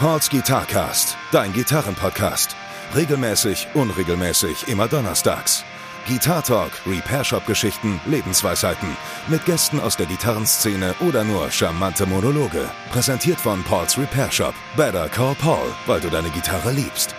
Pauls 0.00 0.30
Guitarcast, 0.30 1.16
dein 1.32 1.52
Gitarrenpodcast. 1.52 2.54
Regelmäßig, 2.94 3.66
unregelmäßig, 3.74 4.68
immer 4.68 4.86
donnerstags. 4.86 5.64
Guitar 6.06 6.40
Talk, 6.44 6.70
Repair 6.86 7.24
Shop 7.24 7.44
Geschichten, 7.46 8.00
Lebensweisheiten. 8.06 8.96
Mit 9.26 9.44
Gästen 9.44 9.80
aus 9.80 9.96
der 9.96 10.06
Gitarrenszene 10.06 10.94
oder 11.00 11.24
nur 11.24 11.50
charmante 11.50 12.06
Monologe. 12.06 12.70
Präsentiert 12.92 13.40
von 13.40 13.64
Pauls 13.64 13.98
Repair 13.98 14.30
Shop. 14.30 14.54
Better 14.76 15.08
call 15.08 15.34
Paul, 15.34 15.66
weil 15.86 16.00
du 16.00 16.08
deine 16.10 16.30
Gitarre 16.30 16.70
liebst. 16.70 17.16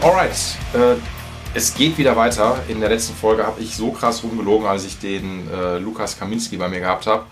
Alright, 0.00 0.56
äh, 0.72 0.96
es 1.52 1.74
geht 1.74 1.98
wieder 1.98 2.16
weiter. 2.16 2.58
In 2.68 2.80
der 2.80 2.88
letzten 2.88 3.14
Folge 3.14 3.46
habe 3.46 3.60
ich 3.60 3.76
so 3.76 3.92
krass 3.92 4.24
rumgelogen, 4.24 4.66
als 4.66 4.86
ich 4.86 4.98
den 4.98 5.46
äh, 5.50 5.76
Lukas 5.76 6.18
Kaminski 6.18 6.56
bei 6.56 6.70
mir 6.70 6.80
gehabt 6.80 7.06
habe. 7.06 7.26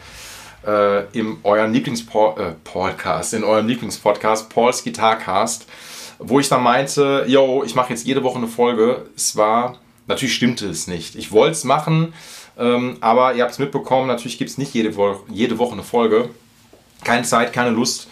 Äh, 0.66 1.04
in 1.16 1.38
eurem 1.44 1.72
Lieblingspodcast, 1.72 3.32
äh, 3.32 3.36
in 3.36 3.44
eurem 3.44 3.68
Lieblingspodcast, 3.68 4.50
Pauls 4.50 4.82
Guitarcast, 4.82 5.66
wo 6.18 6.40
ich 6.40 6.48
dann 6.48 6.64
meinte, 6.64 7.24
yo, 7.28 7.62
ich 7.64 7.76
mache 7.76 7.90
jetzt 7.90 8.04
jede 8.04 8.24
Woche 8.24 8.38
eine 8.38 8.48
Folge. 8.48 9.06
Es 9.14 9.36
war, 9.36 9.78
natürlich 10.08 10.34
stimmte 10.34 10.68
es 10.68 10.88
nicht. 10.88 11.14
Ich 11.14 11.30
wollte 11.30 11.52
es 11.52 11.62
machen, 11.62 12.12
ähm, 12.58 12.96
aber 13.00 13.34
ihr 13.34 13.44
habt 13.44 13.52
es 13.52 13.60
mitbekommen, 13.60 14.08
natürlich 14.08 14.36
gibt 14.36 14.50
es 14.50 14.58
nicht 14.58 14.74
jede, 14.74 14.96
Wo 14.96 15.20
jede 15.30 15.58
Woche 15.58 15.74
eine 15.74 15.84
Folge. 15.84 16.30
Keine 17.04 17.22
Zeit, 17.22 17.52
keine 17.52 17.70
Lust. 17.70 18.08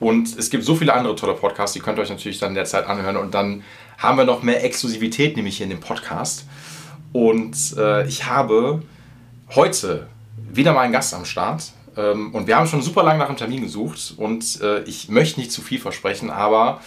Und 0.00 0.36
es 0.36 0.50
gibt 0.50 0.64
so 0.64 0.74
viele 0.74 0.92
andere 0.94 1.14
tolle 1.14 1.34
Podcasts, 1.34 1.74
die 1.74 1.80
könnt 1.80 1.98
ihr 1.98 2.02
euch 2.02 2.10
natürlich 2.10 2.40
dann 2.40 2.50
in 2.50 2.56
der 2.56 2.64
Zeit 2.64 2.88
anhören. 2.88 3.16
Und 3.16 3.34
dann 3.34 3.62
haben 3.98 4.18
wir 4.18 4.24
noch 4.24 4.42
mehr 4.42 4.64
Exklusivität, 4.64 5.36
nämlich 5.36 5.58
hier 5.58 5.64
in 5.64 5.70
dem 5.70 5.80
Podcast. 5.80 6.44
Und 7.12 7.56
äh, 7.78 8.04
ich 8.08 8.26
habe 8.26 8.82
heute 9.54 10.08
wieder 10.36 10.72
mal 10.72 10.80
einen 10.80 10.92
Gast 10.92 11.14
am 11.14 11.24
Start. 11.24 11.72
Ähm, 11.96 12.34
und 12.34 12.46
wir 12.46 12.56
haben 12.56 12.66
schon 12.66 12.82
super 12.82 13.02
lange 13.02 13.18
nach 13.18 13.28
einem 13.28 13.36
Termin 13.36 13.62
gesucht. 13.62 14.14
Und 14.16 14.60
äh, 14.60 14.82
ich 14.84 15.08
möchte 15.08 15.40
nicht 15.40 15.52
zu 15.52 15.62
viel 15.62 15.80
versprechen, 15.80 16.30
aber 16.30 16.80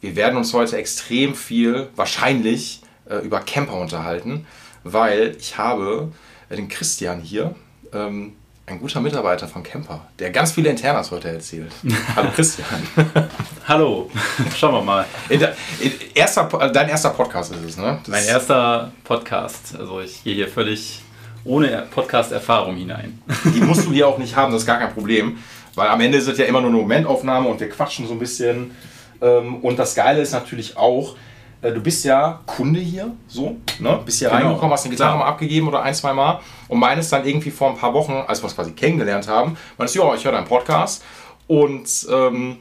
wir 0.00 0.16
werden 0.16 0.36
uns 0.36 0.52
heute 0.54 0.76
extrem 0.76 1.34
viel, 1.34 1.88
wahrscheinlich, 1.96 2.80
äh, 3.08 3.16
über 3.16 3.40
Camper 3.40 3.74
unterhalten, 3.74 4.46
weil 4.84 5.36
ich 5.38 5.58
habe 5.58 6.12
äh, 6.48 6.56
den 6.56 6.68
Christian 6.68 7.20
hier. 7.20 7.54
Ähm, 7.92 8.34
ein 8.66 8.78
guter 8.78 9.00
Mitarbeiter 9.00 9.48
von 9.48 9.64
Camper, 9.64 10.06
der 10.20 10.30
ganz 10.30 10.52
viele 10.52 10.70
Internas 10.70 11.10
heute 11.10 11.28
erzählt. 11.28 11.72
Hallo 12.16 12.30
Christian. 12.32 12.86
Hallo, 13.66 14.08
schauen 14.56 14.74
wir 14.74 14.82
mal. 14.82 15.06
In 15.28 15.40
der, 15.40 15.56
in 15.80 15.92
erster, 16.14 16.44
dein 16.72 16.88
erster 16.88 17.10
Podcast 17.10 17.52
ist 17.52 17.64
es, 17.64 17.76
ne? 17.76 17.98
Das 18.02 18.08
mein 18.08 18.24
erster 18.24 18.92
Podcast. 19.02 19.74
Also 19.76 20.00
ich 20.00 20.22
gehe 20.22 20.36
hier 20.36 20.48
völlig 20.48 21.02
ohne 21.44 21.86
Podcast-Erfahrung 21.90 22.76
hinein. 22.76 23.22
Die 23.54 23.60
musst 23.60 23.86
du 23.86 23.92
hier 23.92 24.08
auch 24.08 24.18
nicht 24.18 24.36
haben, 24.36 24.52
das 24.52 24.62
ist 24.62 24.66
gar 24.66 24.78
kein 24.78 24.92
Problem. 24.92 25.38
Weil 25.74 25.88
am 25.88 26.00
Ende 26.00 26.18
ist 26.18 26.26
es 26.26 26.36
ja 26.38 26.44
immer 26.46 26.60
nur 26.60 26.70
eine 26.70 26.80
Momentaufnahme 26.80 27.48
und 27.48 27.60
wir 27.60 27.68
quatschen 27.68 28.06
so 28.06 28.12
ein 28.12 28.18
bisschen. 28.18 28.72
Ähm, 29.22 29.56
und 29.56 29.78
das 29.78 29.94
Geile 29.94 30.20
ist 30.20 30.32
natürlich 30.32 30.76
auch, 30.76 31.14
äh, 31.62 31.72
du 31.72 31.80
bist 31.80 32.04
ja 32.04 32.40
Kunde 32.46 32.80
hier, 32.80 33.12
so, 33.28 33.56
ne? 33.78 34.00
Bist 34.04 34.18
hier 34.18 34.28
genau. 34.30 34.42
reingekommen, 34.42 34.72
hast 34.72 34.84
eine 34.84 34.94
Gitarre 34.94 35.18
mal 35.18 35.26
abgegeben 35.26 35.68
oder 35.68 35.82
ein, 35.82 35.94
zwei 35.94 36.12
Mal. 36.12 36.40
Und 36.68 36.78
meines 36.78 37.08
dann 37.08 37.24
irgendwie 37.24 37.50
vor 37.50 37.70
ein 37.70 37.76
paar 37.76 37.94
Wochen, 37.94 38.12
als 38.12 38.40
wir 38.40 38.44
uns 38.44 38.54
quasi 38.54 38.72
kennengelernt 38.72 39.28
haben, 39.28 39.56
meinst 39.78 39.94
ja, 39.94 40.14
ich 40.14 40.24
höre 40.24 40.32
deinen 40.32 40.46
Podcast. 40.46 41.04
Und 41.46 42.06
ähm, 42.10 42.58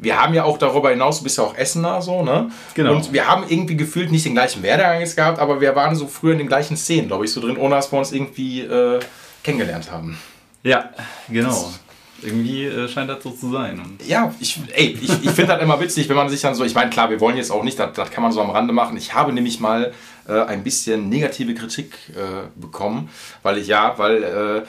wir 0.00 0.20
haben 0.20 0.34
ja 0.34 0.44
auch 0.44 0.58
darüber 0.58 0.90
hinaus, 0.90 1.18
du 1.18 1.24
bist 1.24 1.38
ja 1.38 1.44
auch 1.44 1.56
Essener, 1.56 2.00
so, 2.00 2.22
ne? 2.22 2.50
Genau. 2.74 2.94
Und 2.94 3.12
wir 3.12 3.28
haben 3.28 3.44
irgendwie 3.48 3.76
gefühlt 3.76 4.10
nicht 4.10 4.24
den 4.24 4.34
gleichen 4.34 4.62
Werdegang 4.62 5.00
jetzt 5.00 5.16
gehabt, 5.16 5.38
aber 5.38 5.60
wir 5.60 5.76
waren 5.76 5.94
so 5.94 6.06
früher 6.06 6.32
in 6.32 6.38
den 6.38 6.48
gleichen 6.48 6.76
Szenen, 6.76 7.08
glaube 7.08 7.24
ich, 7.24 7.32
so 7.32 7.40
drin, 7.40 7.56
ohne 7.56 7.74
dass 7.74 7.92
wir 7.92 7.98
uns 7.98 8.12
irgendwie 8.12 8.62
äh, 8.62 9.00
kennengelernt 9.42 9.90
haben. 9.90 10.18
Ja, 10.62 10.90
genau. 11.28 11.48
Das 11.48 11.80
irgendwie 12.22 12.66
äh, 12.66 12.88
scheint 12.88 13.08
das 13.08 13.22
so 13.22 13.30
zu 13.30 13.50
sein. 13.50 13.80
Ja, 14.06 14.34
ich, 14.40 14.60
ey, 14.74 14.98
ich, 15.00 15.10
ich 15.10 15.30
finde 15.30 15.54
das 15.54 15.62
immer 15.62 15.80
witzig, 15.80 16.08
wenn 16.08 16.16
man 16.16 16.28
sich 16.28 16.40
dann 16.40 16.54
so, 16.54 16.64
ich 16.64 16.74
meine, 16.74 16.90
klar, 16.90 17.10
wir 17.10 17.20
wollen 17.20 17.36
jetzt 17.36 17.50
auch 17.50 17.62
nicht, 17.62 17.78
das, 17.78 17.92
das 17.94 18.10
kann 18.10 18.22
man 18.22 18.32
so 18.32 18.40
am 18.40 18.50
Rande 18.50 18.72
machen. 18.72 18.96
Ich 18.96 19.14
habe 19.14 19.32
nämlich 19.32 19.60
mal 19.60 19.92
äh, 20.28 20.40
ein 20.42 20.62
bisschen 20.62 21.08
negative 21.08 21.54
Kritik 21.54 21.94
äh, 22.10 22.48
bekommen, 22.60 23.08
weil 23.42 23.58
ich, 23.58 23.68
ja, 23.68 23.94
weil 23.98 24.22
äh, 24.22 24.62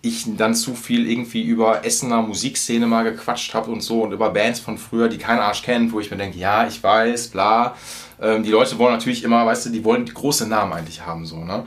ich 0.00 0.24
dann 0.36 0.54
zu 0.54 0.74
viel 0.74 1.10
irgendwie 1.10 1.42
über 1.42 1.84
Essener 1.84 2.22
Musikszene 2.22 2.86
mal 2.86 3.02
gequatscht 3.02 3.52
habe 3.54 3.70
und 3.70 3.80
so 3.80 4.02
und 4.02 4.12
über 4.12 4.30
Bands 4.30 4.60
von 4.60 4.78
früher, 4.78 5.08
die 5.08 5.18
kein 5.18 5.38
Arsch 5.38 5.62
kennt, 5.62 5.92
wo 5.92 6.00
ich 6.00 6.10
mir 6.10 6.16
denke, 6.16 6.38
ja, 6.38 6.66
ich 6.66 6.82
weiß, 6.82 7.28
bla. 7.28 7.74
Ähm, 8.20 8.42
die 8.42 8.50
Leute 8.50 8.78
wollen 8.78 8.92
natürlich 8.92 9.24
immer, 9.24 9.44
weißt 9.44 9.66
du, 9.66 9.70
die 9.70 9.84
wollen 9.84 10.04
die 10.04 10.14
große 10.14 10.46
Namen 10.46 10.72
eigentlich 10.72 11.04
haben, 11.04 11.26
so, 11.26 11.44
ne? 11.44 11.64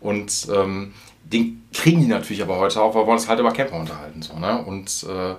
Und 0.00 0.48
ähm, 0.54 0.92
den 1.24 1.62
kriegen 1.72 2.00
die 2.00 2.06
natürlich 2.06 2.42
aber 2.42 2.58
heute 2.58 2.80
auch, 2.80 2.94
weil 2.94 3.02
wir 3.02 3.06
wollen 3.06 3.18
uns 3.18 3.28
halt 3.28 3.40
über 3.40 3.52
Camper 3.52 3.78
unterhalten. 3.78 4.22
So, 4.22 4.38
ne? 4.38 4.62
Und, 4.62 5.04
äh, 5.08 5.34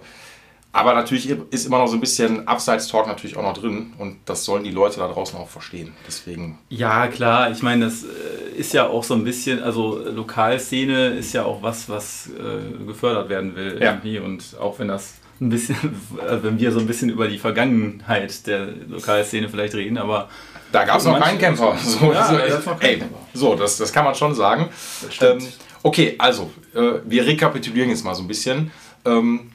aber 0.73 0.93
natürlich 0.93 1.29
ist 1.49 1.65
immer 1.65 1.79
noch 1.79 1.87
so 1.87 1.95
ein 1.95 1.99
bisschen 1.99 2.47
Abseits-Talk 2.47 3.07
natürlich 3.07 3.37
auch 3.37 3.43
noch 3.43 3.57
drin 3.57 3.93
und 3.97 4.17
das 4.25 4.45
sollen 4.45 4.63
die 4.63 4.71
Leute 4.71 4.99
da 4.99 5.07
draußen 5.07 5.37
auch 5.37 5.49
verstehen. 5.49 5.93
Deswegen. 6.07 6.57
Ja, 6.69 7.07
klar, 7.07 7.51
ich 7.51 7.61
meine, 7.61 7.85
das 7.85 8.03
äh, 8.03 8.57
ist 8.57 8.73
ja 8.73 8.87
auch 8.87 9.03
so 9.03 9.13
ein 9.13 9.23
bisschen, 9.23 9.61
also 9.61 9.99
Lokalszene 9.99 11.07
ist 11.09 11.33
ja 11.33 11.45
auch 11.45 11.61
was, 11.61 11.89
was 11.89 12.29
äh, 12.29 12.85
gefördert 12.85 13.29
werden 13.29 13.55
will 13.55 13.77
ja. 13.81 13.91
irgendwie 13.91 14.19
und 14.19 14.55
auch 14.59 14.79
wenn 14.79 14.87
das 14.87 15.15
ein 15.39 15.49
bisschen, 15.49 15.75
wenn 16.41 16.59
wir 16.59 16.71
so 16.71 16.79
ein 16.79 16.87
bisschen 16.87 17.09
über 17.09 17.27
die 17.27 17.37
Vergangenheit 17.37 18.47
der 18.47 18.67
Lokalszene 18.87 19.49
vielleicht 19.49 19.75
reden, 19.75 19.97
aber 19.97 20.29
da 20.71 20.85
gab 20.85 20.99
es 20.99 21.05
noch 21.05 21.19
keinen 21.19 21.37
Kämpfer. 21.37 21.75
So, 21.77 22.13
ja, 22.13 22.27
so, 22.27 22.71
ey, 22.79 23.03
so 23.33 23.55
das, 23.55 23.77
das 23.77 23.91
kann 23.91 24.05
man 24.05 24.15
schon 24.15 24.33
sagen. 24.33 24.69
Ähm, 25.19 25.39
Okay, 25.83 26.15
also, 26.17 26.51
äh, 26.75 26.99
wir 27.05 27.25
rekapitulieren 27.25 27.89
jetzt 27.89 28.05
mal 28.05 28.13
so 28.13 28.21
ein 28.21 28.27
bisschen. 28.27 28.71
Ähm, 29.05 29.51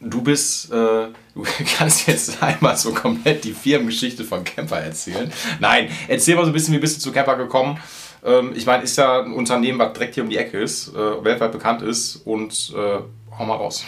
du 0.00 0.22
bist, 0.22 0.72
äh, 0.72 1.08
du 1.34 1.44
kannst 1.76 2.06
jetzt 2.08 2.42
einmal 2.42 2.76
so 2.76 2.92
komplett 2.92 3.44
die 3.44 3.52
Firmengeschichte 3.52 4.24
von 4.24 4.44
Camper 4.44 4.80
erzählen. 4.80 5.30
Nein, 5.60 5.88
erzähl 6.08 6.36
mal 6.36 6.44
so 6.44 6.50
ein 6.50 6.52
bisschen, 6.52 6.74
wie 6.74 6.78
bist 6.78 6.96
du 6.96 7.00
zu 7.00 7.12
Camper 7.12 7.36
gekommen? 7.36 7.78
Ähm, 8.24 8.52
ich 8.54 8.66
meine, 8.66 8.82
ist 8.82 8.96
ja 8.96 9.22
ein 9.22 9.32
Unternehmen, 9.32 9.78
was 9.78 9.92
direkt 9.92 10.14
hier 10.14 10.24
um 10.24 10.30
die 10.30 10.36
Ecke 10.36 10.58
ist, 10.58 10.88
äh, 10.94 11.24
weltweit 11.24 11.52
bekannt 11.52 11.82
ist 11.82 12.16
und 12.24 12.72
äh, 12.76 12.98
hau 13.38 13.44
mal 13.44 13.56
raus. 13.56 13.84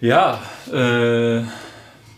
Ja, 0.00 0.42
äh, 0.72 1.42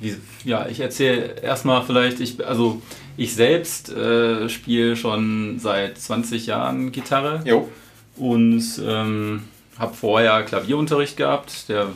wie, 0.01 0.17
ja, 0.45 0.67
ich 0.69 0.81
erzähle 0.81 1.41
erstmal 1.41 1.85
vielleicht, 1.85 2.21
ich, 2.21 2.47
also 2.47 2.81
ich 3.17 3.35
selbst 3.35 3.91
äh, 3.91 4.49
spiele 4.49 4.97
schon 4.97 5.59
seit 5.59 5.99
20 5.99 6.47
Jahren 6.47 6.93
Gitarre. 6.93 7.43
Jo 7.45 7.69
und 8.17 8.65
ähm, 8.85 9.45
habe 9.79 9.95
vorher 9.95 10.43
Klavierunterricht 10.43 11.17
gehabt, 11.17 11.69
der 11.69 11.89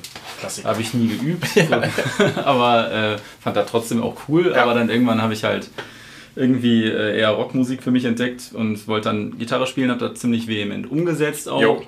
habe 0.64 0.80
ich 0.80 0.94
nie 0.94 1.08
geübt, 1.08 1.46
so. 1.48 1.60
aber 2.44 2.92
äh, 2.92 3.16
fand 3.40 3.56
das 3.56 3.70
trotzdem 3.70 4.02
auch 4.02 4.16
cool. 4.28 4.52
Ja. 4.54 4.62
Aber 4.62 4.74
dann 4.74 4.90
irgendwann 4.90 5.22
habe 5.22 5.32
ich 5.32 5.44
halt 5.44 5.70
irgendwie 6.36 6.84
äh, 6.84 7.18
eher 7.18 7.30
Rockmusik 7.30 7.82
für 7.82 7.90
mich 7.90 8.04
entdeckt 8.04 8.52
und 8.52 8.86
wollte 8.86 9.08
dann 9.08 9.38
Gitarre 9.38 9.66
spielen, 9.66 9.90
habe 9.90 10.08
das 10.08 10.20
ziemlich 10.20 10.46
vehement 10.46 10.90
umgesetzt 10.90 11.48
auch. 11.48 11.60
Jo. 11.60 11.82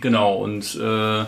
Genau, 0.00 0.36
und 0.36 0.74
äh, 0.80 1.24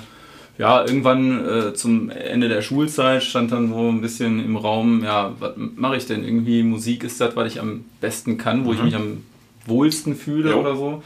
ja, 0.57 0.85
irgendwann 0.85 1.47
äh, 1.47 1.75
zum 1.75 2.11
Ende 2.11 2.49
der 2.49 2.63
Schulzeit 2.63 3.23
stand 3.23 3.53
dann 3.53 3.69
so 3.69 3.89
ein 3.89 4.01
bisschen 4.01 4.43
im 4.43 4.57
Raum, 4.57 5.03
ja, 5.05 5.35
was 5.39 5.53
mache 5.57 5.97
ich 5.97 6.07
denn? 6.07 6.25
Irgendwie 6.25 6.63
Musik 6.63 7.05
ist 7.05 7.21
das, 7.21 7.37
was 7.37 7.53
ich 7.53 7.61
am 7.61 7.85
besten 8.01 8.39
kann, 8.39 8.65
wo 8.65 8.71
mhm. 8.71 8.77
ich 8.77 8.83
mich 8.85 8.95
am 8.95 9.25
wohlsten 9.67 10.15
fühle 10.15 10.53
jo. 10.53 10.61
oder 10.61 10.77
so. 10.77 11.03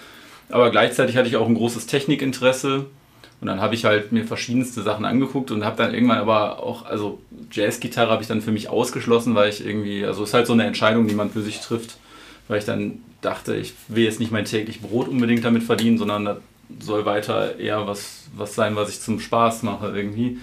Aber 0.50 0.70
gleichzeitig 0.70 1.16
hatte 1.16 1.28
ich 1.28 1.36
auch 1.36 1.46
ein 1.46 1.54
großes 1.54 1.86
Technikinteresse. 1.86 2.86
Und 3.40 3.46
dann 3.46 3.60
habe 3.60 3.74
ich 3.76 3.84
halt 3.84 4.10
mir 4.10 4.24
verschiedenste 4.24 4.82
Sachen 4.82 5.04
angeguckt 5.04 5.52
und 5.52 5.64
habe 5.64 5.76
dann 5.76 5.94
irgendwann 5.94 6.18
aber 6.18 6.60
auch, 6.60 6.86
also 6.86 7.20
Jazzgitarre 7.52 8.10
habe 8.10 8.22
ich 8.22 8.28
dann 8.28 8.42
für 8.42 8.50
mich 8.50 8.68
ausgeschlossen, 8.68 9.36
weil 9.36 9.48
ich 9.48 9.64
irgendwie, 9.64 10.04
also 10.04 10.24
ist 10.24 10.34
halt 10.34 10.48
so 10.48 10.54
eine 10.54 10.64
Entscheidung, 10.64 11.06
die 11.06 11.14
man 11.14 11.30
für 11.30 11.42
sich 11.42 11.60
trifft, 11.60 11.98
weil 12.48 12.58
ich 12.58 12.64
dann 12.64 12.98
dachte, 13.20 13.54
ich 13.54 13.74
will 13.86 14.04
jetzt 14.04 14.18
nicht 14.18 14.32
mein 14.32 14.44
täglich 14.44 14.80
Brot 14.80 15.06
unbedingt 15.06 15.44
damit 15.44 15.62
verdienen, 15.62 15.98
sondern 15.98 16.24
das 16.24 16.38
soll 16.80 17.04
weiter 17.04 17.58
eher 17.58 17.86
was, 17.86 18.24
was 18.36 18.56
sein, 18.56 18.74
was 18.74 18.90
ich 18.90 19.00
zum 19.00 19.20
Spaß 19.20 19.62
mache 19.62 19.96
irgendwie. 19.96 20.38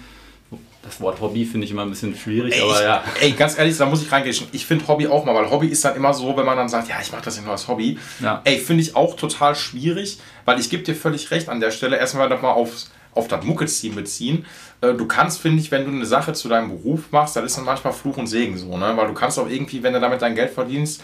Das 0.86 1.00
Wort 1.00 1.20
Hobby 1.20 1.44
finde 1.44 1.64
ich 1.64 1.72
immer 1.72 1.82
ein 1.82 1.90
bisschen 1.90 2.14
schwierig, 2.16 2.54
ey, 2.54 2.62
aber 2.62 2.82
ja. 2.82 3.04
Ey, 3.20 3.32
ganz 3.32 3.58
ehrlich, 3.58 3.76
da 3.76 3.86
muss 3.86 4.02
ich 4.02 4.12
reingehen. 4.12 4.36
Ich 4.52 4.66
finde 4.66 4.86
Hobby 4.86 5.08
auch 5.08 5.24
mal, 5.24 5.34
weil 5.34 5.50
Hobby 5.50 5.66
ist 5.66 5.84
dann 5.84 5.96
immer 5.96 6.14
so, 6.14 6.36
wenn 6.36 6.46
man 6.46 6.56
dann 6.56 6.68
sagt, 6.68 6.88
ja, 6.88 6.96
ich 7.02 7.10
mache 7.10 7.22
das 7.22 7.36
ja 7.36 7.42
nur 7.42 7.52
als 7.52 7.66
Hobby. 7.66 7.98
Ja. 8.20 8.40
Ey, 8.44 8.58
finde 8.58 8.82
ich 8.82 8.94
auch 8.94 9.16
total 9.16 9.56
schwierig, 9.56 10.20
weil 10.44 10.60
ich 10.60 10.70
gebe 10.70 10.84
dir 10.84 10.94
völlig 10.94 11.30
recht 11.32 11.48
an 11.48 11.58
der 11.58 11.72
Stelle. 11.72 11.96
Erstmal 11.96 12.28
nochmal 12.28 12.52
aufs, 12.52 12.90
auf 13.14 13.26
das 13.26 13.44
Muckelsteam 13.44 13.96
beziehen. 13.96 14.46
Äh, 14.80 14.94
du 14.94 15.06
kannst, 15.06 15.40
finde 15.40 15.60
ich, 15.60 15.72
wenn 15.72 15.84
du 15.84 15.90
eine 15.90 16.06
Sache 16.06 16.34
zu 16.34 16.48
deinem 16.48 16.68
Beruf 16.68 17.10
machst, 17.10 17.34
das 17.34 17.44
ist 17.44 17.56
dann 17.56 17.64
manchmal 17.64 17.92
Fluch 17.92 18.16
und 18.16 18.28
Segen 18.28 18.56
so, 18.56 18.76
ne? 18.76 18.92
Weil 18.96 19.08
du 19.08 19.14
kannst 19.14 19.38
auch 19.40 19.48
irgendwie, 19.48 19.82
wenn 19.82 19.92
du 19.92 20.00
damit 20.00 20.22
dein 20.22 20.36
Geld 20.36 20.50
verdienst, 20.50 21.02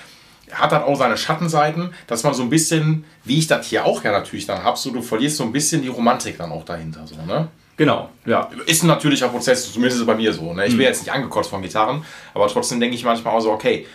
hat 0.53 0.71
dann 0.71 0.83
auch 0.83 0.97
seine 0.97 1.17
Schattenseiten, 1.17 1.93
dass 2.07 2.23
man 2.23 2.35
so 2.35 2.43
ein 2.43 2.51
bisschen, 2.51 3.05
wie 3.25 3.39
ich 3.39 3.47
das 3.47 3.67
hier 3.67 3.85
auch 3.85 4.05
ja 4.05 4.13
natürlich 4.13 4.47
dann 4.47 4.63
habe, 4.63 4.79
so 4.79 4.91
du 4.91 5.03
verlierst 5.03 5.39
so 5.39 5.45
ein 5.45 5.53
bisschen 5.53 5.83
die 5.83 5.89
Romantik 5.89 6.39
dann 6.39 6.53
auch 6.53 6.65
dahinter, 6.65 7.07
so, 7.07 7.17
ne? 7.27 7.49
Genau, 7.77 8.11
ja. 8.27 8.51
Ist 8.67 8.83
ein 8.83 8.89
natürlicher 8.89 9.29
Prozess, 9.29 9.73
zumindest 9.73 9.97
ist 9.97 10.03
es 10.03 10.07
bei 10.07 10.15
mir 10.15 10.33
so. 10.33 10.53
Ne? 10.53 10.65
Ich 10.67 10.73
bin 10.73 10.79
mhm. 10.79 10.85
jetzt 10.85 11.03
nicht 11.03 11.13
angekotzt 11.13 11.51
von 11.51 11.63
Gitarren, 11.63 12.05
aber 12.35 12.49
trotzdem 12.49 12.81
denke 12.81 12.95
ich 12.95 13.05
manchmal 13.05 13.35
auch 13.35 13.41
so, 13.41 13.51
okay, 13.51 13.87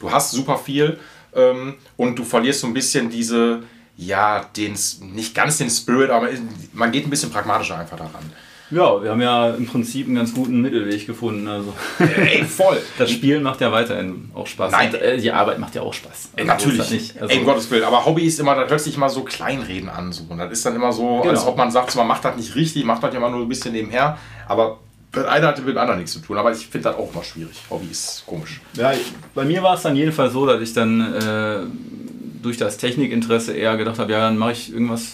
du 0.00 0.10
hast 0.10 0.30
super 0.30 0.56
viel 0.56 0.98
ähm, 1.34 1.74
und 1.96 2.18
du 2.18 2.24
verlierst 2.24 2.60
so 2.60 2.66
ein 2.66 2.74
bisschen 2.74 3.10
diese, 3.10 3.62
ja, 3.96 4.44
den, 4.56 4.76
nicht 5.00 5.34
ganz 5.34 5.58
den 5.58 5.70
Spirit, 5.70 6.10
aber 6.10 6.28
man 6.72 6.92
geht 6.92 7.06
ein 7.06 7.10
bisschen 7.10 7.30
pragmatischer 7.30 7.78
einfach 7.78 7.98
daran. 7.98 8.32
Ja, 8.70 9.00
wir 9.02 9.10
haben 9.10 9.20
ja 9.20 9.50
im 9.50 9.66
Prinzip 9.66 10.06
einen 10.06 10.16
ganz 10.16 10.34
guten 10.34 10.60
Mittelweg 10.60 11.06
gefunden. 11.06 11.46
Also. 11.46 11.72
Ey, 11.98 12.44
voll. 12.44 12.78
Das 12.98 13.10
Spielen 13.10 13.42
macht 13.44 13.60
ja 13.60 13.70
weiterhin 13.70 14.30
auch 14.34 14.46
Spaß. 14.46 14.72
Nein. 14.72 14.88
Und, 14.88 14.94
äh, 15.00 15.18
die 15.18 15.30
Arbeit 15.30 15.58
macht 15.60 15.74
ja 15.76 15.82
auch 15.82 15.94
Spaß. 15.94 16.30
Also, 16.36 16.46
natürlich. 16.46 16.78
das 16.78 16.90
Nicht. 16.90 17.20
Also, 17.22 17.32
Ey, 17.32 17.38
um 17.40 17.44
Gottes 17.44 17.70
Willen. 17.70 17.84
Aber 17.84 18.04
Hobby 18.04 18.24
ist 18.24 18.40
immer, 18.40 18.56
da 18.56 18.66
hört 18.66 18.80
sich 18.80 18.96
immer 18.96 19.08
so 19.08 19.22
Kleinreden 19.22 19.88
an. 19.88 20.10
So. 20.12 20.24
Und 20.28 20.38
das 20.38 20.50
ist 20.50 20.66
dann 20.66 20.74
immer 20.74 20.92
so, 20.92 21.20
Genau. 21.20 21.30
als 21.30 21.46
ob 21.46 21.56
man 21.56 21.70
sagt, 21.70 21.94
man 21.94 22.08
macht 22.08 22.24
das 22.24 22.36
nicht 22.36 22.54
richtig, 22.56 22.84
macht 22.84 23.02
das 23.04 23.12
ja 23.12 23.18
immer 23.18 23.30
nur 23.30 23.42
ein 23.42 23.48
bisschen 23.48 23.72
nebenher. 23.72 24.18
Aber 24.48 24.78
das 25.12 25.26
eine 25.26 25.46
hat 25.46 25.58
mit 25.58 25.68
dem 25.68 25.78
anderen 25.78 26.00
nichts 26.00 26.12
zu 26.14 26.18
tun. 26.18 26.36
Aber 26.36 26.50
ich 26.50 26.66
finde 26.66 26.88
das 26.90 26.96
auch 26.96 27.14
mal 27.14 27.22
schwierig. 27.22 27.56
Hobby 27.70 27.86
ist 27.90 28.24
komisch. 28.26 28.60
Ja, 28.74 28.92
bei 29.34 29.44
mir 29.44 29.62
war 29.62 29.74
es 29.74 29.82
dann 29.82 29.94
jedenfalls 29.94 30.32
so, 30.32 30.44
dass 30.44 30.60
ich 30.60 30.72
dann 30.72 31.14
äh, 31.14 31.58
durch 32.42 32.56
das 32.56 32.78
Technikinteresse 32.78 33.52
eher 33.54 33.76
gedacht 33.76 34.00
habe, 34.00 34.10
ja, 34.12 34.18
dann 34.20 34.36
mache 34.36 34.52
ich 34.52 34.72
irgendwas 34.72 35.12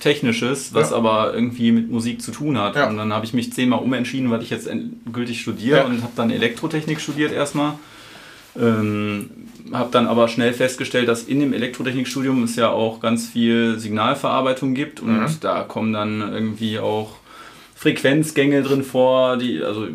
Technisches, 0.00 0.74
was 0.74 0.90
Ja. 0.90 0.96
aber 0.96 1.32
irgendwie 1.34 1.72
mit 1.72 1.90
Musik 1.90 2.20
zu 2.22 2.30
tun 2.32 2.58
hat. 2.58 2.76
Ja. 2.76 2.88
Und 2.88 2.96
dann 2.96 3.12
habe 3.12 3.24
ich 3.24 3.32
mich 3.32 3.52
zehnmal 3.52 3.80
umentschieden, 3.80 4.30
was 4.30 4.42
ich 4.42 4.50
jetzt 4.50 4.66
endgültig 4.66 5.40
studiere 5.40 5.78
Ja. 5.78 5.84
und 5.84 6.02
habe 6.02 6.12
dann 6.16 6.30
Elektrotechnik 6.30 7.00
studiert 7.00 7.32
erstmal. 7.32 7.74
Ähm, 8.56 9.30
habe 9.72 9.88
dann 9.90 10.06
aber 10.06 10.28
schnell 10.28 10.52
festgestellt, 10.52 11.08
dass 11.08 11.24
in 11.24 11.40
dem 11.40 11.52
Elektrotechnikstudium 11.52 12.44
es 12.44 12.54
ja 12.56 12.68
auch 12.68 13.00
ganz 13.00 13.26
viel 13.28 13.78
Signalverarbeitung 13.78 14.74
gibt 14.74 15.00
und 15.00 15.18
Mhm. 15.20 15.26
da 15.40 15.62
kommen 15.62 15.92
dann 15.92 16.20
irgendwie 16.32 16.78
auch 16.78 17.16
Frequenzgänge 17.74 18.62
drin 18.62 18.84
vor, 18.84 19.36
die, 19.36 19.62
also 19.62 19.88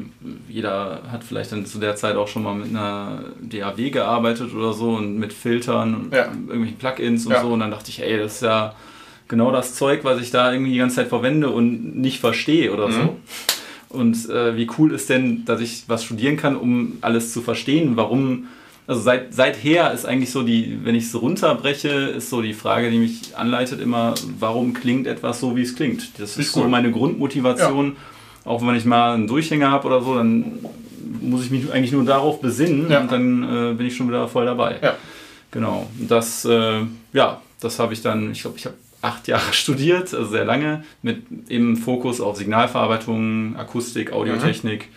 jeder 0.50 1.04
hat 1.12 1.24
vielleicht 1.24 1.54
dann 1.54 1.66
zu 1.66 1.80
der 1.80 1.96
Zeit 1.96 2.18
auch 2.18 2.28
schon 2.28 2.44
mal 2.44 2.54
mit 2.54 2.70
einer 2.70 3.24
DAW 3.42 3.90
gearbeitet 3.90 4.54
oder 4.54 4.74
so 4.74 4.90
und 4.92 5.18
mit 5.18 5.32
Filtern 5.32 5.96
und 5.96 6.14
irgendwelchen 6.14 6.78
Plugins 6.78 7.26
und 7.26 7.36
so 7.42 7.48
und 7.54 7.62
dann 7.62 7.72
dachte 7.72 7.90
ich, 7.90 8.02
ey, 8.04 8.18
das 8.18 8.36
ist 8.36 8.42
ja 8.42 8.76
genau 9.30 9.52
das 9.52 9.76
Zeug, 9.76 10.04
was 10.04 10.20
ich 10.22 10.32
da 10.32 10.52
irgendwie 10.52 10.74
die 10.74 10.78
ganze 10.80 10.98
Zeit 10.98 11.08
verwende 11.08 11.50
und 11.50 11.96
nicht 11.98 12.20
verstehe 12.20 12.74
oder 12.74 12.90
Mhm. 12.90 12.94
so. 12.94 13.18
Und 13.98 14.30
äh, 14.30 14.56
wie 14.58 14.68
cool 14.78 14.92
ist 14.94 15.10
denn, 15.10 15.46
dass 15.46 15.62
ich 15.62 15.86
was 15.88 16.04
studieren 16.04 16.36
kann, 16.38 16.56
um 16.58 16.98
alles 17.02 17.32
zu 17.34 17.42
verstehen, 17.42 17.96
warum 17.96 18.48
also 18.86 19.02
seit, 19.02 19.36
seither 19.36 19.92
ist 19.94 20.06
eigentlich 20.08 20.32
so 20.32 20.42
die, 20.42 20.80
wenn 20.84 20.96
ich 20.96 21.04
es 21.06 21.22
runterbreche, 21.22 21.90
ist 21.90 22.32
so 22.32 22.42
die 22.42 22.54
Frage, 22.56 22.90
die 22.90 22.98
mich 22.98 23.38
anleitet 23.38 23.80
immer, 23.82 24.16
warum 24.40 24.74
klingt 24.74 25.06
etwas 25.06 25.40
so, 25.40 25.56
wie 25.56 25.62
es 25.62 25.76
klingt. 25.76 26.20
Das 26.20 26.32
ist 26.32 26.40
Ist 26.40 26.54
so 26.54 26.62
cool. 26.62 26.70
meine 26.70 26.92
Grundmotivation. 26.92 27.98
Auch 28.46 28.66
wenn 28.66 28.74
ich 28.76 28.86
mal 28.86 29.14
einen 29.14 29.28
Durchhänger 29.28 29.70
habe 29.70 29.86
oder 29.88 30.02
so, 30.02 30.16
dann 30.16 30.54
muss 31.22 31.46
ich 31.46 31.52
mich 31.52 31.72
eigentlich 31.72 31.92
nur 31.92 32.04
darauf 32.04 32.42
besinnen 32.42 32.90
Ja. 32.90 33.02
und 33.02 33.12
dann 33.12 33.44
äh, 33.44 33.74
bin 33.76 33.86
ich 33.86 33.96
schon 33.96 34.08
wieder 34.08 34.28
voll 34.28 34.46
dabei. 34.46 34.78
Ja. 34.82 34.96
Genau. 35.52 35.88
Und 36.00 36.10
Das, 36.10 36.46
äh, 36.46 36.82
ja, 37.14 37.42
das 37.60 37.78
habe 37.78 37.94
ich 37.94 38.02
dann, 38.02 38.32
ich 38.32 38.42
glaube, 38.42 38.58
ich 38.58 38.66
habe 38.66 38.76
acht 39.02 39.28
Jahre 39.28 39.52
studiert, 39.54 40.14
also 40.14 40.26
sehr 40.26 40.46
lange, 40.46 40.84
mit 41.02 41.24
eben 41.50 41.78
Fokus 41.78 42.20
auf 42.22 42.38
Signalverarbeitung, 42.38 43.56
Akustik, 43.58 44.12
Audiotechnik. 44.12 44.90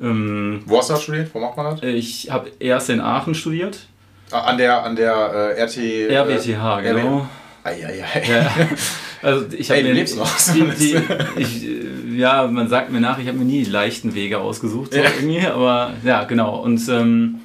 Ähm, 0.00 0.62
Wo 0.66 0.78
hast 0.78 0.90
du 0.90 0.94
das 0.94 1.02
studiert? 1.02 1.30
Wo 1.34 1.40
macht 1.40 1.56
man 1.56 1.76
das? 1.76 1.82
ich 1.82 2.30
habe 2.30 2.50
erst 2.60 2.90
in 2.90 3.00
Aachen 3.00 3.34
studiert, 3.34 3.86
Ah, 4.30 4.40
An 4.40 4.58
der, 4.58 4.82
an 4.84 4.94
der 4.94 5.14
äh, 5.56 5.62
RT... 5.62 5.78
RWTH, 6.10 6.80
äh, 6.80 6.82
genau. 6.82 7.26
Eieiei. 7.64 8.04
Ja. 8.28 8.50
Also 9.22 9.46
ich 9.56 9.68
habe 9.70 9.82
mir 9.82 9.94
lebst 9.94 10.16
noch. 10.16 10.30
Die, 10.54 10.62
die, 10.78 10.96
ich, 11.40 11.64
äh, 11.66 12.16
ja, 12.16 12.46
man 12.46 12.68
sagt 12.68 12.92
mir 12.92 13.00
nach, 13.00 13.18
ich 13.18 13.26
habe 13.26 13.36
mir 13.38 13.44
nie 13.46 13.64
die 13.64 13.70
leichten 13.70 14.14
Wege 14.14 14.38
ausgesucht, 14.38 14.92
so 14.92 14.98
Ja. 15.00 15.06
irgendwie, 15.18 15.40
aber 15.44 15.92
ja, 16.04 16.22
genau. 16.22 16.60
Und 16.62 16.86
ähm, 16.88 17.40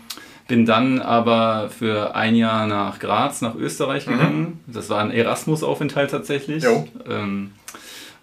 bin 0.53 0.67
dann 0.67 0.99
aber 0.99 1.71
für 1.75 2.13
ein 2.13 2.35
Jahr 2.35 2.67
nach 2.67 2.99
Graz, 2.99 3.41
nach 3.41 3.55
Österreich 3.55 4.05
gegangen. 4.05 4.59
Das 4.67 4.87
war 4.91 5.01
ein 5.01 5.09
Erasmus-Aufenthalt 5.09 6.11
tatsächlich. 6.11 6.63
Mhm. 6.63 6.85
Ähm, 7.09 7.51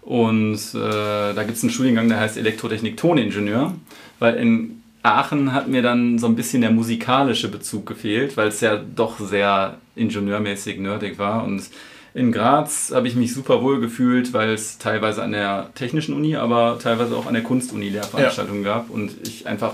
und 0.01 0.55
äh, 0.73 1.33
da 1.33 1.43
gibt 1.43 1.57
es 1.57 1.63
einen 1.63 1.73
Studiengang, 1.73 2.07
der 2.07 2.21
heißt 2.21 2.37
Elektrotechnik-Toningenieur, 2.37 3.73
weil 4.19 4.35
in 4.35 4.81
Aachen 5.03 5.51
hat 5.51 5.67
mir 5.67 5.81
dann 5.81 6.19
so 6.19 6.27
ein 6.27 6.37
bisschen 6.37 6.61
der 6.61 6.71
musikalische 6.71 7.49
Bezug 7.49 7.85
gefehlt, 7.85 8.37
weil 8.37 8.47
es 8.47 8.61
ja 8.61 8.77
doch 8.77 9.19
sehr 9.19 9.75
ingenieurmäßig 9.97 10.79
nerdig 10.79 11.19
war. 11.19 11.43
Und 11.43 11.63
in 12.13 12.31
Graz 12.31 12.93
habe 12.95 13.09
ich 13.09 13.15
mich 13.15 13.33
super 13.33 13.61
wohl 13.61 13.81
gefühlt, 13.81 14.31
weil 14.31 14.51
es 14.51 14.77
teilweise 14.77 15.21
an 15.21 15.33
der 15.33 15.71
technischen 15.75 16.15
Uni, 16.15 16.37
aber 16.37 16.79
teilweise 16.81 17.17
auch 17.17 17.25
an 17.25 17.33
der 17.33 17.43
Kunstuni 17.43 17.89
Lehrveranstaltungen 17.89 18.63
gab 18.63 18.89
und 18.89 19.11
ich 19.27 19.47
einfach 19.47 19.73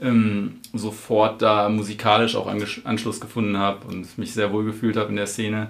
ähm, 0.00 0.56
sofort 0.72 1.42
da 1.42 1.68
musikalisch 1.68 2.36
auch 2.36 2.46
Anschluss 2.84 3.20
gefunden 3.20 3.58
habe 3.58 3.86
und 3.86 4.18
mich 4.18 4.32
sehr 4.32 4.52
wohl 4.52 4.64
gefühlt 4.64 4.96
habe 4.96 5.10
in 5.10 5.16
der 5.16 5.26
Szene. 5.26 5.68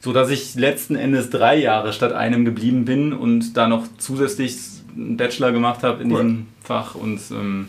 So 0.00 0.12
dass 0.12 0.30
ich 0.30 0.54
letzten 0.54 0.96
Endes 0.96 1.30
drei 1.30 1.56
Jahre 1.56 1.92
statt 1.92 2.12
einem 2.12 2.44
geblieben 2.44 2.84
bin 2.84 3.12
und 3.12 3.54
da 3.56 3.68
noch 3.68 3.84
zusätzlich 3.98 4.56
einen 4.96 5.16
Bachelor 5.16 5.52
gemacht 5.52 5.82
habe 5.82 6.02
in 6.02 6.10
Cool. 6.10 6.22
diesem 6.22 6.46
Fach 6.62 6.94
und 6.94 7.20
ähm, 7.30 7.68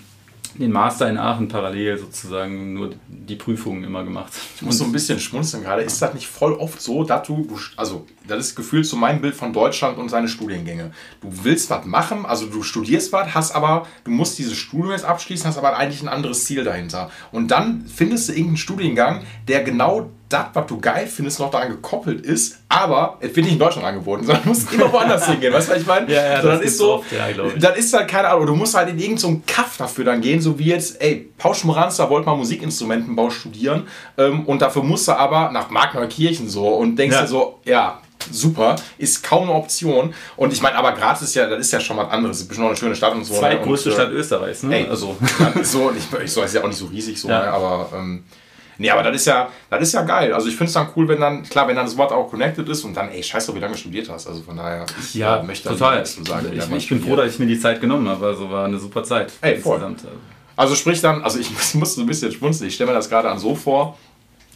den 0.56 0.72
Master 0.72 1.10
in 1.10 1.18
Aachen 1.18 1.48
parallel 1.48 1.98
sozusagen 1.98 2.74
nur 2.74 2.92
die 3.08 3.36
Prüfungen 3.36 3.84
immer 3.84 4.04
gemacht. 4.04 4.32
Ich 4.56 4.62
muss 4.62 4.78
so 4.78 4.84
ein 4.84 4.92
bisschen 4.92 5.20
schmunzeln 5.20 5.64
gerade. 5.64 5.82
Ist 5.82 6.02
das 6.02 6.14
nicht 6.14 6.28
voll 6.28 6.54
oft 6.54 6.82
so, 6.82 7.04
dass 7.04 7.28
du, 7.28 7.48
also 7.76 8.06
das 8.28 8.48
ist 8.48 8.56
gefühlt 8.56 8.86
so 8.86 8.96
mein 8.96 9.22
Bild 9.22 9.36
von 9.36 9.54
Deutschland 9.54 9.98
und 9.98 10.10
seine 10.10 10.28
Studiengänge. 10.28 10.92
Du 11.22 11.30
willst 11.44 11.70
was 11.70 11.86
machen, 11.86 12.26
also 12.26 12.46
du 12.46 12.64
studierst 12.64 13.12
was, 13.14 13.34
hast 13.34 13.52
aber, 13.52 13.88
du 14.04 14.12
musst 14.12 14.38
dieses 14.40 14.58
Studium 14.58 14.92
jetzt 14.92 15.06
abschließen, 15.06 15.48
hast 15.48 15.58
aber 15.58 15.78
eigentlich 15.78 16.02
ein 16.02 16.10
anderes 16.10 16.46
Ziel 16.46 16.64
dahinter. 16.64 17.10
Und 17.32 17.50
dann 17.50 17.86
findest 17.86 18.30
du 18.30 18.34
irgendeinen 18.34 18.58
Studiengang, 18.58 19.24
der 19.48 19.64
genau 19.64 20.10
das, 20.32 20.46
was 20.54 20.66
du 20.68 20.80
geil 20.80 21.08
findest, 21.08 21.40
noch 21.40 21.52
daran 21.52 21.70
gekoppelt 21.70 22.26
ist, 22.26 22.60
aber 22.70 23.18
es 23.20 23.36
wird 23.36 23.46
nicht 23.46 23.54
in 23.54 23.60
Deutschland 23.60 23.86
angeboten, 23.88 24.24
sondern 24.26 24.44
du 24.44 24.50
musst 24.50 24.72
immer 24.74 24.92
woanders 24.92 25.28
hingehen. 25.28 25.54
Weißt 25.54 25.68
du, 25.70 25.74
was 25.74 25.82
ich 25.82 25.88
meine? 25.88 26.12
Ja, 26.12 26.24
ja, 26.34 26.42
so, 26.42 26.48
das 26.50 26.62
ist 26.62 26.78
so, 26.78 26.94
oft, 26.96 27.12
ja, 27.12 27.28
dann 27.60 27.76
ist 27.76 27.94
halt 27.94 28.08
keine 28.08 28.30
Ahnung, 28.30 28.46
du 28.48 28.56
musst 28.56 28.76
halt 28.76 28.90
in 28.90 28.98
irgendeinen 29.00 29.18
so 29.18 29.42
Kaff 29.48 29.78
dafür 29.78 30.06
dann 30.06 30.22
gehen, 30.22 30.42
so 30.42 30.58
wie 30.58 30.66
jetzt, 30.66 31.02
ey, 31.02 31.30
Paul 31.38 31.54
Schmoranzer 31.56 32.10
wollte 32.10 32.26
mal 32.28 32.36
Musikinstrumentenbau 32.38 33.30
studieren 33.30 33.88
ähm, 34.18 34.46
und 34.46 34.62
dafür 34.62 34.84
musst 34.84 35.08
du 35.08 35.12
aber 35.14 35.52
nach 35.52 35.70
Markneukirchen 35.70 36.50
so 36.50 36.68
und 36.68 36.96
denkst 36.96 37.16
Ja. 37.16 37.22
dir 37.24 37.28
so, 37.28 37.60
ja, 37.66 38.00
super, 38.30 38.76
ist 39.00 39.24
kaum 39.24 39.44
eine 39.44 39.54
Option. 39.54 40.14
Und 40.38 40.54
ich 40.54 40.62
meine, 40.62 40.76
aber 40.76 40.92
Graz 40.92 41.22
ist 41.24 41.34
ja, 41.34 41.48
das 41.48 41.60
ist 41.60 41.72
ja 41.74 41.80
schon 41.80 41.98
was 41.98 42.10
anderes, 42.12 42.40
ist 42.42 42.48
bestimmt 42.48 42.66
noch 42.66 42.72
eine 42.72 42.78
schöne 42.78 42.96
Stadt 42.96 43.14
und 43.14 43.24
so. 43.24 43.34
ne? 43.34 43.40
Zweitgrößte 43.40 43.90
äh, 43.90 43.94
Stadt 43.94 44.10
Österreichs, 44.12 44.64
ne? 44.64 44.76
Ey, 44.76 44.88
also. 44.88 45.18
so, 45.64 45.92
ich, 45.92 46.22
ich 46.24 46.32
so, 46.32 46.44
ist 46.44 46.54
ja 46.54 46.62
auch 46.64 46.68
nicht 46.68 46.78
so 46.78 46.86
riesig 46.86 47.20
so, 47.20 47.28
Ja. 47.30 47.42
ne, 47.46 47.52
aber 47.52 47.90
ähm, 47.96 48.24
nee, 48.78 48.90
aber 48.90 49.04
das 49.04 49.16
ist 49.18 49.26
ja, 49.28 49.50
das 49.70 49.82
ist 49.84 49.94
ja 49.94 50.02
geil. 50.04 50.34
Also 50.34 50.48
ich 50.48 50.56
finde 50.56 50.68
es 50.68 50.74
dann 50.74 50.88
cool, 50.96 51.08
wenn 51.08 51.20
dann, 51.20 51.44
klar, 51.44 51.68
wenn 51.68 51.76
dann 51.76 51.86
das 51.86 51.98
Wort 51.98 52.12
auch 52.12 52.30
connected 52.30 52.68
ist 52.70 52.84
und 52.84 52.94
dann, 52.96 53.10
ey, 53.10 53.22
scheiß 53.24 53.46
doch, 53.46 53.56
wie 53.56 53.60
lange 53.60 53.74
du 53.74 53.80
studiert 53.80 54.10
hast. 54.10 54.28
Also 54.28 54.42
von 54.42 54.58
daher, 54.58 54.86
ich 55.00 55.16
Ja, 55.16 55.38
äh, 55.38 55.44
möchte 55.44 55.70
total. 55.70 56.00
nichts 56.00 56.16
zu 56.16 56.24
sagen. 56.24 56.52
ich, 56.54 56.72
ich 56.72 56.90
bin 56.90 57.02
froh, 57.04 57.16
dass 57.16 57.34
ich 57.34 57.40
mir 57.40 57.48
die 57.48 57.60
Zeit 57.60 57.82
genommen 57.82 58.08
habe. 58.08 58.26
Also 58.28 58.50
war 58.50 58.66
eine 58.66 58.80
super 58.80 59.04
Zeit. 59.04 59.32
Ey, 59.42 59.58
voll. 59.58 59.82
Also. 59.84 60.08
Also 60.56 60.76
sprich 60.76 61.02
dann, 61.02 61.24
also 61.24 61.40
ich 61.40 61.50
muss, 61.54 61.74
muss 61.74 61.96
so 61.96 62.02
ein 62.02 62.08
bisschen 62.08 62.32
schmunzeln, 62.32 62.68
ich 62.68 62.76
stelle 62.76 62.92
mir 62.92 62.96
das 62.96 63.10
gerade 63.10 63.30
an 63.30 63.40
so 63.40 63.56
vor, 63.56 63.98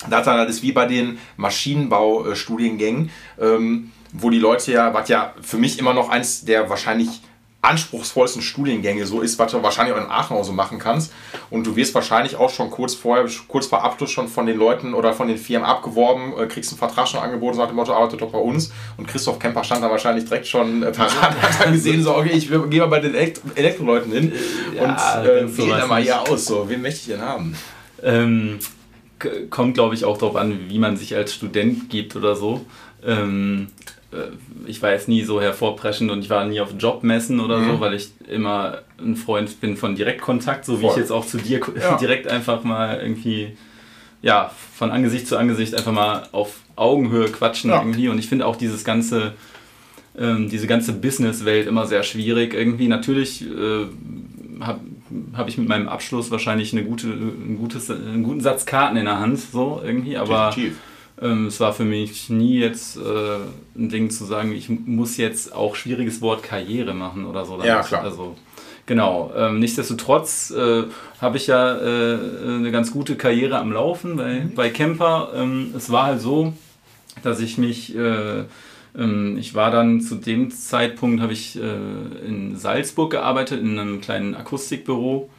das 0.09 0.27
ist 0.49 0.61
wie 0.61 0.71
bei 0.71 0.85
den 0.85 1.17
Maschinenbaustudiengängen, 1.37 3.09
ähm, 3.39 3.91
wo 4.11 4.29
die 4.29 4.39
Leute 4.39 4.71
ja, 4.71 4.93
was 4.93 5.09
ja 5.09 5.33
für 5.41 5.57
mich 5.57 5.79
immer 5.79 5.93
noch 5.93 6.09
eins 6.09 6.45
der 6.45 6.69
wahrscheinlich 6.69 7.21
anspruchsvollsten 7.65 8.41
Studiengänge 8.41 9.05
so 9.05 9.21
ist, 9.21 9.39
was 9.39 9.51
du 9.51 9.61
wahrscheinlich 9.63 9.95
auch 9.95 9.99
in 9.99 10.09
Aachen 10.09 10.37
auch 10.37 10.43
so 10.43 10.53
machen 10.53 10.79
kannst. 10.79 11.11
Und 11.49 11.65
du 11.65 11.75
wirst 11.75 11.93
wahrscheinlich 11.95 12.35
auch 12.35 12.49
schon 12.49 12.69
kurz 12.69 12.93
vorher, 12.93 13.25
kurz 13.47 13.67
vor 13.67 13.83
Abschluss 13.83 14.11
schon 14.11 14.27
von 14.27 14.45
den 14.45 14.57
Leuten 14.57 14.93
oder 14.93 15.13
von 15.13 15.27
den 15.27 15.37
Firmen 15.37 15.67
abgeworben, 15.67 16.33
äh, 16.37 16.45
kriegst 16.47 16.71
einen 16.71 16.79
Vertrag 16.79 17.07
schon 17.07 17.19
angeboten, 17.19 17.57
nach 17.57 17.67
dem 17.67 17.75
Motto, 17.75 17.93
arbeitet 17.93 18.21
doch 18.21 18.31
bei 18.31 18.39
uns. 18.39 18.71
Und 18.97 19.07
Christoph 19.07 19.39
Kemper 19.39 19.63
stand 19.63 19.83
da 19.83 19.89
wahrscheinlich 19.89 20.25
direkt 20.25 20.47
schon 20.47 20.83
äh, 20.83 20.91
parat, 20.91 21.35
hat 21.41 21.65
dann 21.65 21.73
gesehen, 21.73 22.03
so, 22.03 22.15
okay, 22.15 22.31
ich 22.31 22.49
gehe 22.49 22.79
mal 22.79 22.87
bei 22.87 22.99
den 22.99 23.13
Elekt 23.13 23.41
Elektroleuten 23.55 24.11
hin 24.11 24.33
Ja, 24.75 24.83
und 24.83 25.27
äh, 25.27 25.57
wähle 25.57 25.77
da 25.77 25.87
mal 25.87 26.01
hier 26.01 26.21
aus, 26.21 26.45
so, 26.45 26.69
wen 26.69 26.81
möchte 26.81 26.99
ich 27.01 27.07
denn 27.07 27.21
haben? 27.21 27.55
Ähm, 28.03 28.59
kommt, 29.49 29.75
glaube 29.75 29.95
ich, 29.95 30.05
auch 30.05 30.17
darauf 30.17 30.35
an, 30.35 30.69
wie 30.69 30.79
man 30.79 30.97
sich 30.97 31.15
als 31.15 31.33
Student 31.33 31.89
gibt 31.89 32.15
oder 32.15 32.35
so. 32.35 32.65
Ähm, 33.03 33.67
äh, 33.87 33.94
ich 34.67 34.81
war 34.81 34.91
jetzt 34.91 35.07
nie 35.07 35.23
so 35.23 35.41
hervorpreschend 35.41 36.09
und 36.11 36.19
ich 36.19 36.29
war 36.29 36.45
nie 36.45 36.59
auf 36.59 36.73
Jobmessen 36.77 37.39
oder 37.39 37.59
Mhm. 37.59 37.67
so, 37.71 37.79
weil 37.79 37.93
ich 37.93 38.09
immer 38.29 38.79
ein 38.99 39.15
Freund 39.15 39.59
bin 39.61 39.77
von 39.77 39.95
Direktkontakt, 39.95 40.65
so 40.65 40.77
wie 40.79 40.81
Voll. 40.81 40.91
ich 40.91 40.97
jetzt 40.97 41.11
auch 41.11 41.25
zu 41.25 41.37
dir 41.37 41.59
Ja. 41.79 41.97
direkt 41.99 42.27
einfach 42.27 42.63
mal 42.63 42.99
irgendwie, 43.01 43.55
ja, 44.21 44.51
von 44.75 44.91
Angesicht 44.91 45.27
zu 45.27 45.37
Angesicht 45.37 45.75
einfach 45.75 45.91
mal 45.91 46.27
auf 46.31 46.57
Augenhöhe 46.75 47.27
quatschen 47.29 47.69
Ja. 47.69 47.79
irgendwie. 47.79 48.09
Und 48.09 48.17
ich 48.19 48.27
finde 48.27 48.45
auch 48.45 48.55
dieses 48.55 48.83
ganze, 48.83 49.33
ähm, 50.17 50.49
diese 50.49 50.67
ganze 50.67 50.93
Businesswelt 50.93 51.67
immer 51.67 51.85
sehr 51.87 52.03
schwierig 52.03 52.53
irgendwie. 52.53 52.87
Natürlich 52.87 53.43
äh, 53.43 53.85
habe 54.61 54.79
hab 55.33 55.47
ich 55.49 55.57
mit 55.57 55.67
meinem 55.67 55.87
Abschluss 55.89 56.31
wahrscheinlich 56.31 56.71
eine 56.73 56.83
gute, 56.83 57.07
ein 57.07 57.57
gutes, 57.59 57.91
einen 57.91 58.23
guten 58.23 58.41
Satz 58.41 58.65
Karten 58.65 58.95
in 58.97 59.05
der 59.05 59.19
Hand, 59.19 59.39
so 59.39 59.81
irgendwie, 59.83 60.15
aber 60.17 60.49
Definitiv. 60.49 60.77
Ähm, 61.21 61.47
es 61.47 61.59
war 61.59 61.73
für 61.73 61.85
mich 61.85 62.29
nie 62.29 62.59
jetzt 62.59 62.97
äh, 62.97 63.01
ein 63.77 63.89
Ding 63.89 64.09
zu 64.09 64.25
sagen, 64.25 64.51
ich 64.53 64.69
muss 64.69 65.17
jetzt 65.17 65.53
auch 65.53 65.75
schwieriges 65.75 66.21
Wort 66.21 66.43
Karriere 66.43 66.93
machen 66.93 67.25
oder 67.25 67.45
so. 67.45 67.61
Ja, 67.63 67.81
klar. 67.81 68.03
Also, 68.03 68.35
genau. 68.85 69.31
Ähm, 69.35 69.59
nichtsdestotrotz 69.59 70.51
äh, 70.51 70.83
habe 71.21 71.37
ich 71.37 71.47
ja 71.47 71.75
äh, 71.77 72.17
eine 72.47 72.71
ganz 72.71 72.91
gute 72.91 73.15
Karriere 73.15 73.57
am 73.59 73.71
Laufen 73.71 74.17
bei, 74.17 74.41
Mhm. 74.41 74.55
bei 74.55 74.69
Camper. 74.69 75.31
Ähm, 75.35 75.73
es 75.75 75.89
war 75.91 76.05
halt 76.07 76.21
so, 76.21 76.53
dass 77.23 77.39
ich 77.39 77.57
mich 77.57 77.95
äh, 77.95 78.43
Ähm, 78.97 79.37
ich 79.37 79.53
war 79.53 79.71
dann 79.71 79.99
zu 79.99 80.15
dem 80.15 80.51
Zeitpunkt, 80.51 81.21
habe 81.21 81.33
ich 81.33 81.57
äh, 81.57 82.25
in 82.25 82.55
Salzburg 82.55 83.11
gearbeitet, 83.11 83.59
in 83.61 83.77
einem 83.77 83.99
kleinen 83.99 84.35
Akustikbüro. 84.35 85.29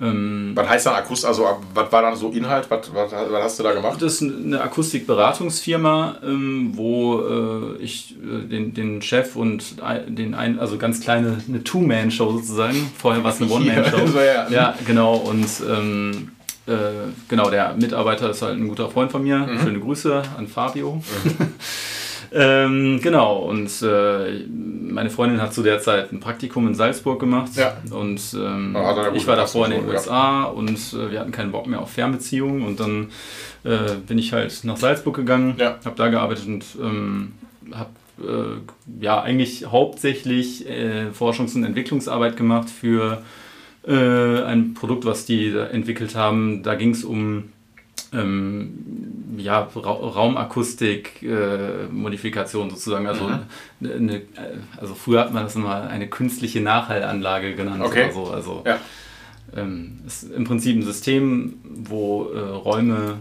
Ähm, 0.00 0.52
was 0.54 0.68
heißt 0.68 0.86
dann 0.86 0.94
Akustik? 0.94 1.28
Also, 1.28 1.46
was 1.72 1.90
war 1.90 2.02
dann 2.02 2.16
so 2.16 2.30
Inhalt? 2.30 2.70
Was, 2.70 2.92
was, 2.92 3.12
was, 3.12 3.42
hast 3.42 3.58
du 3.58 3.62
da 3.62 3.72
gemacht? 3.72 4.00
Das 4.00 4.20
ist 4.20 4.22
eine 4.22 4.60
Akustikberatungsfirma, 4.60 6.16
ähm, 6.22 6.72
wo 6.74 7.20
äh, 7.20 7.82
ich 7.82 8.14
äh, 8.22 8.46
den, 8.46 8.74
den 8.74 9.02
Chef 9.02 9.36
und 9.36 9.76
den 10.08 10.34
ein, 10.34 10.58
also 10.58 10.76
ganz 10.76 11.00
kleine, 11.00 11.38
eine 11.48 11.64
Two-Man-Show 11.64 12.32
sozusagen. 12.32 12.90
Vorher 12.98 13.24
war 13.24 13.32
es 13.32 13.40
eine 13.40 13.50
One-Man-Show. 13.52 14.06
so, 14.06 14.20
ja. 14.20 14.48
ja. 14.48 14.74
genau. 14.86 15.14
Und 15.16 15.48
ähm, 15.68 16.32
äh, 16.66 16.72
genau, 17.28 17.48
der 17.50 17.74
Mitarbeiter 17.74 18.30
ist 18.30 18.42
halt 18.42 18.58
ein 18.58 18.68
guter 18.68 18.90
Freund 18.90 19.12
von 19.12 19.22
mir. 19.22 19.38
Mhm. 19.38 19.60
Schöne 19.60 19.80
Grüße 19.80 20.22
an 20.36 20.46
Fabio. 20.46 20.96
Mhm. 21.24 21.54
Ähm, 22.38 23.00
genau, 23.02 23.38
und 23.38 23.70
äh, 23.80 24.44
meine 24.46 25.08
Freundin 25.08 25.40
hat 25.40 25.54
zu 25.54 25.62
der 25.62 25.80
Zeit 25.80 26.12
ein 26.12 26.20
Praktikum 26.20 26.68
in 26.68 26.74
Salzburg 26.74 27.18
gemacht. 27.18 27.52
Ja. 27.56 27.78
Und 27.90 28.20
ähm, 28.34 28.76
ich 29.14 29.26
war 29.26 29.36
davor 29.36 29.64
in 29.66 29.72
den 29.72 29.88
USA 29.88 30.44
und 30.44 30.76
äh, 30.92 31.10
wir 31.12 31.20
hatten 31.20 31.32
keinen 31.32 31.50
Bock 31.50 31.66
mehr 31.66 31.80
auf 31.80 31.92
Fernbeziehungen. 31.92 32.62
Und 32.62 32.78
dann 32.78 33.08
äh, 33.64 33.94
bin 34.06 34.18
ich 34.18 34.34
halt 34.34 34.64
nach 34.64 34.76
Salzburg 34.76 35.16
gegangen, 35.16 35.54
ja. 35.58 35.78
habe 35.82 35.96
da 35.96 36.08
gearbeitet 36.08 36.46
und 36.46 36.64
ähm, 36.78 37.32
habe 37.72 37.90
äh, 38.20 39.02
ja 39.02 39.22
eigentlich 39.22 39.66
hauptsächlich 39.66 40.68
äh, 40.68 41.06
Forschungs- 41.18 41.56
und 41.56 41.64
Entwicklungsarbeit 41.64 42.36
gemacht 42.36 42.68
für 42.68 43.22
äh, 43.88 44.42
ein 44.42 44.74
Produkt, 44.74 45.06
was 45.06 45.24
die 45.24 45.56
entwickelt 45.56 46.14
haben. 46.14 46.62
Da 46.62 46.74
ging 46.74 46.90
es 46.90 47.02
um 47.02 47.44
ähm, 48.12 49.36
ja, 49.36 49.68
Ra 49.74 49.90
Raumakustik 49.90 51.22
äh, 51.22 51.86
Modifikation 51.90 52.70
sozusagen. 52.70 53.06
Also, 53.06 53.24
mhm. 53.24 53.40
eine, 53.80 54.22
also 54.76 54.94
früher 54.94 55.20
hat 55.20 55.32
man 55.32 55.44
das 55.44 55.56
immer 55.56 55.88
eine 55.88 56.08
künstliche 56.08 56.60
Nachhallanlage 56.60 57.54
genannt 57.54 57.82
okay. 57.84 58.04
oder 58.04 58.12
so. 58.12 58.30
Also 58.30 58.62
ja. 58.64 58.78
ähm, 59.56 60.00
ist 60.06 60.30
im 60.30 60.44
Prinzip 60.44 60.76
ein 60.76 60.82
System, 60.82 61.54
wo 61.64 62.30
äh, 62.32 62.38
Räume, 62.38 63.18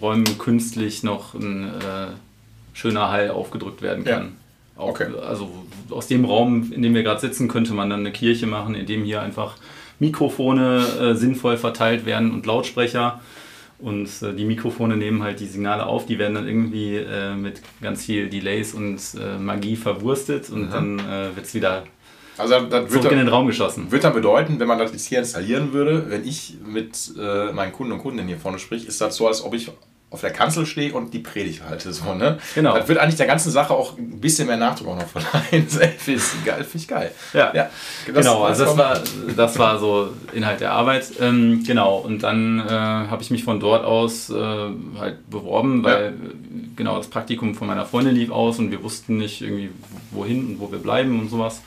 Räumen 0.00 0.38
künstlich 0.38 1.02
noch 1.02 1.34
ein 1.34 1.64
äh, 1.64 2.08
schöner 2.72 3.10
Hall 3.10 3.30
aufgedrückt 3.30 3.82
werden 3.82 4.04
kann. 4.04 4.22
Ja. 4.76 4.82
Auch, 4.82 4.88
okay. 4.88 5.08
Also 5.26 5.50
aus 5.90 6.08
dem 6.08 6.24
Raum, 6.24 6.72
in 6.72 6.82
dem 6.82 6.94
wir 6.94 7.02
gerade 7.02 7.20
sitzen, 7.20 7.48
könnte 7.48 7.74
man 7.74 7.90
dann 7.90 8.00
eine 8.00 8.12
Kirche 8.12 8.46
machen, 8.46 8.74
in 8.74 8.86
dem 8.86 9.04
hier 9.04 9.20
einfach 9.20 9.56
Mikrofone 9.98 10.84
äh, 11.00 11.14
sinnvoll 11.14 11.56
verteilt 11.56 12.06
werden 12.06 12.32
und 12.32 12.46
Lautsprecher. 12.46 13.20
Und 13.82 14.08
äh, 14.22 14.32
die 14.32 14.44
Mikrofone 14.44 14.96
nehmen 14.96 15.24
halt 15.24 15.40
die 15.40 15.46
Signale 15.46 15.84
auf, 15.84 16.06
die 16.06 16.18
werden 16.18 16.34
dann 16.34 16.46
irgendwie 16.46 16.96
äh, 16.96 17.34
mit 17.34 17.60
ganz 17.80 18.04
viel 18.04 18.30
Delays 18.30 18.74
und 18.74 19.00
äh, 19.20 19.38
Magie 19.38 19.74
verwurstet 19.74 20.50
und 20.50 20.66
mhm. 20.66 20.70
dann 20.70 20.98
äh, 21.00 21.36
wird 21.36 21.46
es 21.46 21.54
wieder 21.54 21.84
also 22.38 22.60
das 22.60 22.88
zurück 22.88 23.02
dann, 23.02 23.12
in 23.12 23.18
den 23.18 23.28
Raum 23.28 23.46
geschossen. 23.46 23.90
Wird 23.90 24.04
dann 24.04 24.14
bedeuten, 24.14 24.60
wenn 24.60 24.68
man 24.68 24.78
das 24.78 24.92
jetzt 24.92 25.06
hier 25.06 25.18
installieren 25.18 25.72
würde, 25.72 26.08
wenn 26.08 26.24
ich 26.24 26.56
mit 26.64 27.12
äh, 27.18 27.52
meinen 27.52 27.72
Kunden 27.72 27.92
und 27.92 27.98
Kundinnen 27.98 28.28
hier 28.28 28.38
vorne 28.38 28.58
spreche, 28.58 28.86
ist 28.86 29.00
das 29.00 29.16
so, 29.16 29.26
als 29.26 29.44
ob 29.44 29.52
ich 29.52 29.70
auf 30.12 30.20
der 30.20 30.30
Kanzel 30.30 30.66
stehe 30.66 30.92
und 30.92 31.14
die 31.14 31.20
Predigt 31.20 31.62
halte. 31.66 31.90
So, 31.90 32.14
ne? 32.14 32.38
Genau. 32.54 32.76
Das 32.76 32.86
wird 32.86 32.98
eigentlich 32.98 33.16
der 33.16 33.26
ganzen 33.26 33.50
Sache 33.50 33.72
auch 33.72 33.96
ein 33.96 34.20
bisschen 34.20 34.46
mehr 34.46 34.58
Nachdruck 34.58 34.88
auch 34.88 34.96
noch 34.96 35.08
verleihen. 35.08 35.66
Finde 35.98 36.20
ich 36.20 36.44
geil. 36.44 36.64
Find 36.64 36.82
ich 36.82 36.88
geil. 36.88 37.10
Ja, 37.32 37.50
ja 37.54 37.70
das, 38.06 38.14
genau. 38.14 38.44
Also 38.44 38.66
das 38.66 38.76
war, 38.76 39.00
das 39.34 39.58
war 39.58 39.78
so 39.78 40.10
Inhalt 40.34 40.60
der 40.60 40.72
Arbeit. 40.72 41.12
Ähm, 41.18 41.64
genau. 41.66 41.96
Und 41.96 42.22
dann 42.22 42.60
äh, 42.60 42.70
habe 42.70 43.22
ich 43.22 43.30
mich 43.30 43.42
von 43.42 43.58
dort 43.58 43.86
aus 43.86 44.28
äh, 44.28 44.34
halt 44.98 45.30
beworben, 45.30 45.82
weil 45.82 46.04
ja. 46.04 46.10
genau 46.76 46.98
das 46.98 47.08
Praktikum 47.08 47.54
von 47.54 47.66
meiner 47.66 47.86
Freundin 47.86 48.14
lief 48.14 48.30
aus 48.30 48.58
und 48.58 48.70
wir 48.70 48.82
wussten 48.82 49.16
nicht 49.16 49.40
irgendwie 49.40 49.70
wohin 50.10 50.46
und 50.46 50.60
wo 50.60 50.70
wir 50.70 50.78
bleiben 50.78 51.18
und 51.18 51.30
sowas. 51.30 51.62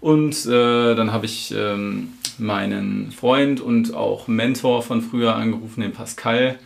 Und 0.00 0.46
äh, 0.46 0.96
dann 0.96 1.12
habe 1.12 1.26
ich 1.26 1.54
ähm, 1.56 2.14
meinen 2.38 3.12
Freund 3.12 3.60
und 3.60 3.94
auch 3.94 4.26
Mentor 4.26 4.82
von 4.82 5.00
früher 5.00 5.36
angerufen, 5.36 5.80
den 5.80 5.92
Pascal 5.92 6.58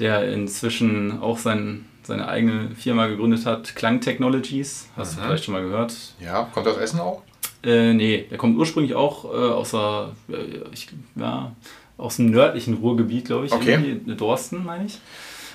der 0.00 0.32
inzwischen 0.32 1.20
auch 1.20 1.38
sein, 1.38 1.86
seine 2.02 2.28
eigene 2.28 2.70
Firma 2.74 3.06
gegründet 3.06 3.46
hat, 3.46 3.76
Klang 3.76 4.00
Technologies. 4.00 4.88
Hast 4.96 5.12
mhm. 5.12 5.20
du 5.20 5.26
vielleicht 5.26 5.44
schon 5.44 5.54
mal 5.54 5.62
gehört? 5.62 5.94
Ja, 6.20 6.48
kommt 6.52 6.66
das 6.66 6.78
Essen 6.78 7.00
auch? 7.00 7.22
Äh, 7.62 7.92
nee, 7.92 8.26
der 8.30 8.38
kommt 8.38 8.56
ursprünglich 8.58 8.94
auch 8.94 9.24
äh, 9.24 9.28
aus, 9.28 9.72
der, 9.72 10.12
äh, 10.30 10.62
ich, 10.72 10.88
ja, 11.14 11.52
aus 11.98 12.16
dem 12.16 12.30
nördlichen 12.30 12.74
Ruhrgebiet, 12.74 13.26
glaube 13.26 13.46
ich. 13.46 13.52
Okay. 13.52 14.00
Dorsten, 14.16 14.64
meine 14.64 14.86
ich. 14.86 14.98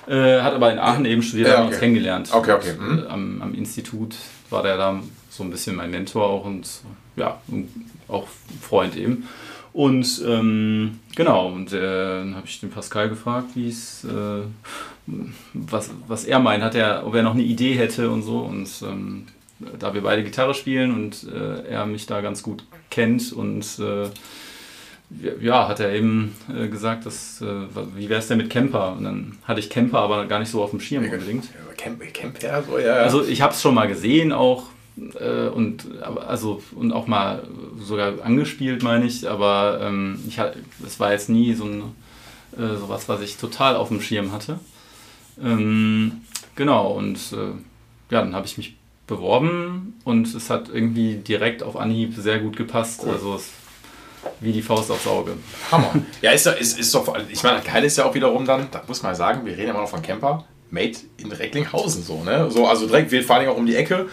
Äh, 0.07 0.41
hat 0.41 0.53
aber 0.53 0.71
in 0.71 0.77
Aachen 0.77 1.05
eben 1.05 1.23
studiert, 1.23 1.49
ja, 1.49 1.55
okay. 1.55 1.67
uns 1.67 1.79
kennengelernt. 1.79 2.29
Okay, 2.31 2.51
okay. 2.51 2.73
Mhm. 2.79 2.89
Und, 2.89 3.07
am, 3.07 3.41
am, 3.41 3.53
Institut 3.55 4.15
war 4.51 4.61
der 4.61 4.77
da 4.77 5.01
so 5.31 5.43
ein 5.43 5.49
bisschen 5.49 5.75
mein 5.75 5.89
Mentor 5.89 6.27
auch 6.27 6.45
und 6.45 6.67
ja, 7.15 7.41
auch 8.07 8.27
Freund 8.61 8.95
eben. 8.95 9.27
Und 9.75 10.23
ähm, 10.25 11.01
genau, 11.17 11.49
und 11.49 11.73
äh, 11.73 12.19
dann 12.19 12.35
habe 12.37 12.47
ich 12.47 12.61
den 12.61 12.69
Pascal 12.69 13.09
gefragt, 13.09 13.49
wie 13.55 13.67
es, 13.67 14.05
äh, 14.05 14.43
was, 15.53 15.91
was 16.07 16.23
er 16.23 16.39
meint, 16.39 16.63
hat 16.63 16.75
er, 16.75 17.05
ob 17.05 17.13
er 17.13 17.23
noch 17.23 17.33
eine 17.33 17.43
Idee 17.43 17.73
hätte 17.73 18.09
und 18.09 18.21
so. 18.21 18.39
Und 18.39 18.69
ähm, 18.83 19.25
da 19.77 19.93
wir 19.93 20.01
beide 20.01 20.23
Gitarre 20.23 20.53
spielen 20.53 20.93
und 20.93 21.27
äh, 21.29 21.67
er 21.67 21.85
mich 21.87 22.05
da 22.05 22.21
ganz 22.21 22.41
gut 22.41 22.63
kennt 22.89 23.33
und 23.33 23.65
äh, 23.79 24.07
ja, 25.41 25.67
hat 25.67 25.81
er 25.81 25.91
eben 25.91 26.33
äh, 26.49 26.69
gesagt, 26.69 27.05
dass, 27.05 27.41
äh, 27.41 27.45
wie 27.97 28.07
wäre 28.07 28.21
es 28.21 28.29
denn 28.29 28.37
mit 28.37 28.49
Camper? 28.49 28.93
Und 28.93 29.03
dann 29.03 29.37
hatte 29.43 29.59
ich 29.59 29.69
Camper 29.69 29.99
aber 29.99 30.25
gar 30.25 30.39
nicht 30.39 30.51
so 30.51 30.63
auf 30.63 30.69
dem 30.69 30.79
Schirm 30.79 31.03
unbedingt. 31.03 31.47
Ja, 31.47 31.73
Camper, 31.75 32.05
Camper, 32.05 32.63
so, 32.63 32.79
ja. 32.79 32.93
Also 32.93 33.25
ich 33.25 33.41
habe 33.41 33.53
es 33.53 33.61
schon 33.61 33.75
mal 33.75 33.89
gesehen, 33.89 34.31
auch 34.31 34.67
äh, 35.19 35.47
und 35.47 35.85
also 36.01 36.61
und 36.75 36.91
auch 36.91 37.07
mal 37.07 37.47
sogar 37.79 38.23
angespielt, 38.23 38.83
meine 38.83 39.05
ich, 39.05 39.29
aber 39.29 39.79
ähm, 39.81 40.19
ich 40.27 40.39
es 40.85 40.99
war 40.99 41.11
jetzt 41.11 41.29
nie 41.29 41.53
so 41.53 41.65
ein 41.65 41.83
äh, 42.57 42.77
sowas, 42.77 43.09
was 43.09 43.21
ich 43.21 43.37
total 43.37 43.75
auf 43.75 43.89
dem 43.89 44.01
Schirm 44.01 44.31
hatte. 44.31 44.59
Ähm, 45.41 46.21
genau, 46.55 46.91
und 46.91 47.17
äh, 47.33 47.51
ja, 48.11 48.21
dann 48.21 48.35
habe 48.35 48.45
ich 48.45 48.57
mich 48.57 48.75
beworben 49.07 49.99
und 50.03 50.33
es 50.33 50.49
hat 50.49 50.69
irgendwie 50.69 51.15
direkt 51.15 51.63
auf 51.63 51.75
Anhieb 51.75 52.15
sehr 52.15 52.39
gut 52.39 52.55
gepasst. 52.55 53.01
Cool. 53.03 53.11
Also 53.13 53.35
es, 53.35 53.49
wie 54.39 54.51
die 54.51 54.61
Faust 54.61 54.89
aufs 54.89 55.05
Auge. 55.07 55.33
Hammer. 55.71 55.93
Ja, 56.21 56.31
ist, 56.31 56.47
ist, 56.47 56.79
ist 56.79 56.95
doch, 56.95 57.15
ich 57.29 57.43
meine, 57.43 57.61
geil 57.61 57.83
ist 57.83 57.97
ja 57.97 58.05
auch 58.05 58.15
wiederum 58.15 58.45
dann, 58.45 58.67
da 58.71 58.83
muss 58.87 59.03
man 59.03 59.13
sagen, 59.15 59.45
wir 59.45 59.55
reden 59.55 59.69
immer 59.69 59.81
noch 59.81 59.89
von 59.89 60.01
Camper, 60.01 60.45
made 60.71 60.97
in 61.17 61.31
Recklinghausen 61.31 62.03
so, 62.03 62.23
ne? 62.23 62.49
So, 62.49 62.67
also 62.67 62.87
direkt, 62.87 63.11
wir 63.11 63.23
fahren 63.23 63.43
ja 63.43 63.51
auch 63.51 63.57
um 63.57 63.65
die 63.65 63.75
Ecke 63.75 64.07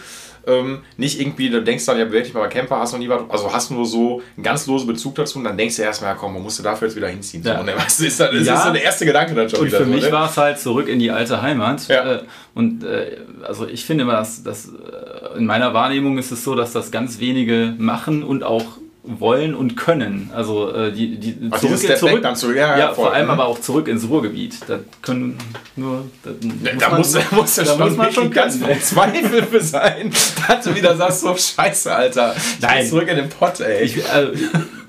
ähm, 0.45 0.79
nicht 0.97 1.19
irgendwie, 1.19 1.49
du 1.49 1.61
denkst 1.61 1.85
dann, 1.85 1.97
ja, 1.97 2.05
bewerte 2.05 2.27
ich 2.27 2.33
mal 2.33 2.47
Camper, 2.49 2.79
hast 2.79 2.91
noch 2.91 2.99
nie 2.99 3.09
was, 3.09 3.21
also 3.29 3.53
hast 3.53 3.71
nur 3.71 3.85
so 3.85 4.21
einen 4.35 4.43
ganz 4.43 4.67
losen 4.67 4.87
Bezug 4.87 5.15
dazu 5.15 5.37
und 5.37 5.45
dann 5.45 5.57
denkst 5.57 5.77
du 5.77 5.81
erstmal, 5.81 6.11
ja, 6.11 6.17
komm, 6.19 6.33
man 6.33 6.43
musst 6.43 6.59
du 6.59 6.63
dafür 6.63 6.87
jetzt 6.87 6.95
wieder 6.97 7.07
hinziehen. 7.07 7.43
Ja. 7.43 7.57
So, 7.57 7.63
ne? 7.63 7.73
das 7.75 7.99
ist, 7.99 8.19
das 8.19 8.31
ja. 8.45 8.55
ist 8.55 8.63
so 8.63 8.73
der 8.73 8.83
erste 8.83 9.05
Gedanke 9.05 9.35
dann 9.35 9.49
schon 9.49 9.59
und 9.59 9.67
wieder. 9.67 9.77
für 9.77 9.85
so, 9.85 9.91
mich 9.91 10.03
ne? 10.03 10.11
war 10.11 10.29
es 10.29 10.37
halt 10.37 10.59
zurück 10.59 10.87
in 10.87 10.99
die 10.99 11.11
alte 11.11 11.41
Heimat. 11.41 11.87
Ja. 11.87 12.15
Äh, 12.15 12.23
und 12.53 12.83
äh, 12.83 13.17
also 13.43 13.67
ich 13.67 13.85
finde 13.85 14.03
immer, 14.03 14.13
dass, 14.13 14.43
dass 14.43 14.67
äh, 14.67 15.37
in 15.37 15.45
meiner 15.45 15.73
Wahrnehmung 15.73 16.17
ist 16.17 16.31
es 16.31 16.43
so, 16.43 16.55
dass 16.55 16.73
das 16.73 16.91
ganz 16.91 17.19
wenige 17.19 17.73
machen 17.77 18.23
und 18.23 18.43
auch 18.43 18.77
wollen 19.03 19.53
und 19.53 19.75
können. 19.75 20.31
Also 20.33 20.73
äh, 20.73 20.91
die, 20.91 21.19
die 21.19 21.35
Ach, 21.51 21.59
zurück, 21.59 21.79
zurück 21.97 22.21
dann 22.21 22.35
zurück, 22.35 22.55
ja, 22.55 22.77
ja, 22.77 22.93
vor 22.93 23.13
allem 23.13 23.25
mhm. 23.25 23.31
aber 23.31 23.45
auch 23.47 23.59
zurück 23.59 23.87
ins 23.89 24.07
Ruhrgebiet. 24.07 24.57
Da 24.67 24.79
können 25.01 25.37
nur 25.75 26.05
da, 26.23 26.31
muss 26.31 26.79
da 26.79 26.89
man, 26.89 26.97
muss, 26.99 27.31
muss 27.31 27.55
ja 27.57 27.65
schon, 27.65 27.97
muss 27.97 28.13
schon 28.13 28.31
ganz 28.31 28.59
Zweifel 28.81 29.43
für 29.43 29.61
sein, 29.61 30.11
dass 30.47 30.63
du 30.63 30.73
wieder 30.73 30.95
sagst 30.95 31.21
so 31.21 31.35
Scheiße, 31.35 31.93
Alter. 31.93 32.33
Ich 32.35 32.61
Nein. 32.61 32.87
zurück 32.87 33.07
in 33.09 33.17
den 33.17 33.29
Pott, 33.29 33.59
ey. 33.59 33.83
Ich, 33.83 34.09
also, 34.09 34.31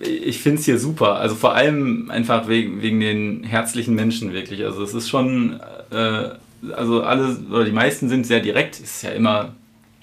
ich 0.01 0.39
finde 0.41 0.61
es 0.61 0.65
hier 0.65 0.79
super. 0.79 1.17
Also 1.17 1.35
vor 1.35 1.55
allem 1.55 2.11
einfach 2.11 2.47
wegen, 2.47 2.83
wegen 2.83 3.01
den 3.01 3.43
herzlichen 3.43 3.95
Menschen 3.95 4.33
wirklich. 4.33 4.65
Also 4.65 4.83
es 4.85 4.95
ist 4.95 5.09
schon 5.09 5.61
äh, 5.91 6.29
also 6.73 7.03
alle 7.03 7.37
oder 7.51 7.65
die 7.65 7.73
meisten 7.73 8.09
sind 8.09 8.27
sehr 8.27 8.41
direkt. 8.41 8.81
Ist 8.81 9.03
ja 9.03 9.11
immer 9.11 9.55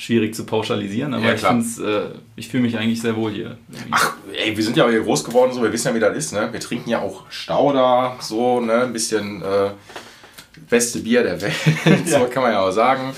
schwierig 0.01 0.33
zu 0.33 0.45
pauschalisieren, 0.45 1.13
aber 1.13 1.25
ja, 1.25 1.33
ich, 1.35 1.79
äh, 1.79 2.09
ich 2.35 2.47
fühle 2.47 2.63
mich 2.63 2.75
eigentlich 2.75 2.99
sehr 2.99 3.15
wohl 3.15 3.31
hier. 3.31 3.57
Ach, 3.91 4.15
ey, 4.33 4.57
wir 4.57 4.63
sind 4.63 4.75
ja 4.75 4.89
hier 4.89 5.01
groß 5.01 5.23
geworden, 5.23 5.53
so, 5.53 5.61
wir 5.61 5.71
wissen 5.71 5.89
ja, 5.89 5.95
wie 5.95 5.99
das 5.99 6.17
ist, 6.17 6.33
ne? 6.33 6.49
Wir 6.51 6.59
trinken 6.59 6.89
ja 6.89 7.01
auch 7.01 7.29
Stauder, 7.29 8.17
so, 8.19 8.59
ne? 8.59 8.85
Ein 8.85 8.93
bisschen 8.93 9.43
äh, 9.43 9.69
beste 10.67 10.99
Bier 10.99 11.21
der 11.21 11.39
Welt, 11.39 11.53
so 12.07 12.17
ja. 12.17 12.25
kann 12.25 12.41
man 12.41 12.51
ja 12.51 12.61
auch 12.61 12.71
sagen. 12.71 13.13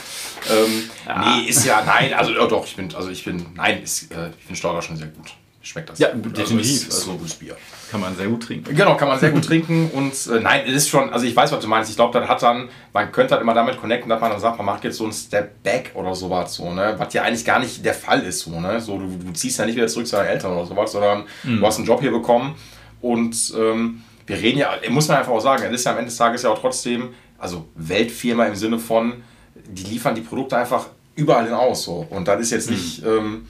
Ähm, 0.51 0.83
ja. 1.07 1.37
Nee, 1.37 1.47
ist 1.47 1.65
ja, 1.65 1.83
nein, 1.85 2.13
also 2.13 2.33
oh, 2.37 2.47
doch, 2.47 2.65
ich 2.65 2.75
bin, 2.75 2.93
also 2.93 3.09
ich 3.09 3.23
bin, 3.23 3.45
nein, 3.55 3.81
ist, 3.81 4.11
äh, 4.11 4.31
ich 4.37 4.43
finde 4.45 4.57
Stauder 4.57 4.81
schon 4.81 4.97
sehr 4.97 5.07
gut 5.07 5.31
schmeckt 5.63 5.89
das. 5.89 5.99
Ja, 5.99 6.09
also 6.09 6.29
definitiv. 6.29 6.71
Ist, 6.71 6.87
ist 6.89 7.01
so 7.01 7.11
ein 7.11 7.17
gutes 7.17 7.35
Bier. 7.35 7.55
Kann 7.93 8.01
man 8.01 8.15
sehr 8.15 8.25
gut 8.25 8.41
trinken. 8.41 8.75
Genau, 8.75 8.97
kann 8.97 9.07
man 9.07 9.19
sehr 9.19 9.29
gut 9.29 9.45
trinken. 9.45 9.91
Und 9.93 10.13
äh, 10.25 10.39
nein, 10.39 10.63
es 10.65 10.73
ist 10.73 10.89
schon, 10.89 11.11
also 11.11 11.27
ich 11.27 11.35
weiß, 11.35 11.51
was 11.51 11.59
du 11.59 11.67
meinst. 11.67 11.91
Ich 11.91 11.95
glaube, 11.95 12.19
das 12.19 12.27
hat 12.27 12.41
dann, 12.41 12.69
man 12.91 13.11
könnte 13.11 13.35
halt 13.35 13.43
immer 13.43 13.53
damit 13.53 13.79
connecten, 13.79 14.09
dass 14.09 14.19
man 14.19 14.31
dann 14.31 14.39
sagt, 14.39 14.57
man 14.57 14.65
macht 14.65 14.83
jetzt 14.83 14.97
so 14.97 15.03
einen 15.03 15.13
Step 15.13 15.61
Back 15.61 15.91
oder 15.93 16.15
sowas, 16.15 16.55
so, 16.55 16.73
ne? 16.73 16.95
Was 16.97 17.13
ja 17.13 17.21
eigentlich 17.21 17.45
gar 17.45 17.59
nicht 17.59 17.85
der 17.85 17.93
Fall 17.93 18.21
ist, 18.21 18.39
so, 18.39 18.59
ne? 18.59 18.81
So, 18.81 18.97
du, 18.97 19.05
du 19.23 19.31
ziehst 19.33 19.59
ja 19.59 19.67
nicht 19.67 19.75
wieder 19.75 19.85
zurück 19.85 20.07
zu 20.07 20.15
deinen 20.15 20.25
Eltern 20.25 20.53
oder 20.53 20.65
sowas, 20.65 20.91
sondern 20.91 21.25
mhm. 21.43 21.59
du 21.59 21.67
hast 21.67 21.77
einen 21.77 21.85
Job 21.85 22.01
hier 22.01 22.09
bekommen 22.09 22.55
und 22.99 23.53
ähm, 23.55 24.01
wir 24.25 24.37
reden 24.37 24.57
ja, 24.57 24.71
muss 24.89 25.07
man 25.07 25.17
einfach 25.17 25.31
auch 25.31 25.39
sagen, 25.39 25.63
es 25.65 25.73
ist 25.73 25.85
ja 25.85 25.91
am 25.91 25.99
Ende 25.99 26.09
des 26.09 26.17
Tages 26.17 26.41
ja 26.41 26.49
auch 26.49 26.59
trotzdem, 26.59 27.09
also 27.37 27.67
Weltfirma 27.75 28.45
im 28.45 28.55
Sinne 28.55 28.79
von, 28.79 29.21
die 29.53 29.83
liefern 29.83 30.15
die 30.15 30.21
Produkte 30.21 30.57
einfach 30.57 30.87
überall 31.15 31.45
hinaus. 31.45 31.83
So. 31.83 32.07
Und 32.09 32.27
das 32.27 32.41
ist 32.41 32.49
jetzt 32.49 32.71
nicht, 32.71 33.03
mhm. 33.03 33.07
ähm, 33.07 33.47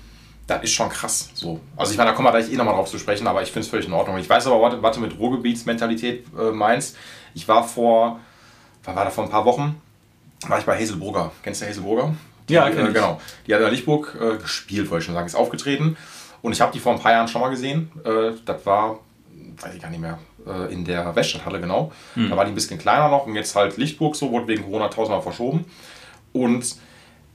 das 0.48 0.64
ist 0.64 0.74
schon 0.74 0.90
krass. 0.90 1.30
So. 1.34 1.60
Also 1.78 1.92
ich 1.92 1.98
meine, 1.98 2.10
da 2.10 2.16
kommen 2.16 2.28
wir 2.28 2.32
gleich 2.32 2.52
eh 2.52 2.56
nochmal 2.56 2.76
drauf 2.76 2.90
zu 2.90 3.00
sprechen, 3.00 3.28
aber 3.28 3.42
ich 3.42 3.52
finde 3.52 3.62
es 3.62 3.70
völlig 3.70 3.88
in 3.88 3.94
Ordnung. 3.94 4.18
Ich 4.18 4.30
weiß 4.30 4.48
aber, 4.48 4.62
was, 4.62 4.82
was 4.82 4.96
du 4.96 5.02
mit 5.02 5.18
Ruhrgebietsmentalität 5.18 6.26
äh, 6.38 6.52
meinst. 6.52 6.98
Ich 7.34 7.48
war 7.48 7.64
vor, 7.64 8.20
war, 8.84 8.96
war 8.96 9.06
da 9.06 9.10
vor 9.10 9.24
ein 9.24 9.30
paar 9.30 9.46
Wochen, 9.46 9.82
war 10.48 10.60
ich 10.60 10.66
bei 10.66 10.80
Hazelburger. 10.80 11.32
Kennst 11.42 11.62
du 11.62 11.66
Hazelburger? 11.66 12.14
Die, 12.50 12.54
ja, 12.54 12.68
äh, 12.68 12.92
genau. 12.92 13.22
Die 13.48 13.54
hat 13.54 13.62
in 13.62 13.70
Lichtburg 13.70 14.18
äh, 14.20 14.38
gespielt, 14.38 14.90
wollte 14.92 15.02
ich 15.02 15.06
schon 15.06 15.16
sagen, 15.16 15.28
ist 15.28 15.36
aufgetreten. 15.36 15.96
Und 16.42 16.52
ich 16.52 16.60
habe 16.60 16.74
die 16.74 16.80
vor 16.80 16.94
ein 16.94 17.00
paar 17.00 17.14
Jahren 17.14 17.28
schon 17.30 17.42
mal 17.42 17.50
gesehen. 17.50 17.90
Äh, 18.04 18.34
das 18.46 18.66
war, 18.66 19.00
weiß 19.62 19.76
ich 19.76 19.82
gar 19.82 19.90
nicht 19.90 20.02
mehr, 20.02 20.20
äh, 20.46 20.74
in 20.74 20.84
der 20.84 21.16
Weststadthalle 21.16 21.62
genau. 21.62 21.94
Mhm. 22.16 22.30
Da 22.30 22.36
war 22.36 22.44
die 22.44 22.52
ein 22.52 22.56
bisschen 22.56 22.78
kleiner 22.78 23.08
noch 23.08 23.26
und 23.26 23.36
jetzt 23.36 23.56
halt 23.56 23.78
Lichtburg 23.78 24.18
so, 24.18 24.30
wurde 24.32 24.48
wegen 24.48 24.64
Corona 24.64 24.90
tausendmal 24.90 25.22
verschoben. 25.22 25.66
Und 26.34 26.76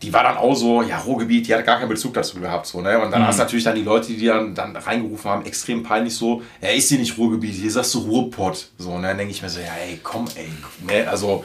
die 0.02 0.12
war 0.12 0.22
dann 0.22 0.36
auch 0.36 0.54
so, 0.54 0.82
ja, 0.82 0.98
Ruhrgebiet, 0.98 1.48
die 1.48 1.54
hat 1.54 1.64
gar 1.64 1.78
keinen 1.78 1.88
Bezug 1.88 2.14
dazu 2.14 2.38
gehabt. 2.38 2.66
So, 2.66 2.80
ne? 2.80 3.00
Und 3.00 3.10
dann 3.10 3.22
mhm. 3.22 3.26
hast 3.26 3.38
du 3.38 3.42
natürlich 3.42 3.64
dann 3.64 3.74
die 3.74 3.82
Leute, 3.82 4.12
die 4.12 4.26
dann, 4.26 4.54
dann 4.54 4.76
reingerufen 4.76 5.30
haben, 5.30 5.44
extrem 5.44 5.82
peinlich 5.82 6.14
so, 6.14 6.42
ja, 6.60 6.68
ist 6.68 6.88
hier 6.88 6.98
nicht 6.98 7.18
Ruhrgebiet, 7.18 7.54
hier 7.54 7.70
sagst 7.70 7.94
du 7.94 7.98
Ruhrpott. 8.00 8.70
So, 8.78 8.96
ne? 8.98 9.08
Dann 9.08 9.18
denke 9.18 9.32
ich 9.32 9.42
mir 9.42 9.48
so, 9.48 9.58
ja, 9.58 9.74
ey, 9.88 9.98
komm, 10.02 10.26
ey. 10.36 10.48
Ne? 10.86 11.08
Also, 11.08 11.44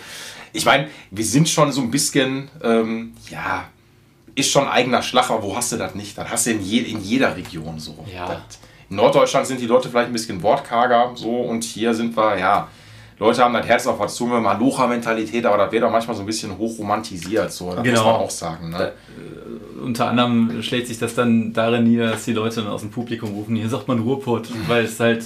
ich 0.51 0.65
meine, 0.65 0.88
wir 1.10 1.25
sind 1.25 1.50
schon 1.50 1.72
so 1.72 1.81
ein 1.81 1.89
bisschen, 1.89 2.50
ähm, 2.63 3.13
ja, 3.31 3.65
ist 4.36 4.51
schon 4.51 4.67
eigener 4.67 5.01
Schlag, 5.01 5.31
aber 5.31 5.41
wo 5.41 5.55
hast 5.55 5.72
du 5.72 5.77
das 5.77 5.95
nicht? 5.95 6.15
Das 6.17 6.29
hast 6.29 6.45
du 6.45 6.51
in, 6.51 6.62
je, 6.62 6.79
in 6.79 7.01
jeder 7.01 7.36
Region 7.36 7.79
so. 7.79 8.05
Ja. 8.13 8.27
Das, 8.27 8.60
in 8.89 8.98
Norddeutschland 8.98 9.48
sind 9.48 9.62
die 9.62 9.65
Leute 9.65 9.89
vielleicht 9.89 10.10
ein 10.10 10.13
bisschen 10.13 10.43
wortkarger 10.43 11.13
so 11.15 11.41
und 11.41 11.63
hier 11.63 11.95
sind 11.95 12.15
wir, 12.15 12.38
ja, 12.38 12.67
Leute 13.20 13.43
haben 13.43 13.53
das 13.53 13.65
Herz 13.67 13.88
auf 13.88 13.98
der 13.98 14.08
Zunge, 14.08 14.39
Malocha-Mentalität, 14.39 15.46
aber 15.46 15.58
das 15.58 15.72
wird 15.72 15.84
auch 15.84 15.91
manchmal 15.91 16.15
so 16.15 16.24
ein 16.24 16.25
bisschen 16.25 16.58
hochromantisiert, 16.58 17.51
so, 17.51 17.74
das 17.74 17.84
genau. 17.84 18.03
muss 18.03 18.05
man 18.05 18.15
auch 18.15 18.29
sagen. 18.29 18.70
Ne? 18.70 18.77
Da, 18.77 18.86
äh, 18.88 19.84
unter 19.84 20.08
anderem 20.08 20.62
schlägt 20.63 20.88
sich 20.88 21.00
das 21.00 21.15
dann 21.15 21.53
darin 21.53 21.84
nieder, 21.84 22.12
dass 22.12 22.25
die 22.25 22.34
Leute 22.34 22.62
dann 22.62 22.72
aus 22.72 22.82
dem 22.82 22.91
Publikum 22.91 23.32
rufen, 23.32 23.55
hier 23.55 23.70
sagt 23.70 23.88
man 23.88 24.00
Ruhrpott, 24.00 24.48
weil 24.67 24.86
es 24.86 25.00
halt 25.00 25.25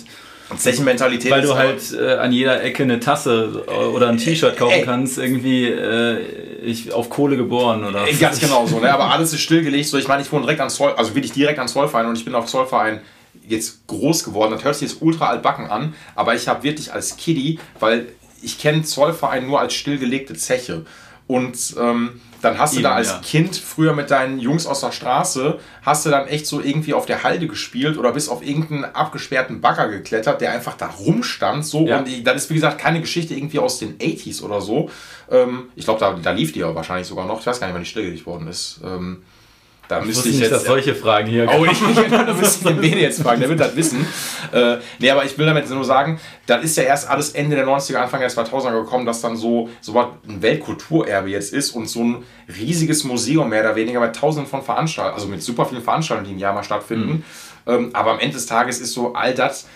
Zechenmentalität. 0.55 1.31
Weil 1.31 1.41
du 1.41 1.55
halt 1.55 1.81
äh, 1.93 2.13
an 2.13 2.31
jeder 2.31 2.63
Ecke 2.63 2.83
eine 2.83 2.99
Tasse 2.99 3.65
oder 3.93 4.07
ein 4.07 4.17
T-Shirt 4.17 4.55
kaufen 4.55 4.75
ey. 4.75 4.83
kannst, 4.83 5.17
irgendwie 5.17 5.65
äh, 5.65 6.19
ich 6.63 6.93
auf 6.93 7.09
Kohle 7.09 7.35
geboren 7.35 7.83
oder. 7.83 8.07
Ey, 8.07 8.15
ganz 8.15 8.39
genau 8.39 8.65
so, 8.65 8.79
ne? 8.79 8.93
Aber 8.93 9.11
alles 9.11 9.33
ist 9.33 9.41
stillgelegt. 9.41 9.87
So, 9.87 9.97
ich 9.97 10.07
meine, 10.07 10.21
ich 10.21 10.31
wohne 10.31 10.43
direkt 10.43 10.61
an 10.61 10.69
Zoll, 10.69 10.93
also 10.95 11.13
wirklich 11.15 11.33
direkt 11.33 11.59
an 11.59 11.67
Zollverein 11.67 12.05
und 12.05 12.17
ich 12.17 12.23
bin 12.23 12.33
auf 12.33 12.45
Zollverein 12.45 13.01
jetzt 13.47 13.87
groß 13.87 14.23
geworden. 14.23 14.51
Das 14.51 14.63
hört 14.63 14.75
sich 14.75 14.89
jetzt 14.89 15.01
ultra 15.01 15.27
altbacken 15.27 15.67
an, 15.67 15.95
aber 16.15 16.35
ich 16.35 16.47
habe 16.47 16.63
wirklich 16.63 16.93
als 16.93 17.17
Kiddie, 17.17 17.59
weil 17.79 18.07
ich 18.41 18.59
kenne 18.59 18.83
Zollverein 18.83 19.47
nur 19.47 19.59
als 19.59 19.73
stillgelegte 19.73 20.35
Zeche. 20.35 20.85
Und 21.27 21.75
ähm, 21.77 22.21
dann 22.41 22.57
hast 22.57 22.73
Eben, 22.73 22.83
du 22.83 22.89
da 22.89 22.95
als 22.95 23.09
ja. 23.09 23.19
Kind 23.19 23.57
früher 23.57 23.93
mit 23.93 24.11
deinen 24.11 24.39
Jungs 24.39 24.65
aus 24.65 24.81
der 24.81 24.91
Straße, 24.91 25.59
hast 25.81 26.05
du 26.05 26.09
dann 26.09 26.27
echt 26.27 26.45
so 26.45 26.61
irgendwie 26.61 26.93
auf 26.93 27.05
der 27.05 27.23
Halde 27.23 27.47
gespielt 27.47 27.97
oder 27.97 28.13
bist 28.13 28.29
auf 28.29 28.45
irgendeinen 28.45 28.85
abgesperrten 28.85 29.59
Bagger 29.59 29.89
geklettert, 29.89 30.39
der 30.39 30.51
einfach 30.51 30.77
da 30.77 30.87
rumstand. 30.87 31.65
So. 31.65 31.85
Ja. 31.85 31.99
Und 31.99 32.25
das 32.25 32.43
ist, 32.43 32.49
wie 32.49 32.55
gesagt, 32.55 32.77
keine 32.77 33.01
Geschichte 33.01 33.33
irgendwie 33.33 33.59
aus 33.59 33.79
den 33.79 33.97
80s 33.97 34.41
oder 34.41 34.61
so. 34.61 34.89
Ähm, 35.29 35.69
ich 35.75 35.85
glaube, 35.85 35.99
da, 35.99 36.13
da 36.13 36.31
lief 36.31 36.53
die 36.53 36.59
ja 36.59 36.73
wahrscheinlich 36.73 37.07
sogar 37.07 37.25
noch. 37.25 37.41
Ich 37.41 37.45
weiß 37.45 37.59
gar 37.59 37.67
nicht, 37.67 37.73
wann 37.73 37.83
die 37.83 37.89
stillgelegt 37.89 38.25
worden 38.25 38.47
ist. 38.47 38.79
Ähm, 38.85 39.23
da 39.87 39.99
ich 39.99 40.05
müsste 40.07 40.29
ich 40.29 40.35
nicht, 40.35 40.43
jetzt. 40.43 40.51
dass 40.51 40.65
solche 40.65 40.95
Fragen 40.95 41.27
hier 41.27 41.47
Oh, 41.49 41.65
ich, 41.65 41.79
da 42.09 42.33
müsste 42.33 42.59
ich 42.59 42.75
den 42.75 42.81
Bene 42.81 43.01
jetzt 43.01 43.21
fragen, 43.21 43.39
der 43.39 43.49
wird 43.49 43.59
das 43.59 43.75
wissen. 43.75 44.05
Äh, 44.51 44.77
nee, 44.99 45.09
aber 45.09 45.25
ich 45.25 45.37
will 45.37 45.45
damit 45.45 45.69
nur 45.69 45.83
sagen, 45.85 46.19
das 46.45 46.63
ist 46.63 46.77
ja 46.77 46.83
erst 46.83 47.09
alles 47.09 47.31
Ende 47.31 47.55
der 47.55 47.65
90er, 47.65 47.95
Anfang 47.97 48.19
der 48.19 48.29
2000er 48.29 48.83
gekommen, 48.83 49.05
dass 49.05 49.21
dann 49.21 49.35
so, 49.37 49.69
so 49.81 49.93
was 49.93 50.07
ein 50.27 50.41
Weltkulturerbe 50.41 51.29
jetzt 51.29 51.53
ist 51.53 51.71
und 51.71 51.87
so 51.87 52.03
ein 52.03 52.23
riesiges 52.57 53.03
Museum 53.03 53.49
mehr 53.49 53.61
oder 53.61 53.75
weniger 53.75 53.99
mit 53.99 54.15
tausenden 54.15 54.49
von 54.49 54.61
Veranstaltungen, 54.61 55.15
also 55.15 55.27
mit 55.27 55.41
super 55.41 55.65
vielen 55.65 55.83
Veranstaltungen, 55.83 56.27
die 56.27 56.33
im 56.33 56.39
Jahr 56.39 56.53
mal 56.53 56.63
stattfinden. 56.63 57.23
Mhm. 57.65 57.73
Ähm, 57.73 57.89
aber 57.93 58.11
am 58.11 58.19
Ende 58.19 58.35
des 58.35 58.45
Tages 58.45 58.79
ist 58.79 58.93
so 58.93 59.13
all 59.13 59.33
das 59.33 59.67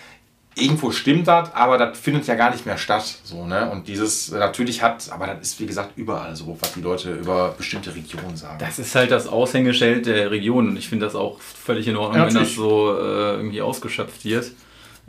irgendwo 0.54 0.90
stimmt 0.90 1.28
das, 1.28 1.54
aber 1.54 1.78
das 1.78 1.98
findet 1.98 2.26
ja 2.26 2.34
gar 2.34 2.50
nicht 2.50 2.66
mehr 2.66 2.76
statt. 2.76 3.04
So, 3.24 3.46
ne? 3.46 3.70
Und 3.70 3.88
dieses 3.88 4.30
natürlich 4.30 4.82
hat, 4.82 5.10
aber 5.10 5.26
das 5.26 5.40
ist 5.40 5.60
wie 5.60 5.66
gesagt 5.66 5.92
überall 5.96 6.36
so, 6.36 6.56
was 6.60 6.72
die 6.74 6.80
Leute 6.80 7.12
über 7.12 7.54
bestimmte 7.56 7.94
Regionen 7.94 8.36
sagen. 8.36 8.58
Das 8.58 8.78
ist 8.78 8.94
halt 8.94 9.10
das 9.10 9.26
Aushängeschild 9.26 10.06
der 10.06 10.30
Region 10.30 10.68
und 10.68 10.76
ich 10.76 10.88
finde 10.88 11.06
das 11.06 11.14
auch 11.14 11.40
völlig 11.40 11.88
in 11.88 11.96
Ordnung, 11.96 12.22
ja, 12.22 12.26
wenn 12.26 12.34
das 12.34 12.54
so 12.54 12.96
äh, 12.96 13.34
irgendwie 13.36 13.62
ausgeschöpft 13.62 14.24
wird. 14.24 14.52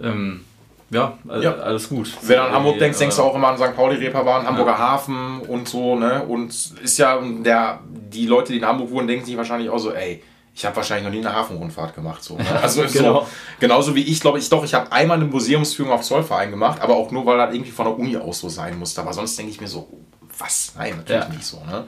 Ähm, 0.02 0.46
ja, 0.90 1.18
also 1.28 1.44
ja, 1.44 1.56
alles 1.56 1.90
gut. 1.90 2.12
Wenn 2.22 2.38
du 2.38 2.44
an 2.44 2.52
Hamburg 2.52 2.78
denkst, 2.78 3.00
denkst 3.00 3.16
du 3.16 3.24
auch 3.24 3.36
immer 3.36 3.50
an 3.50 3.58
St. 3.58 3.76
Pauli-Reeperbahn, 3.76 4.46
Hamburger 4.46 4.72
ja. 4.72 4.78
Hafen 4.78 5.42
und 5.42 5.68
so, 5.68 5.96
ne? 5.96 6.24
Und 6.24 6.50
ist 6.50 6.98
ja 7.00 7.20
der, 7.20 7.80
die 7.90 8.28
Leute, 8.28 8.54
die 8.54 8.60
in 8.60 8.66
Hamburg 8.66 8.92
wohnen, 8.92 9.08
denken 9.08 9.26
sich 9.26 9.36
wahrscheinlich 9.36 9.70
auch 9.70 9.80
so, 9.80 9.92
ey, 9.92 10.22
ich 10.56 10.66
habe 10.66 10.76
wahrscheinlich 10.76 11.06
noch 11.06 11.12
nie 11.12 11.26
eine 11.26 11.36
Hafenrundfahrt 11.36 11.96
gemacht. 11.96 12.24
So, 12.24 12.38
ne? 12.38 12.46
Also 12.62 12.84
genau. 12.84 13.22
so, 13.22 13.28
genauso 13.60 13.96
wie 13.96 14.04
ich, 14.04 14.20
glaube 14.20 14.38
ich, 14.38 14.50
doch, 14.50 14.64
ich 14.64 14.74
habe 14.74 14.92
einmal 14.92 15.18
eine 15.18 15.26
Museumsführung 15.26 15.92
auf 15.92 16.04
Zollverein 16.04 16.52
gemacht, 16.52 16.82
aber 16.82 16.96
auch 16.96 17.12
nur, 17.12 17.26
weil 17.26 17.38
das 17.38 17.54
irgendwie 17.54 17.72
von 17.72 17.86
der 17.86 17.98
Uni 17.98 18.18
aus 18.18 18.40
so 18.40 18.50
sein 18.50 18.78
musste. 18.78 19.02
Aber 19.02 19.14
sonst 19.14 19.38
denke 19.38 19.52
ich 19.52 19.60
mir 19.60 19.68
so, 19.68 19.90
was? 20.38 20.74
Nein, 20.78 20.98
natürlich 20.98 21.24
ja. 21.24 21.30
nicht 21.30 21.46
so. 21.46 21.58
Ne? 21.58 21.86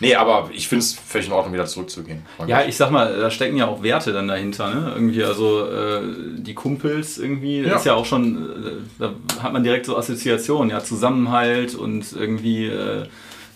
Nee, 0.00 0.16
aber 0.16 0.50
ich 0.52 0.66
finde 0.68 0.84
es 0.84 0.94
völlig 0.94 1.28
in 1.28 1.32
Ordnung, 1.32 1.54
wieder 1.54 1.66
zurückzugehen. 1.66 2.26
Ja, 2.46 2.64
ich 2.64 2.76
sag 2.76 2.90
mal, 2.90 3.16
da 3.20 3.30
stecken 3.30 3.56
ja 3.56 3.68
auch 3.68 3.84
Werte 3.84 4.12
dann 4.12 4.26
dahinter, 4.26 4.74
ne? 4.74 4.92
Irgendwie, 4.94 5.22
also 5.22 5.64
äh, 5.70 6.00
die 6.38 6.54
Kumpels 6.54 7.18
irgendwie, 7.18 7.60
ja. 7.60 7.76
ist 7.76 7.86
ja 7.86 7.94
auch 7.94 8.04
schon, 8.04 8.50
äh, 8.66 8.70
da 8.98 9.12
hat 9.40 9.52
man 9.52 9.62
direkt 9.62 9.86
so 9.86 9.96
Assoziationen, 9.96 10.70
ja, 10.70 10.82
Zusammenhalt 10.82 11.76
und 11.76 12.12
irgendwie 12.14 12.66
äh, 12.66 13.06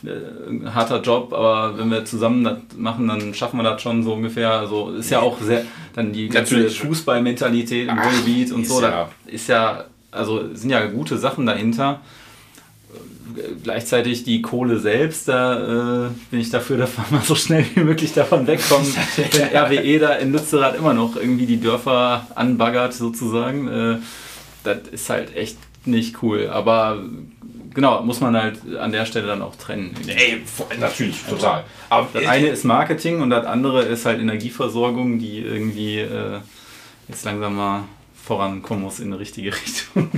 ein 0.07 0.75
harter 0.75 1.01
Job, 1.01 1.33
aber 1.33 1.79
wenn 1.79 1.91
wir 1.91 2.05
zusammen 2.05 2.45
das 2.45 2.59
machen, 2.77 3.09
dann 3.09 3.35
schaffen 3.35 3.59
wir 3.59 3.65
das 3.65 3.83
schon 3.83 4.03
so 4.03 4.15
ungefähr. 4.15 4.51
Also 4.53 4.91
ist 4.91 5.11
ja 5.11 5.21
auch 5.21 5.41
sehr, 5.41 5.65
dann 5.95 6.13
die 6.13 6.29
ganze 6.29 6.69
Fußballmentalität 6.71 7.89
im 7.89 7.99
Ruhrgebiet 7.99 8.53
und 8.53 8.67
so, 8.67 8.81
ja. 8.81 8.91
da 8.91 9.11
ist 9.27 9.49
ja, 9.49 9.85
also 10.11 10.55
sind 10.55 10.71
ja 10.71 10.87
gute 10.87 11.19
Sachen 11.19 11.47
dahinter. 11.47 12.01
Gleichzeitig 13.63 14.25
die 14.25 14.41
Kohle 14.41 14.79
selbst, 14.79 15.29
da 15.29 16.07
äh, 16.07 16.11
bin 16.31 16.41
ich 16.41 16.51
dafür, 16.51 16.77
dass 16.79 16.97
wir 16.97 17.05
mal 17.11 17.23
so 17.23 17.35
schnell 17.35 17.65
wie 17.75 17.81
möglich 17.81 18.13
davon 18.13 18.47
wegkommen, 18.47 18.87
wenn 19.17 19.57
RWE 19.57 19.99
da 19.99 20.13
in 20.15 20.33
Lützerath 20.33 20.77
immer 20.77 20.95
noch 20.95 21.17
irgendwie 21.17 21.47
die 21.47 21.61
Dörfer 21.61 22.27
anbaggert 22.35 22.95
sozusagen. 22.95 23.69
Äh, 23.69 23.97
das 24.65 24.89
ist 24.91 25.11
halt 25.11 25.37
echt 25.37 25.59
nicht 25.87 26.23
cool. 26.23 26.49
Aber 26.49 26.99
genau, 27.77 28.03
muss 28.03 28.21
man 28.21 28.37
halt 28.37 28.59
an 28.77 28.91
der 28.91 29.07
Stelle 29.07 29.29
dann 29.29 29.43
auch 29.43 29.55
trennen. 29.55 29.95
Ey, 30.09 30.43
natürlich, 30.81 31.23
total. 31.23 31.63
Aber 31.89 32.09
das 32.13 32.27
eine 32.27 32.49
ist 32.49 32.65
Marketing 32.65 33.21
und 33.21 33.31
das 33.31 33.47
andere 33.47 33.83
ist 33.83 34.05
halt 34.05 34.19
Energieversorgung, 34.19 35.21
die 35.21 35.39
irgendwie 35.39 36.01
äh, 36.01 36.41
jetzt 37.07 37.25
langsam 37.25 37.55
mal 37.55 37.85
vorankommen 38.25 38.83
muss 38.83 38.99
in 38.99 39.13
eine 39.13 39.21
richtige 39.21 39.53
Richtung. 39.65 40.11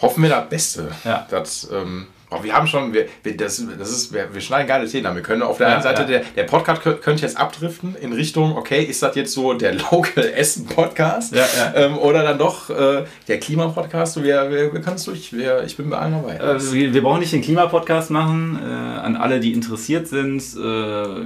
Hoffen 0.00 0.22
wir 0.22 0.30
das 0.30 0.48
Beste. 0.48 0.92
Ja. 1.04 1.26
Dass, 1.28 1.68
ähm, 1.70 2.06
Oh, 2.32 2.44
wir 2.44 2.54
haben 2.54 2.68
schon, 2.68 2.94
wir, 2.94 3.06
wir, 3.24 3.36
das, 3.36 3.60
das 3.76 3.90
ist, 3.90 4.14
wir, 4.14 4.32
wir 4.32 4.40
schneiden 4.40 4.68
geile 4.68 4.88
Themen 4.88 5.06
an. 5.06 5.16
Wir 5.16 5.22
können 5.22 5.42
auf 5.42 5.58
der 5.58 5.66
ja, 5.66 5.74
einen 5.74 5.82
Seite, 5.82 6.02
ja. 6.02 6.08
der, 6.08 6.22
der 6.36 6.44
Podcast 6.44 6.82
könnte 6.82 7.22
jetzt 7.22 7.36
abdriften 7.36 7.96
in 8.00 8.12
Richtung, 8.12 8.56
okay, 8.56 8.84
ist 8.84 9.02
das 9.02 9.16
jetzt 9.16 9.32
so 9.32 9.54
der 9.54 9.74
Local 9.74 10.24
Essen 10.36 10.66
Podcast? 10.66 11.34
Ja, 11.34 11.44
ähm, 11.74 11.98
oder 11.98 12.22
dann 12.22 12.38
doch 12.38 12.70
äh, 12.70 13.02
der 13.26 13.40
Klima-Podcast? 13.40 14.22
Wir, 14.22 14.48
wir, 14.48 14.72
wir 14.72 14.80
können 14.80 14.94
es 14.94 15.02
durch, 15.04 15.32
wir, 15.32 15.64
ich 15.64 15.76
bin 15.76 15.90
bei 15.90 15.98
allen 15.98 16.12
dabei. 16.12 16.40
Also 16.40 16.72
wir, 16.72 17.02
brauchen 17.02 17.18
nicht 17.18 17.32
den 17.32 17.42
Klima-Podcast 17.42 18.12
machen. 18.12 18.60
Äh, 18.62 18.66
an 18.66 19.16
alle, 19.16 19.40
die 19.40 19.52
interessiert 19.52 20.06
sind 20.06 20.40
äh, 20.56 21.22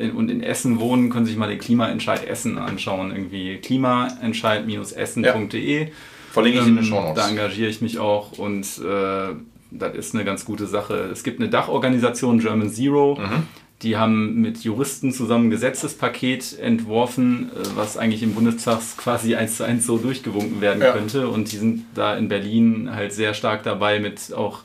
in, 0.00 0.12
und 0.14 0.30
in 0.30 0.44
Essen 0.44 0.78
wohnen, 0.78 1.10
können 1.10 1.26
sich 1.26 1.36
mal 1.36 1.48
den 1.48 1.58
Klimaentscheid 1.58 2.24
Essen 2.24 2.58
anschauen. 2.58 3.10
Irgendwie 3.10 3.56
klimaentscheid-essen.de. 3.56 5.88
Verlinke 6.30 6.58
ich 6.58 6.64
ähm, 6.64 6.70
in 6.70 6.76
den 6.76 6.84
Show 6.84 7.00
Notes. 7.00 7.20
Da 7.20 7.28
engagiere 7.28 7.68
ich 7.68 7.80
mich 7.80 7.98
auch 7.98 8.38
und 8.38 8.64
äh, 8.78 9.34
das 9.70 9.94
ist 9.94 10.14
eine 10.14 10.24
ganz 10.24 10.44
gute 10.44 10.66
Sache. 10.66 11.10
Es 11.12 11.22
gibt 11.22 11.40
eine 11.40 11.48
Dachorganisation, 11.48 12.38
German 12.38 12.70
Zero. 12.70 13.18
Mhm. 13.20 13.42
Die 13.82 13.98
haben 13.98 14.40
mit 14.40 14.64
Juristen 14.64 15.12
zusammen 15.12 15.48
ein 15.48 15.50
Gesetzespaket 15.50 16.58
entworfen, 16.58 17.50
äh, 17.50 17.76
was 17.76 17.96
eigentlich 17.96 18.22
im 18.22 18.34
Bundestag 18.34 18.80
quasi 18.96 19.34
eins 19.34 19.58
zu 19.58 19.64
eins 19.64 19.86
so 19.86 19.98
durchgewunken 19.98 20.60
werden 20.60 20.82
ja. 20.82 20.92
könnte. 20.92 21.28
Und 21.28 21.52
die 21.52 21.56
sind 21.56 21.84
da 21.94 22.16
in 22.16 22.28
Berlin 22.28 22.90
halt 22.94 23.12
sehr 23.12 23.34
stark 23.34 23.62
dabei, 23.64 24.00
mit 24.00 24.32
auch 24.34 24.60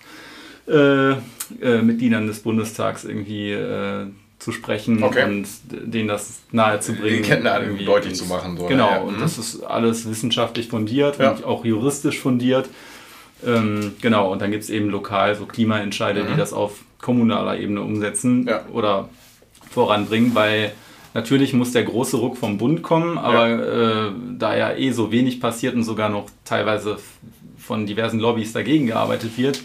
äh, 0.68 1.12
äh, 1.12 1.82
Mitgliedern 1.82 2.28
des 2.28 2.40
Bundestags 2.40 3.04
irgendwie 3.04 3.52
äh, 3.52 4.06
zu 4.40 4.52
sprechen 4.52 5.04
okay. 5.04 5.26
und 5.26 5.48
denen 5.70 6.08
das 6.08 6.42
nahezubringen. 6.52 7.24
Die 7.24 7.30
irgendwie 7.30 7.86
deutlich 7.86 8.16
zu 8.16 8.26
machen. 8.26 8.58
So, 8.58 8.66
genau, 8.66 8.90
ja. 8.90 9.02
und 9.02 9.18
mhm. 9.18 9.22
das 9.22 9.38
ist 9.38 9.62
alles 9.64 10.10
wissenschaftlich 10.10 10.70
fundiert 10.70 11.20
ja. 11.20 11.32
und 11.32 11.44
auch 11.44 11.64
juristisch 11.66 12.20
fundiert. 12.20 12.70
Ähm, 13.46 13.94
genau, 14.02 14.32
und 14.32 14.42
dann 14.42 14.52
gibt 14.52 14.64
es 14.64 14.70
eben 14.70 14.90
lokal 14.90 15.36
so 15.36 15.46
Klimaentscheide, 15.46 16.24
mhm. 16.24 16.28
die 16.28 16.38
das 16.38 16.54
auf 16.54 16.80
kommunaler 17.00 17.60
Ebene 17.60 17.82
umsetzen 17.82 18.48
ja. 18.48 18.62
oder 18.72 19.10
voranbringen, 19.72 20.36
weil 20.36 20.72
natürlich 21.14 21.54
muss 21.54 21.72
der 21.72 21.84
große 21.84 22.18
Ruck 22.18 22.38
vom 22.38 22.58
Bund 22.58 22.84
kommen, 22.84 23.18
aber 23.18 23.48
ja. 23.50 24.08
äh, 24.08 24.12
da 24.38 24.56
ja 24.56 24.74
eh 24.74 24.92
so 24.92 25.12
wenig 25.12 25.40
passiert 25.40 25.76
und 25.76 25.84
sogar 25.84 26.10
noch 26.10 26.26
teilweise 26.46 26.98
von 27.58 27.86
diversen 27.86 28.20
Lobbys 28.20 28.54
dagegen 28.54 28.88
gearbeitet 28.88 29.38
wird, 29.38 29.62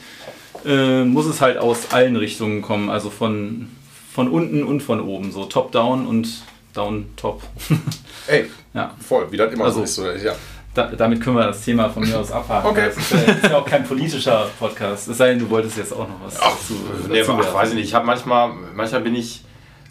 äh, 0.65 1.05
muss 1.05 1.27
es 1.27 1.41
halt 1.41 1.59
aus 1.59 1.93
allen 1.93 2.17
Richtungen 2.17 2.63
kommen, 2.63 2.89
also 2.89 3.11
von 3.11 3.69
von 4.17 4.29
unten 4.31 4.65
und 4.65 4.81
von 4.81 5.03
oben, 5.03 5.31
so 5.31 5.45
top-down 5.45 6.07
und 6.07 6.43
down-top. 6.73 7.43
Ey, 8.27 8.47
ja. 8.73 8.95
voll, 8.99 9.31
wie 9.31 9.37
das 9.37 9.53
immer 9.53 9.67
also, 9.67 9.81
so 9.81 9.85
ist. 10.09 10.21
So, 10.23 10.27
ja. 10.27 10.35
Da, 10.77 10.89
damit 10.89 11.23
können 11.23 11.37
wir 11.37 11.47
das 11.47 11.65
Thema 11.65 11.89
von 11.89 12.07
mir 12.07 12.19
aus 12.19 12.31
abhaken. 12.31 12.69
Okay. 12.69 12.87
Das 12.89 12.99
ist, 12.99 13.11
ja, 13.11 13.19
ist 13.33 13.45
ja 13.45 13.57
auch 13.57 13.65
kein 13.65 13.83
politischer 13.83 14.51
Podcast. 14.59 15.09
Es 15.09 15.17
sei 15.17 15.31
denn, 15.31 15.39
du 15.39 15.49
wolltest 15.49 15.79
jetzt 15.79 15.93
auch 15.93 16.07
noch 16.07 16.21
was 16.23 16.39
ach, 16.39 16.51
dazu, 16.51 16.75
nee, 17.09 17.21
dazu 17.21 17.33
ach, 17.33 17.55
weiß 17.55 17.71
ich 17.71 17.77
nicht. 17.77 17.87
Ich 17.87 17.95
habe 17.95 18.05
manchmal, 18.05 18.51
manchmal 18.75 19.01
bin 19.01 19.15
ich, 19.15 19.43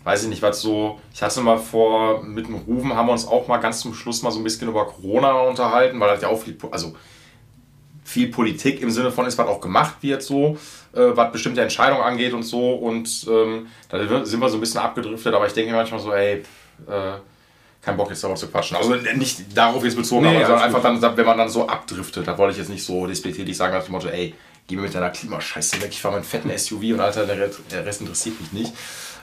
weiß 0.03 0.23
ich 0.23 0.29
nicht, 0.29 0.43
was 0.43 0.61
so. 0.61 0.99
Ich 1.11 1.23
hatte 1.23 1.41
mal 1.41 1.57
vor, 1.57 2.23
mit 2.23 2.45
dem 2.45 2.53
Rufen 2.53 2.93
haben 2.93 3.07
wir 3.07 3.13
uns 3.13 3.27
auch 3.27 3.47
mal 3.47 3.57
ganz 3.57 3.79
zum 3.79 3.95
Schluss 3.95 4.21
mal 4.21 4.29
so 4.29 4.39
ein 4.39 4.43
bisschen 4.43 4.69
über 4.69 4.85
Corona 4.85 5.31
unterhalten, 5.31 5.99
weil 5.99 6.09
das 6.09 6.21
ja 6.21 6.27
auch 6.27 6.39
viel, 6.39 6.55
also 6.69 6.95
viel 8.03 8.27
Politik 8.27 8.79
im 8.81 8.91
Sinne 8.91 9.09
von 9.09 9.25
ist, 9.25 9.39
was 9.39 9.47
auch 9.47 9.61
gemacht 9.61 9.95
wird, 10.01 10.21
so, 10.21 10.55
äh, 10.93 11.01
was 11.15 11.31
bestimmte 11.31 11.61
Entscheidungen 11.61 12.03
angeht 12.03 12.33
und 12.33 12.43
so. 12.43 12.75
Und 12.75 13.25
ähm, 13.27 13.65
da 13.89 14.23
sind 14.23 14.39
wir 14.39 14.49
so 14.49 14.57
ein 14.57 14.59
bisschen 14.59 14.81
abgedriftet, 14.81 15.33
aber 15.33 15.47
ich 15.47 15.53
denke 15.53 15.73
manchmal 15.73 15.99
so, 15.99 16.13
ey, 16.13 16.43
äh, 16.87 17.13
kein 17.85 17.97
Bock 17.97 18.09
jetzt 18.09 18.23
darüber 18.23 18.37
zu 18.37 18.47
quatschen. 18.47 18.77
Also 18.77 18.95
nicht 18.95 19.55
darauf 19.55 19.83
jetzt 19.83 19.95
bezogen, 19.95 20.25
nee, 20.25 20.37
aber 20.37 20.47
sondern 20.47 20.63
einfach 20.63 20.81
dann, 20.81 21.17
wenn 21.17 21.25
man 21.25 21.37
dann 21.37 21.49
so 21.49 21.67
abdriftet, 21.67 22.27
da 22.27 22.37
wollte 22.37 22.53
ich 22.53 22.57
jetzt 22.57 22.69
nicht 22.69 22.83
so 22.83 23.05
despektierlich 23.05 23.55
sagen, 23.55 23.73
nach 23.73 23.83
dem 23.83 23.91
Motto, 23.91 24.07
ey, 24.07 24.33
geh 24.67 24.75
mir 24.75 24.81
mit 24.81 24.95
deiner 24.95 25.11
Klimascheiße 25.11 25.79
weg, 25.81 25.89
ich 25.91 26.01
fahre 26.01 26.15
meinen 26.15 26.23
fetten 26.23 26.55
SUV 26.57 26.81
und 26.93 26.99
Alter, 26.99 27.25
der 27.25 27.85
Rest 27.85 28.01
interessiert 28.01 28.41
mich 28.41 28.51
nicht. 28.51 28.73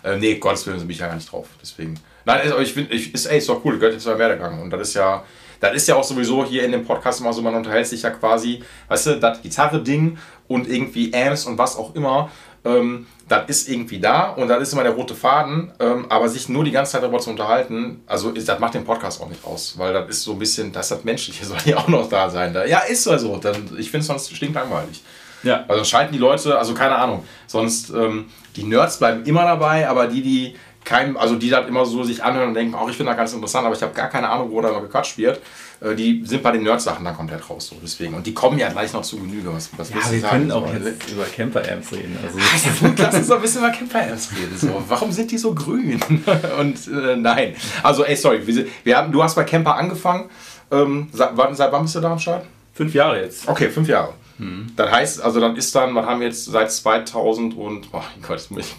Äh, 0.05 0.17
nee, 0.17 0.37
Gottes 0.37 0.67
Willen, 0.67 0.79
bin 0.79 0.91
ich 0.91 0.99
ja 0.99 1.09
gar 1.09 1.17
nicht 1.17 1.31
drauf. 1.31 1.49
Deswegen. 1.61 1.99
Nein, 2.25 2.41
also 2.43 2.59
ich 2.59 2.73
finde, 2.73 2.95
ist, 2.95 3.27
ey, 3.27 3.39
ist 3.39 3.49
doch 3.49 3.65
cool, 3.65 3.75
gehört 3.79 3.95
jetzt 3.95 4.05
zu 4.05 4.17
Werdegang. 4.17 4.61
Und 4.61 4.71
das 4.71 4.89
ist 4.89 4.95
ja, 4.95 5.25
das 5.61 5.75
ist 5.75 5.89
ja 5.89 5.97
auch 5.97 6.05
sowieso 6.05 6.45
hier 6.45 6.65
in 6.65 6.73
dem 6.73 6.85
Podcast 6.85 7.21
immer 7.21 7.33
so, 7.33 7.43
man 7.43 7.55
unterhält 7.55 7.87
sich 7.87 8.03
ja 8.03 8.11
quasi, 8.11 8.63
weißt 8.89 9.07
du, 9.07 9.21
das 9.21 9.43
Gitarre-Ding 9.43 10.19
und 10.49 10.69
irgendwie 10.69 11.13
Amps 11.15 11.47
und 11.47 11.59
was 11.59 11.77
auch 11.77 11.95
immer, 11.95 12.31
ähm, 12.65 13.07
das 13.29 13.49
ist 13.49 13.69
irgendwie 13.69 13.99
da 13.99 14.31
und 14.31 14.49
das 14.49 14.63
ist 14.63 14.73
immer 14.73 14.83
der 14.83 14.93
rote 14.93 15.15
Faden, 15.15 15.73
ähm, 15.81 16.07
aber 16.09 16.29
sich 16.29 16.49
nur 16.49 16.65
die 16.65 16.71
ganze 16.71 16.93
Zeit 16.93 17.03
darüber 17.03 17.19
zu 17.19 17.31
unterhalten, 17.31 18.03
also 18.07 18.31
ist, 18.31 18.49
das 18.49 18.59
macht 18.59 18.75
den 18.75 18.85
Podcast 18.85 19.21
auch 19.21 19.29
nicht 19.29 19.45
aus, 19.45 19.79
weil 19.79 19.93
das 19.93 20.09
ist 20.09 20.23
so 20.23 20.33
ein 20.33 20.39
bisschen, 20.39 20.73
das 20.73 20.91
hat 20.91 21.05
Menschliche 21.05 21.45
soll 21.47 21.59
ja 21.65 21.79
auch 21.79 21.89
noch 21.89 22.09
da 22.09 22.29
sein. 22.31 22.53
Da, 22.53 22.65
ja, 22.65 22.81
ist 22.81 23.07
also, 23.09 23.37
dann, 23.39 23.57
ich 23.79 23.91
finde 23.91 24.03
es 24.03 24.07
sonst 24.07 24.35
stinklangweilig. 24.35 25.03
Ja. 25.43 25.65
Also 25.67 25.83
schalten 25.83 26.13
die 26.13 26.19
Leute, 26.19 26.57
also 26.57 26.73
keine 26.73 26.95
Ahnung, 26.95 27.25
sonst 27.47 27.91
ähm, 27.91 28.27
die 28.55 28.63
Nerds 28.65 28.99
bleiben 28.99 29.25
immer 29.25 29.43
dabei, 29.43 29.89
aber 29.89 30.07
die, 30.07 30.23
die 30.23 30.57
kein, 30.85 31.17
also 31.17 31.37
die 31.37 31.49
dann 31.49 31.69
immer 31.69 31.85
so 31.85 32.03
sich 32.03 32.23
anhören 32.23 32.49
und 32.49 32.55
denken, 32.55 32.75
auch 32.75 32.89
ich 32.89 32.97
finde 32.97 33.11
das 33.11 33.17
ganz 33.17 33.33
interessant, 33.33 33.67
aber 33.67 33.75
ich 33.75 33.83
habe 33.83 33.95
gar 33.95 34.09
keine 34.09 34.29
Ahnung, 34.29 34.51
wo 34.51 34.61
da 34.61 34.71
immer 34.71 34.81
gequatscht 34.81 35.17
wird. 35.19 35.41
Äh, 35.81 35.95
die 35.95 36.23
sind 36.25 36.43
bei 36.43 36.53
den 36.53 36.63
Nerd-Sachen 36.63 37.05
dann 37.05 37.17
komplett 37.17 37.49
raus. 37.49 37.69
So. 37.69 37.77
Deswegen. 37.83 38.15
Und 38.15 38.27
die 38.27 38.35
kommen 38.35 38.59
ja 38.59 38.69
gleich 38.69 38.93
noch 38.93 39.03
zu 39.03 39.19
Genüge. 39.19 39.53
Was, 39.53 39.71
was 39.77 39.91
ja, 39.91 39.97
wir 39.97 40.21
sagen? 40.21 40.49
können 40.49 40.53
auch 40.53 40.73
jetzt 40.73 41.11
über 41.11 41.25
Camper-Amps 41.25 41.93
reden. 41.93 42.19
Also 42.23 42.39
gut, 42.87 42.99
lass 42.99 43.15
uns 43.15 43.29
doch 43.29 43.37
ein 43.37 43.43
bisschen 43.43 43.61
über 43.63 43.71
Camper-Amps 43.71 44.31
reden. 44.33 44.59
So. 44.59 44.83
Warum 44.89 45.13
sind 45.13 45.31
die 45.31 45.39
so 45.39 45.55
grün? 45.55 46.01
und 46.59 46.77
äh, 46.89 47.17
nein. 47.17 47.55
Also, 47.83 48.05
ey, 48.05 48.17
sorry. 48.17 48.47
Wir, 48.47 48.67
wir 48.85 48.97
haben, 48.97 49.13
du 49.13 49.23
hast 49.23 49.35
bei 49.35 49.45
Camper 49.45 49.77
angefangen. 49.77 50.31
Ähm, 50.71 51.09
seit, 51.13 51.31
seit 51.53 51.73
wann 51.73 51.83
bist 51.83 51.95
du 51.95 52.01
da 52.01 52.13
am 52.13 52.19
Start? 52.19 52.47
Fünf 52.75 52.95
Jahre 52.95 53.21
jetzt. 53.21 53.47
Okay, 53.49 53.69
fünf 53.69 53.89
Jahre. 53.89 54.15
Mhm. 54.39 54.73
Das 54.77 54.91
heißt, 54.91 55.23
also 55.23 55.41
dann 55.41 55.57
ist 55.57 55.75
dann, 55.75 55.93
wir 55.93 56.07
haben 56.07 56.23
jetzt 56.23 56.47
seit 56.47 56.73
2000 56.73 57.57
und, 57.57 57.89
oh 57.93 58.03
Gott, 58.23 58.37
das 58.37 58.51
muss 58.51 58.67
ich 58.67 58.75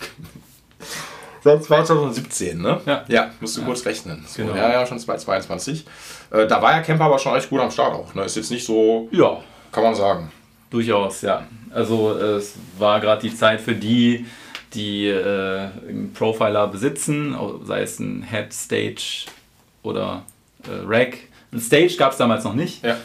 Seit 1.43 1.63
2017, 1.63 2.61
ne? 2.61 2.79
Ja. 2.85 3.03
Ja, 3.09 3.31
musst 3.41 3.57
du 3.57 3.61
ja. 3.61 3.67
kurz 3.67 3.85
rechnen. 3.85 4.23
So, 4.25 4.43
genau. 4.43 4.55
Ja, 4.55 4.71
ja, 4.71 4.85
schon 4.85 4.97
2022. 4.97 5.85
Äh, 6.31 6.47
da 6.47 6.61
war 6.61 6.71
ja 6.71 6.81
Camper 6.81 7.05
aber 7.05 7.19
schon 7.19 7.35
echt 7.35 7.49
gut 7.49 7.59
am 7.59 7.69
Start 7.69 7.93
auch. 7.93 8.13
Ne? 8.13 8.23
Ist 8.23 8.37
jetzt 8.37 8.51
nicht 8.51 8.65
so. 8.65 9.09
Ja. 9.11 9.41
Kann 9.71 9.83
man 9.83 9.93
sagen. 9.93 10.31
Durchaus, 10.69 11.21
ja. 11.21 11.45
Also 11.71 12.13
es 12.13 12.53
war 12.77 12.99
gerade 12.99 13.21
die 13.21 13.35
Zeit 13.35 13.59
für 13.59 13.75
die, 13.75 14.25
die 14.73 15.07
äh, 15.07 15.67
einen 15.87 16.13
Profiler 16.13 16.67
besitzen, 16.67 17.35
sei 17.65 17.81
es 17.81 17.99
ein 17.99 18.23
Head, 18.23 18.53
Stage 18.53 19.25
oder 19.81 20.23
äh, 20.63 20.85
Rack. 20.85 21.17
Ein 21.51 21.59
Stage 21.59 21.95
gab 21.97 22.13
es 22.13 22.17
damals 22.17 22.43
noch 22.43 22.55
nicht. 22.55 22.83
Ja. 22.83 22.97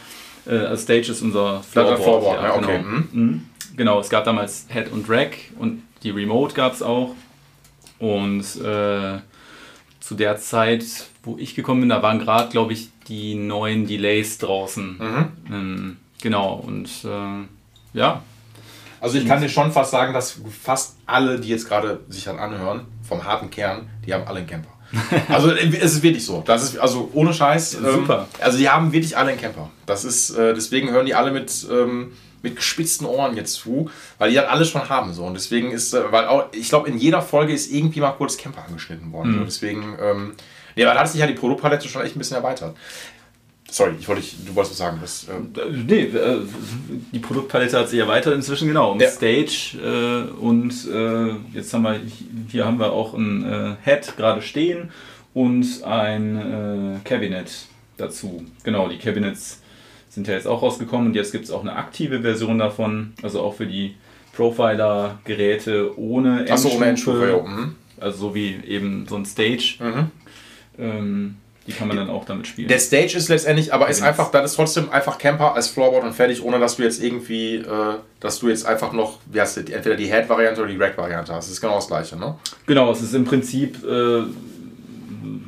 Äh, 0.47 0.59
also 0.59 0.83
Stage 0.83 1.13
ist 1.13 1.23
unser 1.23 1.63
Floorboard. 1.63 2.03
Floorboard. 2.03 2.43
Ja, 2.43 2.49
ja, 2.49 2.55
okay. 2.55 2.79
genau. 2.79 2.89
Mhm. 2.89 3.09
mhm. 3.13 3.47
genau, 3.77 4.01
es 4.01 4.09
gab 4.09 4.25
damals 4.25 4.67
Head 4.69 4.93
und 4.93 5.09
Rack 5.11 5.37
und 5.59 5.83
die 6.03 6.11
Remote 6.11 6.55
gab 6.55 6.73
es 6.75 6.83
auch. 6.83 7.15
Und 7.99 8.43
äh, 8.57 9.19
zu 10.01 10.15
der 10.15 10.39
Zeit, 10.39 10.85
wo 11.23 11.37
ich 11.39 11.55
gekommen 11.55 11.81
bin, 11.81 11.91
da 11.91 12.03
waren 12.03 12.19
gerade, 12.19 12.51
glaube 12.51 12.73
ich, 12.73 12.89
die 13.09 13.35
neuen 13.35 13.87
Delays 13.87 14.39
draußen. 14.39 14.99
Mhm. 14.99 15.33
Ähm, 15.51 15.97
genau, 16.23 16.55
und 16.55 16.89
äh, 17.05 17.99
ja. 17.99 18.23
Also 19.01 19.19
ich 19.19 19.27
kann 19.27 19.41
dir 19.41 19.49
schon 19.49 19.71
fast 19.71 19.93
sagen, 19.93 20.13
dass 20.13 20.41
fast 20.63 20.97
alle, 21.07 21.39
die 21.39 21.49
jetzt 21.49 21.69
gerade 21.69 22.01
sich 22.09 22.25
dann 22.25 22.39
anhören, 22.39 22.81
vom 23.07 23.25
harten 23.25 23.51
Kern, 23.51 23.89
die 24.05 24.13
haben 24.13 24.27
alle 24.27 24.39
einen 24.39 24.49
Camper. 24.49 24.71
also 25.29 25.51
es 25.51 25.75
ist 25.75 26.03
wirklich 26.03 26.25
so. 26.25 26.43
Das 26.45 26.63
ist 26.63 26.79
also 26.79 27.11
ohne 27.13 27.33
Scheiß. 27.33 27.75
Ähm, 27.75 27.93
Super. 27.93 28.27
Also 28.41 28.59
die 28.59 28.69
haben 28.69 28.93
wirklich 28.93 29.17
alle 29.17 29.31
einen 29.31 29.41
Camper. 29.41 29.71
Das 29.87 30.05
ist 30.05 30.31
äh, 30.31 30.55
deswegen 30.55 30.91
hören 30.91 31.07
die 31.07 31.15
alle 31.15 31.31
mit 31.31 31.67
ähm, 31.71 32.13
mit 32.43 32.57
gespitzten 32.57 33.07
Ohren 33.07 33.37
jetzt 33.37 33.55
zu, 33.55 33.91
weil 34.19 34.31
die 34.31 34.37
das 34.37 34.49
alles 34.49 34.69
schon 34.69 34.89
haben. 34.89 35.13
So. 35.13 35.25
Und 35.25 35.35
deswegen 35.35 35.71
ist, 35.71 35.95
äh, 35.95 36.13
weil 36.13 36.27
auch, 36.27 36.47
ich 36.53 36.69
glaube, 36.69 36.89
in 36.89 36.99
jeder 36.99 37.23
Folge 37.23 37.53
ist 37.53 37.71
irgendwie 37.73 38.01
mal 38.01 38.13
kurz 38.13 38.37
Camper 38.37 38.65
angeschnitten 38.67 39.13
worden. 39.13 39.33
Mhm. 39.33 39.39
So. 39.39 39.45
Deswegen, 39.45 39.97
ähm, 40.01 40.35
nee, 40.77 40.87
weil 40.87 40.95
da 40.95 41.01
hat 41.01 41.09
sich 41.09 41.21
ja 41.21 41.27
die 41.27 41.35
Produktpalette 41.35 41.89
schon 41.89 42.03
echt 42.03 42.17
ein 42.17 42.19
bisschen 42.19 42.37
erweitert. 42.37 42.77
Sorry, 43.71 43.97
ich 44.01 44.09
wollte, 44.09 44.23
du 44.47 44.55
wolltest 44.55 44.73
was 44.73 44.79
sagen. 44.79 44.99
Das, 45.01 45.27
ähm 45.29 45.53
äh, 45.55 45.71
nee, 45.71 46.05
äh, 46.05 46.39
die 47.13 47.19
Produktpalette 47.19 47.79
hat 47.79 47.89
sich 47.91 47.99
erweitert 47.99 48.35
inzwischen, 48.35 48.67
genau. 48.67 48.93
Um 48.93 49.01
ja. 49.01 49.09
Stage 49.09 49.77
äh, 49.77 50.31
und 50.41 50.73
äh, 50.91 51.35
jetzt 51.53 51.75
haben 51.75 51.83
wir, 51.83 52.01
hier 52.49 52.65
haben 52.65 52.79
wir 52.79 52.93
auch 52.93 53.13
ein 53.13 53.45
äh, 53.45 53.77
Head 53.85 54.17
gerade 54.17 54.41
stehen 54.41 54.91
und 55.35 55.85
ein 55.85 57.01
Cabinet 57.05 57.51
dazu. 57.99 58.45
Genau, 58.65 58.89
die 58.89 58.99
Cabinets 58.99 59.61
sind 60.19 60.27
ja 60.27 60.35
jetzt 60.35 60.49
auch 60.49 60.63
rausgekommen 60.63 61.09
und 61.09 61.15
jetzt 61.15 61.31
gibt 61.31 61.45
es 61.45 61.51
auch 61.53 61.61
eine 61.61 61.77
aktive 61.77 62.23
Version 62.23 62.59
davon, 62.59 63.13
also 63.23 63.41
auch 63.41 63.55
für 63.55 63.67
die 63.67 63.95
Profiler-Geräte 64.35 65.97
ohne 65.97 66.41
Endstufe. 66.41 66.53
Achso, 66.53 66.77
ohne 66.77 66.87
Endstufe, 66.87 67.29
ja. 67.29 67.39
Mhm. 67.39 67.77
Also 68.01 68.19
so 68.19 68.35
wie 68.35 68.59
eben 68.67 69.07
so 69.09 69.15
ein 69.15 69.25
Stage. 69.25 69.77
Mhm. 69.79 70.11
Ähm, 70.79 71.37
die 71.69 71.73
kann 71.73 71.87
man 71.87 71.97
dann 71.97 72.11
auch 72.11 72.25
damit 72.25 72.47
spielen. 72.47 72.67
Der 72.67 72.79
Stage 72.79 73.17
ist 73.17 73.29
letztendlich, 73.29 73.73
aber 73.73 73.89
ist 73.89 74.03
einfach, 74.03 74.31
das 74.31 74.53
ist 74.53 74.57
trotzdem 74.57 74.91
einfach 74.91 75.19
Camper 75.19 75.55
als 75.55 75.69
Floorboard 75.69 76.05
und 76.05 76.15
fertig, 76.15 76.43
ohne 76.43 76.59
dass 76.59 76.77
du 76.77 76.83
jetzt 76.83 77.03
irgendwie, 77.03 77.57
äh, 77.57 77.95
dass 78.21 78.41
du 78.41 78.49
jetzt 78.49 78.67
einfach 78.67 78.93
noch, 78.93 79.19
wie 79.31 79.41
heißt 79.41 79.59
das, 79.59 79.65
entweder 79.65 79.95
die 79.95 80.07
Head-Variante 80.07 80.63
oder 80.63 80.71
die 80.71 80.79
Rack-Variante 80.79 81.33
hast. 81.33 81.47
Das 81.47 81.53
ist 81.53 81.61
genau 81.61 81.77
das 81.77 81.87
gleiche, 81.87 82.17
ne? 82.17 82.37
Genau, 82.67 82.91
es 82.91 83.03
ist 83.03 83.15
im 83.15 83.25
Prinzip 83.25 83.85
äh, 83.85 84.23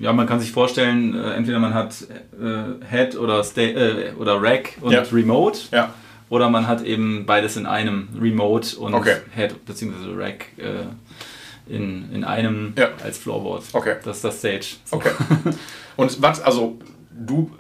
ja, 0.01 0.13
man 0.13 0.27
kann 0.27 0.41
sich 0.41 0.53
vorstellen, 0.53 1.15
äh, 1.15 1.33
entweder 1.35 1.59
man 1.59 1.75
hat 1.75 1.95
äh, 2.41 2.85
Head 2.89 3.17
oder, 3.17 3.45
äh, 3.57 4.13
oder 4.19 4.43
Rack 4.43 4.79
und 4.81 4.93
ja. 4.93 5.03
Remote. 5.03 5.61
Ja. 5.73 5.95
Oder 6.29 6.49
man 6.49 6.69
hat 6.69 6.83
eben 6.83 7.27
beides 7.27 7.57
in 7.57 7.67
einem 7.67 8.09
Remote 8.19 8.77
und 8.79 8.95
okay. 8.95 9.17
Head 9.35 9.65
bzw. 9.67 10.15
Rack 10.15 10.47
äh, 10.59 10.85
in, 11.67 12.13
in 12.13 12.25
einem 12.25 12.73
ja. 12.77 12.89
als 13.03 13.19
Floorboard. 13.19 13.65
Okay. 13.73 13.97
Das 14.05 14.17
ist 14.17 14.25
das 14.25 14.39
Stage. 14.39 14.77
So. 14.85 14.97
Okay. 14.97 15.11
Und 15.97 16.23
was, 16.23 16.41
also 16.41 16.79
du, 17.11 17.51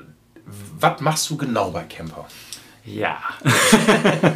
was 0.78 1.00
machst 1.00 1.28
du 1.30 1.36
genau 1.36 1.70
bei 1.70 1.84
Camper? 1.84 2.26
Ja. 2.84 3.18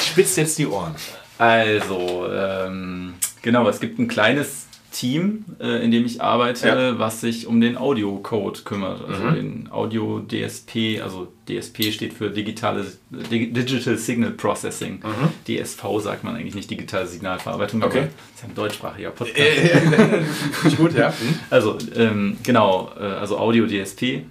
Spitzt 0.00 0.36
jetzt 0.38 0.58
die 0.58 0.66
Ohren. 0.66 0.94
Also, 1.36 2.26
ähm, 2.32 3.14
genau, 3.42 3.68
es 3.68 3.80
gibt 3.80 3.98
ein 3.98 4.08
kleines 4.08 4.63
Team, 4.94 5.44
äh, 5.58 5.84
in 5.84 5.90
dem 5.90 6.06
ich 6.06 6.22
arbeite, 6.22 6.68
ja. 6.68 6.98
was 7.00 7.20
sich 7.20 7.48
um 7.48 7.60
den 7.60 7.76
Audio-Code 7.76 8.60
kümmert. 8.64 9.04
Also 9.04 9.24
mhm. 9.24 9.34
den 9.34 9.68
Audio-DSP, 9.72 11.02
also 11.02 11.26
DSP 11.48 11.92
steht 11.92 12.14
für 12.14 12.30
digitale, 12.30 12.86
Digital 13.10 13.98
Signal 13.98 14.30
Processing. 14.30 15.02
Mhm. 15.02 15.30
DSV 15.48 15.82
sagt 15.98 16.22
man 16.22 16.36
eigentlich 16.36 16.54
nicht, 16.54 16.70
digitale 16.70 17.08
Signalverarbeitung, 17.08 17.82
okay. 17.82 17.98
aber 17.98 18.06
das 18.06 18.34
ist 18.34 18.42
ja 18.42 18.48
ein 18.48 18.54
deutschsprachiger 18.54 19.10
Podcast. 19.10 19.36
Äh, 19.36 20.70
gut, 20.76 20.94
ja. 20.94 21.12
Also 21.50 21.76
ähm, 21.96 22.36
genau, 22.44 22.92
äh, 22.96 23.02
also 23.02 23.36
Audio-DSP. 23.38 24.22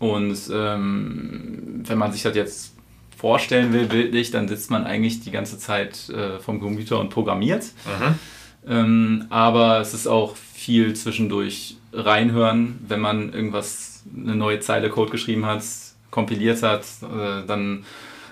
Und 0.00 0.36
ähm, 0.52 1.84
wenn 1.86 1.96
man 1.96 2.10
sich 2.10 2.22
das 2.22 2.34
jetzt 2.34 2.72
vorstellen 3.16 3.72
will, 3.72 3.86
bildlich, 3.86 4.32
dann 4.32 4.48
sitzt 4.48 4.70
man 4.70 4.84
eigentlich 4.84 5.20
die 5.20 5.30
ganze 5.30 5.58
Zeit 5.58 6.08
äh, 6.08 6.40
vom 6.40 6.60
Computer 6.60 6.98
und 6.98 7.10
programmiert. 7.10 7.62
Mhm. 7.86 8.16
Ähm, 8.66 9.26
aber 9.30 9.80
es 9.80 9.94
ist 9.94 10.06
auch 10.06 10.36
viel 10.36 10.94
zwischendurch 10.94 11.76
reinhören, 11.92 12.78
wenn 12.86 13.00
man 13.00 13.32
irgendwas, 13.32 14.02
eine 14.14 14.36
neue 14.36 14.60
Zeile 14.60 14.90
Code 14.90 15.10
geschrieben 15.10 15.46
hat, 15.46 15.62
kompiliert 16.10 16.62
hat, 16.62 16.84
äh, 17.02 17.46
dann 17.46 17.84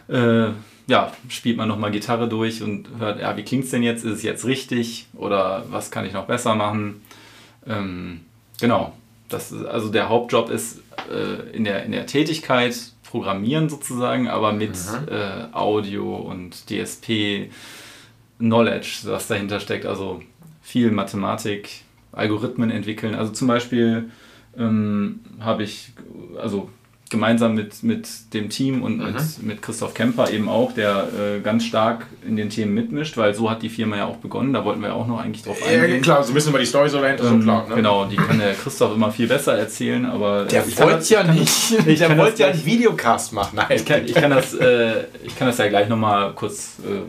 äh, 0.08 0.48
ja, 0.86 1.12
spielt 1.28 1.56
man 1.56 1.68
nochmal 1.68 1.90
Gitarre 1.90 2.28
durch 2.28 2.62
und 2.62 2.88
hört, 2.98 3.20
ja, 3.20 3.36
wie 3.36 3.42
klingt 3.42 3.64
es 3.64 3.70
denn 3.70 3.82
jetzt? 3.82 4.04
Ist 4.04 4.12
es 4.12 4.22
jetzt 4.22 4.44
richtig? 4.44 5.06
Oder 5.14 5.64
was 5.70 5.90
kann 5.90 6.04
ich 6.04 6.12
noch 6.12 6.26
besser 6.26 6.54
machen? 6.54 7.02
Ähm, 7.66 8.20
genau. 8.60 8.92
Das 9.28 9.50
ist, 9.50 9.64
also 9.64 9.88
der 9.88 10.10
Hauptjob 10.10 10.50
ist 10.50 10.82
äh, 11.10 11.56
in, 11.56 11.64
der, 11.64 11.84
in 11.84 11.92
der 11.92 12.06
Tätigkeit 12.06 12.76
Programmieren 13.04 13.68
sozusagen, 13.68 14.28
aber 14.28 14.52
mit 14.52 14.72
mhm. 14.72 15.08
Äh, 15.08 15.54
Audio 15.54 16.16
und 16.16 16.68
DSP 16.68 17.50
Knowledge, 18.38 19.00
was 19.04 19.28
dahinter 19.28 19.60
steckt. 19.60 19.86
Also 19.86 20.22
viel 20.62 20.90
Mathematik, 20.90 21.82
Algorithmen 22.12 22.70
entwickeln. 22.70 23.14
Also 23.14 23.32
zum 23.32 23.48
Beispiel 23.48 24.10
ähm, 24.58 25.20
habe 25.40 25.62
ich, 25.62 25.92
also 26.40 26.68
gemeinsam 27.10 27.54
mit, 27.54 27.82
mit 27.82 28.08
dem 28.34 28.48
Team 28.50 28.82
und 28.82 28.98
mhm. 28.98 29.12
mit, 29.12 29.42
mit 29.42 29.62
Christoph 29.62 29.94
Kemper 29.94 30.30
eben 30.30 30.48
auch, 30.48 30.72
der 30.72 31.08
äh, 31.36 31.40
ganz 31.40 31.64
stark 31.64 32.06
in 32.26 32.36
den 32.36 32.50
Themen 32.50 32.74
mitmischt, 32.74 33.16
weil 33.16 33.34
so 33.34 33.48
hat 33.50 33.62
die 33.62 33.68
Firma 33.68 33.96
ja 33.96 34.06
auch 34.06 34.16
begonnen. 34.16 34.52
Da 34.52 34.64
wollten 34.64 34.80
wir 34.80 34.88
ja 34.88 34.94
auch 34.94 35.06
noch 35.06 35.20
eigentlich 35.20 35.44
drauf 35.44 35.62
eingehen. 35.64 35.96
Ja, 35.96 36.00
klar, 36.00 36.24
so 36.24 36.32
ein 36.32 36.34
bisschen 36.34 36.50
über 36.50 36.58
die 36.58 36.66
Story 36.66 36.88
so 36.88 37.00
dahinter, 37.00 37.24
ähm, 37.24 37.40
so 37.40 37.44
klar. 37.44 37.68
Ne? 37.68 37.74
Genau, 37.76 38.04
die 38.06 38.16
kann 38.16 38.38
der 38.38 38.54
Christoph 38.54 38.94
immer 38.94 39.12
viel 39.12 39.28
besser 39.28 39.56
erzählen, 39.56 40.06
aber. 40.06 40.44
Der 40.46 40.64
wollte 40.78 41.14
ja 41.14 41.22
nicht. 41.22 41.72
Ich 41.86 41.98
der 41.98 42.16
wollte 42.18 42.42
ja 42.42 42.48
einen 42.48 42.64
Videocast 42.64 43.32
machen. 43.32 43.56
Nein. 43.56 43.66
Ich 43.70 43.84
kann, 43.84 44.04
ich 44.04 44.14
kann, 44.14 44.30
das, 44.30 44.54
äh, 44.54 45.04
ich 45.24 45.36
kann 45.36 45.46
das 45.46 45.58
ja 45.58 45.68
gleich 45.68 45.88
nochmal 45.88 46.32
kurz 46.34 46.78
äh, 46.84 47.02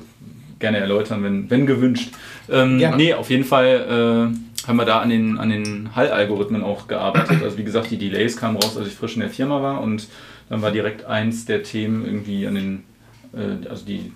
gerne 0.59 0.77
erläutern, 0.77 1.23
wenn, 1.23 1.49
wenn 1.49 1.65
gewünscht. 1.65 2.13
Ähm, 2.49 2.79
gerne. 2.79 2.97
Nee, 2.97 3.13
auf 3.13 3.29
jeden 3.29 3.43
Fall 3.43 4.33
äh, 4.33 4.67
haben 4.67 4.77
wir 4.77 4.85
da 4.85 4.99
an 4.99 5.09
den, 5.09 5.37
an 5.37 5.49
den 5.49 5.95
Hall-Algorithmen 5.95 6.63
auch 6.63 6.87
gearbeitet. 6.87 7.43
Also 7.43 7.57
wie 7.57 7.63
gesagt, 7.63 7.91
die 7.91 7.97
Delays 7.97 8.37
kamen 8.37 8.57
raus, 8.57 8.77
als 8.77 8.87
ich 8.87 8.93
frisch 8.93 9.15
in 9.15 9.21
der 9.21 9.29
Firma 9.29 9.61
war 9.61 9.81
und 9.81 10.07
dann 10.49 10.61
war 10.61 10.71
direkt 10.71 11.05
eins 11.05 11.45
der 11.45 11.63
Themen 11.63 12.05
irgendwie 12.05 12.47
an 12.47 12.55
den, 12.55 12.83
äh, 13.33 13.69
also 13.69 13.85
die, 13.85 14.11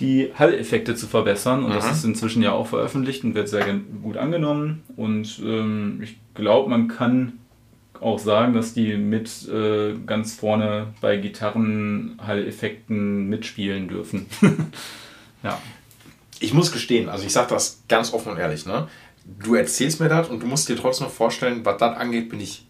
die 0.00 0.30
Hall-Effekte 0.38 0.94
zu 0.94 1.06
verbessern 1.06 1.64
und 1.64 1.70
mhm. 1.70 1.74
das 1.74 1.90
ist 1.90 2.04
inzwischen 2.04 2.42
ja 2.42 2.52
auch 2.52 2.66
veröffentlicht 2.66 3.24
und 3.24 3.34
wird 3.34 3.48
sehr 3.48 3.64
gut 4.02 4.16
angenommen 4.16 4.82
und 4.96 5.40
ähm, 5.44 6.00
ich 6.02 6.16
glaube, 6.34 6.70
man 6.70 6.88
kann 6.88 7.34
auch 8.00 8.18
sagen, 8.18 8.52
dass 8.52 8.74
die 8.74 8.96
mit 8.96 9.48
äh, 9.48 9.94
ganz 10.06 10.34
vorne 10.34 10.88
bei 11.00 11.18
Gitarren-Hall-Effekten 11.18 13.28
mitspielen 13.28 13.88
dürfen. 13.88 14.26
ja. 15.42 15.58
Ich 16.40 16.52
muss 16.52 16.72
gestehen, 16.72 17.08
also 17.08 17.24
ich 17.24 17.32
sage 17.32 17.54
das 17.54 17.82
ganz 17.88 18.12
offen 18.12 18.32
und 18.32 18.38
ehrlich, 18.38 18.66
ne? 18.66 18.88
du 19.24 19.54
erzählst 19.54 20.00
mir 20.00 20.08
das 20.08 20.28
und 20.28 20.40
du 20.40 20.46
musst 20.46 20.68
dir 20.68 20.76
trotzdem 20.76 21.06
noch 21.06 21.12
vorstellen, 21.12 21.64
was 21.64 21.78
das 21.78 21.96
angeht, 21.96 22.28
bin 22.28 22.40
ich 22.40 22.66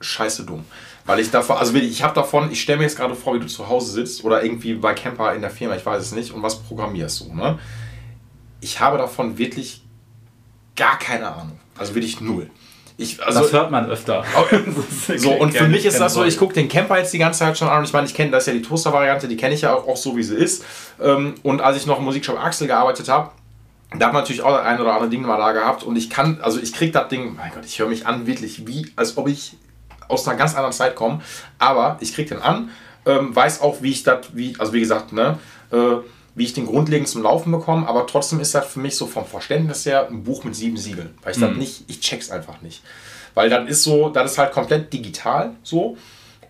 scheiße 0.00 0.44
dumm. 0.44 0.64
Weil 1.06 1.20
ich 1.20 1.30
davon, 1.30 1.56
also 1.56 1.74
ich 1.74 2.02
habe 2.02 2.14
davon, 2.14 2.50
ich 2.50 2.62
stelle 2.62 2.78
mir 2.78 2.84
jetzt 2.84 2.96
gerade 2.96 3.14
vor, 3.14 3.34
wie 3.34 3.40
du 3.40 3.46
zu 3.46 3.68
Hause 3.68 3.92
sitzt 3.92 4.24
oder 4.24 4.42
irgendwie 4.42 4.74
bei 4.74 4.94
Camper 4.94 5.34
in 5.34 5.40
der 5.40 5.50
Firma, 5.50 5.76
ich 5.76 5.84
weiß 5.84 6.02
es 6.02 6.12
nicht, 6.12 6.32
und 6.32 6.42
was 6.42 6.62
programmierst 6.62 7.20
du, 7.20 7.34
ne? 7.34 7.58
Ich 8.60 8.80
habe 8.80 8.96
davon 8.96 9.36
wirklich 9.36 9.84
gar 10.74 10.98
keine 10.98 11.30
Ahnung. 11.30 11.58
Also 11.76 11.94
wirklich 11.94 12.20
null. 12.20 12.50
Ich, 12.96 13.20
also, 13.24 13.40
das 13.40 13.52
hört 13.52 13.70
man 13.70 13.86
öfter. 13.86 14.24
Okay. 14.36 14.62
so, 15.16 15.32
und 15.32 15.52
für 15.52 15.68
mich 15.68 15.84
ist 15.84 15.98
das 15.98 16.14
so, 16.14 16.24
ich 16.24 16.38
gucke 16.38 16.54
den 16.54 16.68
Camper 16.68 16.98
jetzt 16.98 17.12
die 17.12 17.18
ganze 17.18 17.40
Zeit 17.40 17.58
schon 17.58 17.68
an 17.68 17.78
und 17.78 17.84
ich 17.84 17.92
meine, 17.92 18.06
ich 18.06 18.14
kenne 18.14 18.30
das 18.30 18.46
ja 18.46 18.52
die 18.52 18.62
Toaster-Variante, 18.62 19.26
die 19.26 19.36
kenne 19.36 19.54
ich 19.54 19.62
ja 19.62 19.74
auch, 19.74 19.88
auch 19.88 19.96
so, 19.96 20.16
wie 20.16 20.22
sie 20.22 20.36
ist. 20.36 20.64
Ähm, 21.00 21.34
und 21.42 21.60
als 21.60 21.76
ich 21.76 21.86
noch 21.86 21.98
im 21.98 22.04
Musikshop 22.04 22.38
Axel 22.38 22.68
gearbeitet 22.68 23.08
habe, 23.08 23.30
da 23.98 24.06
hat 24.06 24.12
man 24.12 24.22
natürlich 24.22 24.42
auch 24.42 24.54
ein 24.54 24.80
oder 24.80 24.92
andere 24.92 25.08
Ding 25.08 25.22
mal 25.22 25.36
da 25.36 25.52
gehabt 25.52 25.82
und 25.82 25.96
ich 25.96 26.10
kann, 26.10 26.40
also 26.40 26.60
ich 26.60 26.72
kriege 26.72 26.92
das 26.92 27.08
Ding, 27.08 27.36
mein 27.36 27.52
Gott, 27.52 27.64
ich 27.64 27.78
höre 27.78 27.88
mich 27.88 28.06
an 28.06 28.26
wirklich 28.26 28.66
wie, 28.66 28.92
als 28.96 29.16
ob 29.16 29.28
ich 29.28 29.56
aus 30.08 30.26
einer 30.26 30.36
ganz 30.36 30.54
anderen 30.54 30.72
Zeit 30.72 30.94
komme, 30.94 31.20
aber 31.58 31.96
ich 32.00 32.14
kriege 32.14 32.30
den 32.30 32.42
an, 32.42 32.70
ähm, 33.06 33.34
weiß 33.34 33.60
auch, 33.60 33.82
wie 33.82 33.90
ich 33.90 34.02
das, 34.02 34.34
wie, 34.34 34.54
also 34.58 34.72
wie 34.72 34.80
gesagt, 34.80 35.12
ne, 35.12 35.38
äh, 35.72 35.96
wie 36.34 36.44
ich 36.44 36.52
den 36.52 36.66
grundlegend 36.66 37.08
zum 37.08 37.22
Laufen 37.22 37.52
bekomme, 37.52 37.88
aber 37.88 38.06
trotzdem 38.06 38.40
ist 38.40 38.54
das 38.54 38.66
für 38.66 38.80
mich 38.80 38.96
so 38.96 39.06
vom 39.06 39.24
Verständnis 39.24 39.86
her 39.86 40.08
ein 40.08 40.24
Buch 40.24 40.44
mit 40.44 40.54
sieben 40.56 40.76
Siegeln, 40.76 41.10
weil 41.22 41.32
ich 41.32 41.38
mhm. 41.38 41.42
das 41.42 41.56
nicht, 41.56 41.84
ich 41.88 42.00
check's 42.00 42.30
einfach 42.30 42.60
nicht. 42.60 42.82
Weil 43.34 43.50
das 43.50 43.68
ist 43.68 43.82
so, 43.82 44.08
das 44.08 44.32
ist 44.32 44.38
halt 44.38 44.52
komplett 44.52 44.92
digital 44.92 45.52
so 45.62 45.96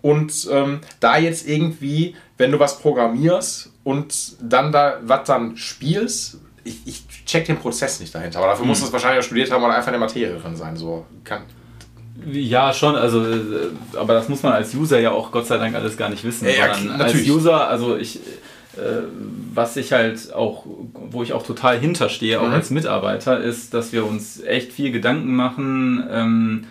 und 0.01 0.47
ähm, 0.51 0.81
da 0.99 1.17
jetzt 1.17 1.47
irgendwie, 1.47 2.15
wenn 2.37 2.51
du 2.51 2.59
was 2.59 2.79
programmierst 2.79 3.71
und 3.83 4.13
dann 4.39 4.71
da 4.71 4.99
was 5.03 5.25
dann 5.25 5.57
spielst, 5.57 6.37
ich, 6.63 6.77
ich 6.85 7.03
check 7.25 7.45
den 7.45 7.57
Prozess 7.57 7.99
nicht 7.99 8.13
dahinter. 8.13 8.39
Aber 8.39 8.47
dafür 8.47 8.63
hm. 8.63 8.69
muss 8.69 8.81
es 8.81 8.91
wahrscheinlich 8.91 9.23
auch 9.23 9.25
studiert 9.25 9.51
haben 9.51 9.63
oder 9.63 9.75
einfach 9.75 9.89
eine 9.89 9.99
Materie 9.99 10.37
drin 10.37 10.55
sein. 10.55 10.75
So 10.75 11.05
kann, 11.23 11.43
ja, 12.31 12.73
schon, 12.73 12.95
also, 12.95 13.23
äh, 13.25 13.69
aber 13.97 14.13
das 14.13 14.29
muss 14.29 14.41
man 14.41 14.53
als 14.53 14.73
User 14.73 14.99
ja 14.99 15.11
auch 15.11 15.31
Gott 15.31 15.47
sei 15.47 15.57
Dank 15.57 15.75
alles 15.75 15.97
gar 15.97 16.09
nicht 16.09 16.23
wissen. 16.23 16.47
Ja, 16.47 16.67
ja, 16.67 16.95
als 16.97 17.13
User, 17.15 17.67
also 17.67 17.97
ich, 17.97 18.19
was 19.53 19.77
ich 19.77 19.93
halt 19.93 20.33
auch, 20.33 20.65
wo 20.93 21.23
ich 21.23 21.33
auch 21.33 21.45
total 21.45 21.79
hinterstehe, 21.79 22.41
auch 22.41 22.47
mhm. 22.47 22.53
als 22.53 22.69
Mitarbeiter, 22.69 23.39
ist, 23.41 23.73
dass 23.73 23.93
wir 23.93 24.05
uns 24.05 24.41
echt 24.43 24.73
viel 24.73 24.91
Gedanken 24.91 25.35
machen 25.35 26.03
ähm, 26.09 26.63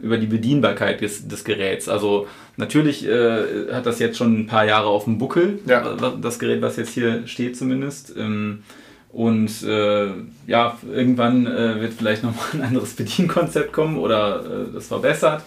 über 0.00 0.18
die 0.18 0.26
Bedienbarkeit 0.26 1.00
des, 1.00 1.28
des 1.28 1.44
Geräts. 1.44 1.88
Also 1.88 2.26
natürlich 2.56 3.06
äh, 3.06 3.72
hat 3.72 3.86
das 3.86 4.00
jetzt 4.00 4.18
schon 4.18 4.40
ein 4.40 4.46
paar 4.46 4.64
Jahre 4.64 4.88
auf 4.88 5.04
dem 5.04 5.18
Buckel, 5.18 5.60
ja. 5.66 5.96
das 6.20 6.38
Gerät, 6.38 6.60
was 6.60 6.76
jetzt 6.76 6.92
hier 6.92 7.26
steht 7.26 7.56
zumindest. 7.56 8.14
Ähm, 8.16 8.64
und 9.12 9.62
äh, 9.62 10.08
ja, 10.46 10.78
irgendwann 10.90 11.46
äh, 11.46 11.80
wird 11.80 11.92
vielleicht 11.92 12.24
nochmal 12.24 12.46
ein 12.54 12.62
anderes 12.62 12.94
Bedienkonzept 12.96 13.72
kommen 13.72 13.98
oder 13.98 14.40
äh, 14.40 14.72
das 14.74 14.88
verbessert. 14.88 15.42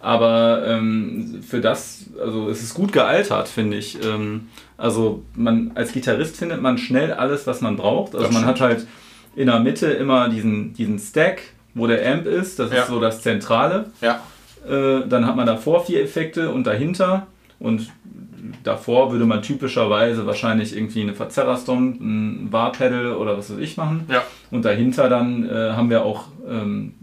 Aber 0.00 0.64
ähm, 0.66 1.42
für 1.46 1.60
das, 1.60 2.06
also 2.18 2.48
es 2.48 2.62
ist 2.62 2.72
gut 2.72 2.92
gealtert, 2.92 3.48
finde 3.48 3.76
ich. 3.76 3.98
Also 4.80 5.22
man 5.34 5.72
als 5.74 5.92
Gitarrist 5.92 6.36
findet 6.36 6.62
man 6.62 6.78
schnell 6.78 7.12
alles, 7.12 7.46
was 7.46 7.60
man 7.60 7.76
braucht. 7.76 8.14
Also 8.14 8.30
man 8.32 8.46
hat 8.46 8.60
halt 8.60 8.86
in 9.36 9.46
der 9.46 9.60
Mitte 9.60 9.86
immer 9.88 10.28
diesen, 10.28 10.72
diesen 10.72 10.98
Stack, 10.98 11.42
wo 11.74 11.86
der 11.86 12.10
Amp 12.10 12.26
ist. 12.26 12.58
Das 12.58 12.72
ja. 12.72 12.82
ist 12.82 12.88
so 12.88 12.98
das 12.98 13.22
Zentrale. 13.22 13.90
Ja. 14.00 14.22
Äh, 14.66 15.06
dann 15.06 15.26
hat 15.26 15.36
man 15.36 15.46
davor 15.46 15.84
vier 15.84 16.02
Effekte 16.02 16.50
und 16.50 16.66
dahinter. 16.66 17.26
Und 17.58 17.92
davor 18.62 19.12
würde 19.12 19.26
man 19.26 19.42
typischerweise 19.42 20.26
wahrscheinlich 20.26 20.74
irgendwie 20.74 21.02
eine 21.02 21.14
Verzerrerstomp, 21.14 22.00
ein 22.00 22.48
Barpedal 22.50 23.14
oder 23.14 23.36
was 23.36 23.52
weiß 23.52 23.58
ich 23.58 23.76
machen. 23.76 24.06
Ja. 24.10 24.22
Und 24.50 24.64
dahinter 24.64 25.10
dann 25.10 25.48
äh, 25.48 25.72
haben 25.72 25.90
wir 25.90 26.04
auch 26.04 26.28
ähm, 26.48 26.94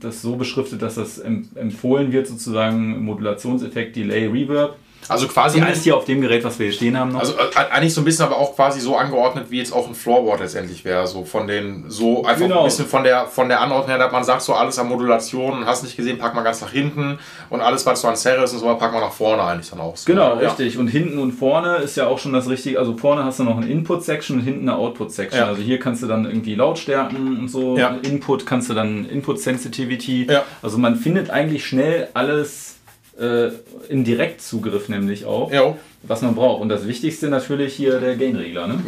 das 0.00 0.22
so 0.22 0.36
beschriftet, 0.36 0.80
dass 0.80 0.94
das 0.94 1.18
empfohlen 1.18 2.10
wird, 2.10 2.26
sozusagen 2.26 3.04
Modulationseffekt, 3.04 3.96
Delay, 3.96 4.26
Reverb. 4.26 4.76
Also 5.08 5.28
quasi. 5.28 5.58
Zumindest 5.58 5.84
hier 5.84 5.96
auf 5.96 6.04
dem 6.04 6.20
Gerät, 6.20 6.44
was 6.44 6.58
wir 6.58 6.66
hier 6.66 6.74
stehen 6.74 6.98
haben. 6.98 7.12
Noch. 7.12 7.20
Also 7.20 7.34
äh, 7.34 7.70
eigentlich 7.70 7.94
so 7.94 8.00
ein 8.00 8.04
bisschen, 8.04 8.24
aber 8.24 8.36
auch 8.36 8.54
quasi 8.54 8.80
so 8.80 8.96
angeordnet, 8.96 9.46
wie 9.50 9.58
jetzt 9.58 9.72
auch 9.72 9.88
ein 9.88 9.94
Floorboard 9.94 10.40
letztendlich 10.40 10.84
wäre. 10.84 11.06
So 11.06 11.24
von 11.24 11.46
den, 11.46 11.84
so 11.88 12.24
einfach 12.24 12.42
genau. 12.42 12.60
ein 12.60 12.64
bisschen 12.64 12.86
von 12.86 13.04
der, 13.04 13.26
von 13.26 13.48
der 13.48 13.60
Anordnung 13.60 13.88
her, 13.88 13.98
dass 13.98 14.12
man 14.12 14.24
sagt, 14.24 14.42
so 14.42 14.54
alles 14.54 14.78
an 14.78 14.88
Modulation 14.88 15.58
und 15.58 15.66
hast 15.66 15.82
nicht 15.82 15.96
gesehen, 15.96 16.18
pack 16.18 16.34
mal 16.34 16.42
ganz 16.42 16.60
nach 16.60 16.72
hinten 16.72 17.18
und 17.50 17.60
alles, 17.60 17.86
was 17.86 18.00
so 18.00 18.08
an 18.08 18.16
Serre 18.16 18.44
ist 18.44 18.52
und 18.52 18.58
so, 18.60 18.66
pack 18.74 18.92
mal 18.92 19.00
nach 19.00 19.12
vorne 19.12 19.42
eigentlich 19.42 19.70
dann 19.70 19.80
auch. 19.80 19.96
So. 19.96 20.10
Genau, 20.12 20.40
ja. 20.40 20.48
richtig. 20.48 20.78
Und 20.78 20.88
hinten 20.88 21.18
und 21.18 21.32
vorne 21.32 21.76
ist 21.76 21.96
ja 21.96 22.06
auch 22.06 22.18
schon 22.18 22.32
das 22.32 22.48
Richtige. 22.48 22.78
Also 22.78 22.96
vorne 22.96 23.24
hast 23.24 23.38
du 23.38 23.44
noch 23.44 23.56
eine 23.56 23.66
Input-Section 23.66 24.38
und 24.38 24.44
hinten 24.44 24.68
eine 24.68 24.78
Output-Section. 24.78 25.40
Ja. 25.40 25.46
Also 25.46 25.62
hier 25.62 25.78
kannst 25.78 26.02
du 26.02 26.06
dann 26.06 26.24
irgendwie 26.24 26.54
Lautstärken 26.54 27.38
und 27.38 27.48
so. 27.48 27.76
Ja. 27.76 27.96
Input 28.02 28.46
kannst 28.46 28.70
du 28.70 28.74
dann 28.74 29.08
Input-Sensitivity. 29.08 30.26
Ja. 30.30 30.44
Also 30.62 30.78
man 30.78 30.96
findet 30.96 31.30
eigentlich 31.30 31.66
schnell 31.66 32.08
alles 32.14 32.77
äh, 33.18 33.50
im 33.88 34.04
Direktzugriff 34.04 34.88
nämlich 34.88 35.24
auch, 35.24 35.52
jo. 35.52 35.76
was 36.02 36.22
man 36.22 36.34
braucht. 36.34 36.60
Und 36.62 36.68
das 36.68 36.86
Wichtigste 36.86 37.28
natürlich 37.28 37.74
hier 37.74 37.98
der 38.00 38.16
Gain-Regler. 38.16 38.68
Ne? 38.68 38.78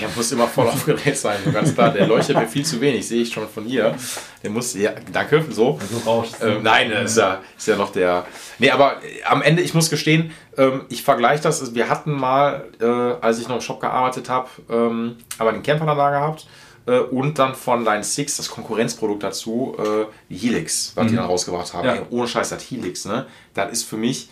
Der 0.00 0.08
muss 0.14 0.30
immer 0.32 0.46
voll 0.46 0.68
aufgeregt 0.68 1.16
sein, 1.16 1.38
so 1.44 1.50
ganz 1.50 1.74
klar. 1.74 1.92
Der 1.92 2.06
leuchtet 2.06 2.36
mir 2.36 2.46
viel 2.46 2.64
zu 2.64 2.80
wenig, 2.80 3.06
sehe 3.06 3.22
ich 3.22 3.32
schon 3.32 3.48
von 3.48 3.64
hier. 3.64 3.94
Der 4.42 4.50
muss, 4.50 4.74
ja, 4.74 4.92
danke, 5.12 5.44
so. 5.50 5.78
Also 5.80 5.98
rauschst 6.08 6.36
ähm, 6.42 6.62
Nein, 6.62 6.90
das 6.90 7.12
ist 7.12 7.18
ja, 7.18 7.40
ist 7.56 7.68
ja 7.68 7.76
noch 7.76 7.92
der. 7.92 8.26
Nee, 8.58 8.70
aber 8.70 9.02
äh, 9.02 9.22
am 9.24 9.42
Ende, 9.42 9.62
ich 9.62 9.74
muss 9.74 9.90
gestehen, 9.90 10.30
ähm, 10.56 10.82
ich 10.88 11.02
vergleiche 11.02 11.42
das. 11.42 11.74
Wir 11.74 11.88
hatten 11.88 12.12
mal, 12.12 12.64
äh, 12.80 12.84
als 12.84 13.40
ich 13.40 13.48
noch 13.48 13.56
im 13.56 13.62
Shop 13.62 13.80
gearbeitet 13.80 14.28
habe, 14.28 14.48
ähm, 14.70 15.16
aber 15.38 15.52
den 15.52 15.62
Camper 15.62 15.86
da 15.86 16.10
gehabt 16.10 16.46
und 16.86 17.38
dann 17.38 17.54
von 17.54 17.84
Line 17.84 18.02
6 18.02 18.38
das 18.38 18.50
Konkurrenzprodukt 18.50 19.22
dazu, 19.22 19.76
äh, 19.78 20.34
Helix, 20.34 20.92
was 20.94 21.04
mhm. 21.04 21.08
die 21.08 21.16
dann 21.16 21.26
rausgebracht 21.26 21.72
haben. 21.74 21.86
Ja. 21.86 21.94
Ey, 21.94 22.02
ohne 22.10 22.26
Scheiß, 22.26 22.48
das 22.48 22.62
Helix, 22.70 23.04
ne? 23.04 23.26
Das 23.54 23.70
ist 23.70 23.84
für 23.84 23.96
mich, 23.96 24.28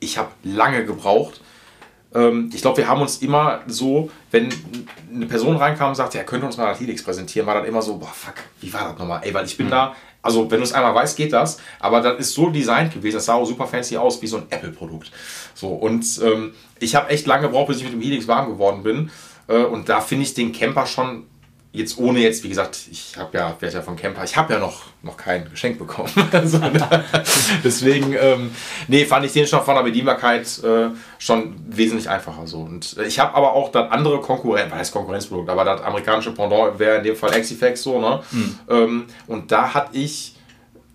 ich 0.00 0.18
habe 0.18 0.30
lange 0.42 0.84
gebraucht. 0.84 1.40
Ähm, 2.14 2.50
ich 2.52 2.60
glaube, 2.60 2.78
wir 2.78 2.88
haben 2.88 3.00
uns 3.00 3.18
immer 3.18 3.60
so, 3.66 4.10
wenn 4.30 4.48
eine 5.14 5.26
Person 5.26 5.56
reinkam 5.56 5.90
und 5.90 5.94
sagte, 5.94 6.18
er 6.18 6.24
könnte 6.24 6.46
uns 6.46 6.56
mal 6.56 6.66
das 6.66 6.80
Helix 6.80 7.02
präsentieren, 7.02 7.46
war 7.46 7.54
dann 7.54 7.64
immer 7.64 7.82
so, 7.82 7.96
boah, 7.96 8.12
fuck, 8.12 8.34
wie 8.60 8.72
war 8.72 8.90
das 8.90 8.98
nochmal? 8.98 9.20
Ey, 9.22 9.32
weil 9.32 9.46
ich 9.46 9.56
bin 9.56 9.66
mhm. 9.66 9.70
da, 9.70 9.96
also 10.20 10.50
wenn 10.50 10.58
du 10.58 10.64
es 10.64 10.72
einmal 10.72 10.94
weißt, 10.94 11.16
geht 11.16 11.32
das, 11.32 11.58
aber 11.80 12.00
das 12.00 12.18
ist 12.18 12.34
so 12.34 12.50
designt 12.50 12.92
gewesen, 12.92 13.16
das 13.16 13.24
sah 13.26 13.34
auch 13.34 13.46
super 13.46 13.66
fancy 13.66 13.96
aus, 13.96 14.20
wie 14.22 14.26
so 14.26 14.36
ein 14.36 14.44
Apple-Produkt. 14.50 15.10
So, 15.54 15.68
und 15.68 16.04
ähm, 16.22 16.54
ich 16.78 16.94
habe 16.94 17.10
echt 17.10 17.26
lange 17.26 17.48
gebraucht, 17.48 17.68
bis 17.68 17.78
ich 17.78 17.84
mit 17.84 17.92
dem 17.92 18.00
Helix 18.00 18.28
warm 18.28 18.48
geworden 18.48 18.82
bin. 18.82 19.10
Äh, 19.48 19.64
und 19.64 19.88
da 19.88 20.00
finde 20.00 20.24
ich 20.24 20.34
den 20.34 20.52
Camper 20.52 20.86
schon 20.86 21.26
jetzt 21.72 21.98
ohne 21.98 22.20
jetzt, 22.20 22.44
wie 22.44 22.50
gesagt, 22.50 22.78
ich 22.90 23.16
habe 23.16 23.36
ja, 23.36 23.56
werde 23.58 23.76
ja 23.76 23.82
von 23.82 23.96
Camper, 23.96 24.22
ich 24.24 24.36
habe 24.36 24.52
ja 24.52 24.58
noch, 24.58 24.82
noch 25.02 25.16
kein 25.16 25.48
Geschenk 25.50 25.78
bekommen. 25.78 26.10
also, 26.32 26.60
deswegen, 27.64 28.14
ähm, 28.20 28.50
nee, 28.88 29.06
fand 29.06 29.24
ich 29.24 29.32
den 29.32 29.46
schon 29.46 29.62
von 29.62 29.74
der 29.74 29.82
Bedienbarkeit 29.82 30.46
äh, 30.62 30.90
schon 31.18 31.56
wesentlich 31.66 32.08
einfacher 32.08 32.46
so. 32.46 32.60
Und 32.60 32.96
ich 33.06 33.18
habe 33.18 33.34
aber 33.34 33.54
auch 33.54 33.72
das 33.72 33.90
andere 33.90 34.20
Konkurrent, 34.20 34.70
was 34.70 34.78
heißt 34.80 34.92
Konkurrenzprodukt, 34.92 35.48
aber 35.48 35.64
das 35.64 35.80
amerikanische 35.80 36.32
Pendant 36.32 36.78
wäre 36.78 36.98
in 36.98 37.04
dem 37.04 37.16
Fall 37.16 37.32
Exifex 37.32 37.82
so, 37.82 37.98
ne? 38.00 38.22
Mhm. 38.30 38.58
Ähm, 38.68 39.04
und 39.26 39.50
da 39.50 39.72
hatte 39.72 39.96
ich 39.96 40.36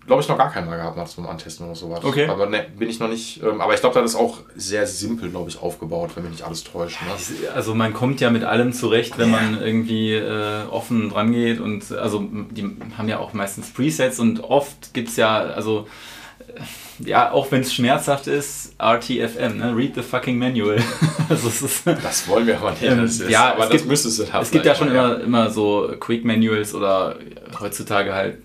glaube 0.08 0.22
ich, 0.22 0.28
noch 0.30 0.38
gar 0.38 0.52
keinen 0.52 0.68
mal 0.68 0.78
gehabt 0.78 0.96
nach 0.96 1.06
so 1.06 1.22
einem 1.22 1.30
Antesten 1.30 1.66
oder 1.66 1.76
sowas. 1.76 2.04
Okay. 2.04 2.28
Aber 2.28 2.48
ne, 2.48 2.66
bin 2.78 2.90
ich 2.90 3.00
noch 3.00 3.10
nicht. 3.10 3.44
Ähm, 3.44 3.60
aber 3.60 3.74
ich 3.74 3.82
glaube, 3.82 4.00
das 4.00 4.12
ist 4.12 4.16
auch 4.16 4.40
sehr 4.56 4.88
simpel, 4.88 5.30
glaube 5.30 5.50
ich, 5.50 5.62
aufgebaut, 5.62 6.12
wenn 6.16 6.24
mich 6.24 6.32
nicht 6.32 6.46
alles 6.46 6.64
täuscht. 6.64 6.98
Ne? 7.02 7.50
Also 7.54 7.76
man 7.76 7.94
kommt 7.94 8.22
ja 8.22 8.30
mit 8.30 8.46
allem 8.46 8.72
zurecht, 8.72 9.18
wenn 9.18 9.30
man 9.30 9.62
irgendwie 9.62 10.14
äh, 10.14 10.64
offen 10.72 11.10
dran 11.10 11.34
geht. 11.34 11.60
Und 11.60 11.92
also 11.92 12.26
die 12.32 12.78
haben 12.98 13.10
ja 13.10 13.20
auch 13.20 13.34
meistens 13.34 13.70
Presets 13.72 14.18
und 14.20 14.44
oft 14.46 14.94
gibt 14.94 15.10
es 15.10 15.18
ja, 15.18 15.40
also 15.40 15.88
äh, 16.56 16.62
ja, 17.06 17.32
auch 17.32 17.52
wenn 17.52 17.62
es 17.62 17.74
schmerzhaft 17.74 18.28
ist, 18.28 18.76
RTFM, 18.80 19.58
ne? 19.58 19.74
Read 19.76 19.94
the 19.96 20.02
fucking 20.02 20.40
manual. 20.40 20.78
also 21.30 21.50
ist, 21.50 21.86
das 21.86 22.28
wollen 22.30 22.48
wir 22.48 22.58
aber 22.58 22.72
nicht. 22.72 22.84
Ähm, 22.84 23.02
das 23.02 23.20
ist, 23.20 23.30
ja, 23.30 23.52
aber 23.52 23.64
das 23.64 23.72
gibt, 23.72 23.88
müsstest 23.88 24.20
du 24.20 24.32
haben. 24.32 24.42
Es 24.42 24.52
gibt 24.52 24.66
ja 24.66 24.74
schon 24.74 24.90
immer, 24.90 25.20
immer 25.20 25.50
so 25.50 25.94
Quick 26.00 26.24
Manuals 26.24 26.74
oder 26.74 27.18
heutzutage 27.60 28.16
halt 28.16 28.38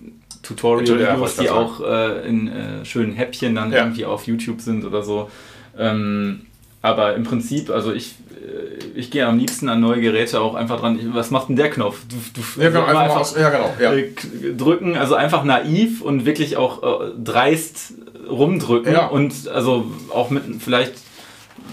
Tutorial-Videos, 0.43 1.37
die 1.37 1.49
auch 1.49 1.79
äh, 1.81 2.27
in 2.27 2.47
äh, 2.47 2.85
schönen 2.85 3.13
Häppchen 3.13 3.55
dann 3.55 3.71
ja. 3.71 3.79
irgendwie 3.79 4.05
auf 4.05 4.27
YouTube 4.27 4.61
sind 4.61 4.85
oder 4.85 5.01
so. 5.01 5.31
Ähm, 5.77 6.41
aber 6.81 7.15
im 7.15 7.23
Prinzip, 7.23 7.69
also 7.69 7.93
ich, 7.93 8.15
äh, 8.31 8.83
ich 8.93 9.09
gehe 9.09 9.25
am 9.25 9.37
liebsten 9.39 9.69
an 9.69 9.79
neue 9.79 10.01
Geräte 10.01 10.41
auch 10.41 10.53
einfach 10.53 10.81
dran. 10.81 10.99
Was 11.13 11.31
macht 11.31 11.47
denn 11.49 11.55
der 11.55 11.69
Knopf? 11.69 12.01
Du, 12.09 12.17
du 12.33 12.61
ja, 12.61 12.69
genau, 12.69 12.85
einfach, 12.85 13.15
aus, 13.15 13.35
ja, 13.37 13.49
genau, 13.49 13.73
ja. 13.79 13.93
Äh, 13.93 14.11
drücken, 14.55 14.97
also 14.97 15.15
einfach 15.15 15.45
naiv 15.45 16.01
und 16.01 16.25
wirklich 16.25 16.57
auch 16.57 16.83
äh, 16.83 17.11
dreist 17.23 17.93
rumdrücken 18.29 18.93
ja. 18.93 19.07
und 19.07 19.47
also 19.47 19.85
auch 20.09 20.29
mit 20.29 20.43
vielleicht 20.59 20.93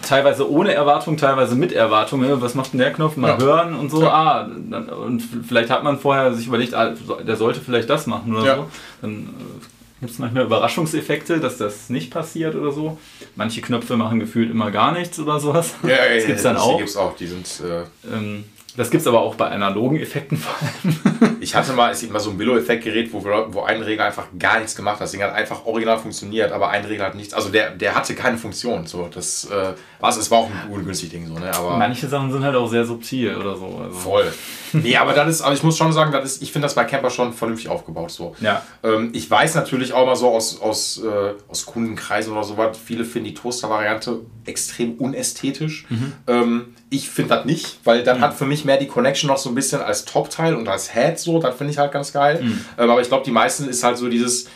teilweise 0.02 0.50
ohne 0.50 0.74
Erwartung, 0.74 1.16
teilweise 1.16 1.54
mit 1.54 1.72
Erwartung. 1.72 2.20
Ne? 2.20 2.40
Was 2.40 2.54
macht 2.54 2.72
denn 2.72 2.80
der 2.80 2.92
Knopf? 2.92 3.16
Mal 3.16 3.28
ja. 3.28 3.38
hören 3.38 3.74
und 3.74 3.90
so. 3.90 4.02
Ja. 4.02 4.08
Ah, 4.08 4.48
dann, 4.70 4.88
und 4.88 5.22
vielleicht 5.46 5.70
hat 5.70 5.84
man 5.84 5.98
vorher 5.98 6.32
sich 6.34 6.46
überlegt, 6.46 6.74
ah, 6.74 6.94
der 7.26 7.36
sollte 7.36 7.60
vielleicht 7.60 7.90
das 7.90 8.06
machen 8.06 8.34
oder 8.34 8.44
ja. 8.44 8.56
so. 8.56 8.66
Dann 9.02 9.12
äh, 9.12 10.00
gibt 10.00 10.12
es 10.12 10.18
manchmal 10.18 10.44
Überraschungseffekte, 10.44 11.40
dass 11.40 11.58
das 11.58 11.90
nicht 11.90 12.10
passiert 12.10 12.54
oder 12.54 12.72
so. 12.72 12.98
Manche 13.36 13.60
Knöpfe 13.60 13.96
machen 13.96 14.20
gefühlt 14.20 14.50
immer 14.50 14.70
gar 14.70 14.92
nichts 14.92 15.18
oder 15.18 15.40
sowas. 15.40 15.74
Ja, 15.82 15.90
ja, 15.90 16.14
das 16.16 16.26
gibt 16.26 16.38
es 16.38 16.42
dann 16.42 16.56
auch. 16.56 16.72
Die 16.72 16.78
gibt's 16.78 16.96
auch. 16.96 17.16
Die 17.16 17.26
sind. 17.26 17.46
Äh 17.60 18.14
ähm, 18.14 18.44
das 18.76 18.90
gibt 18.90 19.00
es 19.00 19.06
aber 19.06 19.20
auch 19.20 19.34
bei 19.34 19.48
analogen 19.48 19.98
Effekten 19.98 20.36
vor 20.36 20.54
allem. 20.60 21.36
ich 21.40 21.54
hatte 21.54 21.72
mal, 21.72 21.90
es 21.90 22.00
gibt 22.00 22.12
mal 22.12 22.20
so 22.20 22.30
ein 22.30 22.38
Billo-Effekt-Gerät, 22.38 23.12
wo, 23.12 23.24
wo 23.24 23.62
ein 23.62 23.82
Regler 23.82 24.04
einfach 24.04 24.26
gar 24.38 24.58
nichts 24.58 24.76
gemacht 24.76 24.96
hat. 24.96 25.02
Das 25.02 25.12
Ding 25.12 25.22
hat 25.22 25.32
einfach 25.32 25.66
original 25.66 25.98
funktioniert, 25.98 26.52
aber 26.52 26.70
ein 26.70 26.84
Regler 26.84 27.06
hat 27.06 27.14
nichts. 27.14 27.34
Also 27.34 27.48
der, 27.48 27.70
der 27.70 27.94
hatte 27.94 28.14
keine 28.14 28.38
Funktion. 28.38 28.86
So, 28.86 29.08
das 29.12 29.46
äh, 29.46 29.74
was, 30.00 30.16
es 30.16 30.30
war 30.30 30.38
auch 30.38 30.50
ein 30.50 30.70
ungünstiges 30.70 31.12
Ding. 31.12 31.26
So, 31.26 31.34
ne? 31.34 31.52
aber 31.54 31.76
Manche 31.76 32.08
Sachen 32.08 32.32
sind 32.32 32.44
halt 32.44 32.56
auch 32.56 32.68
sehr 32.68 32.84
subtil 32.84 33.36
oder 33.36 33.56
so. 33.56 33.80
Also. 33.82 33.98
Voll. 33.98 34.32
Nee, 34.72 34.96
aber 34.96 35.12
das 35.12 35.28
ist, 35.28 35.42
aber 35.42 35.54
ich 35.54 35.62
muss 35.62 35.76
schon 35.76 35.92
sagen, 35.92 36.12
das 36.12 36.24
ist, 36.24 36.42
ich 36.42 36.52
finde 36.52 36.66
das 36.66 36.74
bei 36.74 36.84
Camper 36.84 37.10
schon 37.10 37.32
vernünftig 37.32 37.68
aufgebaut. 37.68 38.10
So. 38.10 38.34
Ja. 38.40 38.62
Ähm, 38.82 39.10
ich 39.12 39.30
weiß 39.30 39.54
natürlich 39.56 39.92
auch 39.92 40.06
mal 40.06 40.16
so 40.16 40.28
aus, 40.28 40.60
aus, 40.60 41.02
äh, 41.02 41.34
aus 41.48 41.66
Kundenkreisen 41.66 42.32
oder 42.32 42.44
so 42.44 42.56
was, 42.56 42.78
viele 42.78 43.04
finden 43.04 43.28
die 43.28 43.34
Toaster-Variante 43.34 44.20
extrem 44.46 44.94
unästhetisch. 44.94 45.86
Mhm. 45.88 46.12
Ähm, 46.26 46.74
ich 46.90 47.08
finde 47.08 47.36
das 47.36 47.44
nicht, 47.44 47.78
weil 47.84 48.02
dann 48.02 48.18
mhm. 48.18 48.22
hat 48.22 48.34
für 48.34 48.46
mich 48.46 48.64
mehr 48.64 48.76
die 48.76 48.88
Connection 48.88 49.28
noch 49.28 49.38
so 49.38 49.48
ein 49.48 49.54
bisschen 49.54 49.80
als 49.80 50.04
Top-Teil 50.04 50.56
und 50.56 50.68
als 50.68 50.92
Head 50.92 51.18
so, 51.18 51.38
das 51.38 51.56
finde 51.56 51.72
ich 51.72 51.78
halt 51.78 51.92
ganz 51.92 52.12
geil. 52.12 52.42
Mhm. 52.42 52.64
Ähm, 52.76 52.90
aber 52.90 53.00
ich 53.00 53.08
glaube, 53.08 53.24
die 53.24 53.30
meisten 53.30 53.68
ist 53.68 53.84
halt 53.84 53.96
so 53.96 54.08
dieses, 54.08 54.48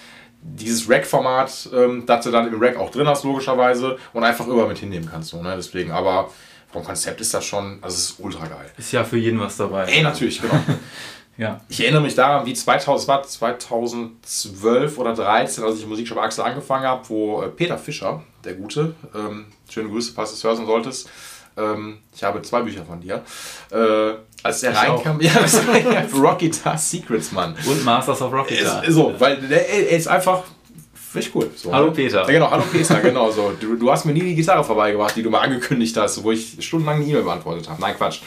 dieses 0.43 0.91
Rack-Format, 0.91 1.71
ähm, 1.73 2.05
das 2.07 2.25
du 2.25 2.33
dann 2.33 2.53
im 2.53 2.61
Rack 2.61 2.77
auch 2.77 2.91
drin 2.91 3.07
hast, 3.07 3.25
logischerweise, 3.25 3.97
und 4.13 4.25
einfach 4.25 4.47
über 4.49 4.67
mit 4.67 4.79
hinnehmen 4.79 5.09
kannst. 5.11 5.31
So, 5.31 5.41
ne? 5.41 5.55
Deswegen, 5.57 5.93
aber 5.93 6.29
vom 6.73 6.83
Konzept 6.83 7.21
ist 7.21 7.33
das 7.33 7.45
schon, 7.45 7.79
also 7.81 7.95
es 7.95 8.11
ist 8.11 8.17
ultra 8.19 8.47
geil. 8.47 8.71
Ist 8.77 8.91
ja 8.91 9.05
für 9.05 9.17
jeden 9.17 9.39
was 9.39 9.57
dabei. 9.57 9.85
Ey, 9.85 10.03
natürlich, 10.03 10.43
genau. 10.43 10.59
ja. 11.37 11.61
Ich 11.69 11.81
erinnere 11.81 12.03
mich 12.03 12.17
daran, 12.17 12.45
wie 12.47 12.53
2000, 12.53 13.07
war 13.07 13.23
2012 13.23 14.99
oder 14.99 15.15
2013, 15.15 15.63
als 15.63 15.77
ich 15.77 15.85
im 15.85 15.89
Musikshop 15.91 16.19
Axel 16.19 16.43
angefangen 16.43 16.85
habe, 16.85 17.09
wo 17.09 17.43
äh, 17.43 17.49
Peter 17.49 17.79
Fischer, 17.79 18.25
der 18.43 18.55
Gute, 18.55 18.97
ähm, 19.15 19.47
schöne 19.71 19.89
Grüße, 19.89 20.13
falls 20.17 20.31
du 20.31 20.37
es 20.37 20.43
hören 20.43 20.67
solltest, 20.67 21.09
ähm, 21.57 21.99
ich 22.15 22.23
habe 22.25 22.43
zwei 22.43 22.63
Bücher 22.63 22.85
von 22.85 23.01
dir. 23.01 23.23
Äh, 23.71 24.15
als 24.43 24.63
er 24.63 24.77
reinkam, 24.77 25.21
ja, 25.23 25.33
Rock 26.15 26.41
Guitar 26.41 26.77
Secrets, 26.77 27.33
Mann. 27.33 27.55
Und 27.67 27.85
Masters 27.85 28.21
of 28.23 28.33
Rock 28.33 28.49
Guitar. 28.49 28.85
Ist, 28.85 28.95
so, 28.95 29.15
weil 29.19 29.37
der, 29.37 29.69
er 29.69 29.97
ist 29.97 30.09
einfach 30.09 30.43
Richtig 31.15 31.35
cool. 31.37 31.51
So, 31.55 31.73
hallo 31.73 31.87
ne? 31.87 31.93
Peter. 31.93 32.23
Ja, 32.23 32.27
genau, 32.27 32.51
hallo 32.51 32.65
Peter, 32.71 33.01
genau 33.01 33.31
so. 33.31 33.53
Du, 33.61 33.77
du 33.77 33.91
hast 33.91 34.05
mir 34.05 34.13
nie 34.13 34.21
die 34.21 34.35
Gitarre 34.35 34.65
vorbeigebracht, 34.65 35.15
die 35.15 35.23
du 35.23 35.31
mal 35.31 35.41
angekündigt 35.41 35.97
hast, 35.97 36.23
wo 36.25 36.33
ich 36.33 36.57
stundenlang 36.59 36.97
eine 36.97 37.05
E-Mail 37.05 37.23
beantwortet 37.23 37.69
habe. 37.69 37.81
Nein, 37.81 37.95
Quatsch. 37.97 38.21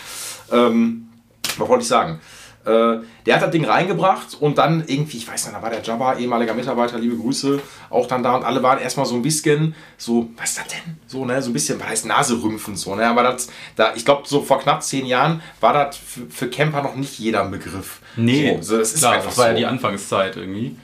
Ähm, 0.51 1.09
was 1.57 1.67
wollte 1.67 1.81
ich 1.81 1.87
sagen? 1.87 2.19
Äh, 2.67 2.99
der 3.25 3.35
hat 3.35 3.41
das 3.43 3.51
Ding 3.51 3.63
reingebracht 3.63 4.35
und 4.39 4.57
dann 4.57 4.83
irgendwie, 4.87 5.17
ich 5.17 5.27
weiß 5.27 5.45
nicht, 5.45 5.55
da 5.55 5.61
war 5.61 5.69
der 5.69 5.81
Jabba, 5.81 6.17
ehemaliger 6.17 6.53
Mitarbeiter, 6.53 6.99
liebe 6.99 7.15
Grüße, 7.15 7.61
auch 7.89 8.07
dann 8.07 8.23
da 8.23 8.35
und 8.35 8.43
alle 8.43 8.61
waren 8.61 8.79
erstmal 8.79 9.05
so 9.05 9.15
ein 9.15 9.21
bisschen 9.21 9.73
so, 9.97 10.29
was 10.35 10.49
ist 10.49 10.59
das 10.59 10.67
denn? 10.67 10.97
So, 11.07 11.23
ne, 11.23 11.41
so 11.41 11.49
ein 11.49 11.53
bisschen, 11.53 11.79
was 11.79 11.87
heißt 11.87 12.05
Naserümpfen 12.05 12.75
so, 12.75 12.93
ne, 12.95 13.07
aber 13.07 13.23
das, 13.23 13.47
da, 13.77 13.93
ich 13.95 14.03
glaube, 14.03 14.23
so 14.25 14.41
vor 14.41 14.59
knapp 14.59 14.83
zehn 14.83 15.05
Jahren 15.05 15.41
war 15.61 15.71
das 15.73 15.95
für, 15.95 16.29
für 16.29 16.49
Camper 16.49 16.81
noch 16.81 16.95
nicht 16.95 17.17
jeder 17.19 17.43
ein 17.43 17.51
Begriff. 17.51 18.01
Nee, 18.17 18.57
so, 18.59 18.77
das 18.77 18.93
ist 18.93 18.99
klar, 18.99 19.13
einfach 19.13 19.29
das 19.29 19.37
war 19.37 19.45
so. 19.45 19.51
ja 19.51 19.57
die 19.57 19.65
Anfangszeit 19.65 20.35
irgendwie. 20.35 20.75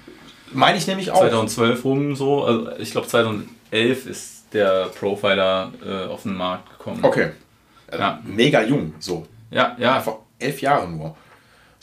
Meine 0.53 0.77
ich 0.77 0.87
nämlich 0.87 1.11
auch. 1.11 1.19
2012 1.19 1.83
rum 1.83 2.15
so, 2.15 2.45
also 2.45 2.71
ich 2.77 2.91
glaube 2.91 3.07
2011 3.07 4.05
ist 4.05 4.43
der 4.53 4.85
Profiler 4.85 5.73
äh, 5.85 6.05
auf 6.07 6.23
den 6.23 6.35
Markt 6.35 6.69
gekommen. 6.77 6.99
Okay. 7.01 7.31
Ja. 7.91 8.19
Mega 8.23 8.61
jung, 8.63 8.93
so. 8.99 9.25
Ja, 9.51 9.75
ja. 9.79 9.99
Vor 9.99 10.25
elf 10.39 10.61
Jahren 10.61 10.97
nur. 10.97 11.15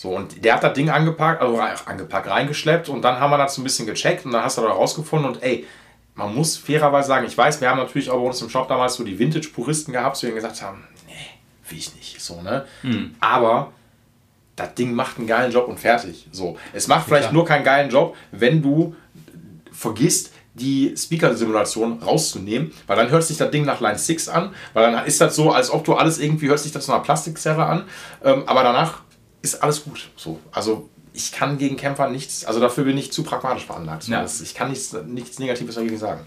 So, 0.00 0.16
und 0.16 0.42
der 0.42 0.54
hat 0.54 0.64
das 0.64 0.72
Ding 0.72 0.88
angepackt, 0.88 1.42
also 1.42 1.60
angepackt, 1.60 2.26
reingeschleppt 2.26 2.88
und 2.88 3.02
dann 3.02 3.20
haben 3.20 3.30
wir 3.30 3.36
das 3.36 3.54
so 3.54 3.60
ein 3.60 3.64
bisschen 3.64 3.84
gecheckt 3.84 4.24
und 4.24 4.32
dann 4.32 4.42
hast 4.42 4.56
du 4.56 4.62
da 4.62 4.68
rausgefunden 4.68 5.30
und 5.30 5.42
ey, 5.42 5.66
man 6.14 6.34
muss 6.34 6.56
fairerweise 6.56 7.08
sagen, 7.08 7.26
ich 7.26 7.36
weiß, 7.36 7.60
wir 7.60 7.68
haben 7.68 7.76
natürlich 7.76 8.08
auch 8.08 8.16
bei 8.16 8.26
uns 8.28 8.40
im 8.40 8.48
Shop 8.48 8.66
damals 8.66 8.94
so 8.94 9.04
die 9.04 9.18
Vintage-Puristen 9.18 9.92
gehabt, 9.92 10.22
die 10.22 10.32
gesagt 10.32 10.62
haben, 10.62 10.84
nee, 11.06 11.12
will 11.68 11.76
ich 11.76 11.94
nicht, 11.96 12.18
so, 12.18 12.40
ne? 12.40 12.64
Hm. 12.80 13.14
Aber 13.20 13.72
das 14.56 14.72
Ding 14.72 14.94
macht 14.94 15.18
einen 15.18 15.26
geilen 15.26 15.52
Job 15.52 15.68
und 15.68 15.78
fertig. 15.78 16.26
So, 16.32 16.56
es 16.72 16.88
macht 16.88 17.04
vielleicht 17.06 17.26
ja, 17.26 17.32
nur 17.32 17.44
keinen 17.44 17.64
geilen 17.64 17.90
Job, 17.90 18.16
wenn 18.32 18.62
du 18.62 18.96
vergisst, 19.70 20.32
die 20.54 20.94
Speaker-Simulation 20.96 22.02
rauszunehmen, 22.02 22.72
weil 22.86 22.96
dann 22.96 23.10
hört 23.10 23.24
sich 23.24 23.36
das 23.36 23.50
Ding 23.50 23.66
nach 23.66 23.82
Line 23.82 23.98
6 23.98 24.30
an, 24.30 24.54
weil 24.72 24.90
dann 24.90 25.04
ist 25.04 25.20
das 25.20 25.36
so, 25.36 25.52
als 25.52 25.70
ob 25.70 25.84
du 25.84 25.92
alles 25.92 26.18
irgendwie 26.18 26.48
hört 26.48 26.58
sich 26.58 26.72
das 26.72 26.88
nach 26.88 26.94
einer 26.94 27.04
Plastikserre 27.04 27.66
an, 27.66 27.84
ähm, 28.24 28.44
aber 28.46 28.62
danach 28.62 29.02
ist 29.42 29.62
alles 29.62 29.84
gut. 29.84 30.10
So, 30.16 30.38
also 30.52 30.88
ich 31.12 31.32
kann 31.32 31.58
gegen 31.58 31.76
Kämpfer 31.76 32.08
nichts, 32.08 32.44
also 32.44 32.60
dafür 32.60 32.84
bin 32.84 32.96
ich 32.96 33.12
zu 33.12 33.22
pragmatisch 33.22 33.66
veranlagt. 33.66 34.06
Ja. 34.08 34.24
ich 34.24 34.54
kann 34.54 34.70
nichts, 34.70 34.94
nichts 35.06 35.38
Negatives 35.38 35.74
dagegen 35.74 35.98
sagen. 35.98 36.20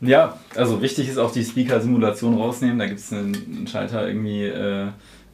Ja, 0.00 0.36
also 0.56 0.82
wichtig 0.82 1.08
ist 1.08 1.18
auch 1.18 1.32
die 1.32 1.44
Speaker-Simulation 1.44 2.36
rausnehmen. 2.36 2.78
Da 2.78 2.86
gibt 2.86 2.98
es 2.98 3.12
einen, 3.12 3.34
einen, 3.34 3.66
Schalter 3.68 4.08
irgendwie 4.08 4.46
äh, 4.46 4.88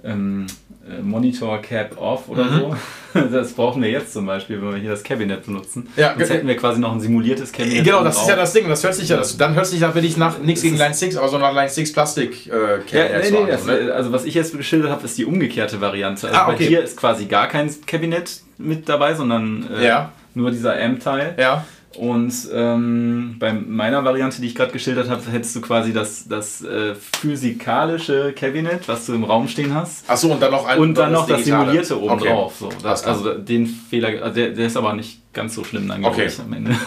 ähm, 0.05 0.47
äh, 0.89 1.03
Monitor 1.03 1.61
Cap 1.61 2.01
Off 2.01 2.29
oder 2.29 2.45
mhm. 2.45 2.59
so. 2.59 2.77
Das 3.33 3.55
brauchen 3.55 3.83
wir 3.83 3.91
jetzt 3.91 4.13
zum 4.13 4.27
Beispiel, 4.27 4.61
wenn 4.61 4.71
wir 4.71 4.79
hier 4.79 4.91
das 4.91 5.03
Cabinet 5.03 5.47
benutzen. 5.47 5.89
Ja, 5.97 6.15
Jetzt 6.17 6.31
hätten 6.31 6.47
wir 6.47 6.57
quasi 6.57 6.79
noch 6.79 6.93
ein 6.93 7.01
simuliertes 7.01 7.51
Cabinet. 7.51 7.83
Genau, 7.83 8.05
das 8.05 8.21
ist 8.21 8.29
ja 8.29 8.37
das 8.37 8.53
Ding. 8.53 8.69
Das 8.69 8.85
hört 8.85 8.95
sich 8.95 9.09
ja, 9.09 9.17
das, 9.17 9.37
dann 9.39 9.55
hört 9.55 9.67
sich 9.67 9.81
ja 9.81 9.95
wirklich 9.95 10.19
nach 10.19 10.39
nichts 10.39 10.61
gegen 10.61 10.77
Line 10.77 10.93
6, 10.93 11.17
aber 11.17 11.29
so 11.29 11.39
nach 11.39 11.55
Line 11.55 11.71
6 11.71 11.93
Plastik 11.95 12.47
äh, 12.47 12.51
Cabinet. 12.87 12.93
Ja, 12.93 13.19
nee, 13.19 13.47
nee, 13.47 13.87
ne? 13.87 13.93
Also 13.93 14.13
was 14.13 14.25
ich 14.25 14.35
jetzt 14.35 14.57
geschildert 14.57 14.91
habe, 14.91 15.05
ist 15.05 15.17
die 15.17 15.25
umgekehrte 15.25 15.81
Variante. 15.81 16.29
Also 16.29 16.39
ah, 16.39 16.53
okay. 16.53 16.69
dir 16.69 16.83
ist 16.83 16.99
quasi 16.99 17.25
gar 17.25 17.49
kein 17.49 17.75
Cabinet 17.87 18.43
mit 18.59 18.89
dabei, 18.89 19.15
sondern 19.15 19.67
äh, 19.75 19.87
ja. 19.87 20.13
nur 20.35 20.51
dieser 20.51 20.81
Amp-Teil. 20.81 21.35
Ja. 21.39 21.65
Und 21.97 22.35
ähm, 22.53 23.37
bei 23.39 23.53
meiner 23.53 24.05
Variante, 24.05 24.41
die 24.41 24.49
ich 24.49 24.55
gerade 24.55 24.73
geschildert 24.73 25.09
habe, 25.09 25.23
hättest 25.31 25.57
du 25.57 25.61
quasi 25.61 25.93
das, 25.93 26.29
das 26.29 26.63
äh, 26.63 26.95
physikalische 26.95 28.35
Cabinet, 28.35 28.87
was 28.87 29.07
du 29.07 29.15
im 29.15 29.25
Raum 29.25 29.49
stehen 29.49 29.75
hast. 29.75 30.09
Achso, 30.09 30.31
und 30.31 30.41
dann 30.41 30.53
noch 30.53 30.67
ein 30.67 30.79
Und 30.79 30.95
dann 30.95 31.13
noch 31.13 31.27
das 31.27 31.45
simulierte 31.45 31.99
oben 31.99 32.15
okay. 32.15 32.29
drauf. 32.29 32.57
So, 32.59 32.69
das, 32.83 33.05
also 33.05 33.35
den 33.35 33.67
Fehler, 33.67 34.23
also 34.23 34.35
der, 34.35 34.51
der, 34.51 34.67
ist 34.67 34.77
aber 34.77 34.93
nicht 34.93 35.33
ganz 35.33 35.55
so 35.55 35.65
schlimm 35.65 35.89
dann 35.89 36.05
okay. 36.05 36.31
am 36.39 36.53
Ende. 36.53 36.77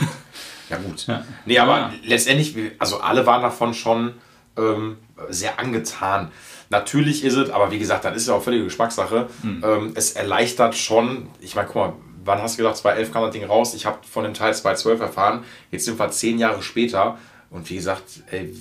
Ja 0.70 0.78
gut. 0.78 1.06
Ja. 1.06 1.26
Nee, 1.46 1.60
aber 1.60 1.78
ja. 1.78 1.94
letztendlich, 2.06 2.56
also 2.80 3.02
alle 3.02 3.26
waren 3.26 3.42
davon 3.42 3.74
schon 3.74 4.14
ähm, 4.58 4.96
sehr 5.30 5.60
angetan. 5.60 6.32
Natürlich 6.70 7.26
ist 7.26 7.36
es, 7.36 7.50
aber 7.50 7.72
wie 7.72 7.80
gesagt, 7.80 8.06
dann 8.06 8.16
ist 8.16 8.24
es 8.24 8.30
auch 8.30 8.42
völlige 8.42 8.64
Geschmackssache. 8.64 9.28
Mhm. 9.44 9.64
Ähm, 9.66 9.92
es 9.96 10.14
erleichtert 10.14 10.76
schon, 10.76 11.28
ich 11.42 11.56
meine, 11.56 11.68
guck 11.68 11.76
mal, 11.76 11.94
wann 12.23 12.41
hast 12.41 12.57
du 12.57 12.63
gedacht, 12.63 12.77
2011 12.77 13.13
kam 13.13 13.23
das 13.23 13.31
Ding 13.31 13.43
raus? 13.43 13.73
Ich 13.73 13.86
habe 13.86 13.99
von 14.10 14.23
dem 14.23 14.34
Teil 14.34 14.53
2012 14.53 14.99
erfahren. 14.99 15.43
Jetzt 15.72 15.86
sind 15.86 15.99
wir 15.99 16.09
zehn 16.11 16.38
Jahre 16.39 16.61
später. 16.61 17.17
Und 17.49 17.69
wie 17.69 17.76
gesagt, 17.76 18.03
ey, 18.32 18.53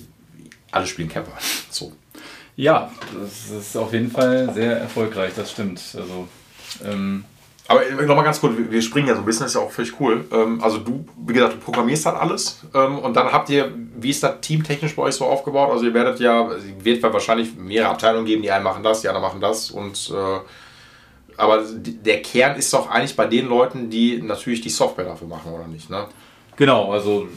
alle 0.71 0.85
spielen 0.87 1.09
Camper. 1.09 1.33
So. 1.69 1.93
Ja, 2.57 2.91
das 3.17 3.49
ist 3.49 3.77
auf 3.77 3.93
jeden 3.93 4.11
Fall 4.11 4.53
sehr 4.53 4.77
erfolgreich, 4.77 5.31
das 5.35 5.51
stimmt. 5.51 5.81
Also, 5.95 6.27
ähm 6.83 7.23
aber 7.71 7.83
nochmal 8.05 8.25
ganz 8.25 8.41
kurz, 8.41 8.53
wir 8.57 8.81
springen 8.81 9.07
ja 9.07 9.13
so 9.13 9.21
ein 9.21 9.25
bisschen, 9.25 9.43
das 9.43 9.51
ist 9.51 9.55
ja 9.55 9.61
auch 9.61 9.71
völlig 9.71 9.97
cool. 9.99 10.25
Ähm, 10.31 10.61
also 10.61 10.79
du, 10.79 11.05
wie 11.25 11.33
gesagt, 11.33 11.53
du 11.53 11.57
programmierst 11.59 12.05
halt 12.05 12.17
alles 12.17 12.59
ähm, 12.73 12.99
und 12.99 13.15
dann 13.15 13.31
habt 13.31 13.49
ihr, 13.49 13.71
wie 13.97 14.09
ist 14.09 14.23
das 14.23 14.41
teamtechnisch 14.41 14.95
bei 14.95 15.03
euch 15.03 15.15
so 15.15 15.25
aufgebaut? 15.25 15.71
Also 15.71 15.85
ihr 15.85 15.93
werdet 15.93 16.19
ja, 16.19 16.51
es 16.51 16.63
wird 16.83 17.01
wahrscheinlich 17.01 17.55
mehrere 17.55 17.91
Abteilungen 17.91 18.25
geben, 18.25 18.41
die 18.41 18.51
einen 18.51 18.65
machen 18.65 18.83
das, 18.83 19.01
die 19.01 19.07
anderen 19.07 19.25
machen 19.25 19.39
das 19.39 19.71
und 19.71 20.11
äh, 20.13 20.39
aber 21.37 21.63
der 21.65 22.21
Kern 22.21 22.57
ist 22.57 22.73
doch 22.73 22.89
eigentlich 22.89 23.15
bei 23.15 23.25
den 23.25 23.47
Leuten, 23.47 23.89
die 23.89 24.21
natürlich 24.21 24.61
die 24.61 24.69
Software 24.69 25.05
dafür 25.05 25.27
machen, 25.27 25.51
oder 25.51 25.67
nicht? 25.67 25.89
Ne? 25.89 26.05
Genau, 26.55 26.91
also 26.91 27.27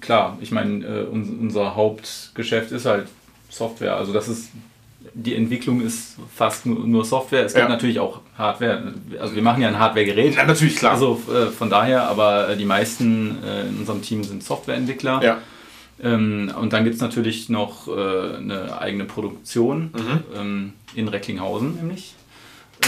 klar, 0.00 0.38
ich 0.40 0.50
meine, 0.50 0.84
äh, 0.84 1.04
unser 1.04 1.74
Hauptgeschäft 1.74 2.72
ist 2.72 2.86
halt 2.86 3.08
Software. 3.48 3.96
Also 3.96 4.12
das 4.12 4.28
ist 4.28 4.50
die 5.14 5.34
Entwicklung 5.34 5.80
ist 5.80 6.16
fast 6.34 6.66
nur 6.66 7.04
Software. 7.04 7.44
Es 7.44 7.54
gibt 7.54 7.64
ja. 7.64 7.68
natürlich 7.70 7.98
auch 7.98 8.20
Hardware. 8.36 8.92
Also 9.18 9.34
wir 9.34 9.42
machen 9.42 9.62
ja 9.62 9.68
ein 9.68 9.78
Hardware-Gerät. 9.78 10.34
Ja, 10.36 10.44
natürlich, 10.44 10.76
klar. 10.76 10.92
Also 10.92 11.20
äh, 11.32 11.46
von 11.46 11.70
daher, 11.70 12.06
aber 12.08 12.50
äh, 12.50 12.56
die 12.56 12.66
meisten 12.66 13.42
äh, 13.42 13.62
in 13.62 13.78
unserem 13.78 14.02
Team 14.02 14.24
sind 14.24 14.44
Softwareentwickler. 14.44 15.22
Ja. 15.22 15.38
Ähm, 16.02 16.52
und 16.60 16.74
dann 16.74 16.84
gibt 16.84 16.96
es 16.96 17.00
natürlich 17.00 17.48
noch 17.48 17.88
äh, 17.88 18.36
eine 18.36 18.78
eigene 18.78 19.04
Produktion 19.04 19.90
mhm. 19.94 20.38
ähm, 20.38 20.72
in 20.94 21.08
Recklinghausen, 21.08 21.76
nämlich. 21.76 22.14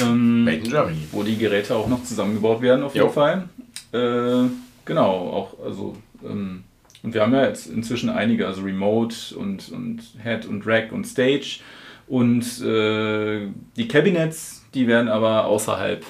Ähm, 0.00 0.44
Made 0.44 0.58
in 0.58 0.70
Germany. 0.70 1.08
Wo 1.12 1.22
die 1.22 1.36
Geräte 1.36 1.74
auch 1.74 1.88
noch 1.88 2.04
zusammengebaut 2.04 2.60
werden, 2.60 2.84
auf 2.84 2.94
jeden 2.94 3.06
jo. 3.06 3.12
Fall. 3.12 3.48
Äh, 3.92 4.48
genau, 4.84 5.10
auch, 5.10 5.64
also. 5.64 5.96
Ähm, 6.24 6.64
und 7.02 7.14
wir 7.14 7.22
haben 7.22 7.32
ja 7.32 7.46
jetzt 7.46 7.68
inzwischen 7.68 8.10
einige, 8.10 8.46
also 8.46 8.62
Remote 8.62 9.36
und, 9.36 9.70
und 9.70 10.02
Head 10.22 10.46
und 10.46 10.66
Rack 10.66 10.92
und 10.92 11.06
Stage. 11.06 11.60
Und 12.08 12.60
äh, 12.60 13.48
die 13.76 13.88
Cabinets, 13.88 14.64
die 14.74 14.86
werden 14.88 15.08
aber 15.08 15.44
außerhalb 15.44 16.04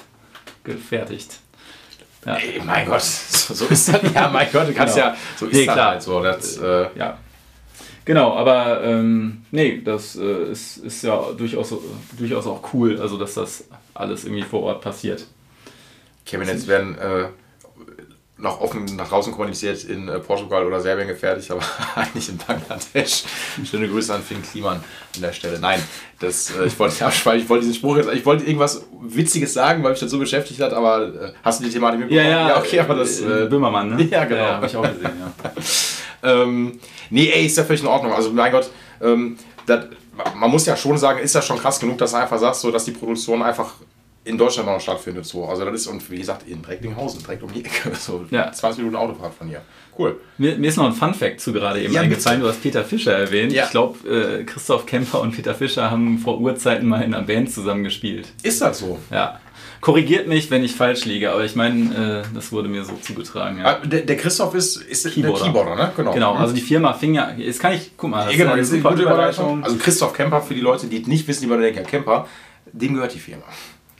gefertigt. 0.63 1.39
Ja. 2.25 2.35
Ey, 2.35 2.61
mein 2.65 2.87
Gott, 2.87 3.01
so, 3.03 3.53
so 3.53 3.65
ist 3.67 3.87
das. 3.89 4.01
Ja, 4.13 4.29
mein 4.29 4.47
Gott, 4.51 4.67
du 4.67 4.73
kannst 4.73 4.95
genau. 4.95 5.07
ja, 5.07 5.17
so 5.37 5.45
ist 5.45 5.53
nee, 5.53 5.65
das 5.65 5.75
klar. 5.75 5.91
halt 5.91 6.01
so. 6.01 6.23
Das, 6.23 6.57
äh, 6.57 6.87
ja. 6.97 7.17
Genau, 8.09 8.33
aber 8.33 8.83
ähm, 8.83 9.43
nee, 9.51 9.83
das 9.85 10.15
äh, 10.15 10.51
ist, 10.51 10.77
ist 10.77 11.03
ja 11.03 11.31
durchaus, 11.37 11.75
durchaus 12.17 12.47
auch 12.47 12.73
cool, 12.73 12.99
also 12.99 13.19
dass 13.19 13.35
das 13.35 13.65
alles 13.93 14.25
irgendwie 14.25 14.41
vor 14.41 14.63
Ort 14.63 14.81
passiert. 14.81 15.27
Cabinets 16.25 16.65
werden 16.65 16.97
äh, 16.97 17.27
noch 18.39 18.61
offen 18.61 18.85
nach 18.95 19.09
draußen 19.09 19.33
kommuniziert 19.33 19.83
in 19.83 20.07
äh, 20.07 20.19
Portugal 20.19 20.65
oder 20.65 20.79
Serbien 20.79 21.07
gefertigt, 21.07 21.51
aber 21.51 21.61
eigentlich 21.95 22.29
in 22.29 22.37
Bangladesch. 22.37 23.23
Schöne 23.69 23.87
Grüße 23.87 24.13
an 24.13 24.23
Finn 24.23 24.41
Kliman 24.41 24.77
an 25.15 25.21
der 25.21 25.33
Stelle. 25.33 25.59
Nein, 25.59 25.81
das, 26.19 26.51
äh, 26.51 26.65
ich 26.65 26.79
wollte 26.79 27.05
abschweifen, 27.05 27.41
ich 27.43 27.49
wollte 27.49 27.65
diesen 27.65 27.75
Spruch 27.75 27.97
jetzt, 27.97 28.09
ich 28.13 28.25
wollte 28.25 28.45
irgendwas 28.45 28.85
Witziges 29.01 29.53
sagen, 29.53 29.83
weil 29.83 29.91
mich 29.91 29.99
das 29.99 30.11
so 30.11 30.19
beschäftigt 30.19 30.61
hat, 30.61 30.73
aber 30.73 31.07
äh, 31.07 31.31
hast 31.43 31.59
du 31.59 31.65
die 31.65 31.71
Thematik 31.71 31.99
mitbekommen? 31.99 32.29
Ja, 32.29 32.39
ja, 32.39 32.49
ja 32.49 32.57
okay, 32.57 32.79
aber 32.79 32.95
das. 32.95 33.19
Äh, 33.19 33.47
Böhmermann, 33.49 33.95
ne? 33.95 34.03
Ja, 34.09 34.25
genau. 34.25 34.41
Ja, 34.41 34.55
habe 34.55 34.65
ich 34.65 34.75
auch 34.75 34.83
gesehen, 34.83 35.11
ja. 35.19 36.41
ähm, 36.41 36.79
nee, 37.09 37.29
ey, 37.29 37.45
ist 37.45 37.57
ja 37.57 37.63
völlig 37.63 37.81
in 37.81 37.87
Ordnung. 37.87 38.13
Also, 38.13 38.31
mein 38.31 38.51
Gott, 38.51 38.69
ähm, 39.01 39.37
das, 39.65 39.85
man 40.35 40.49
muss 40.49 40.65
ja 40.65 40.75
schon 40.75 40.97
sagen, 40.97 41.19
ist 41.19 41.35
das 41.35 41.45
schon 41.45 41.57
krass 41.57 41.79
genug, 41.79 41.97
dass 41.97 42.11
du 42.11 42.17
einfach 42.17 42.39
sagst, 42.39 42.61
so, 42.61 42.71
dass 42.71 42.85
die 42.85 42.91
Produktion 42.91 43.41
einfach 43.43 43.73
in 44.29 44.37
Deutschland 44.37 44.67
noch 44.69 44.79
stattfindet. 44.79 45.25
So. 45.25 45.45
Also 45.45 45.65
das 45.65 45.81
ist, 45.81 45.87
und 45.87 46.09
wie 46.09 46.17
gesagt, 46.17 46.47
in 46.47 46.63
Recklinghausen, 46.63 47.21
direkt 47.21 47.43
um 47.43 47.51
die 47.51 47.65
Ecke. 47.65 47.91
So 47.99 48.25
ja. 48.29 48.51
20 48.51 48.79
Minuten 48.79 48.95
Autofahrt 48.95 49.33
von 49.33 49.47
hier. 49.47 49.61
Cool. 49.97 50.19
Mir, 50.37 50.57
mir 50.57 50.67
ist 50.67 50.77
noch 50.77 50.85
ein 50.85 50.93
Fun-Fact 50.93 51.41
zu 51.41 51.51
gerade 51.51 51.81
eben 51.81 51.93
ja, 51.93 52.01
eingefallen. 52.01 52.39
Du 52.39 52.47
hast 52.47 52.61
Peter 52.61 52.85
Fischer 52.85 53.13
erwähnt. 53.13 53.51
Ja. 53.51 53.65
Ich 53.65 53.71
glaube, 53.71 54.07
äh, 54.07 54.43
Christoph 54.45 54.85
Kemper 54.85 55.19
und 55.19 55.35
Peter 55.35 55.53
Fischer 55.53 55.91
haben 55.91 56.19
vor 56.19 56.39
Urzeiten 56.39 56.87
mal 56.87 57.01
in 57.01 57.13
einer 57.13 57.25
Band 57.25 57.51
zusammengespielt. 57.51 58.29
Ist 58.43 58.61
das 58.61 58.79
so? 58.79 58.99
Ja. 59.11 59.39
Korrigiert 59.81 60.27
mich, 60.27 60.51
wenn 60.51 60.63
ich 60.63 60.75
falsch 60.75 61.05
liege, 61.05 61.31
aber 61.31 61.43
ich 61.45 61.55
meine, 61.55 62.23
äh, 62.25 62.35
das 62.35 62.51
wurde 62.51 62.67
mir 62.67 62.83
so 62.83 62.93
zugetragen. 63.01 63.59
Ja. 63.59 63.65
Ah, 63.65 63.85
der, 63.85 64.01
der, 64.01 64.17
Christoph 64.17 64.53
ist, 64.53 64.77
ist 64.77 65.09
Keyboarder. 65.09 65.37
der 65.37 65.45
Keyboarder, 65.45 65.75
ne? 65.75 65.91
Genau. 65.95 66.13
Genau, 66.13 66.33
also 66.35 66.53
die 66.53 66.61
Firma 66.61 66.93
fing 66.93 67.13
ja, 67.13 67.31
jetzt 67.37 67.59
kann 67.59 67.73
ich, 67.73 67.91
guck 67.95 68.09
mal, 68.09 68.25
das 68.25 68.35
genau, 68.35 68.55
ist 68.55 68.73
eine 68.73 68.81
gute 68.81 69.01
Überleitung. 69.01 69.63
Also 69.63 69.77
Christoph 69.77 70.13
Kemper, 70.13 70.41
für 70.41 70.53
die 70.53 70.61
Leute, 70.61 70.87
die 70.87 70.99
nicht 70.99 71.27
wissen, 71.27 71.49
die 71.49 71.61
denken, 71.61 71.85
Kemper, 71.85 72.27
dem 72.71 72.93
gehört 72.93 73.13
die 73.13 73.19
Firma. 73.19 73.43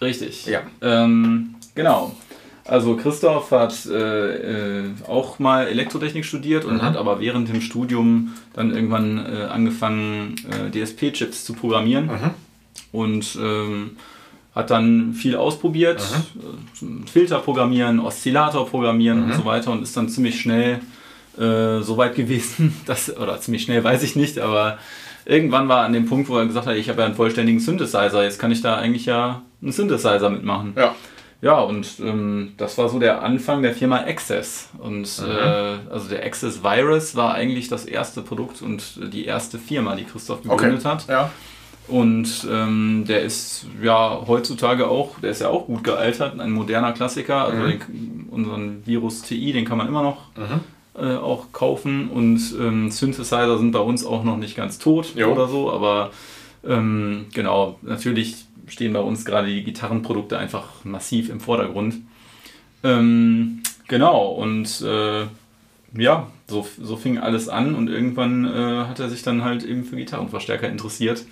Richtig. 0.01 0.45
Ja. 0.45 0.61
Ähm, 0.81 1.55
genau. 1.75 2.15
Also 2.65 2.95
Christoph 2.95 3.49
hat 3.51 3.85
äh, 3.87 4.81
äh, 4.81 4.83
auch 5.07 5.39
mal 5.39 5.67
Elektrotechnik 5.67 6.23
studiert 6.23 6.65
und 6.65 6.75
mhm. 6.75 6.81
hat 6.83 6.97
aber 6.97 7.19
während 7.19 7.49
dem 7.49 7.61
Studium 7.61 8.33
dann 8.53 8.71
irgendwann 8.71 9.17
äh, 9.17 9.45
angefangen, 9.45 10.35
äh, 10.51 10.69
DSP-Chips 10.69 11.45
zu 11.45 11.53
programmieren. 11.53 12.05
Mhm. 12.05 12.29
Und 12.91 13.37
ähm, 13.41 13.97
hat 14.53 14.71
dann 14.71 15.13
viel 15.13 15.35
ausprobiert, 15.35 16.03
mhm. 16.81 17.07
Filter 17.07 17.39
programmieren, 17.39 17.99
Oszillator 17.99 18.67
programmieren 18.67 19.23
und 19.23 19.29
mhm. 19.29 19.33
so 19.33 19.45
weiter 19.45 19.71
und 19.71 19.83
ist 19.83 19.95
dann 19.97 20.09
ziemlich 20.09 20.39
schnell 20.39 20.79
äh, 21.37 21.81
so 21.81 21.97
weit 21.97 22.15
gewesen, 22.15 22.75
dass, 22.85 23.15
oder 23.15 23.39
ziemlich 23.39 23.63
schnell 23.63 23.83
weiß 23.83 24.03
ich 24.03 24.15
nicht, 24.15 24.39
aber 24.39 24.77
irgendwann 25.25 25.69
war 25.69 25.85
an 25.85 25.93
dem 25.93 26.07
Punkt, 26.07 26.29
wo 26.29 26.37
er 26.37 26.45
gesagt 26.45 26.67
hat, 26.67 26.75
ich 26.75 26.89
habe 26.89 26.99
ja 26.99 27.05
einen 27.05 27.15
vollständigen 27.15 27.59
Synthesizer, 27.59 28.23
jetzt 28.23 28.39
kann 28.39 28.51
ich 28.51 28.61
da 28.61 28.75
eigentlich 28.75 29.05
ja 29.05 29.41
einen 29.61 29.71
Synthesizer 29.71 30.29
mitmachen. 30.29 30.73
Ja. 30.77 30.95
Ja, 31.41 31.59
und 31.61 31.87
ähm, 32.01 32.51
das 32.57 32.77
war 32.77 32.89
so 32.89 32.99
der 32.99 33.23
Anfang 33.23 33.61
der 33.61 33.73
Firma 33.73 33.99
Access. 33.99 34.69
Und 34.77 35.21
mhm. 35.21 35.31
äh, 35.31 35.77
also 35.89 36.09
der 36.09 36.25
Access 36.25 36.63
Virus 36.63 37.15
war 37.15 37.33
eigentlich 37.33 37.69
das 37.69 37.85
erste 37.85 38.21
Produkt 38.21 38.61
und 38.61 38.99
die 39.13 39.23
erste 39.23 39.57
Firma, 39.57 39.95
die 39.95 40.03
Christoph 40.03 40.43
gegründet 40.43 40.81
okay. 40.81 40.89
hat. 40.89 41.07
Ja. 41.07 41.31
Und 41.87 42.45
ähm, 42.51 43.05
der 43.07 43.21
ist 43.21 43.67
ja 43.81 44.21
heutzutage 44.27 44.89
auch, 44.89 45.17
der 45.21 45.31
ist 45.31 45.39
ja 45.39 45.47
auch 45.47 45.67
gut 45.67 45.85
gealtert, 45.85 46.37
ein 46.37 46.51
moderner 46.51 46.91
Klassiker. 46.91 47.45
Also 47.45 47.57
mhm. 47.57 47.67
den, 47.69 48.27
unseren 48.29 48.85
Virus 48.85 49.21
TI, 49.21 49.53
den 49.53 49.63
kann 49.63 49.77
man 49.77 49.87
immer 49.87 50.03
noch 50.03 50.35
mhm 50.35 50.59
äh, 50.99 51.15
auch 51.15 51.51
kaufen 51.51 52.09
und 52.09 52.39
ähm, 52.59 52.91
Synthesizer 52.91 53.57
sind 53.57 53.71
bei 53.71 53.79
uns 53.79 54.05
auch 54.05 54.23
noch 54.23 54.37
nicht 54.37 54.55
ganz 54.55 54.79
tot 54.79 55.13
jo. 55.15 55.31
oder 55.31 55.47
so, 55.47 55.71
aber 55.71 56.11
ähm, 56.67 57.27
genau, 57.33 57.79
natürlich 57.81 58.45
stehen 58.69 58.93
bei 58.93 58.99
uns 58.99 59.25
gerade 59.25 59.47
die 59.47 59.63
Gitarrenprodukte 59.63 60.37
einfach 60.37 60.85
massiv 60.85 61.29
im 61.29 61.39
Vordergrund. 61.39 61.95
Ähm, 62.83 63.61
genau, 63.87 64.27
und 64.27 64.81
äh, 64.81 65.25
ja, 65.97 66.27
so, 66.47 66.67
so 66.81 66.95
fing 66.95 67.17
alles 67.17 67.49
an 67.49 67.75
und 67.75 67.89
irgendwann 67.89 68.45
äh, 68.45 68.85
hat 68.85 68.99
er 68.99 69.09
sich 69.09 69.23
dann 69.23 69.43
halt 69.43 69.63
eben 69.63 69.83
für 69.83 69.95
Gitarrenverstärker 69.95 70.69
interessiert 70.69 71.25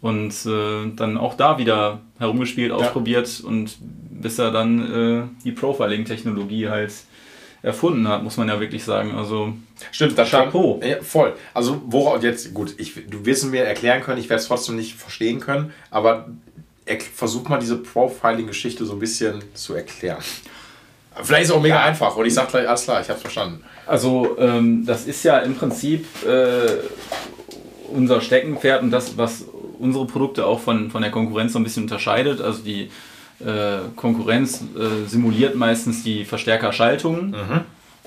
und 0.00 0.34
äh, 0.46 0.90
dann 0.94 1.16
auch 1.16 1.34
da 1.34 1.58
wieder 1.58 2.00
herumgespielt, 2.18 2.70
ja. 2.70 2.76
ausprobiert 2.76 3.40
und 3.40 3.76
bis 3.80 4.38
er 4.38 4.50
dann 4.50 4.92
äh, 4.92 5.22
die 5.44 5.52
Profiling-Technologie 5.52 6.68
halt 6.68 6.92
erfunden 7.62 8.08
hat, 8.08 8.22
muss 8.22 8.36
man 8.36 8.48
ja 8.48 8.60
wirklich 8.60 8.84
sagen. 8.84 9.12
Also 9.14 9.54
Stimmt, 9.90 10.16
das 10.16 10.30
Chapeau. 10.30 10.80
Ja, 10.82 11.02
voll. 11.02 11.34
Also 11.54 11.82
worauf 11.86 12.22
jetzt, 12.22 12.54
gut, 12.54 12.74
ich, 12.78 12.94
du 13.08 13.24
wirst 13.24 13.44
es 13.44 13.50
mir 13.50 13.64
erklären 13.64 14.02
können, 14.02 14.18
ich 14.18 14.28
werde 14.28 14.40
es 14.40 14.48
trotzdem 14.48 14.76
nicht 14.76 14.94
verstehen 14.94 15.40
können, 15.40 15.72
aber 15.90 16.28
er, 16.84 17.00
versuch 17.00 17.48
mal 17.48 17.58
diese 17.58 17.76
Profiling-Geschichte 17.76 18.84
so 18.84 18.92
ein 18.94 18.98
bisschen 18.98 19.42
zu 19.54 19.74
erklären. 19.74 20.22
Vielleicht 21.22 21.44
ist 21.44 21.48
es 21.50 21.54
auch 21.54 21.60
mega 21.60 21.76
ja. 21.76 21.82
einfach 21.82 22.16
und 22.16 22.24
ich 22.26 22.34
sage 22.34 22.50
gleich, 22.50 22.68
alles 22.68 22.84
klar, 22.84 23.00
ich 23.00 23.08
habe 23.08 23.16
es 23.16 23.22
verstanden. 23.22 23.64
Also 23.86 24.36
ähm, 24.38 24.86
das 24.86 25.06
ist 25.06 25.22
ja 25.24 25.38
im 25.38 25.54
Prinzip 25.54 26.06
äh, 26.26 26.78
unser 27.92 28.20
Steckenpferd 28.20 28.82
und 28.82 28.90
das, 28.90 29.16
was 29.18 29.44
unsere 29.78 30.06
Produkte 30.06 30.46
auch 30.46 30.60
von, 30.60 30.90
von 30.90 31.02
der 31.02 31.10
Konkurrenz 31.10 31.52
so 31.52 31.58
ein 31.58 31.64
bisschen 31.64 31.82
unterscheidet. 31.82 32.40
Also 32.40 32.62
die 32.62 32.90
äh, 33.44 33.78
Konkurrenz 33.96 34.62
äh, 34.78 35.08
simuliert 35.08 35.54
meistens 35.56 36.02
die 36.04 36.24
Verstärkerschaltungen 36.24 37.30
mhm. 37.30 37.60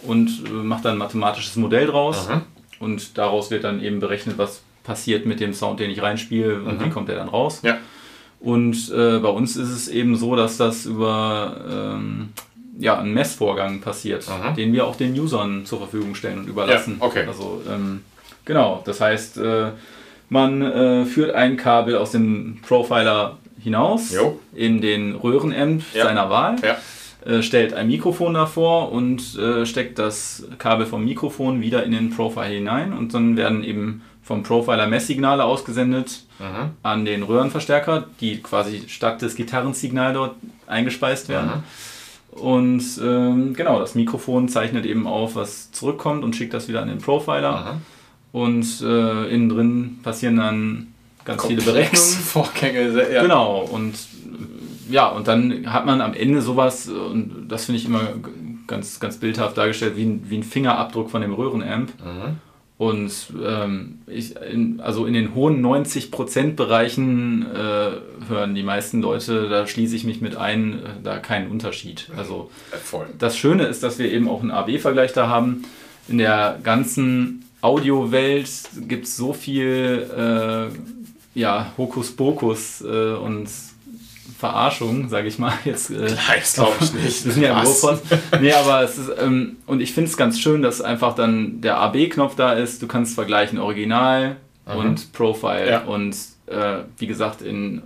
Und 0.08 0.43
äh, 0.45 0.49
macht 0.49 0.86
dann 0.86 0.93
ein 0.93 0.97
mathematisches 0.97 1.56
Modell 1.56 1.88
draus. 1.88 2.28
Mhm. 2.30 2.41
Und 2.80 3.18
daraus 3.18 3.51
wird 3.51 3.64
dann 3.64 3.82
eben 3.82 3.99
berechnet, 3.99 4.38
was 4.38 4.62
passiert 4.84 5.26
mit 5.26 5.39
dem 5.39 5.53
Sound, 5.53 5.80
den 5.80 5.89
ich 5.89 6.01
reinspiele 6.01 6.62
und 6.62 6.80
mhm. 6.80 6.86
wie 6.86 6.89
kommt 6.89 7.10
der 7.10 7.16
dann 7.16 7.30
raus. 7.30 7.62
Ja. 7.64 7.78
Und 8.39 8.91
äh, 8.91 9.20
bei 9.20 9.30
uns 9.30 9.56
ist 9.56 9.70
es 9.70 9.88
eben 9.88 10.16
so, 10.16 10.36
dass 10.36 10.58
das 10.58 10.86
über 10.86 11.95
ähm, 11.97 12.30
ja, 12.78 12.99
einen 12.99 13.14
Messvorgang 13.14 13.82
passiert, 13.82 14.28
mhm. 14.28 14.56
den 14.56 14.74
wir 14.74 14.86
auch 14.86 14.95
den 14.95 15.20
Usern 15.20 15.66
zur 15.66 15.80
Verfügung 15.80 16.16
stellen 16.16 16.39
und 16.39 16.47
überlassen. 16.47 16.97
Ja, 16.99 17.06
okay. 17.06 17.26
Also 17.26 17.62
ähm, 17.70 18.01
genau, 18.43 18.84
das 18.86 19.01
heißt, 19.01 19.38
äh, 19.38 19.72
man 20.30 20.62
äh, 20.62 21.06
führt 21.06 21.34
ein 21.34 21.58
Kabel 21.58 21.97
aus 21.97 22.12
dem 22.12 22.60
Profiler 22.68 23.38
hinaus 23.60 24.14
jo. 24.14 24.39
in 24.53 24.82
den 24.82 25.16
Röhrenamp 25.16 25.84
ja. 25.93 26.03
seiner 26.03 26.30
Wahl, 26.30 26.58
ja. 26.62 26.78
Äh, 27.26 27.41
stellt 27.41 27.73
ein 27.73 27.88
Mikrofon 27.88 28.36
davor 28.36 28.91
und 28.91 29.38
äh, 29.38 29.65
steckt 29.65 29.97
das 29.97 30.47
Kabel 30.57 30.86
vom 30.86 31.03
Mikrofon 31.03 31.61
wieder 31.61 31.84
in 31.84 31.91
den 31.91 32.11
Profiler 32.11 32.45
hinein 32.45 32.93
und 32.93 33.13
dann 33.13 33.36
werden 33.36 33.63
eben 33.63 34.03
vom 34.21 34.43
Profiler 34.43 34.88
Messsignale 34.88 35.43
ausgesendet 35.43 36.23
mhm. 36.39 36.71
an 36.84 37.05
den 37.05 37.23
Röhrenverstärker, 37.23 38.05
die 38.19 38.41
quasi 38.41 38.84
statt 38.88 39.21
des 39.21 39.36
Gitarrensignals 39.36 40.13
dort 40.13 40.36
eingespeist 40.67 41.30
werden. 41.30 41.63
Mhm. 42.32 42.39
Und 42.39 42.84
ähm, 43.01 43.53
genau, 43.53 43.80
das 43.80 43.95
Mikrofon 43.95 44.49
zeichnet 44.49 44.86
eben 44.86 45.07
auf, 45.07 45.36
was 45.36 45.71
zurückkommt 45.71 46.23
und 46.23 46.36
schickt 46.36 46.53
das 46.53 46.67
wieder 46.67 46.82
an 46.82 46.89
den 46.89 46.97
Profiler. 46.99 47.73
Mhm. 47.73 48.39
Und 48.39 48.82
äh, 48.82 49.34
innen 49.34 49.49
drin 49.49 49.99
passieren 50.03 50.38
dann 50.38 50.88
ganz 51.23 51.41
Komplex 51.41 51.63
viele 51.63 51.73
Berechnungen. 51.73 52.19
Vorgänge, 52.23 53.13
ja. 53.13 53.21
Genau, 53.21 53.61
und 53.61 53.95
ja, 54.89 55.07
und 55.07 55.27
dann 55.27 55.71
hat 55.71 55.86
man 55.86 56.01
am 56.01 56.13
Ende 56.13 56.41
sowas, 56.41 56.88
und 56.88 57.47
das 57.47 57.65
finde 57.65 57.79
ich 57.79 57.86
immer 57.86 58.01
ganz, 58.67 58.99
ganz 58.99 59.17
bildhaft 59.17 59.57
dargestellt, 59.57 59.95
wie 59.95 60.05
ein, 60.05 60.29
wie 60.29 60.38
ein 60.38 60.43
Fingerabdruck 60.43 61.09
von 61.09 61.21
dem 61.21 61.33
Röhrenamp. 61.33 61.91
Mhm. 62.03 62.39
Und 62.77 63.13
ähm, 63.41 63.99
ich, 64.05 64.36
in, 64.36 64.81
also 64.81 65.05
in 65.05 65.13
den 65.13 65.33
hohen 65.33 65.65
90%-Bereichen 65.65 67.45
äh, 67.53 68.27
hören 68.27 68.53
die 68.53 68.63
meisten 68.63 69.01
Leute, 69.01 69.47
da 69.47 69.65
schließe 69.65 69.95
ich 69.95 70.03
mich 70.03 70.19
mit 70.19 70.36
ein, 70.36 70.73
äh, 70.73 70.89
da 71.01 71.19
keinen 71.19 71.49
Unterschied. 71.49 72.09
Also 72.17 72.51
Voll. 72.83 73.07
das 73.17 73.38
Schöne 73.38 73.63
ist, 73.63 73.81
dass 73.81 73.97
wir 73.97 74.11
eben 74.11 74.27
auch 74.27 74.41
einen 74.41 74.51
AB-Vergleich 74.51 75.13
da 75.13 75.29
haben. 75.29 75.63
In 76.09 76.17
der 76.17 76.59
ganzen 76.63 77.45
Audiowelt 77.61 78.49
gibt 78.89 79.05
es 79.05 79.15
so 79.15 79.31
viel 79.31 80.05
äh, 80.15 81.39
ja, 81.39 81.71
Hokuspokus 81.77 82.81
äh, 82.81 83.13
und 83.13 83.47
Verarschung, 84.38 85.07
sage 85.07 85.27
ich 85.27 85.39
mal. 85.39 85.53
Jetzt, 85.63 85.89
äh, 85.91 86.07
das 86.07 86.53
glaube 86.53 86.73
ich 86.81 86.93
nicht. 86.93 87.25
Wir 87.25 87.31
sind 87.31 87.41
ja 87.41 87.59
im 87.59 87.65
Ruhrpott. 87.65 88.01
Nee, 88.41 88.51
aber 88.51 88.83
es 88.83 88.97
ist, 88.97 89.11
ähm, 89.19 89.57
und 89.65 89.81
ich 89.81 89.93
finde 89.93 90.09
es 90.09 90.17
ganz 90.17 90.39
schön, 90.39 90.61
dass 90.61 90.81
einfach 90.81 91.15
dann 91.15 91.61
der 91.61 91.77
AB-Knopf 91.77 92.36
da 92.36 92.53
ist. 92.53 92.81
Du 92.81 92.88
kannst 92.88 93.15
vergleichen 93.15 93.59
Original 93.59 94.38
mhm. 94.65 94.75
und 94.75 95.13
Profile. 95.13 95.69
Ja. 95.69 95.83
Und 95.83 96.15
äh, 96.47 96.79
wie 96.97 97.07
gesagt, 97.07 97.41
in 97.41 97.83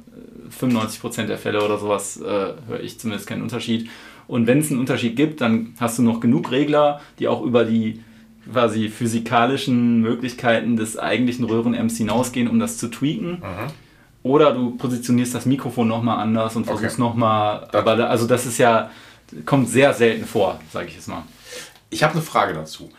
95% 0.59 1.25
der 1.25 1.37
Fälle 1.37 1.63
oder 1.63 1.77
sowas 1.77 2.19
äh, 2.19 2.25
höre 2.67 2.81
ich 2.81 2.99
zumindest 2.99 3.27
keinen 3.27 3.43
Unterschied. 3.43 3.89
Und 4.27 4.47
wenn 4.47 4.59
es 4.59 4.69
einen 4.69 4.79
Unterschied 4.79 5.15
gibt, 5.15 5.41
dann 5.41 5.73
hast 5.79 5.97
du 5.99 6.03
noch 6.03 6.19
genug 6.19 6.51
Regler, 6.51 7.01
die 7.19 7.27
auch 7.27 7.41
über 7.41 7.65
die 7.65 8.03
quasi 8.51 8.89
physikalischen 8.89 10.01
Möglichkeiten 10.01 10.77
des 10.77 10.97
eigentlichen 10.97 11.45
Röhren-Amps 11.45 11.97
hinausgehen, 11.97 12.47
um 12.47 12.59
das 12.59 12.77
zu 12.77 12.87
tweaken. 12.87 13.31
Mhm. 13.33 13.71
Oder 14.29 14.51
du 14.51 14.77
positionierst 14.77 15.33
das 15.33 15.47
Mikrofon 15.47 15.87
nochmal 15.87 16.19
anders 16.19 16.55
und 16.55 16.63
versuchst 16.63 16.99
okay. 16.99 17.01
nochmal. 17.01 17.67
Aber 17.73 17.95
da, 17.95 18.05
also 18.09 18.27
das 18.27 18.45
ist 18.45 18.59
ja, 18.59 18.91
kommt 19.43 19.67
sehr 19.67 19.91
selten 19.91 20.23
vor, 20.23 20.59
sage 20.71 20.87
ich 20.89 20.93
jetzt 20.93 21.07
mal. 21.07 21.23
Ich 21.89 22.03
habe 22.03 22.13
eine 22.13 22.21
Frage 22.21 22.53
dazu. 22.53 22.91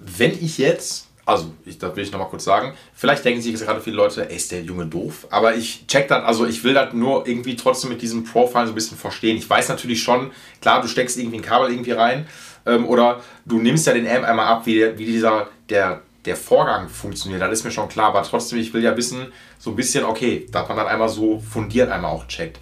Wenn 0.00 0.32
ich 0.32 0.58
jetzt, 0.58 1.06
also 1.24 1.52
ich, 1.64 1.78
das 1.78 1.94
will 1.94 2.02
ich 2.02 2.10
nochmal 2.10 2.26
kurz 2.30 2.42
sagen, 2.42 2.74
vielleicht 2.94 3.24
denken 3.24 3.40
sich 3.40 3.52
jetzt 3.52 3.64
gerade 3.64 3.80
viele 3.80 3.94
Leute, 3.94 4.28
ey, 4.28 4.34
ist 4.34 4.50
der 4.50 4.62
Junge 4.62 4.86
doof, 4.86 5.28
aber 5.30 5.54
ich 5.54 5.86
check 5.86 6.08
das, 6.08 6.24
also 6.24 6.46
ich 6.46 6.64
will 6.64 6.74
das 6.74 6.92
nur 6.94 7.24
irgendwie 7.28 7.54
trotzdem 7.54 7.90
mit 7.90 8.02
diesem 8.02 8.24
Profile 8.24 8.66
so 8.66 8.72
ein 8.72 8.74
bisschen 8.74 8.98
verstehen. 8.98 9.36
Ich 9.36 9.48
weiß 9.48 9.68
natürlich 9.68 10.02
schon, 10.02 10.32
klar, 10.60 10.82
du 10.82 10.88
steckst 10.88 11.16
irgendwie 11.16 11.38
ein 11.38 11.42
Kabel 11.42 11.70
irgendwie 11.70 11.92
rein 11.92 12.26
ähm, 12.66 12.88
oder 12.88 13.20
du 13.46 13.60
nimmst 13.60 13.86
ja 13.86 13.92
den 13.94 14.08
Amp 14.08 14.24
einmal 14.24 14.46
ab, 14.46 14.66
wie, 14.66 14.98
wie 14.98 15.06
dieser, 15.06 15.46
der, 15.68 16.02
der 16.24 16.36
Vorgang 16.36 16.88
funktioniert, 16.88 17.40
das 17.40 17.52
ist 17.52 17.64
mir 17.64 17.70
schon 17.70 17.88
klar, 17.88 18.08
aber 18.08 18.22
trotzdem, 18.22 18.58
ich 18.58 18.72
will 18.74 18.82
ja 18.82 18.96
wissen, 18.96 19.32
so 19.58 19.70
ein 19.70 19.76
bisschen, 19.76 20.04
okay, 20.04 20.46
dass 20.50 20.68
man 20.68 20.76
dann 20.76 20.86
einmal 20.86 21.08
so 21.08 21.38
fundiert 21.40 21.90
einmal 21.90 22.10
auch 22.10 22.26
checkt. 22.26 22.58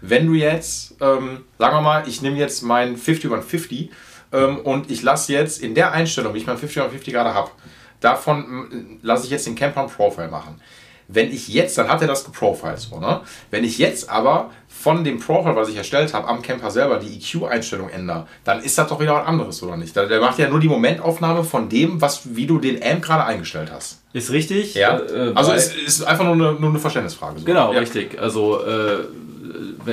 Wenn 0.00 0.26
du 0.26 0.34
jetzt, 0.34 0.94
ähm, 1.00 1.44
sagen 1.58 1.76
wir 1.76 1.80
mal, 1.80 2.08
ich 2.08 2.22
nehme 2.22 2.36
jetzt 2.36 2.62
mein 2.62 2.96
5150 2.96 3.90
ähm, 4.32 4.58
und 4.58 4.90
ich 4.90 5.02
lasse 5.02 5.32
jetzt 5.32 5.60
in 5.60 5.74
der 5.74 5.92
Einstellung, 5.92 6.34
wie 6.34 6.38
ich 6.38 6.46
mein 6.46 6.58
5150 6.58 7.12
gerade 7.12 7.34
habe, 7.34 7.50
davon 8.00 8.98
lasse 9.02 9.24
ich 9.24 9.30
jetzt 9.30 9.46
den 9.46 9.56
Camper 9.56 9.84
Profile 9.84 10.28
machen. 10.28 10.60
Wenn 11.08 11.32
ich 11.32 11.48
jetzt, 11.48 11.78
dann 11.78 11.88
hat 11.88 12.02
er 12.02 12.06
das 12.06 12.24
geprofiled 12.24 12.78
so, 12.78 13.00
ne? 13.00 13.22
Wenn 13.50 13.64
ich 13.64 13.78
jetzt 13.78 14.10
aber 14.10 14.50
von 14.78 15.02
dem 15.02 15.18
Profile, 15.18 15.56
was 15.56 15.68
ich 15.68 15.76
erstellt 15.76 16.14
habe, 16.14 16.28
am 16.28 16.40
Camper 16.40 16.70
selber 16.70 16.98
die 16.98 17.16
EQ-Einstellung 17.16 17.88
ändere, 17.88 18.28
dann 18.44 18.62
ist 18.62 18.78
das 18.78 18.88
doch 18.88 19.00
wieder 19.00 19.14
was 19.14 19.26
anderes, 19.26 19.60
oder 19.62 19.76
nicht? 19.76 19.96
Der 19.96 20.20
macht 20.20 20.38
ja 20.38 20.48
nur 20.48 20.60
die 20.60 20.68
Momentaufnahme 20.68 21.42
von 21.42 21.68
dem, 21.68 22.00
was, 22.00 22.36
wie 22.36 22.46
du 22.46 22.58
den 22.58 22.80
Amp 22.82 23.02
gerade 23.02 23.24
eingestellt 23.24 23.70
hast. 23.72 24.00
Ist 24.12 24.30
richtig. 24.30 24.74
Ja. 24.74 25.00
Äh, 25.00 25.32
also 25.34 25.52
es 25.52 25.74
ist, 25.74 25.88
ist 25.88 26.02
einfach 26.04 26.24
nur 26.24 26.34
eine, 26.34 26.60
nur 26.60 26.70
eine 26.70 26.78
Verständnisfrage. 26.78 27.40
So. 27.40 27.44
Genau, 27.44 27.72
ja. 27.72 27.80
richtig. 27.80 28.20
Also 28.20 28.64
äh, 28.64 28.98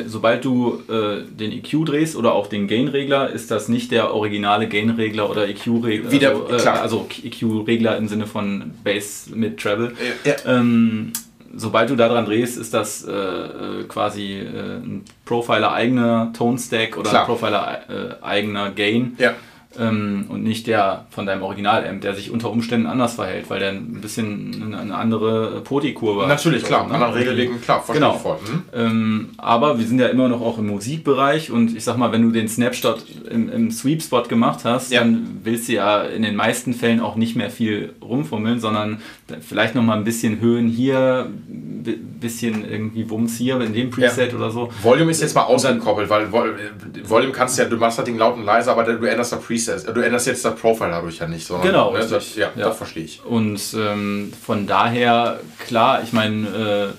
sobald 0.05 0.45
du 0.45 0.83
äh, 0.87 1.23
den 1.27 1.51
EQ 1.51 1.85
drehst 1.85 2.15
oder 2.15 2.33
auch 2.33 2.47
den 2.47 2.67
Gain-Regler, 2.67 3.29
ist 3.31 3.49
das 3.49 3.67
nicht 3.67 3.91
der 3.91 4.13
originale 4.13 4.67
Gain-Regler 4.67 5.29
oder 5.29 5.47
EQ-Regler. 5.47 6.11
Also, 6.51 6.67
äh, 6.67 6.69
also 6.69 7.07
EQ-Regler 7.23 7.97
im 7.97 8.07
Sinne 8.07 8.27
von 8.27 8.71
Bass 8.83 9.29
mit 9.33 9.59
Treble. 9.59 9.93
Ja, 10.23 10.31
ja. 10.31 10.59
Ähm, 10.59 11.11
sobald 11.55 11.89
du 11.89 11.95
daran 11.95 12.25
drehst, 12.25 12.57
ist 12.57 12.73
das 12.73 13.05
äh, 13.05 13.11
äh 13.11 13.83
quasi 13.87 14.39
äh, 14.39 14.77
ein 14.77 15.03
Profiler 15.25 15.71
eigener 15.71 16.31
Tone 16.33 16.57
Stack 16.57 16.97
oder 16.97 17.09
klar. 17.09 17.21
ein 17.23 17.27
Profiler 17.27 17.79
äh, 17.89 18.23
eigener 18.23 18.71
Gain. 18.71 19.15
Ja 19.17 19.33
ähm, 19.79 20.25
und 20.29 20.43
nicht 20.43 20.67
der 20.67 21.05
von 21.09 21.25
deinem 21.25 21.43
Original-Amp, 21.43 22.01
der 22.01 22.15
sich 22.15 22.31
unter 22.31 22.49
Umständen 22.51 22.87
anders 22.87 23.15
verhält, 23.15 23.49
weil 23.49 23.59
der 23.59 23.71
ein 23.71 24.01
bisschen 24.01 24.73
eine 24.73 24.95
andere 24.95 25.61
Poti-Kurve 25.61 26.23
hat. 26.23 26.29
Natürlich, 26.29 26.63
klar, 26.63 26.87
ne? 26.87 26.93
anderen 26.93 27.13
Regelwegen, 27.13 27.61
klar, 27.61 27.83
genau. 27.91 28.13
voll. 28.13 28.37
Hm? 28.45 28.63
Ähm, 28.73 29.29
aber 29.37 29.79
wir 29.79 29.85
sind 29.85 29.99
ja 29.99 30.07
immer 30.07 30.27
noch 30.27 30.41
auch 30.41 30.57
im 30.57 30.67
Musikbereich 30.67 31.51
und 31.51 31.75
ich 31.75 31.83
sag 31.83 31.97
mal, 31.97 32.11
wenn 32.11 32.21
du 32.21 32.31
den 32.31 32.47
Snapshot 32.47 33.03
im, 33.29 33.49
im 33.49 33.71
Sweep-Spot 33.71 34.23
gemacht 34.23 34.61
hast, 34.63 34.91
ja. 34.91 35.01
dann 35.01 35.41
willst 35.43 35.67
du 35.67 35.73
ja 35.73 36.03
in 36.03 36.23
den 36.23 36.35
meisten 36.35 36.73
Fällen 36.73 36.99
auch 36.99 37.15
nicht 37.15 37.35
mehr 37.35 37.49
viel 37.49 37.93
rumfummeln, 38.01 38.59
sondern 38.59 39.01
vielleicht 39.41 39.73
nochmal 39.73 39.97
ein 39.97 40.03
bisschen 40.03 40.39
Höhen 40.39 40.67
hier, 40.67 41.29
bisschen 41.47 42.69
irgendwie 42.69 43.09
Wumms 43.09 43.37
hier 43.37 43.59
in 43.59 43.73
dem 43.73 43.89
Preset 43.89 44.31
ja. 44.31 44.37
oder 44.37 44.51
so. 44.51 44.69
Volume 44.83 45.11
ist 45.11 45.21
jetzt 45.21 45.33
mal 45.33 45.43
ausgekoppelt, 45.43 46.09
weil 46.09 46.31
Volume 46.31 47.31
kannst 47.31 47.57
du 47.57 47.63
ja, 47.63 47.69
du 47.69 47.77
machst 47.77 47.97
halt 47.97 48.07
den 48.07 48.17
laut 48.17 48.35
und 48.35 48.45
leiser, 48.45 48.71
aber 48.71 48.83
du 48.83 49.03
änderst 49.05 49.31
das 49.31 49.41
Preset, 49.41 49.87
du 49.87 49.99
änderst 49.99 50.27
jetzt 50.27 50.45
das 50.45 50.55
Profile 50.55 50.91
dadurch 50.91 51.17
ja 51.17 51.27
nicht, 51.27 51.45
sondern 51.45 51.67
genau, 51.67 51.93
ne, 51.93 52.05
das, 52.07 52.35
ja, 52.35 52.49
ja, 52.55 52.65
das 52.65 52.77
verstehe 52.77 53.03
ich. 53.03 53.23
Und 53.25 53.61
ähm, 53.75 54.31
von 54.43 54.67
daher, 54.67 55.39
klar, 55.65 56.01
ich 56.03 56.13
meine, 56.13 56.93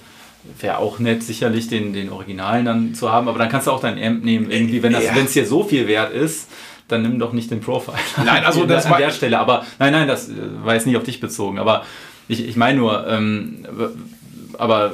äh, 0.59 0.63
wäre 0.63 0.79
auch 0.79 0.99
nett, 0.99 1.23
sicherlich 1.23 1.69
den, 1.69 1.93
den 1.93 2.11
Originalen 2.11 2.65
dann 2.65 2.95
zu 2.95 3.13
haben, 3.13 3.29
aber 3.29 3.39
dann 3.39 3.49
kannst 3.49 3.69
du 3.69 3.71
auch 3.71 3.81
dein 3.81 4.03
Amp 4.03 4.25
nehmen, 4.25 4.51
irgendwie, 4.51 4.83
wenn 4.83 4.95
es 4.95 5.33
dir 5.33 5.47
so 5.47 5.63
viel 5.63 5.87
wert 5.87 6.13
ist 6.13 6.49
dann 6.89 7.03
nimm 7.03 7.19
doch 7.19 7.33
nicht 7.33 7.51
den 7.51 7.61
Profile. 7.61 7.99
Nein, 8.25 8.45
also 8.45 8.65
das 8.67 8.87
an 8.87 9.01
der 9.01 9.11
Stelle. 9.11 9.39
Aber 9.39 9.67
nein, 9.81 9.93
nein, 9.93 10.07
das 10.07 10.31
war 10.63 10.75
jetzt 10.75 10.87
nicht 10.87 10.97
auf 10.97 11.03
dich 11.03 11.21
bezogen. 11.21 11.59
Aber 11.59 11.85
ich, 12.29 12.47
ich 12.47 12.57
meine 12.57 12.79
nur, 12.79 13.07
ähm, 13.07 13.65
aber 14.59 14.93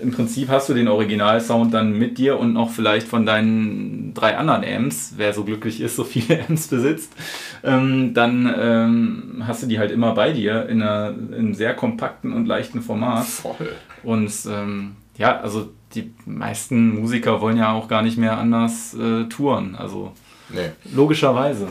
im 0.00 0.10
Prinzip 0.10 0.48
hast 0.48 0.68
du 0.68 0.74
den 0.74 0.88
Originalsound 0.88 1.72
dann 1.72 1.98
mit 1.98 2.18
dir 2.18 2.38
und 2.38 2.52
noch 2.52 2.70
vielleicht 2.70 3.08
von 3.08 3.24
deinen 3.24 4.12
drei 4.14 4.36
anderen 4.36 4.64
Amps, 4.64 5.14
wer 5.16 5.32
so 5.32 5.44
glücklich 5.44 5.80
ist, 5.80 5.96
so 5.96 6.04
viele 6.04 6.44
Amps 6.48 6.68
besitzt, 6.68 7.12
ähm, 7.62 8.12
dann 8.14 8.54
ähm, 8.58 9.42
hast 9.46 9.62
du 9.62 9.66
die 9.66 9.78
halt 9.78 9.90
immer 9.90 10.14
bei 10.14 10.32
dir 10.32 10.68
in, 10.68 10.82
einer, 10.82 11.10
in 11.10 11.34
einem 11.34 11.54
sehr 11.54 11.74
kompakten 11.74 12.32
und 12.32 12.46
leichten 12.46 12.82
Format. 12.82 13.24
Voll. 13.24 13.72
Und 14.02 14.30
ähm, 14.46 14.96
ja, 15.16 15.40
also 15.40 15.70
die 15.94 16.12
meisten 16.26 17.00
Musiker 17.00 17.40
wollen 17.40 17.56
ja 17.56 17.72
auch 17.72 17.88
gar 17.88 18.02
nicht 18.02 18.18
mehr 18.18 18.36
anders 18.38 18.94
äh, 18.94 19.24
touren. 19.24 19.76
Also 19.76 20.12
nee. 20.50 20.70
logischerweise. 20.92 21.68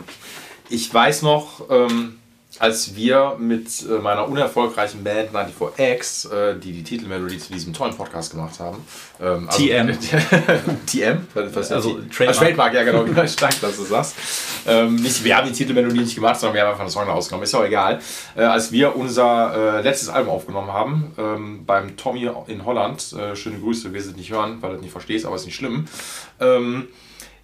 Ich 0.70 0.91
weiß 0.91 1.22
noch, 1.24 1.70
ähm, 1.70 2.16
als 2.60 2.95
wir 2.95 3.36
mit 3.39 3.68
äh, 3.82 3.99
meiner 3.99 4.28
unerfolgreichen 4.28 5.04
Band 5.04 5.32
94X, 5.32 6.32
äh, 6.32 6.60
die 6.60 6.72
die 6.72 6.84
Titelmelodie 6.84 7.39
zu 7.39 7.51
diesem 7.51 7.74
tollen 7.74 7.95
Podcast 7.95 8.32
gemacht 8.32 8.60
haben. 8.60 8.86
Ähm, 9.20 9.49
also, 9.49 9.64
TM. 9.64 9.97
TM? 10.86 11.28
Was 11.34 11.72
also 11.72 11.99
Trademark. 12.16 12.38
Trademark, 12.38 12.74
ja 12.76 12.84
genau, 12.84 13.04
genau 13.06 13.26
stark, 13.26 13.60
dass 13.60 13.78
du 13.78 13.84
sagst. 13.84 14.16
Ähm, 14.68 14.95
nicht, 14.95 15.24
wir 15.24 15.36
haben 15.36 15.47
die 15.47 15.54
Titelmelodie 15.54 16.01
nicht 16.01 16.14
gemacht, 16.14 16.39
sondern 16.39 16.56
wir 16.56 16.62
haben 16.62 16.70
einfach 16.70 16.82
einen 16.82 16.91
Song 16.91 17.10
ausgenommen, 17.10 17.43
ist 17.43 17.54
ja 17.54 17.60
auch 17.60 17.66
egal. 17.66 17.99
Äh, 18.36 18.43
als 18.43 18.72
wir 18.72 18.95
unser 18.95 19.80
äh, 19.80 19.82
letztes 19.82 20.10
Album 20.10 20.34
aufgenommen 20.34 20.72
haben, 20.72 21.12
ähm, 21.18 21.66
beim 21.66 21.97
Tommy 21.97 22.30
in 22.47 22.66
Holland, 22.66 23.16
schöne 23.34 23.60
Grüße, 23.60 23.93
wir 23.93 24.01
sind 24.01 24.18
nicht 24.18 24.32
hören, 24.32 24.62
weil 24.62 24.70
du 24.70 24.76
das 24.76 24.84
nicht 24.84 24.91
verstehst, 24.91 25.26
aber 25.26 25.36
ist 25.36 25.45
nicht 25.45 25.56
schlimm. 25.56 25.86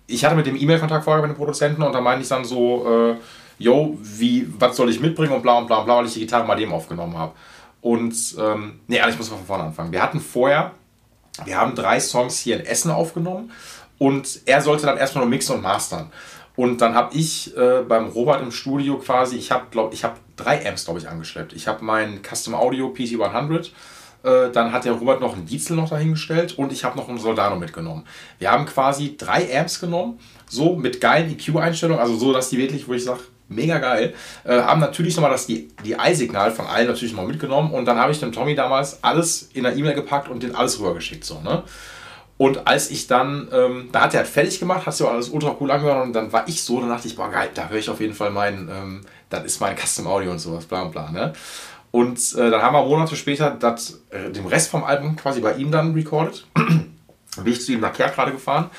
Ich 0.08 0.26
hatte 0.26 0.36
mit 0.36 0.46
dem 0.46 0.56
E-Mail-Kontakt 0.56 1.04
vorher 1.04 1.22
mit 1.22 1.32
dem 1.32 1.38
Produzenten 1.38 1.84
und 1.84 1.94
da 1.94 2.02
meinte 2.02 2.24
ich 2.24 2.30
dann 2.30 2.44
so, 2.44 3.12
äh, 3.12 3.16
yo, 3.60 3.98
wie, 4.02 4.52
was 4.58 4.76
soll 4.76 4.90
ich 4.90 5.00
mitbringen 5.00 5.34
und 5.34 5.44
bla 5.44 5.60
und 5.60 5.68
bla 5.68 5.78
und 5.78 5.86
bla, 5.86 5.98
weil 5.98 6.06
ich 6.06 6.14
die 6.14 6.22
Gitarre 6.22 6.48
mal 6.48 6.56
dem 6.56 6.74
aufgenommen 6.74 7.18
habe. 7.18 7.34
Und, 7.82 8.16
ähm, 8.40 8.80
nee, 8.88 9.00
also 9.00 9.14
ich 9.14 9.20
muss 9.20 9.30
mal 9.30 9.38
von 9.38 9.46
vorne 9.46 9.64
anfangen. 9.66 9.92
Wir 9.92 10.02
hatten 10.02 10.20
vorher, 10.20 10.72
wir 11.46 11.58
haben 11.58 11.76
drei 11.76 12.00
Songs 12.00 12.40
hier 12.40 12.60
in 12.60 12.66
Essen 12.66 12.90
aufgenommen 12.92 13.52
und 13.98 14.42
er 14.46 14.62
sollte 14.62 14.86
dann 14.86 14.98
erstmal 14.98 15.24
nur 15.24 15.30
mixen 15.30 15.58
und 15.58 15.62
mastern. 15.62 16.12
Und 16.56 16.82
dann 16.82 16.94
habe 16.94 17.16
ich 17.16 17.56
äh, 17.56 17.84
beim 17.88 18.08
Robert 18.08 18.42
im 18.42 18.52
Studio 18.52 18.98
quasi, 18.98 19.38
ich 19.38 19.52
habe, 19.52 19.66
glaube 19.72 19.94
ich, 19.94 20.04
habe 20.04 20.16
drei 20.36 20.68
Amps, 20.68 20.86
glaube 20.86 21.00
ich, 21.00 21.08
angeschleppt. 21.08 21.54
Ich 21.54 21.68
habe 21.68 21.86
mein 21.86 22.22
Custom 22.22 22.54
Audio 22.54 22.90
PT100, 22.90 23.70
äh, 24.24 24.52
dann 24.52 24.74
hat 24.74 24.84
der 24.84 24.94
Robert 24.94 25.22
noch 25.22 25.36
einen 25.36 25.46
Diesel 25.46 25.78
noch 25.78 25.90
dahingestellt 25.90 26.58
und 26.58 26.74
ich 26.74 26.84
habe 26.84 26.98
noch 26.98 27.08
einen 27.08 27.18
Soldano 27.18 27.56
mitgenommen. 27.56 28.06
Wir 28.40 28.52
haben 28.52 28.66
quasi 28.66 29.16
drei 29.16 29.58
Amps 29.58 29.80
genommen, 29.80 30.20
so 30.50 30.76
mit 30.76 31.00
geilen 31.00 31.32
EQ-Einstellungen, 31.32 32.02
also 32.02 32.18
so, 32.18 32.34
dass 32.34 32.50
die 32.50 32.58
wirklich, 32.58 32.90
wo 32.90 32.94
ich 32.94 33.06
sage, 33.06 33.22
mega 33.50 33.80
geil. 33.80 34.14
Äh, 34.46 34.62
haben 34.62 34.80
natürlich 34.80 35.16
nochmal 35.16 35.32
das 35.32 35.48
die, 35.48 35.70
die 35.84 36.00
Ei-Signal 36.00 36.52
von 36.52 36.66
allen 36.66 36.88
natürlich 36.88 37.14
mal 37.14 37.28
mitgenommen 37.28 37.74
und 37.74 37.86
dann 37.86 37.98
habe 37.98 38.12
ich 38.12 38.20
dem 38.20 38.32
Tommy 38.32 38.56
damals 38.56 39.04
alles 39.04 39.50
in 39.54 39.64
der 39.64 39.76
E-Mail 39.76 39.96
gepackt 39.96 40.30
und 40.30 40.44
den 40.44 40.56
alles 40.56 40.80
rübergeschickt. 40.80 41.26
So, 41.26 41.42
ne? 41.42 41.64
Und 42.38 42.68
als 42.68 42.90
ich 42.90 43.08
dann, 43.08 43.50
ähm, 43.52 43.90
da 43.92 44.02
hat 44.02 44.14
er 44.14 44.22
halt 44.22 44.30
fertig 44.30 44.62
gemacht, 44.62 44.86
hat 44.86 44.96
sich 44.96 45.06
auch 45.06 45.12
alles 45.12 45.28
ultra 45.28 45.58
cool 45.60 45.70
angehört 45.72 46.06
und 46.06 46.14
dann 46.14 46.32
war 46.32 46.48
ich 46.48 46.64
so, 46.64 46.80
dann 46.80 46.88
dachte 46.88 47.10
ich, 47.10 47.18
boah 47.18 47.30
geil, 47.30 47.50
da 47.54 47.68
höre 47.68 47.80
ich 47.80 47.90
auf 47.90 48.00
jeden 48.00 48.14
Fall 48.14 48.30
mein, 48.30 48.70
ähm, 48.72 49.02
das 49.30 49.44
ist 49.44 49.60
mein 49.60 49.76
Custom 49.76 50.08
Audio 50.08 50.32
und 50.32 50.40
sowas, 50.40 50.66
bla 50.66 50.86
bla. 50.86 51.12
Ne? 51.12 51.34
Und 51.92 52.18
äh, 52.36 52.50
dann 52.50 52.62
haben 52.62 52.76
wir 52.76 52.86
Monate 52.86 53.18
später 53.18 53.52
das, 53.52 54.02
äh, 54.12 54.30
den 54.32 54.46
Rest 54.46 54.70
vom 54.70 54.86
Album 54.86 55.18
quasi 55.18 55.42
bei 55.42 55.56
ihm 55.56 55.70
dann 55.70 55.94
recorded. 55.94 56.46
Bin 56.56 57.54
ich 57.54 57.62
zu 57.62 57.74
ihm 57.74 57.82
nach 57.82 57.94
Kerk 57.94 58.16
gerade 58.16 58.32
gefahren. 58.32 58.70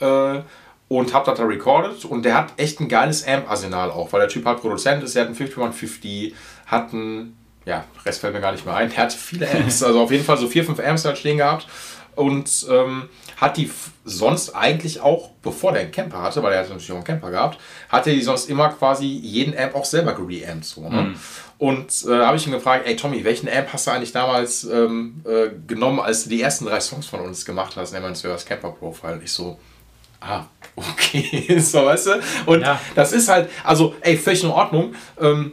Äh, 0.00 0.42
und 0.90 1.14
habe 1.14 1.24
das 1.24 1.38
da 1.38 1.44
recorded 1.44 2.04
und 2.04 2.24
der 2.24 2.34
hat 2.34 2.54
echt 2.56 2.80
ein 2.80 2.88
geiles 2.88 3.24
Amp-Arsenal 3.24 3.92
auch, 3.92 4.12
weil 4.12 4.22
der 4.22 4.28
Typ 4.28 4.44
halt 4.44 4.60
Produzent 4.60 5.04
ist, 5.04 5.14
der 5.14 5.22
hat 5.22 5.28
einen 5.28 5.36
5150, 5.36 6.34
hat 6.66 6.92
einen, 6.92 7.38
ja, 7.64 7.84
Rest 8.04 8.20
fällt 8.20 8.34
mir 8.34 8.40
gar 8.40 8.50
nicht 8.50 8.66
mehr 8.66 8.74
ein, 8.74 8.90
der 8.94 9.04
hat 9.04 9.12
viele 9.12 9.48
Amps, 9.48 9.84
also 9.84 10.00
auf 10.00 10.10
jeden 10.10 10.24
Fall 10.24 10.36
so 10.36 10.48
vier, 10.48 10.64
fünf 10.64 10.80
Amps 10.80 11.04
halt 11.04 11.16
stehen 11.16 11.36
gehabt 11.36 11.68
und 12.16 12.66
ähm, 12.68 13.08
hat 13.36 13.56
die 13.56 13.70
sonst 14.04 14.50
eigentlich 14.50 15.00
auch, 15.00 15.30
bevor 15.42 15.70
der 15.70 15.82
einen 15.82 15.92
Camper 15.92 16.22
hatte, 16.22 16.42
weil 16.42 16.54
er 16.54 16.58
hatte 16.58 16.70
natürlich 16.70 16.90
auch 16.90 16.96
einen 16.96 17.04
Camper 17.04 17.30
gehabt, 17.30 17.60
hat 17.88 18.08
er 18.08 18.12
die 18.12 18.22
sonst 18.22 18.50
immer 18.50 18.70
quasi 18.70 19.06
jeden 19.06 19.56
Amp 19.56 19.76
auch 19.76 19.84
selber 19.84 20.14
gereamt. 20.14 20.64
So, 20.64 20.88
ne? 20.88 21.02
Mhm. 21.02 21.14
Und 21.58 22.04
äh, 22.08 22.24
habe 22.24 22.36
ich 22.36 22.48
ihn 22.48 22.52
gefragt, 22.52 22.88
ey 22.88 22.96
Tommy, 22.96 23.22
welchen 23.22 23.48
Amp 23.48 23.72
hast 23.72 23.86
du 23.86 23.92
eigentlich 23.92 24.10
damals 24.10 24.64
ähm, 24.64 25.22
äh, 25.24 25.50
genommen, 25.68 26.00
als 26.00 26.24
du 26.24 26.30
die 26.30 26.42
ersten 26.42 26.64
drei 26.64 26.80
Songs 26.80 27.06
von 27.06 27.20
uns 27.20 27.44
gemacht 27.44 27.76
hast, 27.76 27.92
nennen 27.92 28.12
wir 28.20 28.30
das 28.30 28.44
Camper 28.44 28.72
Profile? 28.72 29.12
Und 29.12 29.22
ich 29.22 29.32
so, 29.32 29.56
ah, 30.20 30.44
okay, 30.76 31.58
so, 31.60 31.84
weißt 31.84 32.06
du? 32.06 32.20
Und 32.46 32.62
ja. 32.62 32.80
das 32.94 33.12
ist 33.12 33.28
halt, 33.28 33.50
also, 33.64 33.94
ey, 34.00 34.16
völlig 34.16 34.44
in 34.44 34.50
Ordnung. 34.50 34.94
Ähm, 35.20 35.52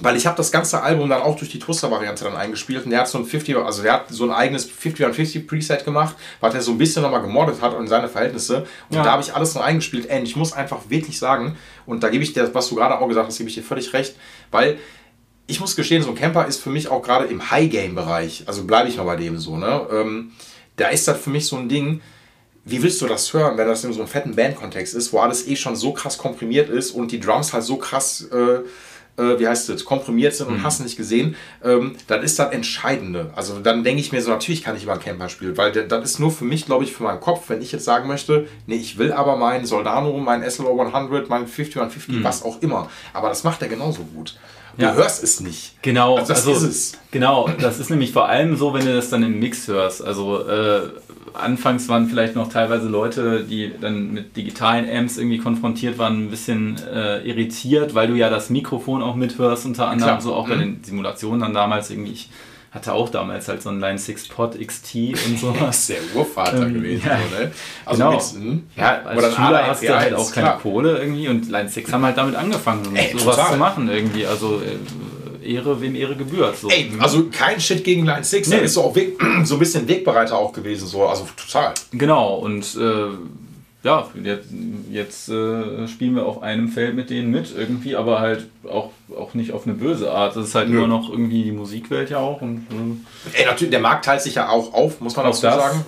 weil 0.00 0.16
ich 0.16 0.26
habe 0.26 0.36
das 0.36 0.52
ganze 0.52 0.82
Album 0.82 1.08
dann 1.08 1.22
auch 1.22 1.36
durch 1.36 1.50
die 1.50 1.58
Twister-Variante 1.58 2.24
dann 2.24 2.36
eingespielt 2.36 2.84
und 2.84 2.90
der 2.90 3.00
hat 3.00 3.08
so 3.08 3.18
ein 3.18 3.24
50, 3.24 3.56
also 3.56 3.82
der 3.82 3.94
hat 3.94 4.04
so 4.10 4.24
ein 4.24 4.30
eigenes 4.30 4.64
50 4.64 5.14
50 5.14 5.46
Preset 5.46 5.84
gemacht, 5.84 6.14
was 6.40 6.54
er 6.54 6.60
so 6.60 6.72
ein 6.72 6.78
bisschen 6.78 7.02
nochmal 7.02 7.20
gemoddet 7.22 7.60
hat 7.60 7.78
in 7.78 7.88
seine 7.88 8.08
Verhältnisse 8.08 8.66
und 8.88 8.96
ja. 8.96 9.02
da 9.02 9.12
habe 9.12 9.22
ich 9.22 9.34
alles 9.34 9.54
noch 9.54 9.62
eingespielt. 9.62 10.08
Ey, 10.08 10.22
ich 10.22 10.36
muss 10.36 10.52
einfach 10.52 10.82
wirklich 10.88 11.18
sagen, 11.18 11.56
und 11.86 12.02
da 12.02 12.08
gebe 12.08 12.22
ich 12.22 12.32
dir, 12.32 12.52
was 12.54 12.68
du 12.68 12.76
gerade 12.76 12.98
auch 12.98 13.08
gesagt 13.08 13.26
hast, 13.26 13.38
gebe 13.38 13.48
ich 13.48 13.56
dir 13.56 13.62
völlig 13.62 13.92
recht, 13.92 14.14
weil 14.50 14.78
ich 15.46 15.60
muss 15.60 15.74
gestehen, 15.74 16.02
so 16.02 16.10
ein 16.10 16.14
Camper 16.14 16.46
ist 16.46 16.62
für 16.62 16.70
mich 16.70 16.88
auch 16.88 17.02
gerade 17.02 17.24
im 17.24 17.50
High-Game-Bereich, 17.50 18.44
also 18.46 18.64
bleibe 18.64 18.88
ich 18.88 18.98
noch 18.98 19.06
bei 19.06 19.16
dem 19.16 19.38
so, 19.38 19.56
ne? 19.56 19.86
Ähm, 19.90 20.32
da 20.76 20.88
ist 20.88 21.08
das 21.08 21.18
für 21.18 21.30
mich 21.30 21.46
so 21.46 21.56
ein 21.56 21.68
Ding, 21.68 22.02
wie 22.68 22.82
willst 22.82 23.00
du 23.00 23.06
das 23.06 23.32
hören, 23.32 23.56
wenn 23.56 23.66
das 23.66 23.84
in 23.84 23.92
so 23.92 24.00
einem 24.00 24.08
fetten 24.08 24.34
Bandkontext 24.34 24.94
ist, 24.94 25.12
wo 25.12 25.18
alles 25.18 25.46
eh 25.46 25.56
schon 25.56 25.76
so 25.76 25.92
krass 25.92 26.18
komprimiert 26.18 26.68
ist 26.68 26.90
und 26.90 27.12
die 27.12 27.20
Drums 27.20 27.52
halt 27.52 27.64
so 27.64 27.76
krass 27.76 28.28
äh, 28.32 28.60
äh, 29.18 29.38
wie 29.38 29.48
heißt 29.48 29.68
es, 29.70 29.84
komprimiert 29.84 30.34
sind 30.34 30.48
und 30.48 30.58
mhm. 30.58 30.62
hast 30.62 30.80
nicht 30.80 30.96
gesehen, 30.96 31.34
ähm, 31.62 31.96
dann 32.06 32.22
ist 32.22 32.38
das 32.38 32.52
Entscheidende. 32.52 33.32
Also 33.34 33.58
dann 33.58 33.84
denke 33.84 34.00
ich 34.00 34.12
mir 34.12 34.22
so, 34.22 34.30
natürlich 34.30 34.62
kann 34.62 34.76
ich 34.76 34.84
über 34.84 34.92
einen 34.92 35.02
Camper 35.02 35.28
spielen, 35.28 35.56
weil 35.56 35.72
das 35.72 36.04
ist 36.04 36.20
nur 36.20 36.30
für 36.30 36.44
mich, 36.44 36.66
glaube 36.66 36.84
ich, 36.84 36.92
für 36.92 37.02
meinen 37.02 37.20
Kopf, 37.20 37.48
wenn 37.48 37.60
ich 37.60 37.72
jetzt 37.72 37.84
sagen 37.84 38.08
möchte, 38.08 38.46
nee, 38.66 38.76
ich 38.76 38.96
will 38.96 39.12
aber 39.12 39.36
meinen 39.36 39.66
Soldano, 39.66 40.16
meinen 40.18 40.48
SLO 40.48 40.80
100, 40.80 41.28
meinen 41.28 41.48
5150, 41.48 42.20
mhm. 42.20 42.24
was 42.24 42.42
auch 42.42 42.62
immer. 42.62 42.88
Aber 43.12 43.28
das 43.28 43.44
macht 43.44 43.60
er 43.62 43.68
genauso 43.68 44.02
gut. 44.02 44.38
Du 44.76 44.84
ja. 44.84 44.94
hörst 44.94 45.24
es 45.24 45.40
nicht. 45.40 45.82
Genau, 45.82 46.16
also 46.16 46.32
das 46.32 46.46
also, 46.46 46.52
ist 46.52 46.62
es. 46.62 46.92
Genau, 47.10 47.48
das 47.60 47.80
ist 47.80 47.90
nämlich 47.90 48.12
vor 48.12 48.28
allem 48.28 48.56
so, 48.56 48.72
wenn 48.74 48.86
du 48.86 48.94
das 48.94 49.10
dann 49.10 49.24
im 49.24 49.40
Mix 49.40 49.66
hörst. 49.66 50.04
Also 50.04 50.46
äh, 50.46 50.90
anfangs 51.34 51.88
waren 51.88 52.08
vielleicht 52.08 52.34
noch 52.34 52.48
teilweise 52.48 52.88
Leute, 52.88 53.44
die 53.44 53.72
dann 53.80 54.12
mit 54.12 54.36
digitalen 54.36 54.88
Amps 54.88 55.18
irgendwie 55.18 55.38
konfrontiert 55.38 55.98
waren, 55.98 56.26
ein 56.26 56.30
bisschen 56.30 56.76
äh, 56.92 57.20
irritiert, 57.28 57.94
weil 57.94 58.08
du 58.08 58.14
ja 58.14 58.30
das 58.30 58.50
Mikrofon 58.50 59.02
auch 59.02 59.14
mithörst, 59.14 59.66
unter 59.66 59.88
anderem, 59.88 60.18
Klar. 60.18 60.20
so 60.20 60.34
auch 60.34 60.46
mhm. 60.46 60.50
bei 60.50 60.56
den 60.56 60.84
Simulationen 60.84 61.40
dann 61.40 61.54
damals 61.54 61.90
irgendwie. 61.90 62.12
Ich 62.12 62.30
hatte 62.70 62.92
auch 62.92 63.08
damals 63.08 63.48
halt 63.48 63.62
so 63.62 63.70
einen 63.70 63.80
Line 63.80 63.98
6 63.98 64.28
Pod 64.28 64.58
XT 64.58 64.94
und 65.26 65.38
so. 65.40 65.54
Das 65.58 65.78
ist 65.78 65.88
der 65.88 65.98
Urvater 66.14 66.62
ähm, 66.62 66.74
gewesen, 66.74 67.06
ja, 67.06 67.18
so, 67.18 67.42
ne? 67.42 67.52
Also 67.84 67.98
genau. 67.98 68.12
Mit, 68.12 68.22
hm? 68.22 68.62
ja, 68.76 69.02
als 69.02 69.18
Oder 69.18 69.30
Schüler 69.30 69.66
hast 69.66 69.82
du 69.82 69.98
halt 69.98 70.14
auch 70.14 70.32
keine. 70.32 70.58
Kohle 70.62 70.98
irgendwie 70.98 71.28
und 71.28 71.48
Line 71.50 71.68
6 71.68 71.92
haben 71.92 72.04
halt 72.04 72.16
damit 72.16 72.34
angefangen, 72.34 72.94
Ey, 72.94 73.16
sowas 73.16 73.36
total. 73.36 73.52
zu 73.52 73.58
machen 73.58 73.88
irgendwie. 73.88 74.26
Also 74.26 74.60
äh, 74.60 74.76
Ehre, 75.48 75.80
wem 75.80 75.94
Ehre 75.94 76.16
gebührt. 76.16 76.58
So. 76.58 76.68
Ey, 76.68 76.90
also 76.98 77.26
kein 77.30 77.60
Shit 77.60 77.84
gegen 77.84 78.04
Line 78.04 78.24
6, 78.24 78.48
nee. 78.48 78.58
ist 78.58 78.74
so, 78.74 78.82
auch 78.82 78.94
Weg, 78.94 79.18
so 79.44 79.54
ein 79.54 79.58
bisschen 79.58 79.88
Wegbereiter 79.88 80.36
auch 80.36 80.52
gewesen, 80.52 80.86
so, 80.86 81.06
also 81.06 81.26
total. 81.36 81.74
Genau, 81.92 82.36
und 82.36 82.76
äh, 82.76 83.08
ja, 83.84 84.08
jetzt, 84.22 84.48
jetzt 84.90 85.28
äh, 85.28 85.86
spielen 85.86 86.16
wir 86.16 86.26
auf 86.26 86.42
einem 86.42 86.68
Feld 86.68 86.96
mit 86.96 87.10
denen 87.10 87.30
mit 87.30 87.54
irgendwie, 87.56 87.94
aber 87.94 88.18
halt 88.20 88.48
auch, 88.68 88.90
auch 89.16 89.34
nicht 89.34 89.52
auf 89.52 89.66
eine 89.66 89.74
böse 89.74 90.10
Art. 90.10 90.34
Das 90.34 90.48
ist 90.48 90.54
halt 90.54 90.68
Nö. 90.68 90.78
immer 90.78 90.88
noch 90.88 91.10
irgendwie 91.10 91.44
die 91.44 91.52
Musikwelt 91.52 92.10
ja 92.10 92.18
auch. 92.18 92.42
Und, 92.42 92.66
äh 92.70 93.40
Ey, 93.40 93.46
natürlich, 93.46 93.70
der 93.70 93.80
Markt 93.80 94.04
teilt 94.04 94.22
sich 94.22 94.34
ja 94.34 94.48
auch 94.48 94.74
auf, 94.74 95.00
muss 95.00 95.14
man 95.14 95.26
auch 95.26 95.34
so 95.34 95.42
sagen. 95.42 95.84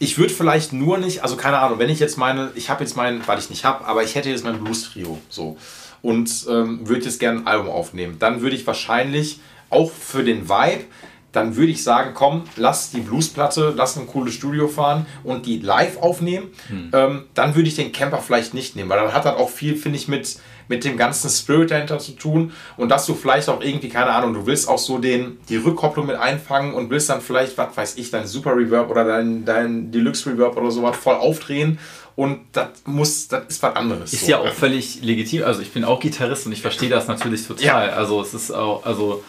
Ich 0.00 0.18
würde 0.18 0.32
vielleicht 0.32 0.72
nur 0.72 0.98
nicht, 0.98 1.22
also 1.22 1.36
keine 1.36 1.58
Ahnung, 1.58 1.78
wenn 1.78 1.88
ich 1.88 2.00
jetzt 2.00 2.18
meine, 2.18 2.50
ich 2.56 2.68
habe 2.68 2.82
jetzt 2.82 2.96
meinen, 2.96 3.26
weil 3.26 3.38
ich 3.38 3.48
nicht 3.48 3.64
habe, 3.64 3.86
aber 3.86 4.02
ich 4.02 4.14
hätte 4.14 4.30
jetzt 4.30 4.44
mein 4.44 4.58
Blues-Trio, 4.58 5.18
so 5.28 5.56
und 6.02 6.46
ähm, 6.48 6.88
würde 6.88 7.04
jetzt 7.04 7.20
gerne 7.20 7.40
ein 7.40 7.46
Album 7.46 7.68
aufnehmen. 7.68 8.16
Dann 8.18 8.40
würde 8.40 8.56
ich 8.56 8.66
wahrscheinlich 8.66 9.40
auch 9.70 9.90
für 9.90 10.24
den 10.24 10.48
Vibe, 10.48 10.84
dann 11.32 11.56
würde 11.56 11.70
ich 11.70 11.82
sagen, 11.82 12.12
komm, 12.14 12.44
lass 12.56 12.90
die 12.90 13.00
Bluesplatte, 13.00 13.74
lass 13.76 13.96
ein 13.98 14.06
cooles 14.06 14.34
Studio 14.34 14.66
fahren 14.66 15.06
und 15.24 15.44
die 15.44 15.58
live 15.58 15.98
aufnehmen. 15.98 16.48
Hm. 16.68 16.90
Ähm, 16.92 17.24
dann 17.34 17.54
würde 17.54 17.68
ich 17.68 17.76
den 17.76 17.92
Camper 17.92 18.18
vielleicht 18.18 18.54
nicht 18.54 18.76
nehmen, 18.76 18.88
weil 18.88 18.98
dann 18.98 19.12
hat 19.12 19.26
das 19.26 19.36
auch 19.36 19.50
viel, 19.50 19.76
finde 19.76 19.98
ich, 19.98 20.08
mit, 20.08 20.38
mit 20.68 20.84
dem 20.84 20.96
ganzen 20.96 21.30
Spirit 21.30 21.70
dahinter 21.70 21.98
zu 21.98 22.12
tun 22.12 22.52
und 22.76 22.90
dass 22.90 23.06
du 23.06 23.14
vielleicht 23.14 23.48
auch 23.48 23.62
irgendwie, 23.62 23.88
keine 23.88 24.10
Ahnung, 24.10 24.34
du 24.34 24.46
willst 24.46 24.68
auch 24.68 24.78
so 24.78 24.98
den, 24.98 25.38
die 25.48 25.56
Rückkopplung 25.56 26.06
mit 26.06 26.16
einfangen 26.16 26.74
und 26.74 26.90
willst 26.90 27.10
dann 27.10 27.20
vielleicht, 27.20 27.58
was 27.58 27.76
weiß 27.76 27.96
ich, 27.96 28.10
dein 28.10 28.26
Super 28.26 28.56
Reverb 28.56 28.90
oder 28.90 29.04
dein, 29.04 29.44
dein 29.44 29.90
Deluxe 29.90 30.30
Reverb 30.30 30.56
oder 30.56 30.70
sowas 30.70 30.96
voll 30.96 31.16
aufdrehen 31.16 31.78
und 32.18 32.40
das 32.52 32.68
muss, 32.84 33.28
das 33.28 33.44
ist 33.48 33.62
was 33.62 33.76
anderes. 33.76 34.12
Ist 34.12 34.26
so. 34.26 34.32
ja 34.32 34.38
auch 34.38 34.52
völlig 34.52 35.02
legitim. 35.02 35.44
Also 35.44 35.62
ich 35.62 35.72
bin 35.72 35.84
auch 35.84 36.00
Gitarrist 36.00 36.46
und 36.46 36.52
ich 36.52 36.62
verstehe 36.62 36.88
das 36.88 37.06
natürlich 37.06 37.46
total. 37.46 37.64
Ja. 37.64 37.94
Also 37.94 38.20
es 38.20 38.34
ist 38.34 38.50
auch, 38.50 38.84
also 38.84 39.22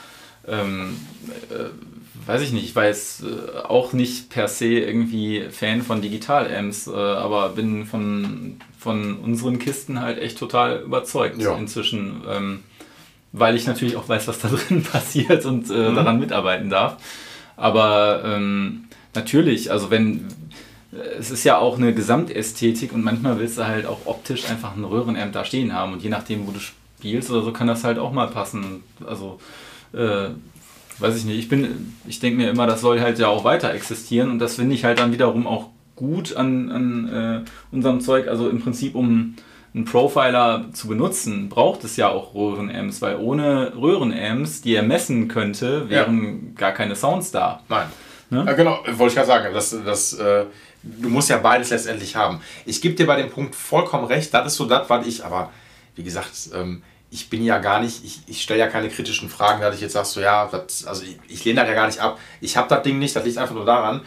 ähm, 0.48 1.00
äh, 1.52 1.66
weiß 2.28 2.42
ich 2.42 2.52
nicht, 2.52 2.64
ich 2.64 2.76
weiß 2.76 3.24
äh, 3.24 3.60
auch 3.60 3.94
nicht 3.94 4.30
per 4.30 4.48
se 4.48 4.66
irgendwie 4.66 5.48
Fan 5.52 5.82
von 5.82 6.02
Digital-Amps, 6.02 6.88
äh, 6.88 6.92
aber 6.92 7.50
bin 7.50 7.86
von, 7.86 8.58
von 8.80 9.18
unseren 9.18 9.60
Kisten 9.60 10.02
halt 10.02 10.18
echt 10.18 10.40
total 10.40 10.80
überzeugt 10.80 11.40
ja. 11.42 11.56
inzwischen. 11.56 12.22
Ähm, 12.28 12.60
weil 13.32 13.56
ich 13.56 13.68
natürlich 13.68 13.96
auch 13.96 14.10
weiß, 14.10 14.28
was 14.28 14.40
da 14.40 14.48
drin 14.68 14.84
passiert 14.84 15.46
und 15.46 15.70
äh, 15.70 15.90
mhm. 15.90 15.96
daran 15.96 16.20
mitarbeiten 16.20 16.70
darf. 16.70 16.98
Aber 17.58 18.24
ähm, 18.26 18.86
natürlich, 19.14 19.72
also 19.72 19.92
wenn, 19.92 20.28
es 21.20 21.30
ist 21.30 21.44
ja 21.44 21.58
auch 21.58 21.78
eine 21.78 21.94
Gesamtästhetik 21.94 22.94
und 22.94 23.04
manchmal 23.04 23.38
willst 23.38 23.58
du 23.58 23.68
halt 23.68 23.86
auch 23.86 24.06
optisch 24.06 24.50
einfach 24.50 24.76
ein 24.76 24.84
Röhrenamp 24.84 25.34
da 25.34 25.44
stehen 25.46 25.74
haben 25.74 25.94
und 25.94 26.02
je 26.02 26.10
nachdem, 26.10 26.48
wo 26.48 26.52
du 26.52 26.60
spielst 26.60 27.30
oder 27.30 27.44
so, 27.44 27.52
kann 27.52 27.68
das 27.68 27.84
halt 27.84 28.00
auch 28.00 28.14
mal 28.14 28.28
passen. 28.28 28.84
Also, 29.06 29.40
äh, 29.94 30.30
weiß 31.00 31.18
ich 31.18 31.26
nicht, 31.26 31.38
ich 31.38 31.50
bin, 31.50 31.96
ich 32.08 32.20
denke 32.20 32.38
mir 32.38 32.50
immer, 32.50 32.66
das 32.66 32.82
soll 32.82 33.02
halt 33.02 33.20
ja 33.20 33.28
auch 33.28 33.44
weiter 33.44 33.74
existieren 33.74 34.32
und 34.32 34.40
das 34.40 34.56
finde 34.56 34.76
ich 34.76 34.86
halt 34.86 35.00
dann 35.00 35.12
wiederum 35.12 35.46
auch 35.48 35.70
gut 36.00 36.36
an, 36.36 36.72
an 36.72 37.43
äh, 37.43 37.76
unserem 37.76 38.00
Zeug. 38.00 38.28
Also 38.28 38.50
im 38.50 38.62
Prinzip, 38.62 38.95
um 38.95 39.36
einen 39.74 39.86
Profiler 39.86 40.66
zu 40.74 40.88
benutzen, 40.88 41.50
braucht 41.50 41.84
es 41.84 41.97
ja 41.97 42.10
auch 42.10 42.34
Röhrenamps, 42.34 43.02
weil 43.02 43.18
ohne 43.18 43.74
Röhrenamps, 43.76 44.62
die 44.62 44.74
er 44.74 44.84
messen 44.84 45.28
könnte, 45.28 45.89
wären 45.89 46.24
ja. 46.24 46.52
gar 46.56 46.72
keine 46.72 46.95
Sounds 46.95 47.32
da. 47.32 47.62
Nein. 47.70 47.88
Ne? 48.32 48.43
Ja, 48.47 48.54
genau, 48.54 48.80
wollte 48.93 49.08
ich 49.08 49.16
gerade 49.16 49.28
sagen. 49.28 49.54
Das, 49.54 49.76
das 49.86 50.14
äh, 50.14 50.45
du 50.84 51.10
musst 51.10 51.30
ja 51.30 51.38
beides 51.38 51.70
letztendlich 51.70 52.16
haben. 52.16 52.41
Ich 52.66 52.82
gebe 52.82 52.95
dir 52.95 53.06
bei 53.06 53.22
dem 53.22 53.30
Punkt 53.30 53.56
vollkommen 53.56 54.06
recht, 54.06 54.34
das 54.34 54.47
ist 54.47 54.56
so 54.56 54.66
das, 54.66 54.89
was 54.89 55.06
ich, 55.06 55.26
aber 55.26 55.52
wie 55.95 56.04
gesagt, 56.04 56.32
ähm, 56.56 56.82
ich 57.12 57.30
bin 57.30 57.43
ja 57.43 57.58
gar 57.58 57.82
nicht, 57.82 58.06
ich, 58.06 58.22
ich 58.28 58.41
stelle 58.41 58.60
ja 58.60 58.68
keine 58.68 58.89
kritischen 58.89 59.30
Fragen, 59.30 59.62
dass 59.62 59.76
ich 59.76 59.82
jetzt 59.82 59.93
sagst, 59.93 60.14
so 60.14 60.22
ja, 60.22 60.47
das, 60.47 60.86
also 60.86 61.04
ich, 61.04 61.18
ich 61.28 61.43
lehne 61.43 61.62
das 61.62 61.70
ja 61.70 61.76
gar 61.76 61.88
nicht 61.88 62.00
ab. 62.00 62.20
Ich 62.39 62.56
habe 62.56 62.70
das 62.70 62.84
Ding 62.84 63.00
nicht, 63.00 63.16
das 63.16 63.26
liegt 63.26 63.38
einfach 63.38 63.56
nur 63.56 63.66
daran, 63.66 64.02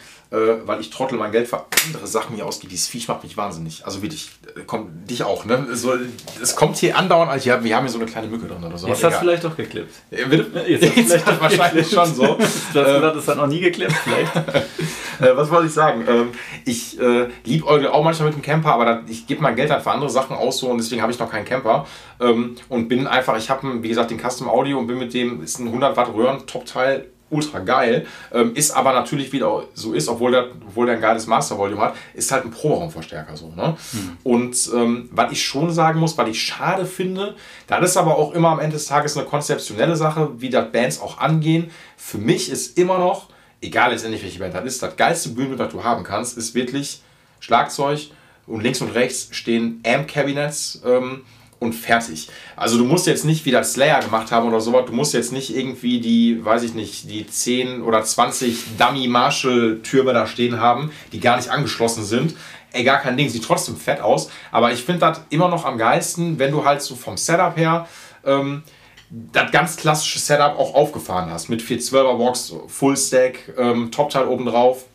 weil 0.65 0.81
ich 0.81 0.91
trottel 0.91 1.19
mein 1.19 1.31
Geld 1.31 1.47
für 1.47 1.65
andere 1.87 2.07
Sachen 2.07 2.37
hier 2.37 2.47
ausgebe. 2.47 2.71
Dieses 2.71 2.89
Viech 2.89 3.09
macht 3.09 3.23
mich 3.23 3.37
wahnsinnig. 3.37 3.85
Also 3.85 4.03
wirklich, 4.03 4.31
äh, 4.57 4.61
kommt 4.61 5.11
dich 5.11 5.23
auch, 5.25 5.45
ne? 5.45 5.67
So, 5.73 5.93
es 6.41 6.57
kommt 6.57 6.77
hier 6.77 6.97
andauernd, 6.97 7.31
also 7.31 7.45
wir 7.45 7.77
haben 7.77 7.85
hier 7.85 7.89
so 7.89 7.99
eine 7.99 8.07
kleine 8.07 8.29
Mücke 8.29 8.47
drin 8.47 8.65
oder 8.65 8.79
so. 8.79 8.89
Jetzt 8.89 9.05
hast 9.05 9.17
du 9.17 9.21
vielleicht 9.21 9.45
doch 9.45 9.57
geklippt. 9.57 9.93
Ja, 10.11 10.27
bitte? 10.27 10.59
Jetzt, 10.67 10.85
Jetzt 10.85 11.13
vielleicht 11.13 11.41
wahrscheinlich 11.41 11.91
schon 11.91 12.15
so. 12.15 12.23
du 12.37 12.39
hast 12.41 12.73
gesagt, 12.73 13.17
das 13.17 13.29
hat 13.29 13.37
noch 13.37 13.47
nie 13.47 13.61
geklippt, 13.61 13.95
vielleicht. 14.05 14.37
äh, 15.21 15.37
was 15.37 15.51
wollte 15.51 15.67
ich 15.67 15.75
sagen? 15.75 16.05
Ähm, 16.09 16.29
ich 16.65 16.99
äh, 16.99 17.29
liebe 17.45 17.67
auch 17.67 18.05
manchmal 18.05 18.29
mit 18.29 18.37
dem 18.37 18.43
Camper, 18.43 18.73
aber 18.73 18.85
da, 18.85 19.03
ich 19.07 19.27
gebe 19.27 19.43
mein 19.43 19.57
Geld 19.57 19.71
halt 19.71 19.83
für 19.83 19.91
andere 19.91 20.11
Sachen 20.11 20.37
aus 20.37 20.59
so 20.59 20.69
und 20.69 20.79
deswegen 20.79 21.03
habe 21.03 21.13
ich 21.13 21.19
noch 21.19 21.31
keinen 21.31 21.45
Camper. 21.45 21.87
Ähm, 22.21 22.57
und 22.69 22.89
bin 22.89 23.07
einfach, 23.07 23.37
ich 23.37 23.51
habe, 23.51 23.83
wie 23.83 23.89
gesagt, 23.89 24.11
den 24.11 24.19
Custom 24.19 24.49
Audio 24.49 24.79
und 24.79 24.87
bin 24.87 24.99
mit 24.99 25.13
dem, 25.13 25.43
ist 25.43 25.59
ein 25.59 25.67
100 25.67 25.97
Watt 25.97 26.15
Röhren, 26.15 26.47
Top-Teil, 26.47 27.12
ultra 27.33 27.61
geil. 27.61 28.07
Ähm, 28.33 28.55
ist 28.55 28.71
aber 28.71 28.93
natürlich 28.93 29.33
wieder 29.33 29.65
so 29.75 29.95
ist, 29.95 30.09
obwohl 30.09 30.31
der, 30.31 30.49
obwohl 30.67 30.87
der 30.87 30.97
ein 30.97 31.01
geiles 31.01 31.27
Master 31.27 31.59
Volume 31.59 31.81
hat, 31.81 31.95
ist 32.15 32.31
halt 32.31 32.45
ein 32.45 32.51
Proberaumverstärker 32.51 33.37
so. 33.37 33.49
Ne? 33.49 33.77
Mhm. 33.93 34.17
Und 34.23 34.71
ähm, 34.75 35.09
was 35.13 35.33
ich 35.33 35.45
schon 35.45 35.71
sagen 35.73 35.99
muss, 35.99 36.17
was 36.19 36.29
ich 36.29 36.41
schade 36.41 36.87
finde, 36.87 37.35
das 37.67 37.91
ist 37.91 37.97
aber 37.97 38.17
auch 38.17 38.33
immer 38.33 38.51
am 38.51 38.61
Ende 38.61 38.77
des 38.77 38.87
Tages 38.87 39.17
eine 39.17 39.27
konzeptionelle 39.27 39.97
Sache, 39.97 40.31
wie 40.39 40.51
das 40.51 40.71
Bands 40.71 41.01
auch 41.01 41.19
angehen. 41.19 41.71
Für 41.97 42.19
mich 42.19 42.51
ist 42.51 42.79
immer 42.79 42.99
noch, 42.99 43.29
egal 43.61 43.93
letztendlich 43.93 44.23
welche 44.23 44.39
Band 44.39 44.55
das 44.55 44.65
ist, 44.65 44.83
das 44.83 44.97
geilste 44.97 45.31
Bühnenbild, 45.31 45.61
das 45.61 45.73
du 45.73 45.83
haben 45.83 46.05
kannst, 46.05 46.37
ist 46.37 46.55
wirklich 46.55 47.01
Schlagzeug 47.41 48.11
und 48.47 48.63
links 48.63 48.81
und 48.81 48.91
rechts 48.91 49.29
stehen 49.31 49.83
Amp-Cabinets. 49.87 50.83
Ähm, 50.85 51.23
und 51.63 51.73
fertig. 51.73 52.29
Also 52.57 52.77
du 52.77 52.85
musst 52.85 53.07
jetzt 53.07 53.25
nicht 53.25 53.47
wie 53.47 53.51
das 53.51 53.73
Slayer 53.73 54.01
gemacht 54.01 54.31
haben 54.33 54.49
oder 54.49 54.61
sowas, 54.61 54.85
du 54.87 54.93
musst 54.93 55.15
jetzt 55.15 55.33
nicht 55.33 55.57
irgendwie 55.57 56.01
die, 56.01 56.45
weiß 56.45 56.65
ich 56.65 56.75
nicht, 56.75 57.09
die 57.09 57.27
10 57.27 57.83
oder 57.83 58.03
20 58.03 58.77
Dummy 58.77 59.07
Marshall 59.07 59.81
Türme 59.83 60.13
da 60.13 60.27
stehen 60.27 60.61
haben, 60.61 60.91
die 61.13 61.21
gar 61.21 61.37
nicht 61.37 61.49
angeschlossen 61.49 62.05
sind. 62.05 62.35
ey, 62.73 62.85
gar 62.85 62.99
kein 62.99 63.17
Ding, 63.17 63.29
sieht 63.29 63.45
trotzdem 63.45 63.77
fett 63.77 64.01
aus. 64.01 64.31
Aber 64.51 64.73
ich 64.73 64.83
finde 64.83 65.01
das 65.01 65.21
immer 65.31 65.49
noch 65.49 65.65
am 65.65 65.79
geilsten, 65.79 66.39
wenn 66.39 66.51
du 66.51 66.65
halt 66.65 66.83
so 66.83 66.95
vom 66.97 67.17
Setup 67.17 67.57
her 67.57 67.87
ähm, 68.25 68.63
das 69.11 69.51
ganz 69.53 69.77
klassische 69.77 70.19
Setup 70.19 70.59
auch 70.59 70.75
aufgefahren 70.75 71.31
hast. 71.31 71.49
Mit 71.49 71.63
412er 71.63 72.17
Box, 72.17 72.55
Full 72.67 72.97
Stack, 72.97 73.53
ähm, 73.59 73.91
Top-Teil 73.91 74.27
oben 74.27 74.47
drauf, 74.47 74.87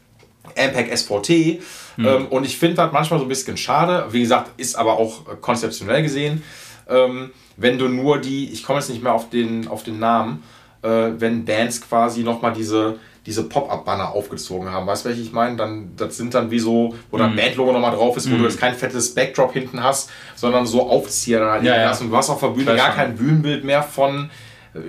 Ampeg 0.57 0.95
SVT. 0.97 1.61
Mhm. 1.97 2.05
Ähm, 2.05 2.25
und 2.27 2.45
ich 2.45 2.57
finde 2.57 2.75
das 2.75 2.91
manchmal 2.91 3.19
so 3.19 3.25
ein 3.25 3.29
bisschen 3.29 3.57
schade. 3.57 4.05
Wie 4.11 4.21
gesagt, 4.21 4.51
ist 4.57 4.75
aber 4.75 4.93
auch 4.93 5.41
konzeptionell 5.41 6.03
gesehen. 6.03 6.43
Ähm, 6.89 7.31
wenn 7.57 7.77
du 7.77 7.87
nur 7.87 8.19
die, 8.19 8.51
ich 8.51 8.63
komme 8.63 8.79
jetzt 8.79 8.89
nicht 8.89 9.03
mehr 9.03 9.13
auf 9.13 9.29
den, 9.29 9.67
auf 9.67 9.83
den 9.83 9.99
Namen, 9.99 10.43
äh, 10.83 11.09
wenn 11.17 11.43
Bands 11.43 11.81
quasi 11.81 12.23
nochmal 12.23 12.53
diese, 12.53 12.97
diese 13.25 13.43
Pop-Up-Banner 13.43 14.11
aufgezogen 14.11 14.71
haben. 14.71 14.87
Weißt 14.87 15.03
du, 15.03 15.09
welche 15.09 15.21
ich 15.21 15.33
meine? 15.33 15.57
Dann, 15.57 15.91
das 15.97 16.15
sind 16.15 16.33
dann 16.33 16.49
wie 16.49 16.59
so, 16.59 16.95
wo 17.11 17.17
dann 17.17 17.33
mm. 17.33 17.35
Bandlogo 17.35 17.73
nochmal 17.73 17.91
drauf 17.91 18.15
ist, 18.15 18.31
wo 18.31 18.35
mm. 18.35 18.39
du 18.39 18.43
jetzt 18.45 18.59
kein 18.59 18.73
fettes 18.73 19.13
Backdrop 19.13 19.51
hinten 19.51 19.83
hast, 19.83 20.09
sondern 20.35 20.65
so 20.65 20.87
Aufzieher 20.87 21.39
dann 21.39 21.49
halt 21.49 21.63
ja, 21.63 21.75
ja. 21.75 21.89
hast. 21.89 22.01
Und 22.01 22.11
du 22.11 22.15
hast 22.15 22.29
auf 22.29 22.39
der 22.39 22.49
Bühne 22.49 22.75
gar 22.75 22.93
kein 22.93 23.15
Bühnenbild 23.15 23.65
mehr 23.65 23.83
von, 23.83 24.25
äh, 24.25 24.29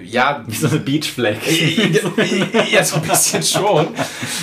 ja. 0.03 0.45
Wie 0.47 0.55
so 0.55 0.68
eine 0.68 0.78
Beachflag. 0.80 1.36
ja, 2.70 2.82
so 2.84 2.97
ein 2.97 3.03
bisschen 3.03 3.43
schon. 3.43 3.89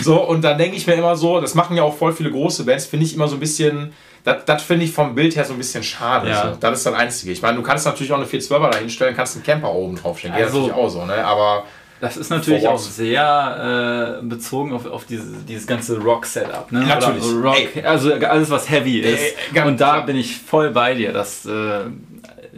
So, 0.04 0.22
und 0.22 0.41
dann 0.43 0.58
denke 0.58 0.78
ich 0.78 0.88
mir 0.88 0.93
immer 0.93 1.16
so, 1.16 1.41
das 1.41 1.56
machen 1.56 1.76
ja 1.78 1.84
auch 1.84 1.96
voll 1.96 2.14
viele 2.14 2.32
große 2.32 2.64
Bands, 2.64 2.86
finde 2.86 3.06
ich 3.06 3.16
immer 3.16 3.28
so 3.28 3.36
ein 3.36 3.39
bisschen 3.39 3.93
das, 4.26 4.64
finde 4.64 4.86
ich 4.86 4.91
vom 4.91 5.14
Bild 5.14 5.36
her 5.36 5.46
so 5.46 5.54
ein 5.54 5.58
bisschen 5.58 5.84
schade. 5.84 6.30
Ja. 6.30 6.54
So. 6.54 6.58
Das 6.60 6.80
ist 6.80 6.86
das 6.86 6.93
Einzige. 6.93 7.32
Ich 7.32 7.41
meine, 7.41 7.58
du 7.58 7.64
kannst 7.64 7.86
natürlich 7.86 8.12
auch 8.12 8.18
eine 8.18 8.26
412er 8.26 8.72
da 8.72 8.78
hinstellen, 8.80 9.16
kannst 9.16 9.36
einen 9.36 9.43
Camper 9.43 9.72
oben 9.72 9.96
draufstellen. 9.96 10.36
Also, 10.36 10.62
Geht 10.62 10.70
natürlich 10.70 10.86
auch 10.86 10.89
so, 10.89 11.06
ne? 11.06 11.24
Aber. 11.26 11.64
Das 12.02 12.18
ist 12.18 12.30
natürlich 12.30 12.68
auch 12.68 12.78
sehr 12.78 14.20
äh, 14.22 14.26
bezogen 14.26 14.74
auf, 14.74 14.86
auf 14.86 15.06
diese, 15.06 15.32
dieses 15.48 15.66
ganze 15.66 15.98
Rock-Setup. 15.98 16.70
Ne? 16.72 16.82
Natürlich. 16.82 17.24
Rock, 17.24 17.86
also 17.86 18.14
alles, 18.14 18.50
was 18.50 18.70
heavy 18.70 19.00
ist. 19.00 19.36
Ey, 19.54 19.62
Und 19.62 19.80
da 19.80 20.02
bin 20.02 20.18
ich 20.18 20.36
voll 20.38 20.72
bei 20.72 20.93
dir. 20.93 21.14
dass. 21.14 21.46
äh, 21.46 21.86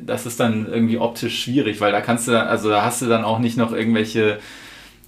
das 0.05 0.25
ist 0.25 0.39
dann 0.39 0.67
irgendwie 0.67 0.97
optisch 0.97 1.43
schwierig, 1.43 1.81
weil 1.81 1.91
da 1.91 2.01
kannst 2.01 2.27
du, 2.27 2.39
also 2.39 2.69
da 2.69 2.83
hast 2.83 3.01
du 3.01 3.07
dann 3.07 3.23
auch 3.23 3.39
nicht 3.39 3.57
noch 3.57 3.71
irgendwelche 3.71 4.39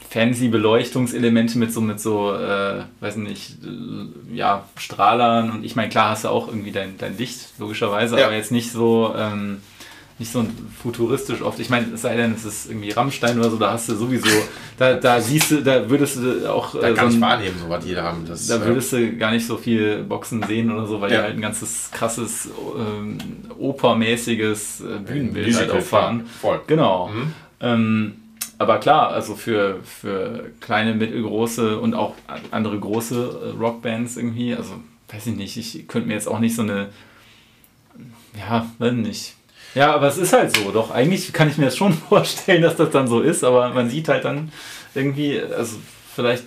fancy 0.10 0.48
Beleuchtungselemente 0.48 1.58
mit 1.58 1.72
so, 1.72 1.82
mit 1.82 2.00
so, 2.00 2.34
äh, 2.34 2.82
weiß 3.00 3.18
nicht, 3.18 3.58
äh, 3.64 4.36
ja, 4.36 4.66
Strahlern 4.76 5.52
und 5.52 5.64
ich 5.64 5.76
meine, 5.76 5.90
klar 5.90 6.10
hast 6.10 6.24
du 6.24 6.30
auch 6.30 6.48
irgendwie 6.48 6.72
dein, 6.72 6.98
dein 6.98 7.18
Licht, 7.18 7.54
logischerweise, 7.60 8.18
ja. 8.18 8.26
aber 8.26 8.36
jetzt 8.36 8.52
nicht 8.52 8.72
so, 8.72 9.14
ähm, 9.16 9.62
nicht 10.20 10.32
so 10.32 10.46
futuristisch 10.84 11.42
oft. 11.42 11.60
Ich 11.60 11.70
meine, 11.70 11.94
es 11.94 12.02
sei 12.02 12.18
denn, 12.18 12.34
es 12.34 12.44
ist 12.44 12.70
irgendwie 12.70 12.92
Rammstein 12.92 13.40
oder 13.40 13.50
so, 13.50 13.58
da 13.58 13.72
hast 13.72 13.88
du 13.88 13.96
sowieso, 13.96 14.28
da, 14.78 14.96
da 14.96 15.22
siehst 15.22 15.52
du, 15.52 15.64
da 15.64 15.90
würdest 15.90 16.18
du 16.18 16.52
auch. 16.52 16.80
Da 16.80 16.90
äh, 16.90 16.94
kann 16.94 17.10
so 17.10 17.18
ich 17.18 17.22
wahrnehmen, 17.22 17.56
so 17.62 17.70
was 17.70 17.86
die 17.86 17.94
da 17.94 18.04
haben. 18.04 18.26
Das, 18.28 18.48
da 18.48 18.64
würdest 18.66 18.92
du 18.92 19.16
gar 19.16 19.32
nicht 19.32 19.48
so 19.48 19.56
viel 19.56 20.04
Boxen 20.04 20.44
sehen 20.44 20.72
oder 20.72 20.86
so, 20.86 21.00
weil 21.00 21.12
ja. 21.12 21.20
die 21.20 21.24
halt 21.24 21.36
ein 21.36 21.42
ganzes 21.42 21.90
krasses, 21.92 22.50
ähm, 22.78 23.18
opermäßiges 23.58 24.82
äh, 24.82 25.00
Bühnenbild 25.00 25.56
halt 25.56 25.72
auffahren. 25.72 26.26
Voll. 26.42 26.60
Genau. 26.68 27.08
Mhm. 27.08 27.34
Ähm, 27.62 28.14
aber 28.58 28.80
klar, 28.80 29.12
also 29.12 29.36
für, 29.36 29.80
für 29.84 30.52
kleine, 30.60 30.94
mittelgroße 30.94 31.80
und 31.80 31.94
auch 31.94 32.16
andere 32.52 32.78
große 32.78 33.54
äh, 33.56 33.58
Rockbands 33.58 34.18
irgendwie, 34.18 34.54
also 34.54 34.74
weiß 35.08 35.28
ich 35.28 35.36
nicht, 35.36 35.56
ich 35.56 35.88
könnte 35.88 36.10
mir 36.10 36.16
jetzt 36.16 36.28
auch 36.28 36.40
nicht 36.40 36.56
so 36.56 36.64
eine, 36.64 36.90
ja, 38.38 38.70
weiß 38.80 38.94
nicht. 38.94 39.36
Ja, 39.76 39.94
aber 39.94 40.08
es 40.08 40.18
ist 40.18 40.34
halt 40.34 40.56
so, 40.56 40.72
doch 40.72 40.92
eigentlich 40.92 41.32
kann 41.34 41.50
ich 41.50 41.58
mir 41.58 41.66
das 41.66 41.78
schon 41.78 41.94
vorstellen, 42.10 42.62
dass 42.62 42.76
das 42.76 42.90
dann 42.90 43.08
so 43.08 43.22
ist, 43.22 43.44
aber 43.44 43.70
man 43.70 43.90
sieht 43.90 44.08
halt 44.08 44.26
dann 44.26 44.52
irgendwie, 44.94 45.42
also 45.42 45.78
vielleicht 46.16 46.44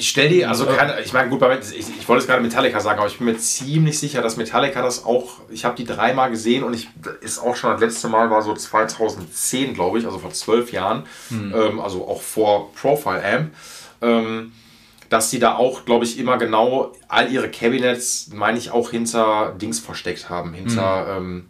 ich 0.00 0.08
stelle 0.08 0.30
die, 0.30 0.46
also 0.46 0.64
keine, 0.64 0.98
ich 1.00 1.12
meine, 1.12 1.28
gut, 1.28 1.42
ich, 1.42 1.78
ich 1.78 2.08
wollte 2.08 2.22
es 2.22 2.26
gerade 2.26 2.42
Metallica 2.42 2.80
sagen, 2.80 2.98
aber 2.98 3.08
ich 3.08 3.18
bin 3.18 3.26
mir 3.26 3.36
ziemlich 3.36 3.98
sicher, 3.98 4.22
dass 4.22 4.38
Metallica 4.38 4.80
das 4.80 5.04
auch, 5.04 5.40
ich 5.50 5.66
habe 5.66 5.76
die 5.76 5.84
dreimal 5.84 6.30
gesehen 6.30 6.64
und 6.64 6.72
ich 6.72 6.88
ist 7.20 7.38
auch 7.38 7.54
schon 7.54 7.70
das 7.72 7.80
letzte 7.80 8.08
Mal 8.08 8.30
war 8.30 8.40
so 8.40 8.54
2010, 8.54 9.74
glaube 9.74 9.98
ich, 9.98 10.06
also 10.06 10.18
vor 10.18 10.32
zwölf 10.32 10.72
Jahren, 10.72 11.04
hm. 11.28 11.54
ähm, 11.54 11.80
also 11.80 12.08
auch 12.08 12.22
vor 12.22 12.72
Profile 12.72 13.22
Amp, 13.22 13.54
ähm, 14.00 14.52
dass 15.10 15.28
die 15.28 15.38
da 15.38 15.56
auch, 15.56 15.84
glaube 15.84 16.06
ich, 16.06 16.18
immer 16.18 16.38
genau 16.38 16.92
all 17.08 17.30
ihre 17.30 17.50
Cabinets, 17.50 18.30
meine 18.32 18.56
ich, 18.56 18.70
auch 18.70 18.90
hinter 18.90 19.54
Dings 19.60 19.80
versteckt 19.80 20.30
haben, 20.30 20.54
hinter, 20.54 21.16
hm. 21.16 21.16
ähm, 21.16 21.49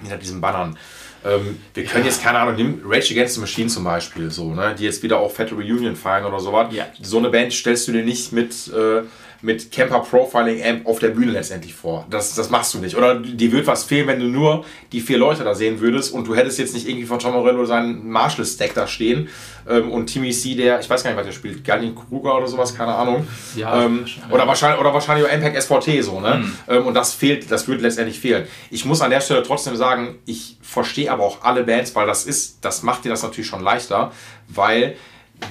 hinter 0.00 0.18
diesen 0.18 0.40
Bannern. 0.40 0.76
Ähm, 1.24 1.58
wir 1.74 1.84
können 1.84 2.04
ja. 2.04 2.10
jetzt, 2.10 2.22
keine 2.22 2.38
Ahnung, 2.38 2.56
nimm 2.56 2.82
Rage 2.84 3.12
Against 3.12 3.34
the 3.34 3.40
Machine 3.40 3.68
zum 3.68 3.84
Beispiel, 3.84 4.30
so, 4.30 4.54
ne, 4.54 4.74
die 4.78 4.84
jetzt 4.84 5.02
wieder 5.02 5.18
auch 5.18 5.30
Fat 5.30 5.52
Reunion 5.52 5.94
feiern 5.94 6.24
oder 6.24 6.40
sowas. 6.40 6.72
Ja. 6.72 6.86
So 7.02 7.18
eine 7.18 7.28
Band 7.28 7.52
stellst 7.52 7.88
du 7.88 7.92
dir 7.92 8.04
nicht 8.04 8.32
mit, 8.32 8.68
äh, 8.68 9.02
mit 9.42 9.72
Camper 9.72 10.00
Profiling 10.00 10.62
Amp 10.62 10.86
auf 10.86 10.98
der 10.98 11.08
Bühne 11.08 11.32
letztendlich 11.32 11.74
vor. 11.74 12.06
Das, 12.10 12.34
das 12.34 12.50
machst 12.50 12.74
du 12.74 12.78
nicht. 12.78 12.96
Oder 12.96 13.16
dir 13.16 13.52
wird 13.52 13.66
was 13.66 13.84
fehlen, 13.84 14.06
wenn 14.06 14.20
du 14.20 14.26
nur 14.26 14.64
die 14.92 15.00
vier 15.00 15.18
Leute 15.18 15.44
da 15.44 15.54
sehen 15.54 15.80
würdest 15.80 16.12
und 16.12 16.26
du 16.26 16.34
hättest 16.34 16.58
jetzt 16.58 16.74
nicht 16.74 16.88
irgendwie 16.88 17.06
von 17.06 17.18
Tom 17.18 17.32
Morello 17.32 17.64
seinen 17.64 18.08
Marshall-Stack 18.08 18.74
da 18.74 18.86
stehen 18.86 19.28
ähm, 19.68 19.90
und 19.90 20.06
Timmy 20.06 20.30
C, 20.30 20.54
der, 20.54 20.80
ich 20.80 20.90
weiß 20.90 21.02
gar 21.02 21.10
nicht, 21.10 21.18
was 21.18 21.26
der 21.26 21.32
spielt, 21.32 21.64
Gallin 21.64 21.94
Kruger 21.94 22.36
oder 22.36 22.46
sowas, 22.46 22.74
keine 22.74 22.94
Ahnung. 22.94 23.26
Ja, 23.56 23.84
ähm, 23.84 24.04
oder, 24.30 24.46
wahrscheinlich, 24.46 24.80
oder 24.80 24.92
wahrscheinlich 24.92 25.26
auch 25.26 25.32
Impact 25.32 25.62
SVT 25.62 26.04
so, 26.04 26.20
ne? 26.20 26.36
Mhm. 26.36 26.52
Ähm, 26.68 26.86
und 26.86 26.94
das 26.94 27.14
fehlt, 27.14 27.50
das 27.50 27.66
würde 27.66 27.82
letztendlich 27.82 28.20
fehlen. 28.20 28.46
Ich 28.70 28.84
muss 28.84 29.00
an 29.00 29.10
der 29.10 29.20
Stelle 29.20 29.42
trotzdem 29.42 29.76
sagen, 29.76 30.18
ich 30.26 30.58
verstehe 30.60 31.10
aber 31.10 31.24
auch 31.24 31.42
alle 31.42 31.64
Bands, 31.64 31.94
weil 31.94 32.06
das 32.06 32.26
ist, 32.26 32.58
das 32.64 32.82
macht 32.82 33.04
dir 33.04 33.08
das 33.08 33.22
natürlich 33.22 33.48
schon 33.48 33.62
leichter, 33.62 34.12
weil 34.48 34.96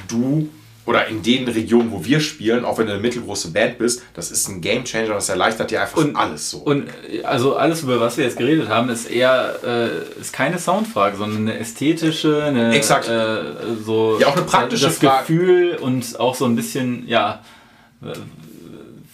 du 0.08 0.50
oder 0.86 1.08
in 1.08 1.22
den 1.22 1.48
Regionen, 1.48 1.92
wo 1.92 2.04
wir 2.04 2.20
spielen, 2.20 2.66
auch 2.66 2.78
wenn 2.78 2.88
du 2.88 2.94
eine 2.94 3.02
mittelgroße 3.02 3.52
Band 3.52 3.78
bist, 3.78 4.02
das 4.14 4.32
ist 4.32 4.48
ein 4.48 4.62
Game 4.62 4.86
Changer, 4.86 5.14
das 5.14 5.30
erleichtert 5.30 5.72
dir 5.72 5.82
einfach 5.82 5.98
und, 5.98 6.16
alles 6.16 6.50
so. 6.50 6.60
Und 6.60 6.90
also 7.24 7.56
alles, 7.56 7.84
über 7.84 8.00
was 8.00 8.18
wir 8.18 8.26
jetzt 8.26 8.38
geredet 8.38 8.70
haben, 8.70 8.90
ist 8.90 9.10
eher 9.10 9.60
äh, 9.64 10.20
ist 10.20 10.34
keine 10.34 10.58
Soundfrage, 10.58 11.18
sondern 11.18 11.48
eine 11.48 11.60
ästhetische, 11.60 12.44
eine 12.44 12.74
Exakt. 12.74 13.08
Äh, 13.08 13.42
so 13.86 14.18
ja, 14.20 14.28
auch 14.28 14.36
eine 14.36 14.46
praktische 14.46 14.86
das 14.86 14.98
Frage. 14.98 15.20
Gefühl 15.28 15.78
und 15.80 16.20
auch 16.20 16.36
so 16.36 16.46
ein 16.46 16.56
bisschen, 16.56 17.08
ja, 17.08 17.42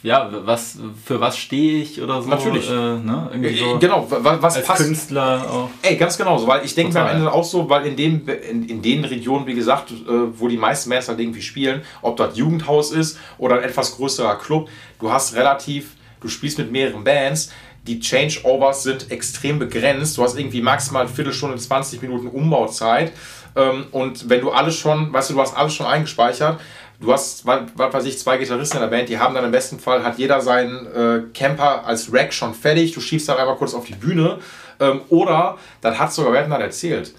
ja, 0.05 0.29
was, 0.45 0.77
für 1.03 1.19
was 1.19 1.35
stehe 1.35 1.81
ich 1.81 1.99
oder 1.99 2.21
so. 2.21 2.29
Natürlich. 2.29 2.69
Äh, 2.69 2.73
ne? 2.73 3.29
Irgendwie 3.31 3.57
so 3.57 3.79
genau, 3.79 4.05
was, 4.07 4.55
als 4.55 4.65
passt. 4.65 4.83
Künstler 4.83 5.45
auch. 5.49 5.69
Ey, 5.81 5.95
ganz 5.95 6.15
genau 6.15 6.37
so, 6.37 6.45
weil 6.47 6.63
ich 6.63 6.75
denke 6.75 6.99
am 7.01 7.07
Ende 7.07 7.31
auch 7.31 7.43
so, 7.43 7.67
weil 7.67 7.87
in, 7.87 7.95
dem, 7.95 8.27
in, 8.27 8.69
in 8.69 8.81
den 8.83 9.03
Regionen, 9.03 9.47
wie 9.47 9.55
gesagt, 9.55 9.91
äh, 9.91 9.95
wo 10.07 10.47
die 10.47 10.57
meisten 10.57 10.91
Bands 10.91 11.07
halt 11.07 11.19
irgendwie 11.19 11.41
spielen, 11.41 11.81
ob 12.03 12.17
dort 12.17 12.37
Jugendhaus 12.37 12.91
ist 12.91 13.17
oder 13.39 13.55
ein 13.55 13.63
etwas 13.63 13.95
größerer 13.95 14.37
Club, 14.37 14.69
du 14.99 15.11
hast 15.11 15.35
relativ, 15.35 15.95
du 16.21 16.27
spielst 16.27 16.59
mit 16.59 16.71
mehreren 16.71 17.03
Bands, 17.03 17.51
die 17.87 17.99
Changeovers 17.99 18.83
sind 18.83 19.11
extrem 19.11 19.59
begrenzt. 19.59 20.17
Du 20.17 20.23
hast 20.23 20.37
irgendwie 20.37 20.61
maximal 20.61 21.05
eine 21.05 21.13
Viertelstunde, 21.13 21.57
20 21.57 22.01
Minuten 22.01 22.27
Umbauzeit. 22.27 23.11
Ähm, 23.55 23.85
und 23.91 24.29
wenn 24.29 24.41
du 24.41 24.51
alles 24.51 24.75
schon, 24.75 25.13
weißt 25.13 25.29
du, 25.29 25.33
du 25.35 25.41
hast 25.41 25.55
alles 25.55 25.73
schon 25.73 25.85
eingespeichert, 25.85 26.59
du 26.99 27.11
hast, 27.11 27.45
was 27.45 27.93
weiß 27.93 28.05
ich, 28.05 28.17
zwei 28.19 28.37
Gitarristen 28.37 28.77
in 28.77 28.81
der 28.81 28.89
Band, 28.89 29.09
die 29.09 29.19
haben 29.19 29.35
dann 29.35 29.45
im 29.45 29.51
besten 29.51 29.79
Fall, 29.79 30.03
hat 30.03 30.17
jeder 30.17 30.41
seinen 30.41 30.85
äh, 30.87 31.21
Camper 31.33 31.85
als 31.85 32.11
Rack 32.11 32.33
schon 32.33 32.53
fertig, 32.53 32.93
du 32.93 33.01
schiebst 33.01 33.29
dann 33.29 33.37
einmal 33.37 33.55
kurz 33.55 33.73
auf 33.73 33.85
die 33.85 33.95
Bühne. 33.95 34.39
Ähm, 34.79 35.01
oder, 35.09 35.57
das 35.81 35.97
hat 35.99 36.13
sogar, 36.13 36.33
wer 36.33 36.43
hat 36.43 36.51
dann 36.51 36.61
erzählt? 36.61 37.13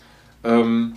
Ähm, 0.45 0.97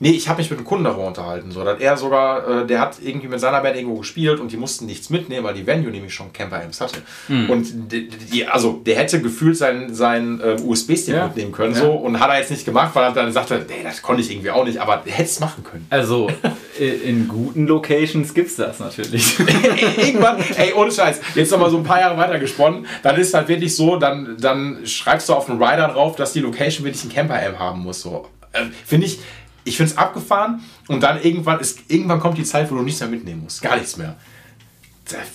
Nee, 0.00 0.10
ich 0.10 0.28
habe 0.28 0.38
mich 0.38 0.48
mit 0.50 0.58
einem 0.58 0.66
Kunden 0.66 0.84
darüber 0.84 1.06
unterhalten. 1.06 1.50
So, 1.50 1.64
dass 1.64 1.80
er 1.80 1.96
sogar, 1.96 2.62
äh, 2.62 2.66
der 2.66 2.80
hat 2.80 2.98
irgendwie 3.02 3.26
mit 3.26 3.40
seiner 3.40 3.60
Band 3.60 3.76
irgendwo 3.76 3.98
gespielt 3.98 4.38
und 4.38 4.52
die 4.52 4.56
mussten 4.56 4.86
nichts 4.86 5.10
mitnehmen, 5.10 5.44
weil 5.44 5.54
die 5.54 5.66
Venue 5.66 5.90
nämlich 5.90 6.14
schon 6.14 6.32
Camper 6.32 6.62
Amps 6.62 6.80
hatte. 6.80 7.02
Mhm. 7.26 7.50
Und 7.50 7.92
die, 7.92 8.08
die, 8.08 8.46
also 8.46 8.80
der 8.84 8.96
hätte 8.96 9.20
gefühlt 9.20 9.56
seinen 9.56 9.94
sein, 9.94 10.40
äh, 10.40 10.56
USB-Stick 10.62 11.14
ja. 11.14 11.26
mitnehmen 11.26 11.50
können 11.52 11.74
ja. 11.74 11.80
so 11.80 11.92
und 11.92 12.20
hat 12.20 12.30
er 12.30 12.38
jetzt 12.38 12.50
nicht 12.50 12.64
gemacht, 12.64 12.94
weil 12.94 13.04
er 13.04 13.12
dann 13.12 13.32
sagte, 13.32 13.66
nee, 13.68 13.82
das 13.82 14.00
konnte 14.00 14.22
ich 14.22 14.30
irgendwie 14.30 14.50
auch 14.50 14.64
nicht, 14.64 14.80
aber 14.80 15.02
er 15.04 15.12
hätte 15.12 15.28
es 15.28 15.40
machen 15.40 15.64
können. 15.64 15.86
Also 15.90 16.30
in 16.78 17.26
guten 17.26 17.66
Locations 17.66 18.32
gibt 18.34 18.50
es 18.50 18.56
das 18.56 18.78
natürlich. 18.78 19.38
Irgendwann, 19.96 20.38
ey, 20.56 20.72
ohne 20.74 20.92
Scheiß, 20.92 21.20
jetzt 21.34 21.50
nochmal 21.50 21.70
so 21.70 21.78
ein 21.78 21.84
paar 21.84 22.00
Jahre 22.00 22.16
weiter 22.16 22.38
gesponnen, 22.38 22.86
dann 23.02 23.16
ist 23.16 23.28
es 23.28 23.34
halt 23.34 23.48
wirklich 23.48 23.74
so, 23.74 23.96
dann, 23.96 24.36
dann 24.38 24.86
schreibst 24.86 25.28
du 25.28 25.34
auf 25.34 25.50
einen 25.50 25.60
Rider 25.60 25.88
drauf, 25.88 26.14
dass 26.14 26.32
die 26.32 26.40
Location 26.40 26.84
wirklich 26.84 27.02
ein 27.04 27.10
Camper-Amp 27.10 27.58
haben 27.58 27.80
muss. 27.80 28.00
So. 28.00 28.28
Äh, 28.52 28.64
Finde 28.86 29.06
ich 29.06 29.18
ich 29.68 29.76
finde 29.76 29.92
es 29.92 29.98
abgefahren 29.98 30.62
und 30.88 31.02
dann 31.02 31.22
irgendwann, 31.22 31.60
ist, 31.60 31.80
irgendwann 31.88 32.20
kommt 32.20 32.38
die 32.38 32.44
Zeit, 32.44 32.70
wo 32.70 32.76
du 32.76 32.82
nichts 32.82 33.00
mehr 33.00 33.08
mitnehmen 33.08 33.42
musst. 33.42 33.62
Gar 33.62 33.76
nichts 33.76 33.96
mehr. 33.96 34.16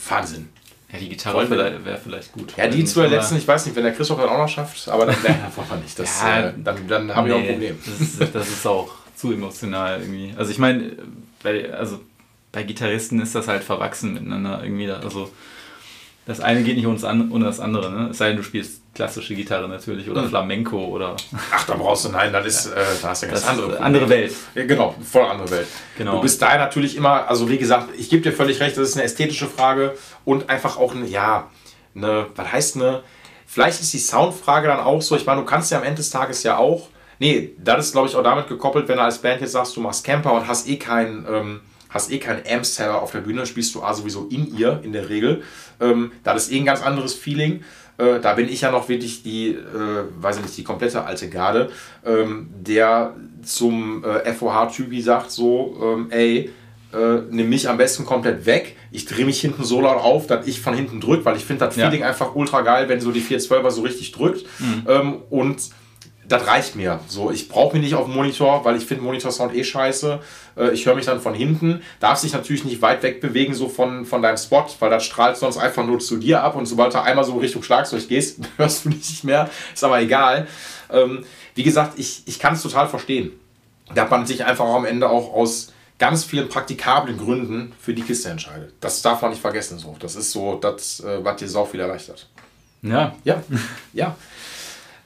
Wahnsinn. 0.10 0.50
Ja, 0.92 1.00
die 1.00 1.10
Gitarre 1.10 1.50
wäre 1.50 1.98
vielleicht 1.98 2.32
gut. 2.34 2.54
Ja, 2.56 2.68
die 2.68 2.86
zu 2.86 3.02
ersetzen, 3.02 3.38
ich 3.38 3.48
weiß 3.48 3.66
nicht, 3.66 3.76
wenn 3.76 3.84
der 3.84 3.94
Christoph 3.94 4.20
das 4.20 4.30
auch 4.30 4.38
noch 4.38 4.48
schafft, 4.48 4.88
aber 4.90 5.08
dann 5.08 5.24
wäre 5.24 5.34
einfach 5.44 5.76
nicht. 5.82 5.98
Das, 5.98 6.22
ja, 6.22 6.50
äh, 6.50 6.54
dann 6.64 6.88
dann 6.88 7.08
nee, 7.08 7.14
ich 7.14 7.18
auch 7.18 7.38
ein 7.38 7.48
Problem. 7.48 7.80
Das 7.84 8.00
ist, 8.00 8.36
das 8.36 8.48
ist 8.48 8.68
auch 8.68 8.92
zu 9.16 9.32
emotional 9.32 10.02
irgendwie. 10.02 10.36
Also 10.38 10.52
ich 10.52 10.60
meine, 10.60 10.92
bei, 11.42 11.74
also 11.74 12.00
bei 12.52 12.62
Gitarristen 12.62 13.20
ist 13.22 13.34
das 13.34 13.48
halt 13.48 13.64
verwachsen 13.64 14.14
miteinander 14.14 14.64
irgendwie. 14.64 14.86
Da, 14.86 15.00
also 15.00 15.32
das 16.28 16.40
eine 16.40 16.62
geht 16.62 16.78
nicht 16.78 16.86
ohne 16.86 17.46
das 17.46 17.60
andere, 17.60 17.92
ne? 17.92 18.10
Es 18.10 18.20
sei 18.20 18.28
denn, 18.28 18.38
du 18.38 18.44
spielst 18.44 18.83
klassische 18.94 19.34
Gitarre 19.36 19.68
natürlich 19.68 20.10
oder 20.10 20.24
mhm. 20.24 20.30
Flamenco 20.30 20.86
oder. 20.86 21.16
Ach, 21.52 21.66
da 21.66 21.76
brauchst 21.76 22.06
du, 22.06 22.10
nein, 22.10 22.32
das 22.32 22.46
ist, 22.46 22.66
ja. 22.68 22.74
äh, 22.74 22.86
da 23.02 23.10
hast 23.10 23.24
du 23.24 23.28
eine 23.28 23.34
ganz 23.34 23.48
andere. 23.48 23.80
Andere 23.80 24.10
Welt. 24.10 24.34
Ja, 24.56 24.66
genau, 24.66 24.96
voll 25.04 25.24
andere 25.24 25.50
Welt. 25.50 25.68
Genau. 25.98 26.16
Du 26.16 26.22
bist 26.22 26.42
da 26.42 26.58
natürlich 26.58 26.96
immer, 26.96 27.28
also 27.28 27.50
wie 27.50 27.58
gesagt, 27.58 27.90
ich 27.98 28.10
gebe 28.10 28.22
dir 28.22 28.32
völlig 28.32 28.60
recht, 28.60 28.78
das 28.78 28.90
ist 28.90 28.96
eine 28.96 29.04
ästhetische 29.04 29.48
Frage 29.48 29.96
und 30.26 30.50
einfach 30.50 30.78
auch 30.78 30.94
ein, 30.94 31.08
ja, 31.08 31.50
eine, 31.96 32.28
was 32.36 32.52
heißt 32.52 32.76
eine, 32.76 33.04
vielleicht 33.46 33.82
ist 33.82 33.94
die 33.94 34.00
Soundfrage 34.00 34.68
dann 34.68 34.80
auch 34.80 35.02
so, 35.02 35.16
ich 35.16 35.26
meine, 35.26 35.42
du 35.42 35.46
kannst 35.46 35.72
ja 35.72 35.80
am 35.80 35.84
Ende 35.84 35.98
des 35.98 36.10
Tages 36.10 36.44
ja 36.44 36.58
auch, 36.58 36.90
nee, 37.20 37.56
das 37.58 37.88
ist 37.88 37.92
glaube 37.94 38.08
ich 38.08 38.16
auch 38.16 38.24
damit 38.24 38.48
gekoppelt, 38.48 38.88
wenn 38.88 38.98
du 38.98 39.04
als 39.04 39.20
Band 39.20 39.42
jetzt 39.42 39.54
sagst, 39.54 39.76
du 39.76 39.82
machst 39.82 40.04
Camper 40.04 40.34
und 40.34 40.48
hast 40.48 40.68
eh 40.68 40.78
keinen, 40.78 41.26
ähm, 41.28 41.62
hast 41.90 42.12
eh 42.12 42.20
keinen 42.20 42.44
Amp-Seller 42.48 43.02
auf 43.02 43.12
der 43.12 43.20
Bühne, 43.20 43.46
spielst 43.46 43.74
du 43.76 43.84
A 43.84 43.94
sowieso 43.94 44.28
in 44.30 44.56
ihr 44.58 44.82
in 44.84 44.94
der 44.94 45.10
Regel. 45.10 45.44
Ähm, 45.80 46.12
das 46.24 46.46
ist 46.46 46.52
eh 46.52 46.58
ein 46.58 46.66
ganz 46.66 46.82
anderes 46.82 47.14
Feeling. 47.14 47.64
Äh, 47.98 48.20
da 48.20 48.34
bin 48.34 48.50
ich 48.50 48.62
ja 48.62 48.72
noch 48.72 48.90
wirklich 48.90 49.24
die, 49.24 49.50
äh, 49.50 50.04
weiß 50.20 50.38
ich 50.38 50.44
nicht, 50.44 50.58
die 50.58 50.64
komplette 50.64 51.04
alte 51.04 51.30
Garde, 51.30 51.70
ähm, 52.06 52.50
der 52.52 53.16
zum 53.44 54.04
äh, 54.04 54.34
FOH-Typi 54.34 55.02
sagt 55.02 55.32
so, 55.32 55.78
ähm, 55.82 56.08
ey, 56.10 56.50
äh, 56.94 57.22
nimm 57.30 57.50
mich 57.50 57.68
am 57.70 57.78
besten 57.78 58.06
komplett 58.06 58.46
weg. 58.46 58.76
Ich 58.92 59.06
drehe 59.06 59.26
mich 59.26 59.42
hinten 59.42 59.64
so 59.64 59.82
laut 59.82 59.98
auf, 59.98 60.28
dass 60.28 60.48
ich 60.48 60.62
von 60.62 60.76
hinten 60.76 61.02
drücke, 61.02 61.26
weil 61.26 61.36
ich 61.38 61.46
finde 61.46 61.66
das 61.66 61.76
Feeling 61.76 62.02
ja. 62.02 62.08
einfach 62.08 62.36
ultra 62.36 62.62
geil, 62.62 62.88
wenn 62.88 63.02
so 63.02 63.12
die 63.12 63.22
412er 63.22 63.72
so 63.72 63.82
richtig 63.82 64.12
drückt. 64.12 64.46
Mhm. 64.60 64.84
Ähm, 64.88 65.18
und 65.30 65.70
das 66.28 66.48
reicht 66.48 66.76
mir. 66.76 67.00
So, 67.08 67.32
ich 67.32 67.50
brauche 67.50 67.74
mich 67.74 67.84
nicht 67.84 67.96
auf 67.96 68.06
dem 68.06 68.14
Monitor, 68.14 68.64
weil 68.64 68.78
ich 68.78 68.86
finde 68.86 69.04
Monitor-Sound 69.04 69.54
eh 69.56 69.64
scheiße. 69.64 70.20
Äh, 70.58 70.72
ich 70.72 70.86
höre 70.86 70.96
mich 70.96 71.06
dann 71.06 71.20
von 71.20 71.34
hinten. 71.34 71.82
Darf 72.00 72.20
sich 72.20 72.34
natürlich 72.34 72.64
nicht 72.64 72.82
weit 72.82 73.04
weg 73.04 73.22
bewegen, 73.22 73.54
so 73.54 73.68
von, 73.68 74.06
von 74.06 74.22
deinem 74.22 74.38
Spot, 74.38 74.66
weil 74.80 74.90
das 74.90 75.06
strahlt 75.06 75.38
sonst 75.38 75.58
einfach 75.58 75.86
nur 75.86 76.00
zu 76.00 76.18
dir 76.18 76.44
ab 76.44 76.56
und 76.56 76.66
sobald 76.66 76.94
du 76.94 77.02
einmal 77.02 77.26
so 77.26 77.38
Richtung 77.38 77.64
Schlagzeug 77.64 78.08
gehst, 78.08 78.40
hörst 78.58 78.86
du 78.86 78.90
nicht 78.90 79.24
mehr. 79.24 79.50
Ist 79.74 79.84
aber 79.84 80.02
egal. 80.02 80.48
Ähm, 80.92 81.26
wie 81.56 81.64
gesagt, 81.64 82.00
ich, 82.00 82.24
ich 82.26 82.40
kann 82.40 82.54
es 82.54 82.62
total 82.62 82.88
verstehen. 82.88 83.32
Da 83.94 84.08
man 84.08 84.26
sich 84.26 84.46
einfach 84.46 84.66
am 84.66 84.86
Ende 84.86 85.10
auch 85.10 85.34
aus 85.34 85.74
ganz 86.00 86.24
vielen 86.24 86.50
praktikablen 86.50 87.18
Gründen 87.18 87.74
für 87.80 87.94
die 87.94 88.02
Kiste 88.02 88.30
entscheidet. 88.30 88.74
Das 88.80 89.02
darf 89.02 89.22
man 89.22 89.32
nicht 89.32 89.42
vergessen. 89.42 89.78
So. 89.78 89.96
Das 90.00 90.16
ist 90.16 90.32
so 90.32 90.56
das, 90.56 91.02
äh, 91.02 91.24
was 91.24 91.38
dir 91.38 91.48
sau 91.48 91.66
viel 91.66 91.80
erleichtert. 91.80 92.28
Ja. 92.82 93.16
Ja. 93.24 93.44
ja. 93.94 94.16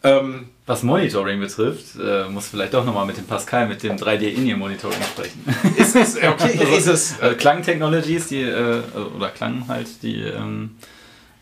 Ähm, 0.04 0.50
Was 0.66 0.84
Monitoring 0.84 1.40
betrifft, 1.40 1.96
äh, 2.00 2.30
muss 2.30 2.48
vielleicht 2.48 2.74
doch 2.74 2.86
nochmal 2.86 3.06
mit 3.06 3.18
dem 3.18 3.26
Pascal, 3.26 3.68
mit 3.68 3.82
dem 3.84 3.96
3D-In-Ear-Monitoring 3.96 5.02
sprechen. 5.02 5.44
Ist 5.78 5.96
es, 5.96 6.18
okay, 6.18 6.60
also, 6.60 6.76
ist 6.76 6.88
es. 6.88 7.20
Äh, 7.20 7.36
Klang-Technologies, 7.36 8.28
die, 8.28 8.42
äh, 8.42 8.82
oder 9.16 9.30
Klang 9.30 9.68
halt, 9.68 10.04
die 10.04 10.22
ähm, 10.22 10.72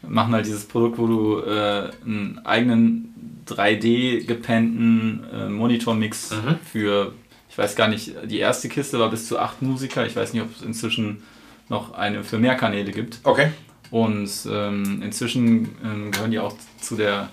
machen 0.08 0.34
halt 0.34 0.46
dieses 0.46 0.66
Produkt, 0.66 0.98
wo 0.98 1.08
du 1.08 1.40
äh, 1.40 1.90
einen 2.06 2.42
eigenen 2.46 3.44
3D-gepennten 3.48 5.24
äh, 5.34 5.50
Monitor-Mix 5.50 6.32
mhm. 6.32 6.56
für, 6.72 7.14
ich 7.50 7.58
weiß 7.58 7.76
gar 7.76 7.88
nicht, 7.88 8.14
die 8.26 8.40
erste 8.40 8.70
Kiste 8.70 9.00
war 9.00 9.10
bis 9.10 9.28
zu 9.28 9.38
acht 9.40 9.62
Musiker. 9.62 10.06
Ich 10.06 10.16
weiß 10.16 10.34
nicht, 10.34 10.44
ob 10.44 10.56
es 10.56 10.62
inzwischen 10.62 11.24
noch 11.70 11.94
eine 11.94 12.24
für 12.24 12.38
mehr 12.38 12.56
Kanäle 12.56 12.92
gibt. 12.92 13.20
Okay. 13.24 13.52
Und 13.92 14.30
ähm, 14.50 15.02
inzwischen 15.04 15.76
ähm, 15.84 16.12
gehören 16.12 16.32
die 16.32 16.40
auch 16.40 16.54
zu 16.82 16.96
der 16.96 17.30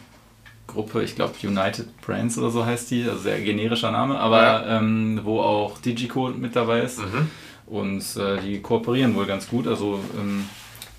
Gruppe, 0.67 1.03
ich 1.03 1.15
glaube 1.15 1.35
United 1.43 2.01
Brands 2.01 2.39
oder 2.39 2.51
so 2.51 2.65
heißt 2.65 2.91
die, 2.91 3.05
also 3.05 3.19
sehr 3.19 3.41
generischer 3.41 3.91
Name, 3.91 4.19
aber 4.19 4.43
ja. 4.43 4.79
ähm, 4.79 5.21
wo 5.23 5.41
auch 5.41 5.79
Digicode 5.79 6.39
mit 6.39 6.57
dabei 6.57 6.81
ist. 6.81 6.99
Mhm. 6.99 7.31
Und 7.67 8.17
äh, 8.17 8.41
die 8.41 8.61
kooperieren 8.61 9.15
wohl 9.15 9.27
ganz 9.27 9.49
gut. 9.49 9.67
Also 9.67 10.01
ähm, 10.19 10.45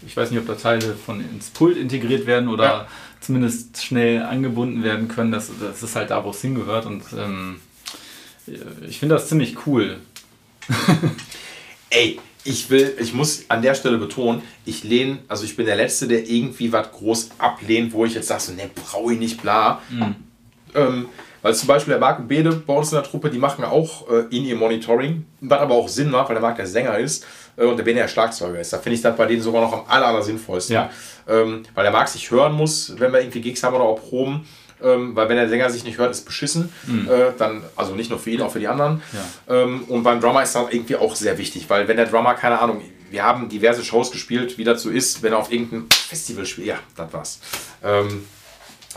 ich 0.06 0.16
weiß 0.18 0.32
nicht, 0.32 0.40
ob 0.40 0.48
da 0.48 0.56
Teile 0.56 0.96
von 0.96 1.22
ins 1.22 1.50
Pult 1.50 1.78
integriert 1.78 2.26
werden 2.26 2.50
oder 2.50 2.64
ja. 2.64 2.88
zumindest 3.20 3.84
schnell 3.84 4.24
angebunden 4.24 4.84
werden 4.84 5.08
können. 5.08 5.32
Das, 5.32 5.52
das 5.60 5.84
ist 5.84 5.96
halt 5.96 6.12
da, 6.12 6.24
wo 6.24 6.32
es 6.32 6.42
hingehört. 6.42 6.86
Und 6.86 7.04
ähm, 7.18 7.60
ich 8.88 9.00
finde 9.00 9.16
das 9.16 9.30
ziemlich 9.30 9.66
cool. 9.66 9.98
Ey, 11.90 12.20
ich 12.46 12.70
will, 12.70 12.96
ich 13.00 13.14
muss 13.14 13.46
an 13.50 13.62
der 13.62 13.74
Stelle 13.74 13.98
betonen, 13.98 14.42
ich 14.66 14.84
lehne, 14.84 15.20
also 15.28 15.46
ich 15.46 15.56
bin 15.56 15.66
der 15.66 15.76
Letzte, 15.76 16.08
der 16.08 16.30
irgendwie 16.30 16.72
was 16.72 16.92
groß 16.92 17.30
ablehnt, 17.38 17.94
wo 17.94 18.06
ich 18.06 18.14
jetzt 18.14 18.28
sage, 18.28 18.42
so, 18.42 18.54
ne, 18.54 18.70
brauche 18.74 19.14
ich 19.14 19.20
nicht, 19.20 19.42
bla. 19.42 19.82
Mhm. 19.90 20.16
Ähm, 20.76 21.06
weil 21.42 21.54
zum 21.54 21.68
Beispiel 21.68 21.92
der 21.92 22.00
Marc 22.00 22.28
Bede 22.28 22.52
bei 22.52 22.74
uns 22.74 22.92
in 22.92 22.96
der 22.96 23.04
Truppe, 23.04 23.30
die 23.30 23.38
machen 23.38 23.66
auch 23.66 24.10
äh, 24.10 24.36
in 24.36 24.46
ihr 24.46 24.56
Monitoring, 24.56 25.26
was 25.42 25.60
aber 25.60 25.76
auch 25.76 25.90
Sinn 25.90 26.10
macht, 26.10 26.30
weil 26.30 26.36
der 26.36 26.42
Marc 26.42 26.56
der 26.56 26.68
Sänger 26.68 26.98
ist 26.98 27.26
äh, 27.58 27.66
und 27.66 27.78
der 27.78 27.84
Bene 27.84 28.00
der 28.00 28.08
Schlagzeuger 28.08 28.60
ist. 28.60 28.72
Da 28.72 28.78
finde 28.78 28.96
ich 28.96 29.02
das 29.02 29.16
bei 29.16 29.26
denen 29.26 29.42
sogar 29.42 29.62
noch 29.62 29.74
am 29.74 29.84
aller, 29.88 30.08
aller 30.08 30.22
sinnvollsten. 30.22 30.74
Ja. 30.74 30.90
Ähm, 31.28 31.64
weil 31.74 31.84
der 31.84 31.92
Marc 31.92 32.08
sich 32.08 32.32
hören 32.32 32.54
muss, 32.54 32.98
wenn 32.98 33.12
wir 33.12 33.20
irgendwie 33.20 33.42
Gigs 33.42 33.62
haben 33.62 33.76
oder 33.76 33.84
auch 33.84 34.00
Proben 34.00 34.48
ähm, 34.84 35.16
weil 35.16 35.30
wenn 35.30 35.38
der 35.38 35.50
Sänger 35.50 35.70
sich 35.70 35.84
nicht 35.84 35.98
hört, 35.98 36.12
ist 36.12 36.26
beschissen. 36.26 36.72
Mhm. 36.86 37.10
Äh, 37.10 37.32
dann, 37.38 37.64
also 37.76 37.96
nicht 37.96 38.10
nur 38.10 38.20
für 38.20 38.32
ihn, 38.32 38.42
auch 38.42 38.52
für 38.52 38.60
die 38.60 38.68
anderen. 38.68 39.02
Ja. 39.48 39.62
Ähm, 39.62 39.84
und 39.88 40.04
beim 40.04 40.20
Drummer 40.20 40.44
ist 40.44 40.56
das 40.56 40.72
irgendwie 40.72 40.96
auch 40.96 41.16
sehr 41.16 41.38
wichtig, 41.38 41.70
weil 41.70 41.88
wenn 41.88 41.98
der 41.98 42.08
Drummer, 42.08 42.34
keine 42.34 42.60
Ahnung, 42.60 42.82
wir 43.10 43.24
haben 43.24 43.48
diverse 43.48 43.84
Shows 43.84 44.12
gespielt, 44.12 44.58
wie 44.58 44.66
so 44.76 44.90
ist, 44.90 45.22
wenn 45.22 45.34
er 45.34 45.40
auf 45.40 45.52
irgendeinem 45.52 45.88
Festival 45.92 46.46
spielt, 46.46 46.68
ja, 46.68 46.80
das 46.96 47.14
war's. 47.14 47.40
Ähm, 47.84 48.26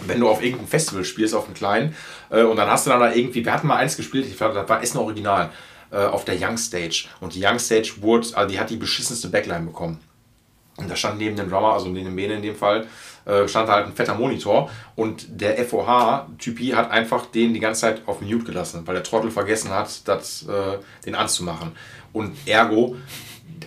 wenn 0.07 0.21
du 0.21 0.29
auf 0.29 0.43
irgendeinem 0.43 0.69
Festival 0.69 1.05
spielst, 1.05 1.35
auf 1.35 1.45
einem 1.45 1.55
kleinen, 1.55 1.97
äh, 2.31 2.43
und 2.43 2.57
dann 2.57 2.69
hast 2.69 2.87
du 2.87 2.91
dann 2.91 3.01
da 3.01 3.13
irgendwie, 3.13 3.45
wir 3.45 3.53
hatten 3.53 3.67
mal 3.67 3.77
eins 3.77 3.97
gespielt, 3.97 4.27
ich 4.27 4.37
glaube, 4.37 4.55
das 4.55 4.69
war 4.69 4.83
Essen 4.83 4.99
Original, 4.99 5.51
äh, 5.91 5.99
auf 5.99 6.25
der 6.25 6.37
Young 6.41 6.57
Stage. 6.57 7.09
Und 7.21 7.35
die 7.35 7.45
Young 7.45 7.59
Stage 7.59 7.95
wurde, 8.01 8.29
also 8.35 8.49
die 8.49 8.59
hat 8.59 8.71
die 8.71 8.77
beschissenste 8.77 9.29
Backline 9.29 9.67
bekommen. 9.67 9.99
Und 10.77 10.91
da 10.91 10.97
stand 10.97 11.19
neben 11.19 11.37
dem 11.37 11.49
Drummer, 11.49 11.73
also 11.73 11.89
neben 11.89 12.07
dem 12.07 12.15
Mene 12.15 12.35
in 12.35 12.43
dem 12.43 12.57
Fall, 12.57 12.87
äh, 13.27 13.47
stand 13.49 13.69
halt 13.69 13.87
ein 13.87 13.93
fetter 13.93 14.15
Monitor 14.15 14.71
und 14.95 15.27
der 15.41 15.57
FOH-Typi 15.65 16.69
hat 16.69 16.91
einfach 16.91 17.27
den 17.27 17.53
die 17.55 17.61
ganze 17.61 17.83
Zeit 17.83 18.03
auf 18.07 18.21
Mute 18.21 18.45
gelassen, 18.45 18.83
weil 18.87 18.95
der 18.95 19.05
Trottel 19.05 19.31
vergessen 19.31 19.71
hat, 19.71 20.07
das, 20.09 20.47
äh, 20.49 20.79
den 21.05 21.15
anzumachen. 21.15 21.73
Und 22.13 22.37
ergo, 22.47 22.97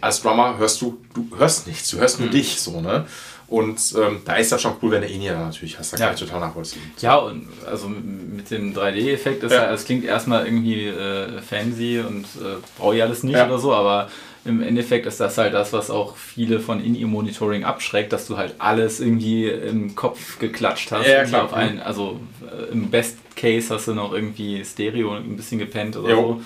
als 0.01 0.21
Drummer 0.21 0.57
hörst 0.57 0.81
du, 0.81 0.99
du 1.13 1.27
hörst 1.37 1.67
nichts, 1.67 1.89
du 1.89 1.97
hörst 1.97 2.19
nur 2.19 2.29
mhm. 2.29 2.33
dich 2.33 2.59
so, 2.59 2.81
ne? 2.81 3.05
Und 3.47 3.79
ähm, 3.97 4.21
da 4.25 4.35
ist 4.35 4.51
das 4.51 4.61
schon 4.61 4.73
cool, 4.81 4.91
wenn 4.91 5.01
du 5.01 5.07
ihn 5.07 5.23
ja 5.23 5.33
natürlich 5.33 5.79
hast. 5.79 5.93
Da 5.93 5.97
kann 5.97 6.13
ich 6.13 6.19
total 6.19 6.39
nachvollziehen. 6.39 6.83
Ja, 6.99 7.15
und 7.15 7.47
also 7.65 7.89
mit 7.89 8.51
dem 8.51 8.75
3D-Effekt, 8.75 9.41
das, 9.41 9.51
ja. 9.51 9.71
das 9.71 9.85
klingt 9.85 10.05
erstmal 10.05 10.45
irgendwie 10.45 10.85
äh, 10.85 11.41
fancy 11.41 11.99
und 11.99 12.25
äh, 12.25 12.57
brauche 12.77 12.95
ich 12.95 13.01
alles 13.01 13.23
nicht 13.23 13.35
ja. 13.35 13.47
oder 13.47 13.57
so, 13.57 13.73
aber 13.73 14.07
im 14.49 14.61
Endeffekt 14.61 15.05
ist 15.05 15.19
das 15.19 15.37
halt 15.37 15.53
das, 15.53 15.71
was 15.71 15.89
auch 15.89 16.17
viele 16.17 16.59
von 16.59 16.83
In-Ear-Monitoring 16.83 17.63
abschreckt, 17.63 18.11
dass 18.11 18.27
du 18.27 18.37
halt 18.37 18.55
alles 18.59 18.99
irgendwie 18.99 19.47
im 19.47 19.95
Kopf 19.95 20.39
geklatscht 20.39 20.91
hast. 20.91 21.07
Ja, 21.07 21.23
klar. 21.23 21.45
Auf 21.45 21.53
ein, 21.53 21.79
also 21.79 22.19
äh, 22.41 22.71
im 22.71 22.89
Best 22.89 23.17
Case 23.35 23.73
hast 23.73 23.87
du 23.87 23.93
noch 23.93 24.11
irgendwie 24.11 24.63
Stereo 24.65 25.13
ein 25.13 25.37
bisschen 25.37 25.59
gepennt 25.59 25.95
oder 25.95 26.09
jo. 26.09 26.15
so. 26.15 26.41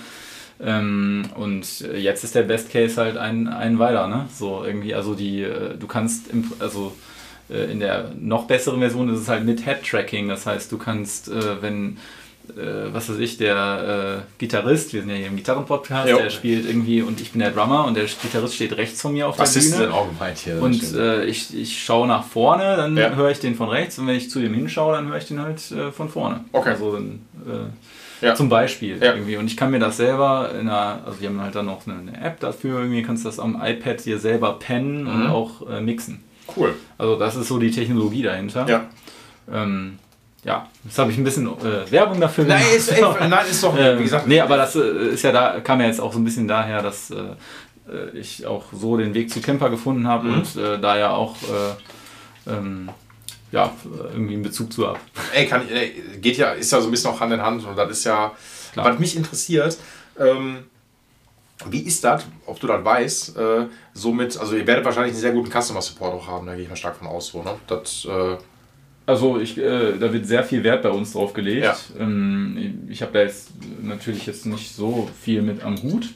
Ähm, 0.64 1.24
und 1.34 1.80
jetzt 1.80 2.22
ist 2.22 2.34
der 2.34 2.42
Best 2.42 2.70
Case 2.70 3.00
halt 3.00 3.16
ein, 3.16 3.48
ein 3.48 3.78
weiter, 3.78 4.06
ne? 4.06 4.26
So 4.32 4.62
irgendwie, 4.64 4.94
also 4.94 5.14
die, 5.14 5.42
äh, 5.42 5.76
du 5.76 5.86
kannst, 5.86 6.28
im, 6.28 6.52
also 6.60 6.92
äh, 7.50 7.70
in 7.70 7.80
der 7.80 8.12
noch 8.18 8.46
besseren 8.46 8.80
Version 8.80 9.12
ist 9.12 9.20
es 9.20 9.28
halt 9.28 9.44
mit 9.44 9.64
Head-Tracking, 9.64 10.28
das 10.28 10.46
heißt, 10.46 10.70
du 10.70 10.78
kannst, 10.78 11.28
äh, 11.28 11.60
wenn 11.60 11.98
äh, 12.50 12.92
was 12.92 13.08
weiß 13.08 13.18
ich, 13.18 13.36
der 13.38 14.22
äh, 14.22 14.38
Gitarrist, 14.38 14.92
wir 14.92 15.00
sind 15.00 15.10
ja 15.10 15.16
hier 15.16 15.26
im 15.28 15.36
Gitarrenpodcast, 15.36 16.08
der 16.08 16.30
spielt 16.30 16.66
irgendwie 16.66 17.02
und 17.02 17.20
ich 17.20 17.32
bin 17.32 17.40
der 17.40 17.50
Drummer 17.50 17.86
und 17.86 17.96
der 17.96 18.04
Gitarrist 18.04 18.54
steht 18.54 18.76
rechts 18.76 19.00
von 19.00 19.12
mir 19.12 19.28
auf 19.28 19.38
was 19.38 19.54
der 19.54 19.60
Bühne. 19.60 19.72
Was 19.72 19.80
ist 19.80 19.86
denn 19.86 19.92
auch 19.92 20.08
gemeint 20.08 20.38
hier? 20.38 20.62
Und 20.62 20.94
äh, 20.94 21.24
ich, 21.24 21.56
ich 21.56 21.82
schaue 21.82 22.06
nach 22.06 22.24
vorne, 22.24 22.76
dann 22.76 22.96
ja. 22.96 23.14
höre 23.14 23.30
ich 23.30 23.40
den 23.40 23.54
von 23.54 23.68
rechts 23.68 23.98
und 23.98 24.06
wenn 24.06 24.16
ich 24.16 24.30
zu 24.30 24.40
ihm 24.40 24.54
hinschaue, 24.54 24.94
dann 24.94 25.08
höre 25.08 25.16
ich 25.16 25.26
den 25.26 25.40
halt 25.40 25.70
äh, 25.70 25.90
von 25.90 26.08
vorne. 26.08 26.44
Okay. 26.52 26.70
Also 26.70 26.92
dann, 26.92 27.20
äh, 27.46 28.26
ja. 28.26 28.34
zum 28.34 28.48
Beispiel 28.48 28.98
ja. 29.02 29.14
irgendwie. 29.14 29.36
Und 29.36 29.46
ich 29.46 29.56
kann 29.56 29.70
mir 29.70 29.80
das 29.80 29.96
selber 29.96 30.50
in 30.52 30.68
einer, 30.68 31.00
also 31.06 31.20
wir 31.20 31.28
haben 31.28 31.40
halt 31.40 31.54
dann 31.54 31.66
noch 31.66 31.86
eine, 31.86 32.20
App 32.22 32.40
dafür, 32.40 32.80
irgendwie 32.80 33.02
kannst 33.02 33.24
du 33.24 33.28
das 33.28 33.38
am 33.38 33.60
iPad 33.62 34.00
hier 34.00 34.18
selber 34.18 34.58
pennen 34.58 35.04
mhm. 35.04 35.08
und 35.08 35.26
auch 35.28 35.80
mixen. 35.80 36.22
Cool. 36.56 36.74
Also 36.98 37.18
das 37.18 37.36
ist 37.36 37.48
so 37.48 37.58
die 37.58 37.70
Technologie 37.70 38.22
dahinter. 38.22 38.68
Ja. 38.68 38.86
Ähm, 39.52 39.98
ja, 40.44 40.68
jetzt 40.84 40.98
habe 40.98 41.10
ich 41.10 41.16
ein 41.16 41.24
bisschen 41.24 41.46
äh, 41.46 41.90
Werbung 41.90 42.20
dafür 42.20 42.44
gemacht. 42.44 42.62
Nein, 42.62 42.76
ist, 42.76 42.92
ey, 42.92 43.02
nein, 43.28 43.46
ist 43.50 43.62
doch, 43.62 43.76
wie 43.76 44.02
gesagt. 44.02 44.26
nee, 44.26 44.40
aber 44.40 44.58
das 44.58 44.76
äh, 44.76 45.08
ist 45.14 45.22
ja 45.22 45.32
da, 45.32 45.60
kam 45.60 45.80
ja 45.80 45.86
jetzt 45.86 46.00
auch 46.00 46.12
so 46.12 46.18
ein 46.18 46.24
bisschen 46.24 46.46
daher, 46.46 46.82
dass 46.82 47.10
äh, 47.10 47.14
äh 47.90 48.18
ich 48.18 48.44
auch 48.46 48.64
so 48.72 48.98
den 48.98 49.14
Weg 49.14 49.30
zu 49.30 49.40
Camper 49.40 49.70
gefunden 49.70 50.06
habe 50.06 50.28
mhm. 50.28 50.34
und 50.34 50.56
äh, 50.56 50.78
da 50.78 50.98
ja 50.98 51.10
auch 51.10 51.34
äh, 51.42 52.50
ähm, 52.52 52.90
ja, 53.52 53.72
irgendwie 54.12 54.34
einen 54.34 54.42
Bezug 54.42 54.72
zu 54.72 54.86
habe. 54.86 54.98
Ey, 55.32 55.46
kann 55.46 55.62
ich, 55.64 55.74
ey, 55.74 56.02
geht 56.20 56.36
ja, 56.36 56.52
ist 56.52 56.70
ja 56.72 56.80
so 56.80 56.88
ein 56.88 56.90
bisschen 56.90 57.10
auch 57.10 57.20
Hand 57.20 57.32
in 57.32 57.40
Hand 57.40 57.66
und 57.66 57.76
das 57.76 57.90
ist 57.90 58.04
ja, 58.04 58.32
Klar. 58.72 58.86
was 58.86 58.98
mich 58.98 59.16
interessiert, 59.16 59.78
ähm, 60.18 60.64
wie 61.70 61.80
ist 61.80 62.04
das, 62.04 62.24
ob 62.46 62.60
du 62.60 62.66
das 62.66 62.84
weißt, 62.84 63.38
somit, 63.94 64.36
also 64.36 64.56
ihr 64.56 64.66
werdet 64.66 64.84
wahrscheinlich 64.84 65.12
einen 65.12 65.20
sehr 65.20 65.32
guten 65.32 65.50
Customer 65.50 65.80
Support 65.80 66.14
auch 66.14 66.26
haben, 66.26 66.46
da 66.46 66.54
gehe 66.54 66.64
ich 66.64 66.68
mal 66.68 66.74
stark 66.74 66.96
von 66.96 67.06
aus, 67.06 67.28
so, 67.28 67.44
ne? 67.44 67.54
Das, 67.68 68.06
also 69.06 69.38
ich, 69.38 69.58
äh, 69.58 69.98
da 69.98 70.12
wird 70.12 70.26
sehr 70.26 70.44
viel 70.44 70.64
Wert 70.64 70.82
bei 70.82 70.90
uns 70.90 71.12
drauf 71.12 71.32
gelegt. 71.32 71.64
Ja. 71.64 71.76
Ähm, 71.98 72.86
ich 72.88 73.02
habe 73.02 73.12
da 73.12 73.20
jetzt 73.20 73.50
natürlich 73.82 74.26
jetzt 74.26 74.46
nicht 74.46 74.74
so 74.74 75.08
viel 75.20 75.42
mit 75.42 75.62
am 75.62 75.82
Hut, 75.82 76.08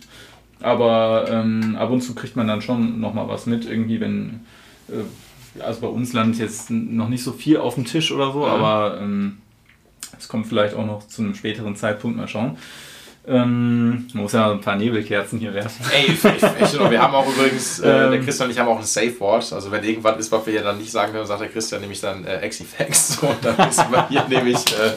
aber 0.60 1.26
ähm, 1.30 1.76
ab 1.78 1.90
und 1.90 2.00
zu 2.00 2.14
kriegt 2.14 2.36
man 2.36 2.48
dann 2.48 2.62
schon 2.62 3.00
nochmal 3.00 3.28
was 3.28 3.46
mit, 3.46 3.66
irgendwie 3.66 4.00
wenn, 4.00 4.40
äh, 4.88 5.62
also 5.62 5.80
bei 5.80 5.88
uns 5.88 6.12
landet 6.12 6.40
jetzt 6.40 6.70
noch 6.70 7.08
nicht 7.08 7.22
so 7.22 7.32
viel 7.32 7.58
auf 7.58 7.74
dem 7.74 7.84
Tisch 7.84 8.10
oder 8.10 8.32
so, 8.32 8.40
mhm. 8.40 8.44
aber 8.44 8.98
ähm, 9.00 9.38
es 10.18 10.28
kommt 10.28 10.46
vielleicht 10.46 10.74
auch 10.74 10.86
noch 10.86 11.06
zu 11.06 11.22
einem 11.22 11.34
späteren 11.34 11.76
Zeitpunkt, 11.76 12.16
mal 12.16 12.28
schauen. 12.28 12.56
Ähm, 13.28 14.06
man 14.14 14.22
muss 14.22 14.32
ja 14.32 14.50
ein 14.50 14.60
paar 14.60 14.76
Nebelkerzen 14.76 15.38
hier 15.38 15.52
werfen. 15.52 15.84
Ey, 15.92 16.06
echt, 16.06 16.24
echt, 16.24 16.90
wir 16.90 17.02
haben 17.02 17.14
auch 17.14 17.28
übrigens, 17.28 17.78
äh, 17.80 17.82
der 17.82 18.12
ähm. 18.12 18.24
Christian 18.24 18.48
und 18.48 18.52
ich 18.52 18.58
haben 18.58 18.68
auch 18.68 18.78
ein 18.78 18.84
Safe 18.84 19.20
Word. 19.20 19.52
Also 19.52 19.70
wenn 19.70 19.84
irgendwas 19.84 20.18
ist, 20.18 20.32
was 20.32 20.46
wir 20.46 20.54
ja 20.54 20.62
dann 20.62 20.78
nicht 20.78 20.90
sagen 20.90 21.12
können, 21.12 21.26
sagt 21.26 21.42
der 21.42 21.48
Christian 21.48 21.82
nämlich 21.82 22.00
dann 22.00 22.24
äh, 22.24 22.38
Exifax. 22.38 23.18
Und 23.22 23.44
dann 23.44 23.56
müssen 23.66 23.90
wir 23.90 24.08
hier 24.08 24.24
nämlich, 24.28 24.56
äh, 24.56 24.92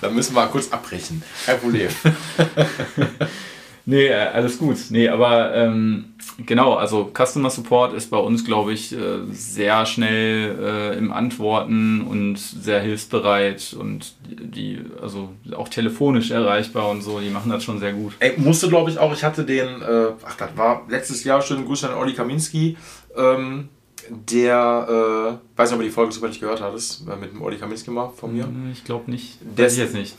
dann 0.00 0.14
müssen 0.14 0.34
wir 0.34 0.46
kurz 0.46 0.72
abbrechen. 0.72 1.22
Kein 1.44 1.60
Problem. 1.60 1.88
nee, 3.86 4.06
äh, 4.06 4.14
alles 4.14 4.58
gut. 4.58 4.76
Nee, 4.90 5.08
aber 5.08 5.54
ähm, 5.54 6.14
Genau, 6.38 6.74
also 6.74 7.12
Customer 7.16 7.48
Support 7.48 7.94
ist 7.94 8.10
bei 8.10 8.16
uns, 8.16 8.44
glaube 8.44 8.72
ich, 8.72 8.92
äh, 8.92 9.20
sehr 9.30 9.86
schnell 9.86 10.58
äh, 10.60 10.98
im 10.98 11.12
Antworten 11.12 12.00
und 12.02 12.38
sehr 12.38 12.80
hilfsbereit 12.80 13.76
und 13.78 14.14
die, 14.28 14.80
also 15.00 15.30
auch 15.56 15.68
telefonisch 15.68 16.32
erreichbar 16.32 16.90
und 16.90 17.02
so, 17.02 17.20
die 17.20 17.30
machen 17.30 17.50
das 17.50 17.62
schon 17.62 17.78
sehr 17.78 17.92
gut. 17.92 18.14
Ey, 18.18 18.34
musste, 18.36 18.68
glaube 18.68 18.90
ich, 18.90 18.98
auch, 18.98 19.12
ich 19.12 19.22
hatte 19.22 19.44
den, 19.44 19.80
äh, 19.82 20.08
ach, 20.24 20.36
das 20.36 20.56
war 20.56 20.82
letztes 20.88 21.22
Jahr, 21.22 21.40
schönen 21.40 21.66
Grüße 21.66 21.88
an 21.88 21.96
Olli 21.96 22.14
Kaminski, 22.14 22.76
ähm, 23.16 23.68
der, 24.10 25.38
äh, 25.54 25.58
weiß 25.58 25.70
nicht, 25.70 25.74
ob 25.76 25.80
du 25.82 25.86
die 25.86 25.94
Folge 25.94 26.12
super 26.12 26.28
nicht 26.28 26.40
gehört 26.40 26.60
hattest, 26.60 27.06
äh, 27.08 27.16
mit 27.16 27.32
dem 27.32 27.42
Olli 27.42 27.56
Kaminski 27.56 27.90
mal 27.92 28.08
von 28.08 28.34
mir. 28.34 28.44
Hm, 28.44 28.70
ich 28.72 28.82
glaube 28.82 29.08
nicht. 29.10 29.38
Der 29.40 29.68
ist 29.68 29.78
jetzt 29.78 29.94
nicht. 29.94 30.16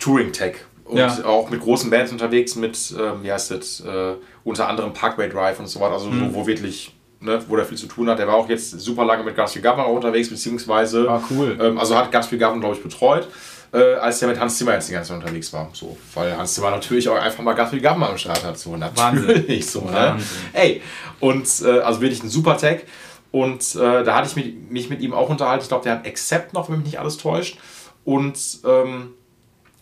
Touring 0.00 0.32
Tech 0.32 0.56
und 0.84 0.98
ja. 0.98 1.24
auch 1.24 1.48
mit 1.50 1.60
großen 1.60 1.90
Bands 1.90 2.12
unterwegs, 2.12 2.56
mit, 2.56 2.76
äh, 2.92 3.22
wie 3.22 3.32
heißt 3.32 3.52
das, 3.52 3.80
äh, 3.80 4.14
unter 4.44 4.68
anderem 4.68 4.92
Parkway 4.92 5.28
Drive 5.28 5.58
und 5.58 5.66
so 5.66 5.80
weiter, 5.80 5.94
also 5.94 6.10
mhm. 6.10 6.34
wo, 6.34 6.40
wo 6.40 6.46
wirklich, 6.46 6.94
ne, 7.20 7.42
wo 7.48 7.56
der 7.56 7.64
viel 7.64 7.78
zu 7.78 7.86
tun 7.86 8.08
hat. 8.10 8.18
Der 8.18 8.26
war 8.26 8.34
auch 8.34 8.48
jetzt 8.48 8.70
super 8.80 9.04
lange 9.04 9.24
mit 9.24 9.34
Gatsby 9.34 9.60
Governor 9.60 9.90
unterwegs, 9.90 10.28
beziehungsweise, 10.28 11.06
ah, 11.08 11.22
cool. 11.30 11.56
ähm, 11.60 11.78
also 11.78 11.96
hat 11.96 12.12
Gatsby 12.12 12.36
Governor, 12.36 12.60
glaube 12.60 12.76
ich, 12.76 12.82
betreut, 12.82 13.28
äh, 13.72 13.94
als 13.94 14.18
der 14.18 14.28
mit 14.28 14.38
Hans 14.38 14.58
Zimmer 14.58 14.74
jetzt 14.74 14.88
die 14.88 14.92
ganze 14.92 15.08
Zeit 15.08 15.20
unterwegs 15.20 15.52
war. 15.54 15.70
So, 15.72 15.96
weil 16.14 16.36
Hans 16.36 16.54
Zimmer 16.54 16.70
natürlich 16.70 17.08
auch 17.08 17.16
einfach 17.16 17.42
mal 17.42 17.54
Gatsby 17.54 17.80
Governor 17.80 18.10
am 18.10 18.18
Start 18.18 18.44
hat. 18.44 18.58
So, 18.58 18.76
natürlich 18.76 18.98
Wahnsinn. 18.98 19.62
so, 19.62 19.80
ne? 19.86 20.18
Ey, 20.52 20.82
und 21.20 21.48
äh, 21.64 21.80
also 21.80 22.02
wirklich 22.02 22.22
ein 22.22 22.28
super 22.28 22.58
Tag. 22.58 22.84
Und 23.30 23.74
äh, 23.74 24.04
da 24.04 24.14
hatte 24.14 24.28
ich 24.28 24.36
mich, 24.36 24.54
mich 24.70 24.90
mit 24.90 25.00
ihm 25.00 25.12
auch 25.12 25.28
unterhalten. 25.28 25.62
Ich 25.62 25.68
glaube, 25.68 25.82
der 25.82 25.94
hat 25.94 26.06
Accept 26.06 26.52
noch, 26.52 26.68
wenn 26.68 26.76
mich 26.76 26.86
nicht 26.86 27.00
alles 27.00 27.16
täuscht. 27.16 27.58
Und 28.04 28.38
ähm, 28.64 29.14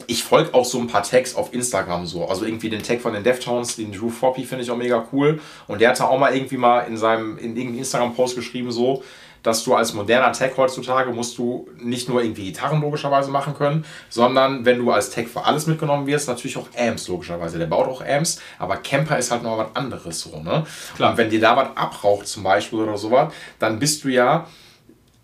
ich 0.07 0.25
folge 0.25 0.55
auch 0.55 0.65
so 0.65 0.79
ein 0.79 0.87
paar 0.87 1.03
Tags 1.03 1.35
auf 1.35 1.53
Instagram 1.53 2.07
so. 2.07 2.27
Also 2.27 2.45
irgendwie 2.45 2.71
den 2.71 2.83
Tag 2.83 3.01
von 3.01 3.13
den 3.13 3.25
Deftones, 3.25 3.77
den 3.77 3.93
Drew 3.93 4.11
Foppy 4.11 4.45
finde 4.45 4.65
ich 4.65 4.71
auch 4.71 4.77
mega 4.77 5.07
cool. 5.13 5.41
Und 5.69 5.81
der 5.81 5.91
hat 5.91 6.01
da 6.01 6.05
auch 6.05 6.19
mal 6.19 6.35
irgendwie 6.35 6.57
mal 6.57 6.81
in 6.81 6.97
seinem, 6.97 7.39
in 7.39 7.57
irgendeinem 7.57 7.79
Instagram-Post 7.79 8.37
geschrieben 8.37 8.71
so, 8.71 9.03
dass 9.43 9.65
du 9.65 9.75
als 9.75 9.93
moderner 9.93 10.33
Tag 10.33 10.57
heutzutage 10.57 11.13
musst 11.13 11.37
du 11.39 11.69
nicht 11.79 12.09
nur 12.09 12.23
irgendwie 12.23 12.45
Gitarren 12.45 12.81
logischerweise 12.81 13.31
machen 13.31 13.55
können, 13.55 13.85
sondern 14.09 14.65
wenn 14.65 14.79
du 14.79 14.91
als 14.91 15.11
Tag 15.11 15.29
für 15.29 15.45
alles 15.45 15.67
mitgenommen 15.67 16.07
wirst, 16.07 16.29
natürlich 16.29 16.57
auch 16.57 16.69
Amps 16.79 17.09
logischerweise. 17.09 17.59
Der 17.59 17.67
baut 17.67 17.89
auch 17.89 18.05
Amps, 18.05 18.41
aber 18.59 18.77
Camper 18.77 19.19
ist 19.19 19.31
halt 19.31 19.43
noch 19.43 19.59
was 19.59 19.75
anderes 19.75 20.21
so, 20.21 20.41
ne? 20.41 20.65
Klar. 20.97 21.11
Und 21.11 21.17
wenn 21.17 21.31
dir 21.31 21.41
da 21.41 21.57
was 21.57 21.77
abraucht 21.77 22.27
zum 22.27 22.43
Beispiel 22.43 22.79
oder 22.81 22.97
sowas, 22.97 23.33
dann 23.59 23.79
bist 23.79 24.05
du 24.05 24.09
ja 24.09 24.47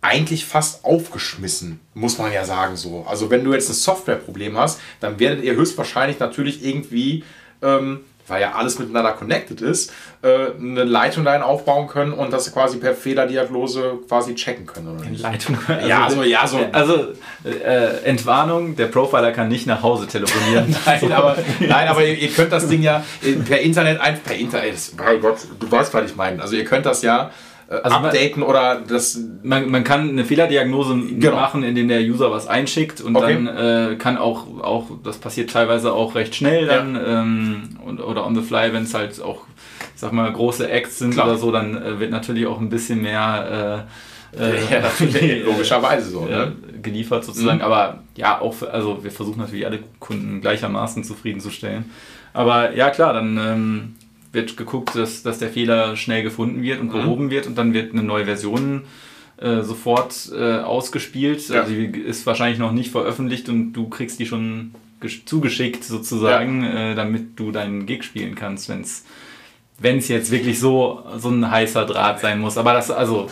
eigentlich 0.01 0.44
fast 0.44 0.84
aufgeschmissen, 0.84 1.80
muss 1.94 2.18
man 2.18 2.32
ja 2.32 2.44
sagen 2.44 2.76
so. 2.76 3.05
Also 3.09 3.30
wenn 3.30 3.44
du 3.44 3.53
jetzt 3.53 3.68
ein 3.68 3.74
Softwareproblem 3.74 4.57
hast, 4.57 4.80
dann 5.01 5.18
werdet 5.18 5.44
ihr 5.44 5.55
höchstwahrscheinlich 5.55 6.20
natürlich 6.20 6.64
irgendwie, 6.64 7.24
ähm, 7.62 8.01
weil 8.28 8.42
ja 8.42 8.53
alles 8.53 8.78
miteinander 8.78 9.12
connected 9.12 9.61
ist, 9.61 9.92
äh, 10.22 10.53
eine 10.57 10.84
Leitung 10.84 11.24
dahin 11.24 11.42
aufbauen 11.42 11.88
können 11.88 12.12
und 12.12 12.32
das 12.32 12.53
quasi 12.53 12.76
per 12.76 12.94
Fehlerdiagnose 12.94 13.99
quasi 14.07 14.36
checken 14.36 14.66
können. 14.66 14.94
Oder 14.94 15.09
nicht? 15.09 15.20
Leitung? 15.20 15.59
Also, 15.66 15.88
ja, 15.88 16.05
also, 16.05 16.22
ja, 16.22 16.46
so. 16.46 16.59
Also 16.70 17.09
äh, 17.44 18.05
Entwarnung, 18.05 18.76
der 18.76 18.86
Profiler 18.86 19.32
kann 19.32 19.49
nicht 19.49 19.66
nach 19.66 19.82
Hause 19.82 20.07
telefonieren. 20.07 20.76
nein, 20.86 21.12
aber, 21.12 21.38
nein, 21.59 21.88
aber 21.88 22.05
ihr, 22.05 22.18
ihr, 22.18 22.30
könnt 22.30 22.53
das 22.53 22.68
Ding 22.68 22.82
ja 22.82 23.05
per 23.49 23.61
Internet, 23.61 24.01
ein, 24.01 24.20
per 24.20 24.36
Internet, 24.36 24.76
oh 24.96 25.18
Gott, 25.18 25.38
du 25.59 25.68
weißt, 25.68 25.92
was 25.92 26.11
ich 26.11 26.16
meine. 26.16 26.40
Also 26.40 26.55
ihr 26.55 26.64
könnt 26.64 26.86
das 26.86 27.03
ja 27.03 27.26
äh, 27.26 27.47
also 27.68 27.96
updaten 27.96 28.40
man, 28.40 28.48
oder 28.48 28.80
das. 28.86 29.20
Man, 29.42 29.70
man 29.70 29.84
kann 29.84 30.08
eine 30.08 30.24
Fehlerdiagnose 30.24 30.96
genau. 31.18 31.36
machen, 31.36 31.62
indem 31.62 31.88
der 31.88 32.00
User 32.00 32.30
was 32.30 32.46
einschickt 32.46 33.00
und 33.00 33.14
okay. 33.14 33.34
dann 33.34 33.92
äh, 33.92 33.96
kann 33.96 34.16
auch, 34.16 34.46
auch, 34.62 34.86
das 35.04 35.18
passiert 35.18 35.50
teilweise 35.50 35.92
auch 35.92 36.14
recht 36.14 36.34
schnell 36.34 36.66
dann 36.66 36.94
ja. 36.94 37.20
ähm, 37.20 37.78
und, 37.84 38.00
oder 38.00 38.24
on 38.26 38.34
the 38.34 38.42
fly, 38.42 38.72
wenn 38.72 38.84
es 38.84 38.94
halt 38.94 39.20
auch, 39.20 39.42
ich 39.94 40.00
sag 40.00 40.12
mal, 40.12 40.32
große 40.32 40.68
Acts 40.68 40.98
sind 40.98 41.12
Klar. 41.12 41.26
oder 41.26 41.36
so, 41.36 41.52
dann 41.52 41.76
äh, 41.76 42.00
wird 42.00 42.10
natürlich 42.10 42.46
auch 42.46 42.58
ein 42.58 42.70
bisschen 42.70 43.02
mehr. 43.02 43.86
Äh, 44.34 44.40
äh 44.40 44.58
ja, 44.70 45.44
logischerweise 45.46 46.10
so. 46.10 46.24
Ne? 46.24 46.54
geliefert 46.82 47.24
sozusagen. 47.24 47.58
Mhm. 47.58 47.64
Aber 47.64 48.02
ja, 48.16 48.40
auch 48.40 48.54
für, 48.54 48.70
also 48.70 49.02
wir 49.02 49.10
versuchen 49.10 49.40
natürlich 49.40 49.66
alle 49.66 49.80
Kunden 49.98 50.40
gleichermaßen 50.40 51.04
zufriedenzustellen. 51.04 51.90
Aber 52.32 52.74
ja, 52.74 52.90
klar, 52.90 53.12
dann 53.12 53.36
ähm, 53.36 53.94
wird 54.33 54.57
geguckt, 54.57 54.95
dass, 54.95 55.22
dass 55.22 55.39
der 55.39 55.49
Fehler 55.49 55.97
schnell 55.97 56.22
gefunden 56.22 56.62
wird 56.62 56.81
und 56.81 56.89
mhm. 56.89 56.93
behoben 56.93 57.24
mhm. 57.26 57.31
wird 57.31 57.47
und 57.47 57.57
dann 57.57 57.72
wird 57.72 57.93
eine 57.93 58.03
neue 58.03 58.24
Version 58.24 58.83
äh, 59.39 59.62
sofort 59.62 60.31
äh, 60.35 60.59
ausgespielt. 60.59 61.49
Ja. 61.49 61.62
Also 61.62 61.72
die 61.72 61.87
ist 61.87 62.26
wahrscheinlich 62.26 62.59
noch 62.59 62.72
nicht 62.72 62.91
veröffentlicht 62.91 63.49
und 63.49 63.72
du 63.72 63.89
kriegst 63.89 64.18
die 64.18 64.26
schon 64.26 64.74
zugeschickt 65.26 65.85
sozusagen, 65.85 66.64
ja. 66.64 66.91
äh, 66.91 66.95
damit 66.95 67.39
du 67.39 67.53
deinen 67.53 67.87
Gig 67.87 68.03
spielen 68.03 68.35
kannst, 68.35 68.68
wenn 68.68 68.81
es 68.81 69.05
wenn 69.81 69.99
es 69.99 70.09
jetzt 70.09 70.33
wirklich 70.33 70.59
so 70.59 71.05
so 71.18 71.29
ein 71.29 71.49
heißer 71.49 71.87
Draht 71.87 72.20
sein 72.20 72.41
muss. 72.41 72.59
Aber 72.59 72.72
das 72.72 72.91
also 72.91 73.31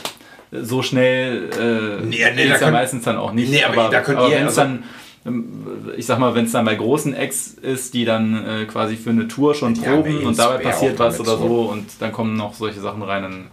so 0.53 0.83
schnell 0.83 1.51
äh, 1.51 2.05
nee, 2.07 2.19
nee, 2.35 2.45
ist 2.45 2.61
ja 2.61 2.71
meistens 2.71 3.03
dann 3.05 3.17
auch 3.17 3.33
nicht. 3.33 3.51
Nee, 3.51 3.65
aber, 3.65 3.87
aber, 3.87 3.99
aber 3.99 4.31
wenn 4.31 4.47
es 4.47 4.57
also 4.57 4.61
dann 4.61 4.85
ich 5.97 6.07
sag 6.07 6.19
mal, 6.19 6.35
wenn 6.35 6.45
es 6.45 6.53
dann 6.53 6.65
bei 6.65 6.75
großen 6.75 7.15
Acts 7.15 7.49
ist, 7.49 7.95
die 7.95 8.05
dann 8.05 8.45
äh, 8.47 8.65
quasi 8.67 8.97
für 8.97 9.11
eine 9.11 9.29
Tour 9.29 9.55
schon 9.55 9.75
ja, 9.75 9.95
proben 9.95 10.25
und 10.25 10.39
dabei 10.39 10.59
passiert 10.59 10.99
was 10.99 11.19
oder 11.21 11.37
so 11.39 11.63
und 11.63 11.87
dann 12.01 12.13
kommen 12.13 12.37
noch 12.37 12.55
solche 12.55 12.81
Sachen 12.81 13.03
rein, 13.03 13.23
dann, 13.23 13.47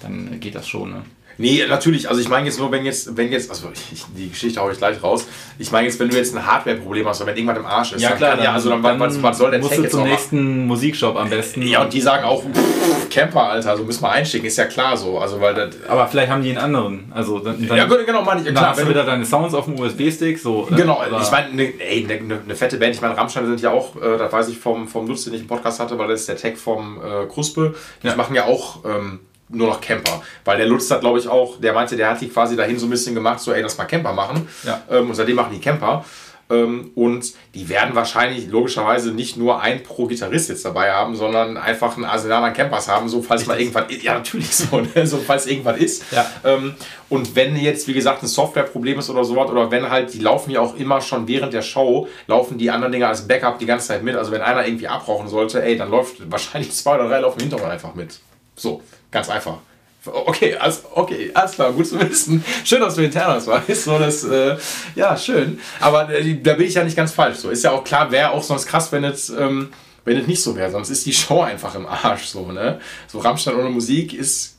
dann 0.00 0.40
geht 0.40 0.54
das 0.54 0.68
schon. 0.68 0.90
Ne? 0.90 1.02
Nee, 1.38 1.64
natürlich. 1.68 2.08
Also 2.08 2.20
ich 2.20 2.28
meine 2.28 2.46
jetzt 2.46 2.58
nur, 2.58 2.70
wenn 2.72 2.84
jetzt, 2.84 3.16
wenn 3.16 3.30
jetzt, 3.30 3.50
also 3.50 3.68
ich, 3.92 4.04
die 4.16 4.30
Geschichte 4.30 4.60
haue 4.60 4.72
ich 4.72 4.78
gleich 4.78 5.02
raus. 5.02 5.26
Ich 5.58 5.70
meine 5.70 5.86
jetzt, 5.86 6.00
wenn 6.00 6.08
du 6.08 6.16
jetzt 6.16 6.34
ein 6.34 6.46
Hardware-Problem 6.46 7.06
hast 7.06 7.20
oder 7.20 7.30
wenn 7.30 7.36
irgendwas 7.36 7.58
im 7.58 7.66
Arsch 7.66 7.92
ist. 7.92 8.02
Ja 8.02 8.12
klar, 8.12 8.36
dann, 8.36 8.44
ja, 8.44 8.52
also 8.52 8.70
dann, 8.70 8.82
dann 8.82 9.00
was, 9.00 9.22
was 9.22 9.38
soll 9.38 9.50
der 9.50 9.60
musst 9.60 9.72
Tech 9.72 9.82
du 9.82 9.90
zum 9.90 10.04
nächsten? 10.04 10.66
Musikshop 10.66 11.16
am 11.16 11.28
besten. 11.28 11.62
Ja, 11.62 11.82
und 11.82 11.92
die 11.92 12.00
sagen 12.00 12.24
auch, 12.24 12.42
pff, 12.42 13.08
Camper, 13.10 13.50
Alter, 13.50 13.76
so 13.76 13.84
müssen 13.84 14.02
wir 14.02 14.10
einschicken, 14.10 14.46
ist 14.46 14.56
ja 14.56 14.64
klar 14.64 14.96
so. 14.96 15.18
Also, 15.18 15.40
weil 15.40 15.54
das, 15.54 15.74
Aber 15.88 16.06
vielleicht 16.06 16.30
haben 16.30 16.42
die 16.42 16.50
einen 16.50 16.58
anderen. 16.58 17.12
Also 17.14 17.38
dann, 17.38 17.66
dann 17.66 17.76
ja, 17.76 17.84
genau, 17.84 18.22
meine 18.22 18.40
ich. 18.40 18.46
Klar, 18.46 18.62
dann 18.62 18.70
hast 18.70 18.82
du 18.82 18.88
wieder 18.88 19.04
deine 19.04 19.24
Sounds 19.24 19.54
auf 19.54 19.66
dem 19.66 19.78
USB-Stick. 19.78 20.38
So, 20.38 20.68
äh, 20.70 20.74
genau, 20.74 21.02
oder? 21.06 21.20
ich 21.20 21.30
meine, 21.30 21.54
ne, 21.54 21.72
ey, 21.78 22.04
eine 22.04 22.22
ne, 22.22 22.40
ne 22.46 22.54
fette 22.54 22.78
Band, 22.78 22.94
ich 22.94 23.00
meine, 23.00 23.16
Rammstein 23.16 23.46
sind 23.46 23.60
ja 23.60 23.70
auch, 23.70 23.96
äh, 23.96 24.16
das 24.18 24.32
weiß 24.32 24.48
ich 24.48 24.58
vom, 24.58 24.88
vom 24.88 25.06
Lutz, 25.06 25.24
den 25.24 25.34
ich 25.34 25.42
im 25.42 25.46
Podcast 25.46 25.80
hatte, 25.80 25.98
weil 25.98 26.08
das 26.08 26.20
ist 26.20 26.28
der 26.28 26.36
Tech 26.36 26.56
vom 26.56 26.98
äh, 26.98 27.26
Kruspe. 27.26 27.74
Die 28.02 28.08
ja. 28.08 28.16
machen 28.16 28.34
ja 28.34 28.46
auch 28.46 28.84
ähm, 28.84 29.20
nur 29.48 29.68
noch 29.68 29.80
Camper. 29.80 30.22
Weil 30.44 30.58
der 30.58 30.66
Lutz 30.66 30.90
hat, 30.90 31.00
glaube 31.00 31.18
ich, 31.18 31.28
auch, 31.28 31.60
der 31.60 31.72
meinte, 31.72 31.96
der 31.96 32.10
hat 32.10 32.20
die 32.20 32.28
quasi 32.28 32.56
dahin 32.56 32.78
so 32.78 32.86
ein 32.86 32.90
bisschen 32.90 33.14
gemacht, 33.14 33.40
so, 33.40 33.52
ey, 33.52 33.62
lass 33.62 33.78
mal 33.78 33.84
Camper 33.84 34.12
machen. 34.12 34.48
Ja. 34.64 34.82
Ähm, 34.90 35.08
und 35.08 35.14
seitdem 35.14 35.36
machen 35.36 35.52
die 35.52 35.60
Camper. 35.60 36.04
Ähm, 36.48 36.92
und 36.94 37.32
die 37.54 37.68
werden 37.68 37.96
wahrscheinlich 37.96 38.48
logischerweise 38.48 39.10
nicht 39.10 39.36
nur 39.36 39.60
ein 39.60 39.82
pro 39.82 40.06
Gitarrist 40.06 40.48
jetzt 40.48 40.64
dabei 40.64 40.92
haben, 40.92 41.16
sondern 41.16 41.56
einfach 41.56 41.96
ein 41.96 42.04
Arsenal 42.04 42.44
an 42.44 42.52
Campers 42.52 42.86
haben, 42.86 43.08
so 43.08 43.20
falls 43.20 43.46
mal 43.46 43.58
irgendwann 43.58 43.88
ist. 43.88 44.04
Ja, 44.04 44.14
natürlich 44.14 44.54
so, 44.54 44.80
ne? 44.80 44.88
so 45.06 45.18
falls 45.18 45.46
irgendwann 45.46 45.76
ist. 45.76 46.04
Ja. 46.12 46.24
Ähm, 46.44 46.74
und 47.08 47.34
wenn 47.34 47.56
jetzt, 47.56 47.88
wie 47.88 47.94
gesagt, 47.94 48.22
ein 48.22 48.28
Softwareproblem 48.28 49.00
ist 49.00 49.10
oder 49.10 49.24
sowas, 49.24 49.50
oder 49.50 49.70
wenn 49.72 49.90
halt, 49.90 50.14
die 50.14 50.20
laufen 50.20 50.50
ja 50.50 50.60
auch 50.60 50.76
immer 50.76 51.00
schon 51.00 51.26
während 51.26 51.52
der 51.52 51.62
Show, 51.62 52.06
laufen 52.28 52.58
die 52.58 52.70
anderen 52.70 52.92
Dinge 52.92 53.08
als 53.08 53.26
Backup 53.26 53.58
die 53.58 53.66
ganze 53.66 53.88
Zeit 53.88 54.04
mit. 54.04 54.14
Also 54.14 54.30
wenn 54.30 54.42
einer 54.42 54.66
irgendwie 54.66 54.86
abrauchen 54.86 55.28
sollte, 55.28 55.62
ey, 55.64 55.76
dann 55.76 55.90
läuft 55.90 56.30
wahrscheinlich 56.30 56.70
zwei 56.76 56.94
oder 56.94 57.08
drei 57.08 57.20
laufen 57.20 57.40
im 57.40 57.42
Hintergrund 57.48 57.72
einfach 57.72 57.94
mit. 57.94 58.20
So. 58.54 58.82
Ganz 59.10 59.28
einfach. 59.28 59.58
Okay, 60.06 60.54
alles, 60.54 60.82
okay, 60.94 61.30
alles 61.34 61.52
klar, 61.52 61.72
gut 61.72 61.86
zu 61.86 62.00
wissen. 62.00 62.44
Schön, 62.64 62.80
dass 62.80 62.94
du 62.94 63.02
Internas 63.02 63.46
weißt. 63.46 63.84
So, 63.84 63.98
das, 63.98 64.24
äh, 64.24 64.56
ja, 64.94 65.16
schön. 65.16 65.58
Aber 65.80 66.08
äh, 66.10 66.40
da 66.40 66.54
bin 66.54 66.66
ich 66.66 66.74
ja 66.74 66.84
nicht 66.84 66.96
ganz 66.96 67.12
falsch. 67.12 67.38
So 67.38 67.50
ist 67.50 67.64
ja 67.64 67.72
auch 67.72 67.82
klar, 67.82 68.10
wäre 68.10 68.30
auch 68.30 68.42
sonst 68.42 68.66
krass, 68.66 68.92
wenn 68.92 69.04
es, 69.04 69.30
ähm, 69.30 69.70
wenn 70.04 70.16
es 70.16 70.26
nicht 70.26 70.42
so 70.42 70.54
wäre. 70.54 70.70
Sonst 70.70 70.90
ist 70.90 71.06
die 71.06 71.12
Show 71.12 71.42
einfach 71.42 71.74
im 71.74 71.86
Arsch. 71.86 72.26
So, 72.26 72.52
ne? 72.52 72.80
so 73.08 73.18
Rammstein 73.18 73.56
ohne 73.56 73.70
Musik 73.70 74.14
ist 74.14 74.56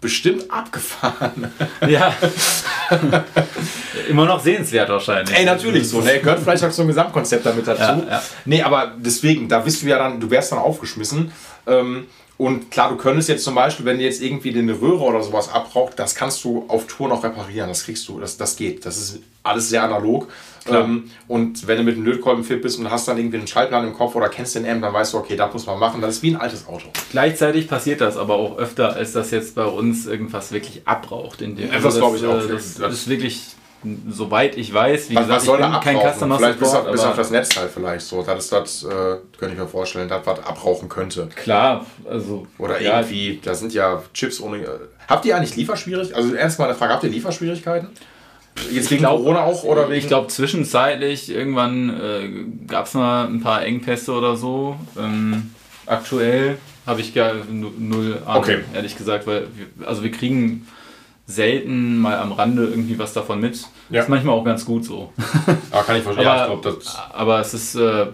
bestimmt 0.00 0.50
abgefahren. 0.50 1.52
Ja. 1.88 2.14
Immer 4.08 4.26
noch 4.26 4.42
sehenswert 4.42 4.88
wahrscheinlich. 4.88 5.36
Ey, 5.36 5.44
natürlich 5.44 5.88
so. 5.88 6.00
Ne? 6.00 6.20
Gehört 6.20 6.40
vielleicht 6.40 6.62
auch 6.64 6.70
so 6.70 6.82
ein 6.82 6.88
Gesamtkonzept 6.88 7.44
damit 7.44 7.66
dazu. 7.66 7.82
Ja, 7.82 8.06
ja. 8.08 8.22
Nee, 8.44 8.62
aber 8.62 8.92
deswegen, 8.96 9.48
da 9.48 9.60
bist 9.60 9.82
du 9.82 9.86
ja 9.86 9.98
dann, 9.98 10.20
du 10.20 10.30
wärst 10.30 10.52
dann 10.52 10.58
aufgeschmissen. 10.58 11.32
Ähm, 11.66 12.06
und 12.38 12.70
klar, 12.70 12.90
du 12.90 12.96
könntest 12.96 13.30
jetzt 13.30 13.44
zum 13.44 13.54
Beispiel, 13.54 13.86
wenn 13.86 13.98
dir 13.98 14.04
jetzt 14.04 14.20
irgendwie 14.20 14.56
eine 14.56 14.78
Röhre 14.78 15.04
oder 15.04 15.22
sowas 15.22 15.48
abbraucht, 15.48 15.98
das 15.98 16.14
kannst 16.14 16.44
du 16.44 16.66
auf 16.68 16.86
Tour 16.86 17.08
noch 17.08 17.24
reparieren. 17.24 17.68
Das 17.68 17.84
kriegst 17.84 18.06
du, 18.08 18.20
das, 18.20 18.36
das 18.36 18.56
geht. 18.56 18.84
Das 18.84 18.98
ist 18.98 19.20
alles 19.42 19.70
sehr 19.70 19.82
analog. 19.82 20.28
Ähm, 20.68 21.10
und 21.28 21.66
wenn 21.66 21.78
du 21.78 21.82
mit 21.84 21.96
dem 21.96 22.04
Lötkolben 22.04 22.44
fit 22.44 22.60
bist 22.60 22.78
und 22.78 22.90
hast 22.90 23.08
dann 23.08 23.16
irgendwie 23.16 23.38
einen 23.38 23.46
Schaltplan 23.46 23.86
im 23.86 23.94
Kopf 23.94 24.16
oder 24.16 24.28
kennst 24.28 24.54
den 24.54 24.64
M, 24.64 24.82
dann 24.82 24.92
weißt 24.92 25.14
du, 25.14 25.18
okay, 25.18 25.36
das 25.36 25.52
muss 25.52 25.66
man 25.66 25.78
machen. 25.78 26.02
Das 26.02 26.16
ist 26.16 26.22
wie 26.22 26.30
ein 26.32 26.36
altes 26.36 26.66
Auto. 26.66 26.88
Gleichzeitig 27.10 27.68
passiert 27.68 28.00
das 28.00 28.16
aber 28.16 28.34
auch 28.34 28.58
öfter, 28.58 28.94
als 28.94 29.12
dass 29.12 29.30
jetzt 29.30 29.54
bei 29.54 29.64
uns 29.64 30.06
irgendwas 30.06 30.52
wirklich 30.52 30.82
abbraucht. 30.84 31.40
In 31.40 31.56
dem, 31.56 31.70
also 31.70 31.88
das, 31.88 31.96
glaube 31.96 32.16
ich 32.18 32.26
auch. 32.26 32.44
Äh, 32.44 32.48
das, 32.48 32.74
das 32.74 32.92
ist 32.92 33.08
wirklich 33.08 33.56
soweit 34.08 34.56
ich 34.56 34.72
weiß, 34.72 35.10
wie 35.10 35.14
was, 35.14 35.22
gesagt, 35.22 35.36
was 35.38 35.44
soll 35.44 35.60
ich 35.60 35.66
bin 35.66 35.80
kein 35.80 36.12
Customer 36.12 36.36
vielleicht 36.36 36.58
Support. 36.58 36.84
Bis, 36.84 36.92
bis 36.92 37.04
auf 37.04 37.16
das 37.16 37.30
Netzteil 37.30 37.68
vielleicht 37.68 38.06
so. 38.06 38.22
Das 38.22 38.44
ist 38.44 38.52
das, 38.52 38.84
äh, 38.84 38.88
könnte 39.38 39.54
ich 39.54 39.60
mir 39.60 39.66
vorstellen, 39.66 40.08
das 40.08 40.26
was 40.26 40.38
abrauchen 40.44 40.88
könnte. 40.88 41.28
Klar, 41.34 41.86
also. 42.08 42.46
Oder 42.58 42.80
ja, 42.80 43.00
irgendwie, 43.00 43.40
da 43.42 43.54
sind 43.54 43.74
ja 43.74 44.02
Chips 44.14 44.40
ohne. 44.40 44.58
Äh, 44.58 44.68
habt 45.08 45.24
ihr 45.24 45.36
eigentlich 45.36 45.56
Lieferschwierigkeiten? 45.56 46.22
Also 46.22 46.34
erstmal 46.34 46.68
eine 46.68 46.76
Frage, 46.76 46.92
habt 46.92 47.04
ihr 47.04 47.10
Lieferschwierigkeiten? 47.10 47.88
Jetzt 48.70 48.90
wegen 48.90 49.02
glaub, 49.02 49.18
Corona 49.18 49.44
auch 49.44 49.64
oder 49.64 49.88
wegen? 49.88 49.98
Ich 49.98 50.08
glaube 50.08 50.28
zwischenzeitlich 50.28 51.30
irgendwann 51.30 51.90
äh, 51.90 52.66
gab 52.66 52.86
es 52.86 52.94
mal 52.94 53.26
ein 53.26 53.40
paar 53.40 53.64
Engpässe 53.64 54.12
oder 54.12 54.36
so. 54.36 54.76
Ähm, 54.98 55.52
aktuell 55.84 56.58
habe 56.86 57.00
ich 57.00 57.14
gar 57.14 57.34
null 57.50 58.22
Ahnung, 58.24 58.42
okay. 58.42 58.58
ehrlich 58.74 58.96
gesagt, 58.96 59.26
weil 59.26 59.48
wir, 59.54 59.86
also 59.86 60.02
wir 60.02 60.10
kriegen 60.10 60.66
selten 61.26 61.98
mal 61.98 62.18
am 62.18 62.32
Rande 62.32 62.64
irgendwie 62.64 62.98
was 62.98 63.12
davon 63.12 63.40
mit. 63.40 63.66
Ja. 63.90 64.02
Ist 64.02 64.08
manchmal 64.08 64.34
auch 64.34 64.44
ganz 64.44 64.64
gut 64.64 64.84
so. 64.84 65.12
Ja, 65.72 65.82
kann 65.82 65.96
ich 65.96 66.02
verstehen. 66.02 66.26
aber, 66.26 66.36
ja, 66.36 66.54
ich 66.54 66.60
glaub, 66.62 66.62
das 66.62 66.96
aber 67.12 67.40
es 67.40 67.54
ist, 67.54 67.74
äh, 67.74 68.06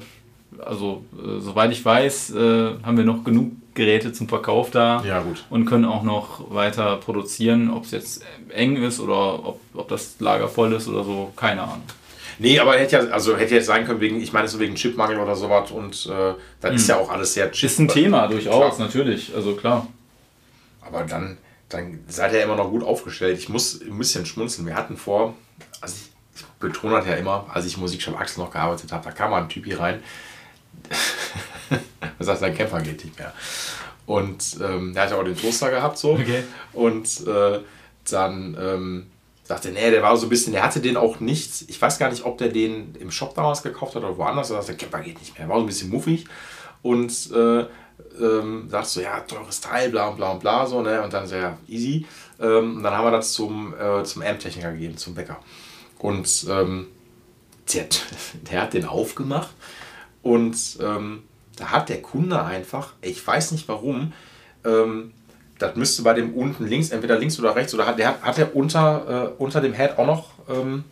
also 0.59 1.05
äh, 1.17 1.41
soweit 1.41 1.73
ich 1.73 1.85
weiß, 1.85 2.35
äh, 2.35 2.71
haben 2.83 2.97
wir 2.97 3.05
noch 3.05 3.25
genug 3.25 3.53
Geräte 3.75 4.13
zum 4.13 4.29
Verkauf 4.29 4.71
da 4.71 5.03
ja, 5.05 5.23
gut. 5.23 5.45
und 5.49 5.65
können 5.65 5.85
auch 5.85 6.03
noch 6.03 6.53
weiter 6.53 6.97
produzieren. 6.97 7.71
Ob 7.71 7.85
es 7.85 7.91
jetzt 7.91 8.25
eng 8.51 8.77
ist 8.77 9.01
oder 9.01 9.47
ob, 9.47 9.61
ob 9.75 9.89
das 9.89 10.17
Lager 10.19 10.49
voll 10.49 10.73
ist 10.73 10.89
oder 10.89 11.05
so, 11.05 11.33
keine 11.37 11.63
Ahnung. 11.63 11.83
Nee, 12.39 12.59
aber 12.59 12.75
hätte 12.75 12.97
ja, 12.97 13.03
also 13.13 13.37
hätte 13.37 13.55
jetzt 13.55 13.67
sein 13.67 13.87
können, 13.87 14.01
wegen, 14.01 14.21
ich 14.21 14.33
meine 14.33 14.49
so 14.49 14.59
wegen 14.59 14.75
Chipmangel 14.75 15.19
oder 15.19 15.37
sowas 15.37 15.71
und 15.71 16.07
äh, 16.07 16.35
dann 16.61 16.71
hm. 16.71 16.77
ist 16.77 16.89
ja 16.89 16.97
auch 16.97 17.11
alles 17.11 17.35
sehr 17.35 17.51
Chip. 17.53 17.71
Ist 17.71 17.79
ein 17.79 17.89
Thema 17.89 18.27
durchaus, 18.27 18.77
klar. 18.77 18.87
natürlich, 18.87 19.33
also 19.35 19.55
klar. 19.55 19.87
Aber 20.81 21.05
dann, 21.05 21.39
dann 21.73 22.01
seid 22.09 22.33
ihr 22.33 22.43
immer 22.43 22.57
noch 22.57 22.71
gut 22.71 22.83
aufgestellt. 22.85 23.39
Ich 23.39 23.49
muss 23.49 23.81
ein 23.81 23.99
bisschen 23.99 24.27
schmunzeln. 24.27 24.67
Wir 24.67 24.75
hatten 24.75 24.97
vor, 24.97 25.35
also 25.81 25.97
ich, 25.97 26.11
ich 26.41 26.47
betone 26.59 26.97
das 26.97 27.07
ja 27.07 27.15
immer, 27.15 27.47
als 27.53 27.67
ich 27.67 27.77
Musikshop 27.77 28.19
Axel 28.19 28.43
noch 28.45 28.51
gearbeitet 28.51 28.93
habe, 28.93 29.05
da 29.05 29.11
kam 29.11 29.31
mal 29.31 29.43
ein 29.43 29.49
Typ 29.49 29.65
hier 29.65 29.81
rein, 29.81 30.03
der 31.71 31.81
sagt, 32.21 32.41
sein 32.41 32.55
Kämpfer 32.55 32.81
geht 32.81 33.05
nicht 33.05 33.19
mehr. 33.19 33.33
Und 34.07 34.59
ähm, 34.63 34.95
der 34.95 35.05
hat 35.05 35.11
ja 35.11 35.17
auch 35.17 35.25
den 35.25 35.37
Toaster 35.37 35.71
gehabt 35.71 35.97
so. 35.97 36.13
Okay. 36.13 36.43
Und 36.73 37.27
äh, 37.27 37.61
dann 38.11 38.57
ähm, 38.61 39.07
sagte, 39.45 39.71
nee, 39.71 39.91
der 39.91 40.03
war 40.03 40.17
so 40.17 40.27
ein 40.27 40.29
bisschen, 40.29 40.53
der 40.53 40.63
hatte 40.63 40.81
den 40.81 40.97
auch 40.97 41.21
nicht, 41.21 41.69
ich 41.69 41.81
weiß 41.81 41.99
gar 41.99 42.11
nicht, 42.11 42.25
ob 42.25 42.39
der 42.39 42.49
den 42.49 42.95
im 42.97 43.11
Shop 43.11 43.35
damals 43.35 43.63
gekauft 43.63 43.95
hat 43.95 44.03
oder 44.03 44.17
woanders, 44.17 44.51
er 44.51 44.57
sagte, 44.57 44.73
der 44.73 44.89
Camper 44.89 45.05
geht 45.05 45.19
nicht 45.19 45.39
mehr, 45.39 45.49
war 45.49 45.57
so 45.57 45.63
ein 45.63 45.67
bisschen 45.67 45.91
muffig 45.91 46.27
und 46.83 47.31
äh, 47.33 47.65
ähm, 48.21 48.69
sagt 48.69 48.87
so, 48.87 49.01
ja, 49.01 49.21
teures 49.21 49.61
Teil, 49.61 49.91
bla 49.91 50.11
bla 50.11 50.35
bla, 50.35 50.67
so, 50.67 50.83
ne, 50.83 51.03
und 51.03 51.13
dann 51.13 51.27
so, 51.27 51.37
ja, 51.37 51.57
easy. 51.69 52.07
Ähm, 52.41 52.77
und 52.77 52.83
dann 52.83 52.95
haben 52.95 53.05
wir 53.05 53.11
das 53.11 53.33
zum, 53.33 53.75
äh, 53.75 54.03
zum 54.05 54.23
Amp-Techniker 54.23 54.73
gegeben, 54.73 54.97
zum 54.97 55.15
Bäcker. 55.15 55.39
Und 55.99 56.47
ähm, 56.49 56.89
der, 57.73 57.87
der 58.51 58.63
hat 58.63 58.75
den 58.75 58.85
aufgemacht 58.85 59.51
und 60.23 60.57
ähm, 60.81 61.23
da 61.57 61.67
hat 61.67 61.89
der 61.89 62.03
Kunde 62.03 62.43
einfach, 62.43 62.95
ich 63.01 63.25
weiß 63.27 63.53
nicht 63.53 63.69
warum, 63.69 64.13
ähm, 64.65 65.13
das 65.59 65.77
müsste 65.77 66.03
bei 66.03 66.15
dem 66.15 66.35
unten 66.35 66.67
links, 66.67 66.91
entweder 66.91 67.19
links 67.19 67.39
oder 67.39 67.55
rechts, 67.55 67.73
oder 67.73 67.87
hat 67.87 67.99
der, 67.99 68.21
hat 68.21 68.39
er 68.39 68.55
unter, 68.57 69.33
äh, 69.39 69.43
unter 69.43 69.61
dem 69.61 69.73
Head 69.73 69.97
auch 69.97 70.07
noch. 70.07 70.31
Ähm, 70.49 70.85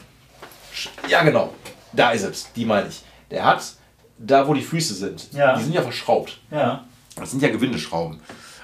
ja, 1.08 1.22
genau. 1.24 1.52
Da 1.92 2.12
ist 2.12 2.22
es. 2.22 2.52
Die 2.52 2.64
meine 2.64 2.88
ich. 2.88 3.02
Der 3.30 3.44
hat 3.44 3.62
da, 4.18 4.46
wo 4.46 4.54
die 4.54 4.62
Füße 4.62 4.94
sind. 4.94 5.32
Ja. 5.32 5.56
Die 5.56 5.64
sind 5.64 5.74
ja 5.74 5.82
verschraubt. 5.82 6.38
Ja. 6.50 6.84
Das 7.16 7.30
sind 7.30 7.42
ja 7.42 7.48
Gewindeschrauben. 7.48 8.20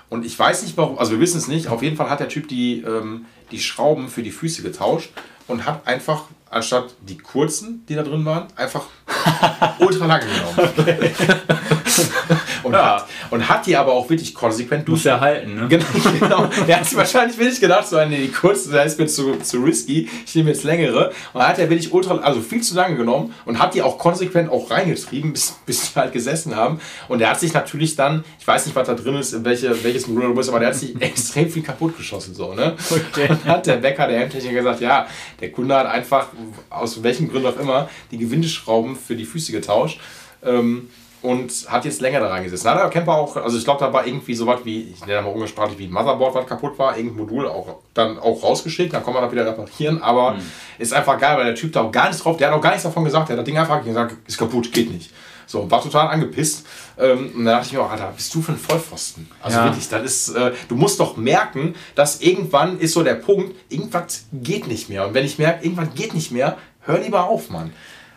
Und 0.08 0.24
ich 0.24 0.38
weiß 0.38 0.62
nicht 0.62 0.76
warum, 0.76 0.98
also 0.98 1.12
wir 1.12 1.20
wissen 1.20 1.38
es 1.38 1.48
nicht. 1.48 1.68
Auf 1.68 1.82
jeden 1.82 1.96
Fall 1.96 2.08
hat 2.08 2.20
der 2.20 2.28
Typ 2.28 2.48
die, 2.48 2.82
ähm, 2.82 3.26
die 3.50 3.58
Schrauben 3.58 4.08
für 4.08 4.22
die 4.22 4.30
Füße 4.30 4.62
getauscht 4.62 5.10
und 5.48 5.66
hat 5.66 5.86
einfach 5.86 6.24
anstatt 6.48 6.94
die 7.00 7.18
kurzen, 7.18 7.84
die 7.88 7.94
da 7.94 8.02
drin 8.02 8.24
waren, 8.24 8.46
einfach 8.56 8.86
ultra 9.80 10.06
lange 10.06 10.26
genommen. 10.26 10.72
Okay. 10.78 11.10
und, 12.76 12.84
ja. 12.84 12.96
hat, 12.96 13.06
und 13.30 13.48
hat 13.48 13.66
die 13.66 13.76
aber 13.76 13.92
auch 13.92 14.08
wirklich 14.08 14.34
konsequent 14.34 14.86
durch. 14.86 14.98
Muss 14.98 15.06
er 15.06 15.20
halten, 15.20 15.54
ne? 15.54 15.68
Genau. 15.68 15.84
genau. 16.20 16.48
Er 16.66 16.80
hat 16.80 16.86
sich 16.86 16.96
wahrscheinlich 16.96 17.38
wirklich 17.38 17.60
gedacht, 17.60 17.86
so, 17.86 18.02
nee, 18.04 18.18
die 18.18 18.32
kurzen, 18.32 18.72
da 18.72 18.82
ist 18.82 18.98
mir 18.98 19.06
zu, 19.06 19.36
zu 19.36 19.58
risky, 19.58 20.08
ich 20.24 20.34
nehme 20.34 20.50
jetzt 20.50 20.64
längere. 20.64 21.12
Und 21.32 21.46
hat 21.46 21.58
er 21.58 21.68
wirklich 21.68 21.92
ultra, 21.92 22.16
also 22.16 22.40
viel 22.40 22.62
zu 22.62 22.74
lange 22.74 22.96
genommen 22.96 23.34
und 23.44 23.58
hat 23.58 23.74
die 23.74 23.82
auch 23.82 23.98
konsequent 23.98 24.50
auch 24.50 24.70
reingetrieben, 24.70 25.32
bis, 25.32 25.56
bis 25.66 25.92
die 25.92 25.98
halt 25.98 26.12
gesessen 26.12 26.56
haben. 26.56 26.80
Und 27.08 27.20
er 27.20 27.30
hat 27.30 27.40
sich 27.40 27.52
natürlich 27.52 27.96
dann, 27.96 28.24
ich 28.38 28.46
weiß 28.46 28.66
nicht, 28.66 28.74
was 28.74 28.86
da 28.86 28.94
drin 28.94 29.16
ist, 29.16 29.44
welche, 29.44 29.82
welches 29.84 30.06
Modul 30.06 30.28
du 30.28 30.34
bist, 30.34 30.48
aber 30.48 30.60
der 30.60 30.68
hat 30.68 30.76
sich 30.76 30.94
extrem 31.00 31.50
viel 31.50 31.62
kaputt 31.62 31.96
geschossen, 31.96 32.34
so, 32.34 32.54
ne? 32.54 32.74
Okay. 32.90 33.28
Und 33.28 33.44
dann 33.44 33.54
hat 33.54 33.66
der 33.66 33.76
Bäcker, 33.76 34.06
der 34.06 34.20
Hemdtechniker 34.20 34.56
gesagt, 34.56 34.80
ja, 34.80 35.06
der 35.40 35.52
Kunde 35.52 35.74
hat 35.74 35.86
einfach 35.86 36.28
aus 36.70 37.02
welchen 37.02 37.28
Gründen 37.28 37.48
auch 37.48 37.58
immer, 37.58 37.88
die 38.10 38.18
Gewindeschrauben 38.18 38.96
für 38.96 39.16
die 39.16 39.24
Füße 39.24 39.52
getauscht. 39.52 40.00
Ähm, 40.44 40.88
und 41.26 41.66
hat 41.68 41.84
jetzt 41.84 42.00
länger 42.00 42.20
daran 42.20 42.44
gesessen. 42.44 42.70
Hat 42.70 42.78
der 42.78 42.88
Camper 42.88 43.14
auch, 43.16 43.36
also 43.36 43.58
ich 43.58 43.64
glaube, 43.64 43.80
da 43.80 43.92
war 43.92 44.06
irgendwie 44.06 44.34
so 44.34 44.46
was 44.46 44.64
wie, 44.64 44.94
ich 44.94 45.04
nenne 45.04 45.22
mal 45.22 45.30
umgangssprachlich, 45.30 45.76
wie 45.78 45.86
ein 45.86 45.92
Motherboard, 45.92 46.34
was 46.36 46.46
kaputt 46.46 46.78
war, 46.78 46.96
irgendein 46.96 47.18
Modul 47.18 47.48
auch 47.48 47.78
dann 47.94 48.18
auch 48.18 48.42
rausgeschickt, 48.42 48.92
dann 48.92 49.04
kann 49.04 49.12
man 49.12 49.22
das 49.24 49.32
wieder 49.32 49.44
reparieren, 49.44 50.00
aber 50.02 50.34
mhm. 50.34 50.42
ist 50.78 50.94
einfach 50.94 51.18
geil, 51.18 51.36
weil 51.36 51.46
der 51.46 51.54
Typ 51.56 51.72
da 51.72 51.82
auch 51.82 51.90
gar 51.90 52.06
nichts 52.06 52.22
drauf, 52.22 52.36
der 52.36 52.48
hat 52.48 52.54
auch 52.54 52.60
gar 52.60 52.70
nichts 52.70 52.84
davon 52.84 53.04
gesagt, 53.04 53.28
der 53.28 53.34
hat 53.34 53.40
das 53.40 53.44
Ding 53.44 53.58
einfach 53.58 53.84
gesagt, 53.84 54.16
ist 54.26 54.38
kaputt, 54.38 54.72
geht 54.72 54.92
nicht. 54.92 55.10
So, 55.48 55.68
war 55.70 55.82
total 55.82 56.08
angepisst. 56.08 56.66
Ähm, 56.98 57.30
und 57.34 57.44
dann 57.44 57.54
dachte 57.54 57.66
ich 57.66 57.72
mir 57.72 57.80
auch, 57.80 57.90
Alter, 57.90 58.12
bist 58.14 58.34
du 58.34 58.42
für 58.42 58.52
ein 58.52 58.58
Vollpfosten? 58.58 59.28
Also 59.40 59.58
ja. 59.58 59.64
wirklich, 59.64 59.88
das 59.88 60.02
ist, 60.02 60.28
äh, 60.30 60.52
du 60.68 60.74
musst 60.74 60.98
doch 60.98 61.16
merken, 61.16 61.74
dass 61.94 62.20
irgendwann 62.20 62.78
ist 62.78 62.94
so 62.94 63.04
der 63.04 63.14
Punkt, 63.14 63.54
irgendwas 63.68 64.26
geht 64.32 64.66
nicht 64.66 64.88
mehr. 64.88 65.06
Und 65.06 65.14
wenn 65.14 65.24
ich 65.24 65.38
merke, 65.38 65.64
irgendwas 65.64 65.88
geht 65.94 66.14
nicht 66.14 66.32
mehr, 66.32 66.56
hör 66.80 66.98
lieber 66.98 67.24
auf, 67.24 67.50
Mann. 67.50 67.72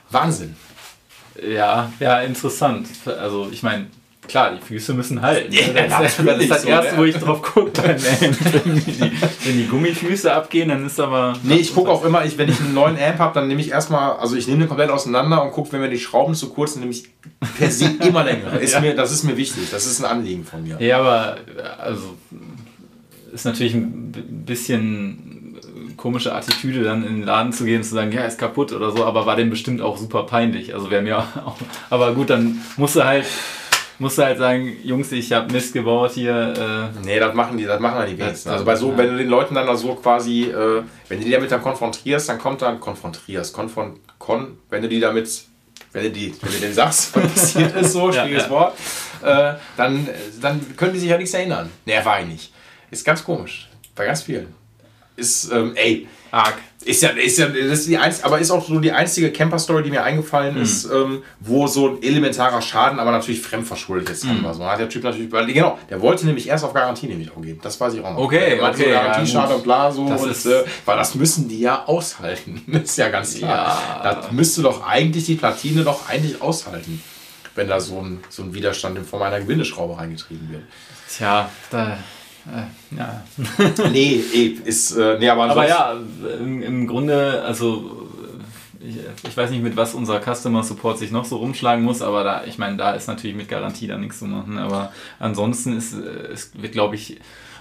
Wahnsinn. 0.10 0.56
Ja, 1.48 1.92
ja, 2.00 2.22
interessant. 2.22 2.88
Also 3.06 3.50
ich 3.52 3.64
meine, 3.64 3.88
klar, 4.28 4.56
die 4.56 4.66
Füße 4.66 4.94
müssen 4.94 5.22
halten. 5.22 5.52
Ja, 5.52 5.88
das, 5.88 6.18
das, 6.18 6.42
ist 6.42 6.52
das 6.52 6.62
so, 6.62 6.70
Erste, 6.70 6.98
wo 6.98 7.04
ich 7.04 7.16
drauf 7.16 7.42
gucke. 7.42 7.72
wenn, 7.84 8.76
die, 8.76 9.12
wenn 9.46 9.58
die 9.58 9.68
Gummifüße 9.68 10.32
abgehen, 10.32 10.70
dann 10.70 10.86
ist 10.86 11.00
aber... 11.00 11.36
Nee, 11.44 11.56
ich 11.56 11.74
gucke 11.74 11.90
auch 11.90 12.06
immer, 12.06 12.24
ich, 12.26 12.38
wenn 12.38 12.50
ich 12.50 12.60
einen 12.60 12.74
neuen 12.74 12.98
Amp 12.98 13.20
habe, 13.20 13.34
dann 13.34 13.48
nehme 13.48 13.62
ich 13.62 13.72
erstmal, 13.72 14.14
also 14.18 14.36
ich 14.36 14.48
nehme 14.48 14.60
den 14.60 14.68
komplett 14.68 14.90
auseinander 14.90 15.44
und 15.44 15.52
gucke, 15.52 15.72
wenn 15.74 15.82
mir 15.82 15.90
die 15.90 16.00
Schrauben 16.00 16.36
zu 16.36 16.50
kurz 16.50 16.74
sind, 16.74 16.82
nehme 16.82 16.94
ich 16.94 17.10
per 17.58 17.72
se 17.72 17.92
immer 18.00 18.24
länger. 18.24 18.60
Ist 18.60 18.74
ja. 18.74 18.82
mir, 18.82 18.96
das 18.96 19.12
ist 19.12 19.24
mir 19.24 19.36
wichtig, 19.36 19.70
das 19.72 19.86
ist 19.86 20.00
ein 20.00 20.06
Anliegen 20.06 20.46
von 20.46 20.64
mir. 20.64 20.78
Ja, 20.80 21.00
aber 21.00 21.38
also 21.80 22.16
ist 23.34 23.46
natürlich 23.46 23.74
ein 23.74 24.12
bisschen 24.46 25.39
komische 26.00 26.34
Attitüde, 26.34 26.84
dann 26.84 27.06
in 27.06 27.18
den 27.18 27.24
Laden 27.24 27.52
zu 27.52 27.66
gehen 27.66 27.78
und 27.78 27.84
zu 27.84 27.94
sagen, 27.94 28.12
ja, 28.12 28.24
ist 28.24 28.40
kaputt 28.40 28.72
oder 28.72 28.92
so, 28.92 29.06
aber 29.06 29.26
war 29.26 29.36
dem 29.36 29.50
bestimmt 29.50 29.82
auch 29.82 29.98
super 29.98 30.24
peinlich. 30.24 30.74
Also 30.74 30.90
wäre 30.90 31.02
mir 31.02 31.18
auch, 31.46 31.58
aber 31.90 32.14
gut, 32.14 32.30
dann 32.30 32.62
musst 32.78 32.96
du 32.96 33.04
halt 33.04 33.26
musst 34.00 34.18
du 34.18 34.24
halt 34.24 34.38
sagen, 34.38 34.78
Jungs, 34.82 35.12
ich 35.12 35.34
habe 35.34 35.52
Mist 35.52 35.74
gebaut 35.74 36.12
hier. 36.14 36.92
Äh 36.96 37.06
nee, 37.06 37.20
das 37.20 37.34
machen 37.34 37.58
die, 37.58 37.66
das 37.66 37.82
machen 37.82 38.06
die 38.08 38.18
wenigsten. 38.18 38.50
Also 38.50 38.64
bei 38.64 38.76
so, 38.78 38.92
ja. 38.92 38.98
wenn 38.98 39.12
du 39.12 39.18
den 39.18 39.28
Leuten 39.28 39.56
dann 39.56 39.76
so 39.76 39.94
quasi, 39.96 40.44
äh, 40.46 40.84
wenn 41.10 41.20
du 41.20 41.26
die 41.26 41.32
damit 41.32 41.52
dann 41.52 41.62
konfrontierst, 41.62 42.30
dann 42.30 42.40
kommt 42.40 42.62
dann 42.62 42.80
konfrontierst, 42.80 43.54
konfront, 43.54 44.00
kon, 44.18 44.58
wenn 44.70 44.82
du 44.82 44.88
die 44.88 45.02
damit, 45.02 45.44
wenn 45.92 46.04
du 46.04 46.12
die, 46.12 46.34
wenn 46.42 46.52
du 46.54 46.60
den 46.60 46.74
sagst, 46.74 47.14
was 47.14 47.34
passiert 47.34 47.76
ist, 47.76 47.92
so 47.92 48.10
schwieriges 48.14 48.44
ja, 48.44 48.48
ja. 48.48 48.50
Wort, 48.50 48.78
äh, 49.22 49.60
dann, 49.76 50.08
dann 50.42 50.78
können 50.78 50.94
die 50.94 51.00
sich 51.00 51.10
ja 51.10 51.18
nichts 51.18 51.34
erinnern. 51.34 51.70
Nee, 51.86 52.00
war 52.02 52.22
ich 52.22 52.28
nicht. 52.28 52.54
Ist 52.90 53.04
ganz 53.04 53.22
komisch. 53.22 53.70
Bei 53.96 54.06
ganz 54.06 54.22
vielen 54.22 54.59
ist, 55.20 55.52
ähm, 55.52 55.74
ey, 55.76 56.08
arg. 56.32 56.56
Ist 56.86 57.04
ja, 57.04 57.10
ist 57.10 57.38
ja, 57.38 57.48
das 57.48 57.80
ist 57.80 57.90
die 57.90 57.98
einzige, 57.98 58.26
aber 58.26 58.40
ist 58.40 58.52
auch 58.52 58.66
so 58.66 58.80
die 58.80 58.94
einzige 58.94 59.34
Camper-Story, 59.34 59.84
die 59.84 59.90
mir 59.90 60.02
eingefallen 60.02 60.56
mhm. 60.56 60.62
ist, 60.62 60.86
ähm, 60.86 61.24
wo 61.42 61.68
so 61.68 61.90
ein 61.90 62.02
elementarer 62.02 62.62
Schaden, 62.62 63.00
aber 63.00 63.12
natürlich 63.12 63.42
fremdverschuldet 63.42 64.08
jetzt 64.08 64.24
mhm. 64.24 64.48
So 64.54 64.66
hat 64.66 64.80
der 64.80 64.88
Typ 64.88 65.04
natürlich, 65.04 65.30
genau, 65.30 65.78
der 65.90 66.02
wollte 66.02 66.26
nämlich 66.26 66.48
erst 66.48 66.64
auf 66.64 66.74
Garantie 66.74 67.08
nämlich 67.08 67.32
auch 67.36 67.42
geben. 67.42 67.60
Das 67.62 67.80
weiß 67.80 67.96
ich 67.96 68.02
auch 68.02 68.14
noch. 68.14 68.20
Okay, 68.20 68.56
der 68.56 68.64
okay. 68.64 68.84
So 68.86 68.90
Garantieschaden 68.92 69.50
ja, 69.50 69.56
und 69.58 69.64
bla, 69.64 69.92
so. 69.92 70.08
Das 70.08 70.24
und, 70.24 70.32
ist, 70.32 70.46
äh, 70.46 70.64
weil 70.86 70.96
das 70.96 71.16
müssen 71.16 71.50
die 71.50 71.60
ja 71.60 71.84
aushalten. 71.86 72.64
ist 72.84 72.98
ja 72.98 73.10
ganz 73.10 73.36
klar. 73.36 74.02
Ja. 74.04 74.14
Das 74.14 74.32
müsste 74.32 74.62
doch 74.62 74.88
eigentlich 74.88 75.26
die 75.26 75.36
Platine 75.36 75.84
doch 75.84 76.08
eigentlich 76.08 76.42
aushalten, 76.42 77.04
wenn 77.56 77.68
da 77.68 77.82
so 77.82 78.00
ein, 78.00 78.22
so 78.30 78.42
ein 78.42 78.54
Widerstand 78.54 78.98
in 78.98 79.04
Form 79.04 79.24
einer 79.24 79.42
Gewindeschraube 79.42 79.98
reingetrieben 79.98 80.50
wird. 80.50 80.64
Tja, 81.10 81.50
da 81.72 81.98
äh, 82.48 82.96
ja. 82.98 83.24
nee, 83.92 84.24
eh, 84.34 84.46
ist, 84.66 84.92
äh, 84.92 85.18
nee, 85.20 85.30
aber, 85.30 85.50
aber 85.50 85.68
ja, 85.68 85.96
im, 86.40 86.62
im, 86.62 86.88
Grunde, 86.88 87.42
also 87.44 88.08
ich, 88.80 88.98
ich, 89.28 89.36
weiß 89.36 89.50
nicht, 89.52 89.64
mit 89.64 89.76
was 89.76 89.94
unser 89.94 90.22
Customer 90.22 90.64
Support 90.64 91.00
sich 91.00 91.12
noch 91.12 91.26
so 91.26 91.38
rumschlagen 91.38 91.84
muss, 91.84 92.02
aber 92.02 92.24
da, 92.24 92.44
ich 92.46 92.58
meine, 92.58 92.78
da 92.78 92.92
ist 92.92 93.08
natürlich 93.08 93.36
mit 93.36 93.50
Garantie 93.50 93.88
da 93.88 93.98
nichts 93.98 94.20
zu 94.20 94.26
machen. 94.26 94.58
Aber 94.58 94.92
ansonsten 95.20 95.78
ist, 95.78 95.94
es 95.94 96.52
wird, 96.54 96.72
glaube 96.72 96.96
ich, 96.96 97.20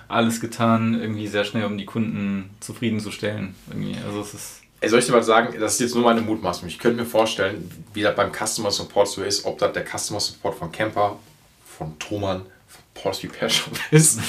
alles 0.09 0.41
getan, 0.41 0.99
irgendwie 1.01 1.27
sehr 1.27 1.45
schnell, 1.45 1.65
um 1.67 1.77
die 1.77 1.85
Kunden 1.85 2.51
zufriedenzustellen. 2.61 3.55
Irgendwie. 3.69 3.97
Also 4.07 4.21
es 4.21 4.35
ist. 4.35 4.55
Soll 4.87 5.01
ich 5.01 5.07
dir 5.07 5.13
mal 5.13 5.25
sagen, 5.25 5.59
das 5.59 5.75
ist 5.75 5.81
jetzt 5.81 5.95
nur 5.97 6.05
meine 6.05 6.21
Mutmaßung. 6.21 6.69
Ich 6.69 6.79
könnte 6.79 6.99
mir 6.99 7.05
vorstellen, 7.05 7.69
wie 7.95 8.03
das 8.03 8.15
beim 8.15 8.31
Customer 8.33 8.71
Support 8.71 9.09
so 9.09 9.23
ist, 9.23 9.45
ob 9.45 9.59
das 9.59 9.73
der 9.73 9.85
Customer 9.85 10.21
Support 10.21 10.55
von 10.55 10.71
Camper, 10.71 11.19
von 11.65 11.99
Thomann, 11.99 12.43
Porsche 13.03 13.25
Repair 13.25 13.49
Shop 13.49 13.73
ist, 13.91 14.21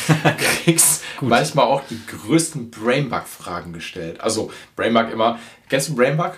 kriegst, 0.64 1.04
manchmal 1.22 1.66
auch 1.66 1.82
die 1.90 2.00
größten 2.06 2.70
Brainbug-Fragen 2.70 3.74
gestellt. 3.74 4.22
Also 4.22 4.52
Brainbug 4.76 5.12
immer. 5.12 5.40
Kennst 5.70 5.90
du 5.90 5.96
Brainbug? 5.96 6.34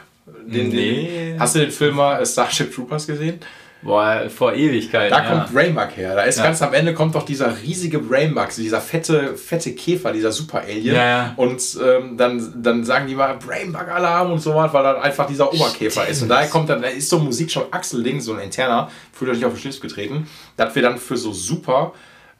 Den, 0.46 0.70
nee. 0.70 1.32
Den, 1.32 1.40
hast 1.40 1.56
du 1.56 1.60
den 1.60 1.72
Film 1.72 1.96
mal 1.96 2.26
Starship 2.26 2.74
Troopers 2.74 3.08
gesehen? 3.08 3.40
Boah, 3.84 4.30
vor 4.30 4.54
Ewigkeit. 4.54 5.12
Da 5.12 5.24
ja. 5.24 5.30
kommt 5.30 5.54
Brainbug 5.54 5.98
her. 5.98 6.16
Da 6.16 6.22
ist 6.22 6.38
ja. 6.38 6.44
ganz 6.44 6.62
am 6.62 6.74
Ende 6.74 6.94
kommt 6.94 7.16
doch 7.16 7.24
dieser 7.24 7.62
riesige 7.62 7.98
Brainbug, 7.98 8.50
dieser 8.56 8.80
fette, 8.80 9.36
fette 9.36 9.74
Käfer, 9.74 10.12
dieser 10.14 10.32
Super-Alien. 10.32 10.96
Ja, 10.96 11.34
und 11.36 11.62
ähm, 11.84 12.16
dann, 12.16 12.62
dann 12.62 12.84
sagen 12.84 13.08
die 13.08 13.16
mal 13.16 13.38
Brainbug-Alarm 13.38 14.32
und 14.32 14.40
so 14.40 14.54
was, 14.54 14.72
weil 14.72 14.84
dann 14.84 14.98
einfach 14.98 15.26
dieser 15.26 15.52
Oberkäfer 15.52 16.08
ist. 16.08 16.22
Und 16.22 16.30
daher 16.30 16.48
kommt 16.48 16.70
dann, 16.70 16.84
da 16.84 16.90
ist 16.90 17.10
so 17.10 17.18
Musik 17.18 17.52
schon 17.52 17.64
Axel-Ding, 17.72 18.22
so 18.22 18.34
ein 18.34 18.40
interner, 18.40 18.90
fühlt 19.14 19.32
euch 19.32 19.44
auf 19.44 19.54
den 19.54 19.60
Schlips 19.60 19.82
getreten, 19.82 20.28
dass 20.58 20.76
wir 20.76 20.84
dann 20.84 21.00
für 21.00 21.18
so 21.18 21.34
super, 21.34 21.94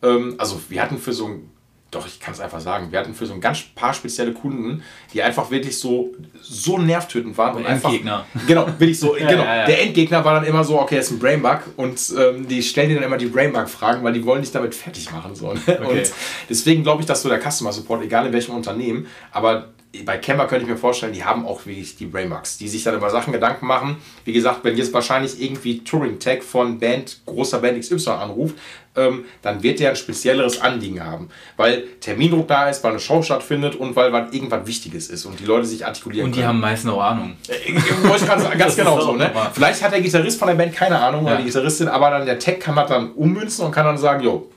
ähm, 0.04 0.36
also 0.38 0.60
wir 0.70 0.82
hatten 0.82 0.98
für 0.98 1.14
so 1.14 1.28
ein 1.28 1.50
doch, 1.92 2.08
ich 2.08 2.22
kann 2.22 2.34
es 2.34 2.40
einfach 2.40 2.62
sagen. 2.62 2.92
Wir 2.92 3.00
hatten 3.00 3.14
für 3.14 3.26
so 3.26 3.34
ein 3.34 3.42
ganz 3.42 3.64
paar 3.76 3.94
spezielle 3.94 4.32
Kunden, 4.32 4.82
die 5.14 5.22
einfach 5.22 5.52
wirklich 5.52 5.78
so, 5.78 6.14
so 6.42 6.78
nervtötend 6.78 7.38
waren. 7.38 7.58
Und 7.58 7.66
Endgegner. 7.66 8.26
Einfach, 8.34 8.48
genau, 8.48 8.68
wirklich 8.68 8.98
so. 8.98 9.18
ja, 9.18 9.28
genau. 9.28 9.44
Ja, 9.44 9.58
ja. 9.58 9.66
Der 9.66 9.82
Endgegner 9.82 10.24
war 10.24 10.36
dann 10.36 10.46
immer 10.46 10.64
so, 10.64 10.80
okay, 10.80 10.96
das 10.96 11.08
ist 11.08 11.12
ein 11.12 11.20
Brainbug 11.20 11.60
und 11.76 12.00
ähm, 12.18 12.48
die 12.48 12.64
stellen 12.64 12.90
dir 12.90 12.96
dann 12.96 13.04
immer 13.04 13.18
die 13.18 13.26
Brainbug-Fragen, 13.26 14.04
weil 14.04 14.14
die 14.14 14.26
wollen 14.26 14.42
dich 14.42 14.52
damit 14.52 14.74
fertig 14.74 15.12
machen. 15.12 15.36
So, 15.36 15.52
ne? 15.52 15.60
okay. 15.66 16.00
Und 16.00 16.14
deswegen 16.50 16.84
glaube 16.84 17.02
ich, 17.02 17.08
dass 17.08 17.22
so 17.22 17.30
der 17.30 17.42
Customer 17.42 17.74
Support, 17.74 18.04
egal 18.04 18.26
in 18.26 18.32
welchem 18.32 18.56
Unternehmen, 18.56 19.08
aber 19.32 19.68
bei 20.06 20.18
Camber 20.18 20.48
könnte 20.48 20.64
ich 20.64 20.72
mir 20.72 20.78
vorstellen, 20.78 21.12
die 21.12 21.26
haben 21.26 21.46
auch 21.46 21.66
wirklich 21.66 21.98
die 21.98 22.06
Brainbugs, 22.06 22.58
die 22.58 22.70
sich 22.70 22.84
dann 22.84 22.96
über 22.96 23.10
Sachen 23.10 23.34
Gedanken 23.34 23.68
machen. 23.68 23.98
Wie 24.24 24.32
gesagt, 24.32 24.64
wenn 24.64 24.78
jetzt 24.78 24.94
wahrscheinlich 24.94 25.42
irgendwie 25.42 25.84
Touring 25.84 26.18
Tech 26.18 26.44
von 26.44 26.80
Band, 26.80 27.20
großer 27.26 27.60
Band 27.60 27.80
XY 27.82 28.12
anruft, 28.12 28.56
ähm, 28.96 29.26
dann 29.42 29.64
wird 29.64 29.80
der 29.80 29.92
ein 29.92 29.96
spezielleres 29.96 30.62
Anliegen 30.62 31.04
haben. 31.04 31.30
Weil 31.58 31.84
Termindruck 32.00 32.48
da 32.48 32.70
ist, 32.70 32.84
weil 32.84 32.92
eine 32.92 33.00
Show 33.00 33.22
stattfindet 33.22 33.76
und 33.76 33.96
weil 33.96 34.12
was 34.12 34.34
irgendwas 34.34 34.66
Wichtiges 34.68 35.10
ist 35.10 35.26
und 35.26 35.40
die 35.40 35.46
Leute 35.46 35.66
sich 35.66 35.86
artikulieren 35.86 36.28
Und 36.28 36.36
die 36.36 36.40
können. 36.40 36.50
haben 36.50 36.60
meist 36.60 36.86
eine 36.86 37.02
Ahnung. 37.02 37.36
Äh, 37.48 37.72
ich 37.72 38.26
kann 38.26 38.40
sagen, 38.40 38.60
ganz 38.60 38.76
genau 38.76 39.00
so. 39.00 39.14
Ne? 39.14 39.32
Vielleicht 39.54 39.82
hat 39.82 39.94
der 39.94 40.02
Gitarrist 40.02 40.38
von 40.38 40.48
der 40.48 40.56
Band 40.56 40.76
keine 40.76 41.00
Ahnung 41.00 41.26
ja. 41.26 41.32
oder 41.32 41.38
die 41.38 41.46
Gitarristin, 41.46 41.88
aber 41.88 42.10
dann 42.10 42.26
der 42.26 42.40
Tech 42.40 42.60
kann 42.60 42.76
das 42.76 42.90
dann 42.90 43.12
ummünzen 43.14 43.66
und 43.66 43.72
kann 43.72 43.86
dann 43.86 43.98
sagen, 43.98 44.24
jo, 44.24 44.50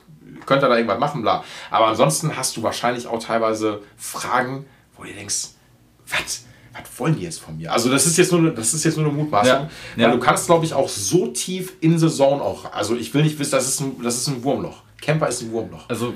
könnt 0.45 0.63
ihr 0.63 0.69
da 0.69 0.75
irgendwas 0.75 0.99
machen, 0.99 1.21
bla. 1.21 1.43
Aber 1.71 1.87
ansonsten 1.87 2.35
hast 2.35 2.57
du 2.57 2.63
wahrscheinlich 2.63 3.07
auch 3.07 3.19
teilweise 3.23 3.81
Fragen, 3.97 4.65
wo 4.97 5.03
du 5.03 5.11
denkst, 5.11 5.49
was? 6.07 6.45
Was 6.77 6.99
wollen 6.99 7.15
die 7.15 7.23
jetzt 7.23 7.41
von 7.41 7.57
mir? 7.57 7.71
Also 7.71 7.89
das 7.89 8.05
ist 8.05 8.17
jetzt 8.17 8.31
nur, 8.31 8.51
das 8.51 8.73
ist 8.73 8.83
jetzt 8.83 8.97
nur 8.97 9.05
eine 9.05 9.15
Mutmaßung. 9.15 9.47
Ja, 9.47 9.69
ja. 9.95 10.07
Weil 10.07 10.17
du 10.17 10.19
kannst, 10.19 10.47
glaube 10.47 10.65
ich, 10.65 10.73
auch 10.73 10.89
so 10.89 11.27
tief 11.27 11.73
in 11.79 11.97
the 11.97 12.09
Zone 12.09 12.41
auch. 12.41 12.71
Also 12.73 12.95
ich 12.95 13.13
will 13.13 13.23
nicht 13.23 13.39
wissen, 13.39 13.51
das 13.51 13.67
ist 13.67 13.79
ein, 13.79 14.01
das 14.03 14.17
ist 14.17 14.27
ein 14.27 14.43
Wurmloch. 14.43 14.81
Camper 15.01 15.27
ist 15.27 15.41
ein 15.41 15.51
Wurmloch. 15.51 15.87
Also 15.87 16.13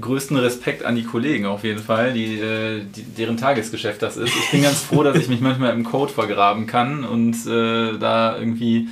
größten 0.00 0.36
Respekt 0.36 0.84
an 0.84 0.96
die 0.96 1.04
Kollegen 1.04 1.46
auf 1.46 1.64
jeden 1.64 1.82
Fall, 1.82 2.12
die, 2.12 2.38
äh, 2.38 2.82
die, 2.84 3.02
deren 3.02 3.36
Tagesgeschäft 3.36 4.02
das 4.02 4.16
ist. 4.16 4.34
Ich 4.34 4.50
bin 4.50 4.62
ganz 4.62 4.80
froh, 4.80 5.02
dass 5.02 5.16
ich 5.16 5.28
mich 5.28 5.40
manchmal 5.40 5.72
im 5.74 5.84
Code 5.84 6.12
vergraben 6.12 6.66
kann 6.66 7.04
und 7.04 7.34
äh, 7.46 7.98
da 7.98 8.38
irgendwie 8.38 8.88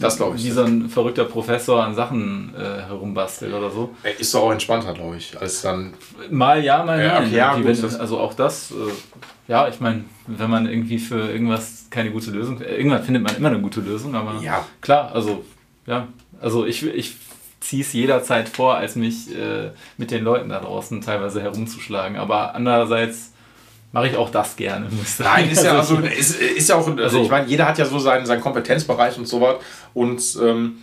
das 0.00 0.16
glaube 0.16 0.36
ich. 0.36 0.44
Wie 0.44 0.50
so 0.50 0.64
ein 0.64 0.88
verrückter 0.88 1.24
Professor 1.24 1.84
an 1.84 1.94
Sachen 1.94 2.52
äh, 2.56 2.82
herumbastelt 2.82 3.54
oder 3.54 3.70
so. 3.70 3.94
Ist 4.18 4.34
doch 4.34 4.42
auch 4.42 4.52
entspannter, 4.52 4.92
glaube 4.92 5.16
ich, 5.16 5.38
als 5.40 5.62
dann. 5.62 5.94
Mal 6.30 6.64
ja, 6.64 6.82
mal 6.84 7.00
ja, 7.00 7.14
nein. 7.14 7.26
Okay, 7.26 7.36
ja, 7.36 7.54
gut, 7.54 7.64
wenn, 7.64 8.00
also 8.00 8.18
auch 8.18 8.34
das, 8.34 8.70
äh, 8.70 8.74
ja, 9.46 9.68
ich 9.68 9.80
meine, 9.80 10.04
wenn 10.26 10.50
man 10.50 10.66
irgendwie 10.66 10.98
für 10.98 11.30
irgendwas 11.30 11.86
keine 11.90 12.10
gute 12.10 12.30
Lösung, 12.30 12.60
äh, 12.60 12.76
irgendwann 12.76 13.02
findet 13.02 13.22
man 13.22 13.36
immer 13.36 13.48
eine 13.48 13.60
gute 13.60 13.80
Lösung, 13.80 14.14
aber 14.14 14.40
ja. 14.40 14.66
klar, 14.80 15.12
also 15.12 15.44
ja, 15.86 16.08
also 16.40 16.66
ich, 16.66 16.82
ich 16.86 17.16
ziehe 17.60 17.82
es 17.82 17.92
jederzeit 17.92 18.48
vor, 18.48 18.76
als 18.76 18.94
mich 18.94 19.34
äh, 19.34 19.70
mit 19.96 20.10
den 20.10 20.22
Leuten 20.22 20.50
da 20.50 20.60
draußen 20.60 21.00
teilweise 21.00 21.40
herumzuschlagen. 21.40 22.16
Aber 22.16 22.54
andererseits 22.54 23.32
mache 23.92 24.08
ich 24.08 24.16
auch 24.16 24.30
das 24.30 24.56
gerne. 24.56 24.88
Nein, 25.18 25.50
ist 25.50 25.64
ja, 25.64 25.78
also, 25.78 25.96
ist, 25.98 26.40
ist 26.40 26.68
ja 26.68 26.76
auch, 26.76 26.86
also, 26.86 27.02
also 27.02 27.22
ich 27.22 27.30
meine, 27.30 27.46
jeder 27.46 27.66
hat 27.66 27.78
ja 27.78 27.86
so 27.86 27.98
seinen, 27.98 28.26
seinen 28.26 28.42
Kompetenzbereich 28.42 29.16
und 29.16 29.26
so 29.26 29.40
was. 29.40 29.56
Und 29.94 30.22
ähm, 30.42 30.78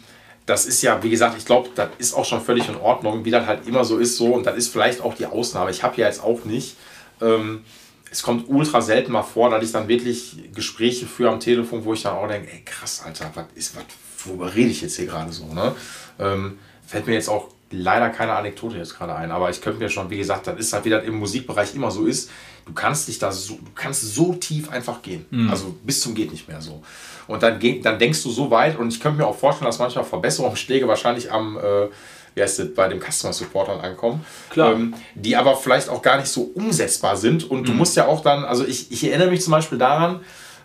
das 0.46 0.66
ist 0.66 0.82
ja, 0.82 1.02
wie 1.04 1.10
gesagt, 1.10 1.36
ich 1.38 1.46
glaube, 1.46 1.70
das 1.76 1.90
ist 2.00 2.14
auch 2.14 2.26
schon 2.26 2.42
völlig 2.42 2.68
in 2.68 2.76
Ordnung, 2.78 3.24
wie 3.26 3.32
das 3.32 3.46
halt 3.46 3.68
immer 3.68 3.86
so 3.86 3.98
ist. 3.98 4.18
so 4.18 4.34
Und 4.34 4.46
das 4.46 4.56
ist 4.56 4.70
vielleicht 4.70 5.02
auch 5.02 5.14
die 5.14 5.28
Ausnahme. 5.28 5.70
Ich 5.72 5.84
habe 5.84 5.98
ja 5.98 6.08
jetzt 6.08 6.24
auch 6.24 6.46
nicht. 6.46 6.78
Ähm, 7.22 7.64
es 8.12 8.22
kommt 8.22 8.50
ultra 8.50 8.82
selten 8.82 9.14
mal 9.14 9.24
vor, 9.24 9.50
dass 9.50 9.64
ich 9.64 9.72
dann 9.72 9.88
wirklich 9.88 10.36
Gespräche 10.54 11.06
führe 11.06 11.32
am 11.32 11.40
Telefon, 11.40 11.86
wo 11.86 11.94
ich 11.94 12.04
dann 12.04 12.18
auch 12.18 12.28
denke, 12.28 12.52
ey 12.52 12.62
krass, 12.66 13.04
Alter, 13.06 13.32
was 13.34 13.46
ist, 13.56 13.76
was, 13.76 13.86
worüber 14.26 14.54
rede 14.54 14.70
ich 14.70 14.82
jetzt 14.82 14.98
hier 14.98 15.06
gerade 15.06 15.32
so, 15.32 15.46
ne? 15.46 15.74
Ähm, 16.20 16.60
fällt 16.86 17.08
mir 17.08 17.14
jetzt 17.14 17.30
auch 17.30 17.48
leider 17.72 18.10
keine 18.10 18.34
Anekdote 18.34 18.78
jetzt 18.78 18.98
gerade 18.98 19.16
ein, 19.16 19.32
aber 19.32 19.50
ich 19.50 19.62
könnte 19.62 19.80
mir 19.80 19.90
schon, 19.90 20.10
wie 20.10 20.18
gesagt, 20.18 20.46
das 20.46 20.60
ist 20.60 20.74
halt, 20.74 20.84
wie 20.84 20.90
das 20.90 21.06
im 21.06 21.16
Musikbereich 21.16 21.74
immer 21.74 21.90
so 21.90 22.06
ist, 22.06 22.30
du 22.66 22.74
kannst 22.74 23.08
dich 23.08 23.18
da 23.18 23.32
so, 23.32 23.54
du 23.54 23.72
kannst 23.74 24.14
so 24.14 24.34
tief 24.34 24.70
einfach 24.70 25.02
gehen. 25.02 25.26
Mhm. 25.30 25.50
Also 25.50 25.74
bis 25.82 26.02
zum 26.02 26.14
geht 26.14 26.32
nicht 26.32 26.50
mehr 26.50 26.62
so. 26.62 26.84
Und 27.28 27.42
dann, 27.42 27.62
dann 27.82 27.98
denkst 27.98 28.22
du 28.24 28.30
so 28.30 28.52
weit 28.52 28.78
und 28.78 28.90
ich 28.90 29.00
könnte 29.00 29.20
mir 29.20 29.26
auch 29.26 29.38
vorstellen, 29.38 29.68
dass 29.68 29.80
manchmal 29.80 30.04
Verbesserungsschläge 30.04 30.86
wahrscheinlich 30.86 31.32
am, 31.32 31.58
äh, 31.58 31.88
wie 32.36 32.42
heißt 32.42 32.60
das, 32.60 32.74
bei 32.74 32.88
dem 32.88 33.00
Customer 33.02 33.34
Supportern 33.34 33.80
ankommen. 33.80 34.26
Klar. 34.50 34.74
Ähm, 34.74 34.94
die 35.16 35.36
aber 35.36 35.56
vielleicht 35.56 35.90
auch 35.90 36.02
gar 36.02 36.18
nicht 36.18 36.30
so 36.30 36.52
umsetzbar 36.56 37.18
sind. 37.18 37.50
Und 37.50 37.62
mhm. 37.62 37.66
du 37.66 37.72
musst 37.74 37.96
ja 37.96 38.08
auch 38.08 38.22
dann, 38.22 38.46
also 38.46 38.66
ich, 38.66 38.92
ich 38.92 39.04
erinnere 39.04 39.30
mich 39.30 39.42
zum 39.42 39.52
Beispiel 39.52 39.78
daran, 39.78 40.22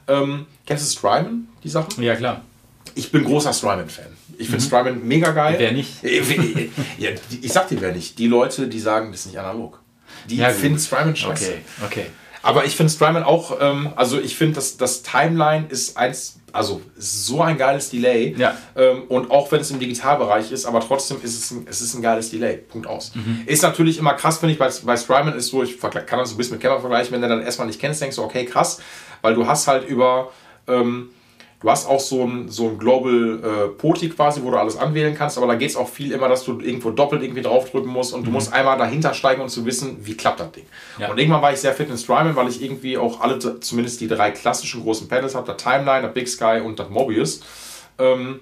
ähm, 0.09 0.47
kennst 0.66 0.86
du 0.86 0.98
Strymon, 0.98 1.48
die 1.64 1.68
Sachen? 1.68 2.02
Ja, 2.02 2.14
klar. 2.14 2.43
Ich 2.94 3.10
bin 3.10 3.24
großer 3.24 3.52
Strymon-Fan. 3.52 4.16
Ich 4.38 4.48
finde 4.48 4.62
mhm. 4.62 4.66
Strymon 4.66 5.09
mega 5.09 5.32
geil. 5.32 5.56
Wer 5.59 5.72
nicht? 5.72 6.02
ja, 6.98 7.10
ich 7.43 7.52
sag 7.52 7.68
dir, 7.68 7.80
wer 7.80 7.93
nicht. 7.93 8.18
Die 8.18 8.26
Leute, 8.26 8.68
die 8.68 8.80
sagen, 8.80 9.10
das 9.10 9.20
ist 9.20 9.26
nicht 9.26 9.38
analog. 9.38 9.80
Die 10.28 10.36
ja, 10.36 10.51
finden 10.51 10.78
Strymon 10.78 11.16
scheiße. 11.16 11.52
Okay, 11.52 11.60
okay. 11.84 12.06
Aber 12.43 12.64
ich 12.64 12.76
finde 12.76 12.93
Strymon 12.93 13.24
auch, 13.24 13.59
ähm, 13.60 13.93
also 13.97 14.20
ich 14.20 14.36
finde, 14.36 14.55
dass 14.55 14.76
das 14.76 15.02
Timeline 15.02 15.66
ist 15.68 15.97
eins, 15.97 16.38
also 16.57 16.81
so 16.97 17.43
ein 17.43 17.57
geiles 17.57 17.91
Delay. 17.91 18.35
Ja. 18.37 18.57
Ähm, 18.74 19.05
und 19.09 19.31
auch 19.31 19.51
wenn 19.53 19.61
es 19.61 19.70
im 19.70 19.78
Digitalbereich 19.78 20.51
ist, 20.51 20.66
aber 20.66 20.81
trotzdem 20.81 21.19
ist 21.23 21.39
es 21.39 21.51
ein, 21.51 21.66
es 21.69 21.81
ist 21.81 21.95
ein 21.95 22.03
geiles 22.03 22.31
Delay. 22.31 22.57
Punkt 22.57 22.87
aus. 22.87 23.12
Mhm. 23.15 23.43
Ist 23.47 23.62
natürlich 23.62 23.99
immer 23.99 24.15
krass, 24.15 24.39
finde 24.39 24.53
ich, 24.53 24.59
bei, 24.59 24.70
bei 24.85 24.97
Strymon 24.97 25.35
ist 25.35 25.49
so, 25.49 25.62
ich 25.62 25.81
kann 25.81 25.93
das 26.19 26.31
so 26.31 26.35
ein 26.35 26.39
bisschen 26.39 26.55
mit 26.55 26.62
Camera 26.62 26.81
vergleichen, 26.81 27.12
wenn 27.12 27.23
du 27.23 27.28
dann 27.28 27.43
erstmal 27.43 27.66
nicht 27.66 27.81
kennst, 27.81 28.01
denkst 28.01 28.16
du, 28.16 28.23
okay, 28.23 28.45
krass, 28.45 28.81
weil 29.23 29.35
du 29.35 29.47
hast 29.47 29.69
halt 29.69 29.89
über. 29.89 30.31
Ähm, 30.69 31.11
Du 31.61 31.70
hast 31.70 31.87
auch 31.87 32.01
so 32.01 32.23
ein, 32.23 32.51
so 32.51 32.69
ein 32.69 32.78
Global 32.78 33.41
äh, 33.43 33.69
Poti 33.69 34.11
quasi, 34.11 34.43
wo 34.43 34.51
du 34.51 34.59
alles 34.59 34.77
anwählen 34.77 35.15
kannst, 35.15 35.39
aber 35.39 35.47
da 35.47 35.55
geht 35.55 35.70
es 35.70 35.77
auch 35.77 35.89
viel 35.89 36.12
immer, 36.12 36.28
dass 36.28 36.45
du 36.45 36.61
irgendwo 36.61 36.91
doppelt 36.91 37.23
irgendwie 37.23 37.41
draufdrücken 37.41 37.91
musst 37.91 38.12
und 38.12 38.20
mhm. 38.20 38.24
du 38.27 38.31
musst 38.33 38.53
einmal 38.53 38.77
dahinter 38.77 39.15
steigen, 39.15 39.41
um 39.41 39.49
zu 39.49 39.65
wissen, 39.65 39.97
wie 40.05 40.15
klappt 40.15 40.41
das 40.41 40.53
Ding. 40.53 40.66
Ja. 40.99 41.11
Und 41.11 41.19
irgendwann 41.19 41.41
war 41.41 41.53
ich 41.53 41.59
sehr 41.59 41.73
fit 41.73 41.89
in 41.89 41.97
Strymon, 41.97 42.37
weil 42.37 42.49
ich 42.49 42.62
irgendwie 42.62 42.99
auch 42.99 43.20
alle, 43.20 43.39
zumindest 43.61 44.01
die 44.03 44.09
drei 44.09 44.33
klassischen 44.33 44.83
großen 44.83 45.09
Pedals 45.09 45.35
habe, 45.35 45.47
der 45.47 45.57
Timeline, 45.57 46.03
der 46.03 46.09
Big 46.09 46.28
Sky 46.28 46.61
und 46.62 46.78
das 46.78 46.91
Mobius. 46.91 47.41
Ähm, 47.99 48.41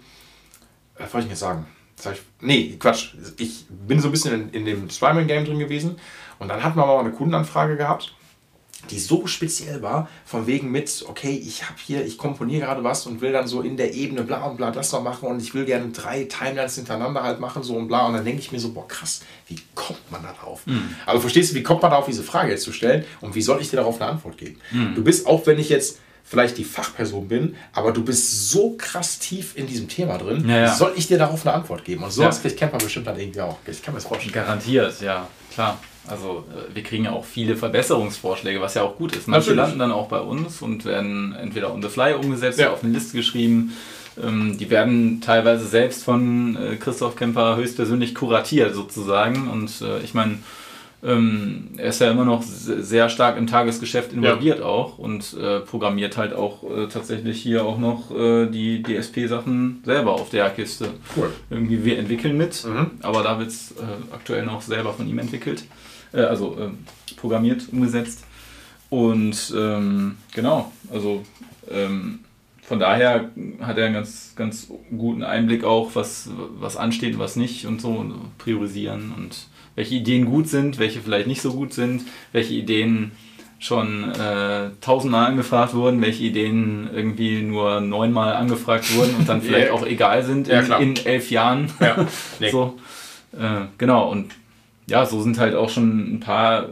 was 0.98 1.14
wollte 1.14 1.26
ich 1.26 1.30
mir 1.30 1.36
sagen? 1.36 1.66
Ich, 1.98 2.22
nee, 2.40 2.76
Quatsch. 2.78 3.14
Ich 3.38 3.66
bin 3.68 4.00
so 4.00 4.08
ein 4.08 4.10
bisschen 4.10 4.34
in, 4.34 4.50
in 4.50 4.64
dem 4.64 4.90
Strymon-Game 4.90 5.44
drin 5.44 5.60
gewesen 5.60 5.98
und 6.40 6.48
dann 6.48 6.64
hatten 6.64 6.76
wir 6.76 6.84
mal 6.84 6.98
eine 6.98 7.12
Kundenanfrage 7.12 7.76
gehabt 7.76 8.12
die 8.90 8.98
so 8.98 9.26
speziell 9.26 9.82
war, 9.82 10.08
von 10.24 10.46
wegen 10.46 10.70
mit, 10.70 11.04
okay, 11.08 11.30
ich 11.30 11.64
habe 11.64 11.76
hier, 11.84 12.04
ich 12.04 12.18
komponiere 12.18 12.66
gerade 12.66 12.84
was 12.84 13.06
und 13.06 13.20
will 13.20 13.32
dann 13.32 13.46
so 13.46 13.60
in 13.60 13.76
der 13.76 13.94
Ebene 13.94 14.22
bla 14.22 14.44
und 14.44 14.56
bla 14.56 14.70
das 14.70 14.92
noch 14.92 15.02
machen 15.02 15.28
und 15.28 15.40
ich 15.40 15.54
will 15.54 15.64
gerne 15.64 15.88
drei 15.88 16.24
Timelines 16.24 16.76
hintereinander 16.76 17.22
halt 17.22 17.40
machen, 17.40 17.62
so 17.62 17.76
und 17.76 17.88
bla. 17.88 18.06
Und 18.06 18.14
dann 18.14 18.24
denke 18.24 18.40
ich 18.40 18.52
mir 18.52 18.60
so, 18.60 18.72
boah, 18.72 18.86
krass, 18.88 19.22
wie 19.48 19.58
kommt 19.74 20.10
man 20.10 20.22
da 20.22 20.32
drauf? 20.32 20.62
Mhm. 20.66 20.94
Aber 21.06 21.20
verstehst 21.20 21.52
du, 21.52 21.54
wie 21.56 21.62
kommt 21.62 21.82
man 21.82 21.90
darauf, 21.90 22.06
diese 22.06 22.22
Frage 22.22 22.52
jetzt 22.52 22.64
zu 22.64 22.72
stellen 22.72 23.04
und 23.20 23.34
wie 23.34 23.42
soll 23.42 23.60
ich 23.60 23.70
dir 23.70 23.76
darauf 23.76 24.00
eine 24.00 24.10
Antwort 24.12 24.38
geben? 24.38 24.58
Mhm. 24.70 24.94
Du 24.94 25.04
bist, 25.04 25.26
auch 25.26 25.46
wenn 25.46 25.58
ich 25.58 25.68
jetzt 25.68 25.98
vielleicht 26.24 26.56
die 26.58 26.64
Fachperson 26.64 27.28
bin, 27.28 27.54
aber 27.72 27.92
du 27.92 28.02
bist 28.02 28.50
so 28.50 28.74
krass 28.78 29.18
tief 29.18 29.56
in 29.56 29.66
diesem 29.66 29.88
Thema 29.88 30.18
drin, 30.18 30.48
ja, 30.48 30.62
ja. 30.62 30.74
soll 30.74 30.92
ich 30.96 31.06
dir 31.06 31.18
darauf 31.18 31.46
eine 31.46 31.54
Antwort 31.54 31.84
geben? 31.84 32.02
Und 32.02 32.12
sowas 32.12 32.40
ja. 32.42 32.50
kennt 32.50 32.72
man 32.72 32.82
bestimmt 32.82 33.06
dann 33.06 33.18
irgendwie 33.18 33.42
auch. 33.42 33.58
Ich 33.66 33.82
kann 33.82 33.94
mir 33.94 33.98
das 34.00 34.08
vorstellen. 34.08 34.32
Garantiert, 34.32 35.00
ja, 35.00 35.28
klar. 35.52 35.78
Also 36.06 36.44
äh, 36.50 36.74
wir 36.74 36.82
kriegen 36.82 37.04
ja 37.04 37.12
auch 37.12 37.24
viele 37.24 37.56
Verbesserungsvorschläge, 37.56 38.60
was 38.60 38.74
ja 38.74 38.82
auch 38.82 38.96
gut 38.96 39.16
ist. 39.16 39.28
Manche 39.28 39.50
Natürlich. 39.50 39.56
landen 39.56 39.78
dann 39.78 39.92
auch 39.92 40.08
bei 40.08 40.20
uns 40.20 40.60
und 40.60 40.84
werden 40.84 41.34
entweder 41.34 41.72
on 41.72 41.82
the 41.82 41.88
fly 41.88 42.14
umgesetzt 42.14 42.58
ja. 42.58 42.66
oder 42.66 42.74
auf 42.74 42.84
eine 42.84 42.92
Liste 42.92 43.16
geschrieben. 43.16 43.72
Ähm, 44.22 44.58
die 44.58 44.70
werden 44.70 45.20
teilweise 45.20 45.66
selbst 45.66 46.04
von 46.04 46.56
äh, 46.56 46.76
Christoph 46.76 47.16
Kemper 47.16 47.56
höchstpersönlich 47.56 48.14
kuratiert 48.14 48.74
sozusagen. 48.74 49.48
Und 49.48 49.80
äh, 49.80 50.00
ich 50.00 50.14
meine, 50.14 50.38
ähm, 51.04 51.70
er 51.76 51.90
ist 51.90 52.00
ja 52.00 52.10
immer 52.10 52.24
noch 52.24 52.42
sehr 52.42 53.10
stark 53.10 53.36
im 53.36 53.46
Tagesgeschäft 53.46 54.12
involviert 54.12 54.60
ja. 54.60 54.64
auch 54.64 54.98
und 54.98 55.34
äh, 55.34 55.60
programmiert 55.60 56.16
halt 56.16 56.32
auch 56.32 56.62
äh, 56.64 56.88
tatsächlich 56.88 57.42
hier 57.42 57.64
auch 57.64 57.78
noch 57.78 58.10
äh, 58.10 58.46
die 58.46 58.82
DSP-Sachen 58.82 59.82
selber 59.84 60.14
auf 60.14 60.30
der 60.30 60.48
Kiste. 60.50 60.88
Cool. 61.14 61.30
Irgendwie 61.50 61.84
wir 61.84 61.98
entwickeln 61.98 62.36
mit, 62.38 62.64
mhm. 62.64 62.92
aber 63.02 63.22
da 63.22 63.38
wird 63.38 63.48
es 63.50 63.72
äh, 63.72 64.14
aktuell 64.14 64.46
noch 64.46 64.62
selber 64.62 64.94
von 64.94 65.06
ihm 65.06 65.18
entwickelt, 65.18 65.64
äh, 66.12 66.22
also 66.22 66.56
ähm, 66.58 66.78
programmiert, 67.16 67.64
umgesetzt. 67.70 68.24
Und 68.88 69.52
ähm, 69.56 70.16
genau, 70.34 70.72
also 70.90 71.22
ähm, 71.70 72.20
von 72.62 72.78
daher 72.78 73.30
hat 73.60 73.76
er 73.76 73.86
einen 73.86 73.94
ganz, 73.94 74.32
ganz 74.36 74.68
guten 74.96 75.22
Einblick 75.22 75.64
auch, 75.64 75.94
was, 75.94 76.30
was 76.58 76.78
ansteht, 76.78 77.18
was 77.18 77.36
nicht 77.36 77.66
und 77.66 77.80
so, 77.82 77.90
und 77.90 78.38
priorisieren 78.38 79.12
und 79.14 79.48
welche 79.74 79.94
Ideen 79.94 80.26
gut 80.26 80.48
sind, 80.48 80.78
welche 80.78 81.00
vielleicht 81.00 81.26
nicht 81.26 81.42
so 81.42 81.52
gut 81.52 81.72
sind, 81.72 82.02
welche 82.32 82.54
Ideen 82.54 83.12
schon 83.58 84.10
äh, 84.10 84.70
tausendmal 84.80 85.26
angefragt 85.26 85.74
wurden, 85.74 86.02
welche 86.02 86.24
Ideen 86.24 86.90
irgendwie 86.92 87.40
nur 87.42 87.80
neunmal 87.80 88.34
angefragt 88.34 88.94
wurden 88.94 89.14
und 89.16 89.28
dann 89.28 89.40
vielleicht 89.42 89.70
auch 89.70 89.86
egal 89.86 90.22
sind 90.22 90.48
in, 90.48 90.66
ja, 90.66 90.76
in 90.78 90.96
elf 91.04 91.30
Jahren. 91.30 91.70
Ja. 91.80 92.06
Nee. 92.40 92.50
so, 92.50 92.78
äh, 93.32 93.66
genau, 93.78 94.10
und 94.10 94.32
ja, 94.86 95.06
so 95.06 95.22
sind 95.22 95.38
halt 95.38 95.54
auch 95.54 95.70
schon 95.70 96.14
ein 96.14 96.20
paar 96.20 96.68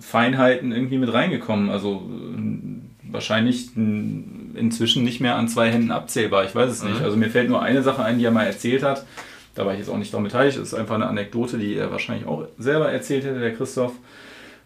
Feinheiten 0.00 0.72
irgendwie 0.72 0.98
mit 0.98 1.12
reingekommen. 1.12 1.70
Also 1.70 2.02
äh, 2.36 3.12
wahrscheinlich 3.12 3.74
inzwischen 3.76 5.04
nicht 5.04 5.20
mehr 5.20 5.36
an 5.36 5.48
zwei 5.48 5.70
Händen 5.70 5.90
abzählbar. 5.90 6.44
Ich 6.44 6.54
weiß 6.54 6.70
es 6.70 6.82
nicht. 6.82 6.98
Mhm. 6.98 7.04
Also 7.04 7.16
mir 7.16 7.30
fällt 7.30 7.48
nur 7.48 7.62
eine 7.62 7.82
Sache 7.82 8.04
ein, 8.04 8.18
die 8.18 8.24
er 8.24 8.30
mal 8.30 8.46
erzählt 8.46 8.82
hat. 8.82 9.06
Da 9.54 9.64
war 9.64 9.72
ich 9.72 9.78
jetzt 9.80 9.88
auch 9.88 9.98
nicht 9.98 10.12
daran 10.12 10.24
beteiligt. 10.24 10.58
Das 10.58 10.68
ist 10.68 10.74
einfach 10.74 10.96
eine 10.96 11.06
Anekdote, 11.06 11.58
die 11.58 11.76
er 11.76 11.90
wahrscheinlich 11.90 12.26
auch 12.26 12.46
selber 12.58 12.90
erzählt 12.90 13.24
hätte, 13.24 13.40
der 13.40 13.54
Christoph. 13.54 13.92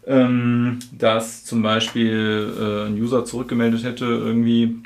Ähm, 0.07 0.79
dass 0.97 1.45
zum 1.45 1.63
Beispiel 1.63 2.55
äh, 2.59 2.89
ein 2.89 2.95
User 2.99 3.27
zurückgemeldet 3.27 3.85
hätte, 3.85 4.07
irgendwie 4.07 4.77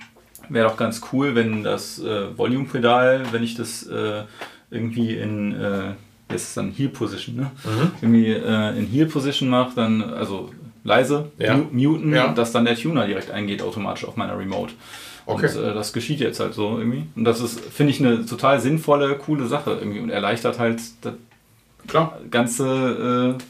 wäre 0.49 0.69
doch 0.69 0.77
ganz 0.77 1.01
cool, 1.13 1.37
wenn 1.37 1.63
das 1.63 2.01
äh, 2.01 2.37
Volume-Pedal, 2.37 3.27
wenn 3.31 3.45
ich 3.45 3.55
das 3.55 3.87
äh, 3.87 4.23
irgendwie 4.71 5.15
in 5.15 5.53
äh, 5.53 5.93
das 6.33 6.43
ist 6.43 6.57
dann 6.57 6.73
Heel 6.73 6.89
Position, 6.89 7.37
ne? 7.37 7.51
Mhm. 7.65 7.91
Irgendwie 8.01 8.31
äh, 8.31 8.79
in 8.79 8.87
Heel 8.87 9.07
Position 9.07 9.49
mache, 9.49 9.73
dann 9.77 10.03
also 10.03 10.51
leise 10.85 11.31
ja. 11.39 11.57
muten, 11.71 12.13
ja. 12.13 12.33
dass 12.33 12.53
dann 12.53 12.65
der 12.65 12.77
Tuner 12.77 13.07
direkt 13.07 13.31
eingeht 13.31 13.63
automatisch 13.63 14.05
auf 14.05 14.17
meiner 14.17 14.37
Remote. 14.37 14.73
Okay. 15.27 15.47
Und 15.57 15.65
äh, 15.65 15.75
das 15.75 15.93
geschieht 15.93 16.21
jetzt 16.21 16.41
halt 16.41 16.55
so 16.55 16.79
irgendwie. 16.79 17.07
Und 17.15 17.25
das 17.25 17.41
ist, 17.41 17.61
finde 17.61 17.93
ich, 17.93 18.01
eine 18.01 18.27
total 18.27 18.61
sinnvolle, 18.61 19.17
coole 19.17 19.47
Sache 19.47 19.73
irgendwie 19.73 20.01
und 20.01 20.11
erleichtert 20.11 20.59
halt 20.59 20.81
das 21.03 21.15
Klar. 21.87 22.19
ganze 22.31 23.37
äh, 23.39 23.43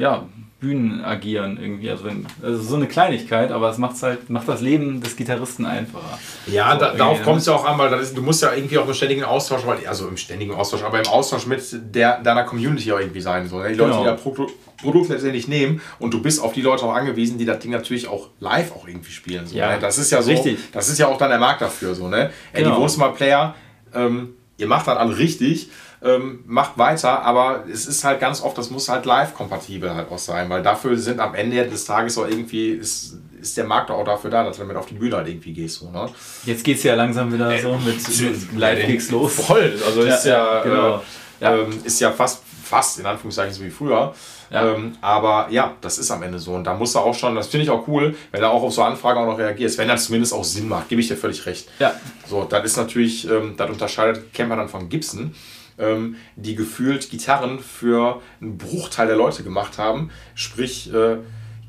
ja, 0.00 0.26
Bühnen 0.60 1.02
agieren 1.02 1.58
irgendwie. 1.60 1.90
Also, 1.90 2.04
wenn, 2.04 2.26
also 2.42 2.62
so 2.62 2.76
eine 2.76 2.86
Kleinigkeit, 2.86 3.50
aber 3.50 3.70
es 3.70 3.78
macht 3.78 4.00
halt, 4.02 4.28
macht 4.28 4.46
das 4.46 4.60
Leben 4.60 5.00
des 5.00 5.16
Gitarristen 5.16 5.64
einfacher. 5.64 6.18
Ja, 6.46 6.74
so, 6.74 6.80
da, 6.80 6.94
darauf 6.94 7.22
kommt 7.22 7.40
es 7.40 7.46
ja 7.46 7.54
auch 7.54 7.64
an, 7.64 7.78
weil 7.78 7.92
ist, 7.98 8.16
du 8.16 8.22
musst 8.22 8.42
ja 8.42 8.52
irgendwie 8.52 8.76
auch 8.76 8.86
im 8.86 8.92
ständigen 8.92 9.24
Austausch, 9.24 9.62
also 9.86 10.06
im 10.06 10.18
ständigen 10.18 10.52
Austausch, 10.52 10.82
aber 10.82 11.00
im 11.00 11.06
Austausch 11.06 11.46
mit 11.46 11.62
der, 11.72 12.20
deiner 12.20 12.44
Community 12.44 12.92
auch 12.92 13.00
irgendwie 13.00 13.22
sein. 13.22 13.48
So, 13.48 13.58
ne? 13.58 13.70
Die 13.70 13.74
Leute, 13.74 13.90
genau. 13.90 14.02
die 14.02 14.10
das 14.10 14.20
Pro 14.20 14.46
Produkt 14.80 15.10
letztendlich 15.10 15.46
nehmen 15.46 15.82
und 15.98 16.14
du 16.14 16.22
bist 16.22 16.42
auf 16.42 16.54
die 16.54 16.62
Leute 16.62 16.84
auch 16.84 16.94
angewiesen, 16.94 17.36
die 17.36 17.44
das 17.44 17.58
Ding 17.58 17.70
natürlich 17.70 18.08
auch 18.08 18.28
live 18.40 18.72
auch 18.72 18.88
irgendwie 18.88 19.12
spielen. 19.12 19.46
So, 19.46 19.54
ja, 19.54 19.72
ne? 19.72 19.78
Das 19.78 19.98
ist 19.98 20.10
ja 20.10 20.22
so, 20.22 20.30
richtig. 20.30 20.58
das 20.72 20.88
ist 20.88 20.98
ja 20.98 21.06
auch 21.06 21.18
dann 21.18 21.28
der 21.28 21.38
Markt 21.38 21.60
dafür. 21.60 21.94
So, 21.94 22.08
ne? 22.08 22.30
Ey, 22.52 22.62
genau. 22.62 22.76
die 22.76 22.82
Wohnzimmer-Player, 22.82 23.54
ähm, 23.94 24.34
ihr 24.56 24.66
macht 24.66 24.86
das 24.86 24.96
alle 24.96 25.18
richtig 25.18 25.68
ähm, 26.02 26.40
macht 26.46 26.78
weiter, 26.78 27.22
aber 27.22 27.64
es 27.70 27.86
ist 27.86 28.04
halt 28.04 28.20
ganz 28.20 28.42
oft, 28.42 28.56
das 28.56 28.70
muss 28.70 28.88
halt 28.88 29.04
live-kompatibel 29.04 29.94
halt 29.94 30.10
auch 30.10 30.18
sein, 30.18 30.48
weil 30.48 30.62
dafür 30.62 30.96
sind 30.96 31.20
am 31.20 31.34
Ende 31.34 31.66
des 31.66 31.84
Tages 31.84 32.16
auch 32.16 32.26
irgendwie, 32.26 32.70
ist, 32.70 33.18
ist 33.40 33.56
der 33.56 33.64
Markt 33.64 33.90
auch 33.90 34.04
dafür 34.04 34.30
da, 34.30 34.44
dass 34.44 34.56
du 34.56 34.62
damit 34.62 34.76
auf 34.76 34.86
die 34.86 34.94
Bühne 34.94 35.16
halt 35.16 35.28
irgendwie 35.28 35.52
gehst. 35.52 35.80
So, 35.80 35.90
ne? 35.90 36.08
Jetzt 36.46 36.64
geht 36.64 36.78
es 36.78 36.84
ja 36.84 36.94
langsam 36.94 37.32
wieder 37.32 37.52
äh, 37.52 37.60
so 37.60 37.76
mit, 37.76 37.96
mit 38.52 38.58
Live-Kicks 38.58 39.10
los. 39.10 39.34
Voll, 39.34 39.78
also 39.86 40.02
ist 40.02 40.24
ja, 40.24 40.56
ja, 40.56 40.62
genau. 40.62 40.96
äh, 40.96 41.00
ja. 41.40 41.56
Ähm, 41.56 41.78
ist 41.84 42.00
ja 42.00 42.10
fast, 42.12 42.42
fast 42.64 42.98
in 42.98 43.06
Anführungszeichen 43.06 43.52
so 43.52 43.62
wie 43.62 43.70
früher. 43.70 44.14
Ja. 44.50 44.74
Ähm, 44.74 44.96
aber 45.00 45.48
ja, 45.50 45.76
das 45.80 45.98
ist 45.98 46.10
am 46.10 46.22
Ende 46.22 46.38
so. 46.38 46.54
Und 46.54 46.64
da 46.64 46.74
muss 46.74 46.94
er 46.94 47.02
auch 47.02 47.14
schon, 47.14 47.34
das 47.34 47.48
finde 47.48 47.64
ich 47.64 47.70
auch 47.70 47.86
cool, 47.86 48.16
wenn 48.32 48.42
er 48.42 48.50
auch 48.50 48.62
auf 48.62 48.72
so 48.72 48.82
Anfragen 48.82 49.20
auch 49.20 49.26
noch 49.26 49.38
reagiert, 49.38 49.76
wenn 49.78 49.88
er 49.88 49.96
zumindest 49.96 50.32
auch 50.32 50.44
Sinn 50.44 50.68
macht, 50.68 50.88
gebe 50.88 51.00
ich 51.00 51.08
dir 51.08 51.16
völlig 51.16 51.44
recht. 51.46 51.68
Ja. 51.78 51.94
So, 52.26 52.44
das 52.44 52.64
ist 52.64 52.76
natürlich, 52.76 53.28
ähm, 53.28 53.54
das 53.56 53.70
unterscheidet 53.70 54.32
Camper 54.32 54.56
dann 54.56 54.68
von 54.68 54.88
Gibson 54.88 55.34
ähm, 55.80 56.16
die 56.36 56.54
gefühlt 56.54 57.10
Gitarren 57.10 57.58
für 57.58 58.20
einen 58.40 58.58
Bruchteil 58.58 59.06
der 59.06 59.16
Leute 59.16 59.42
gemacht 59.42 59.78
haben. 59.78 60.10
Sprich, 60.34 60.92
äh, 60.92 61.16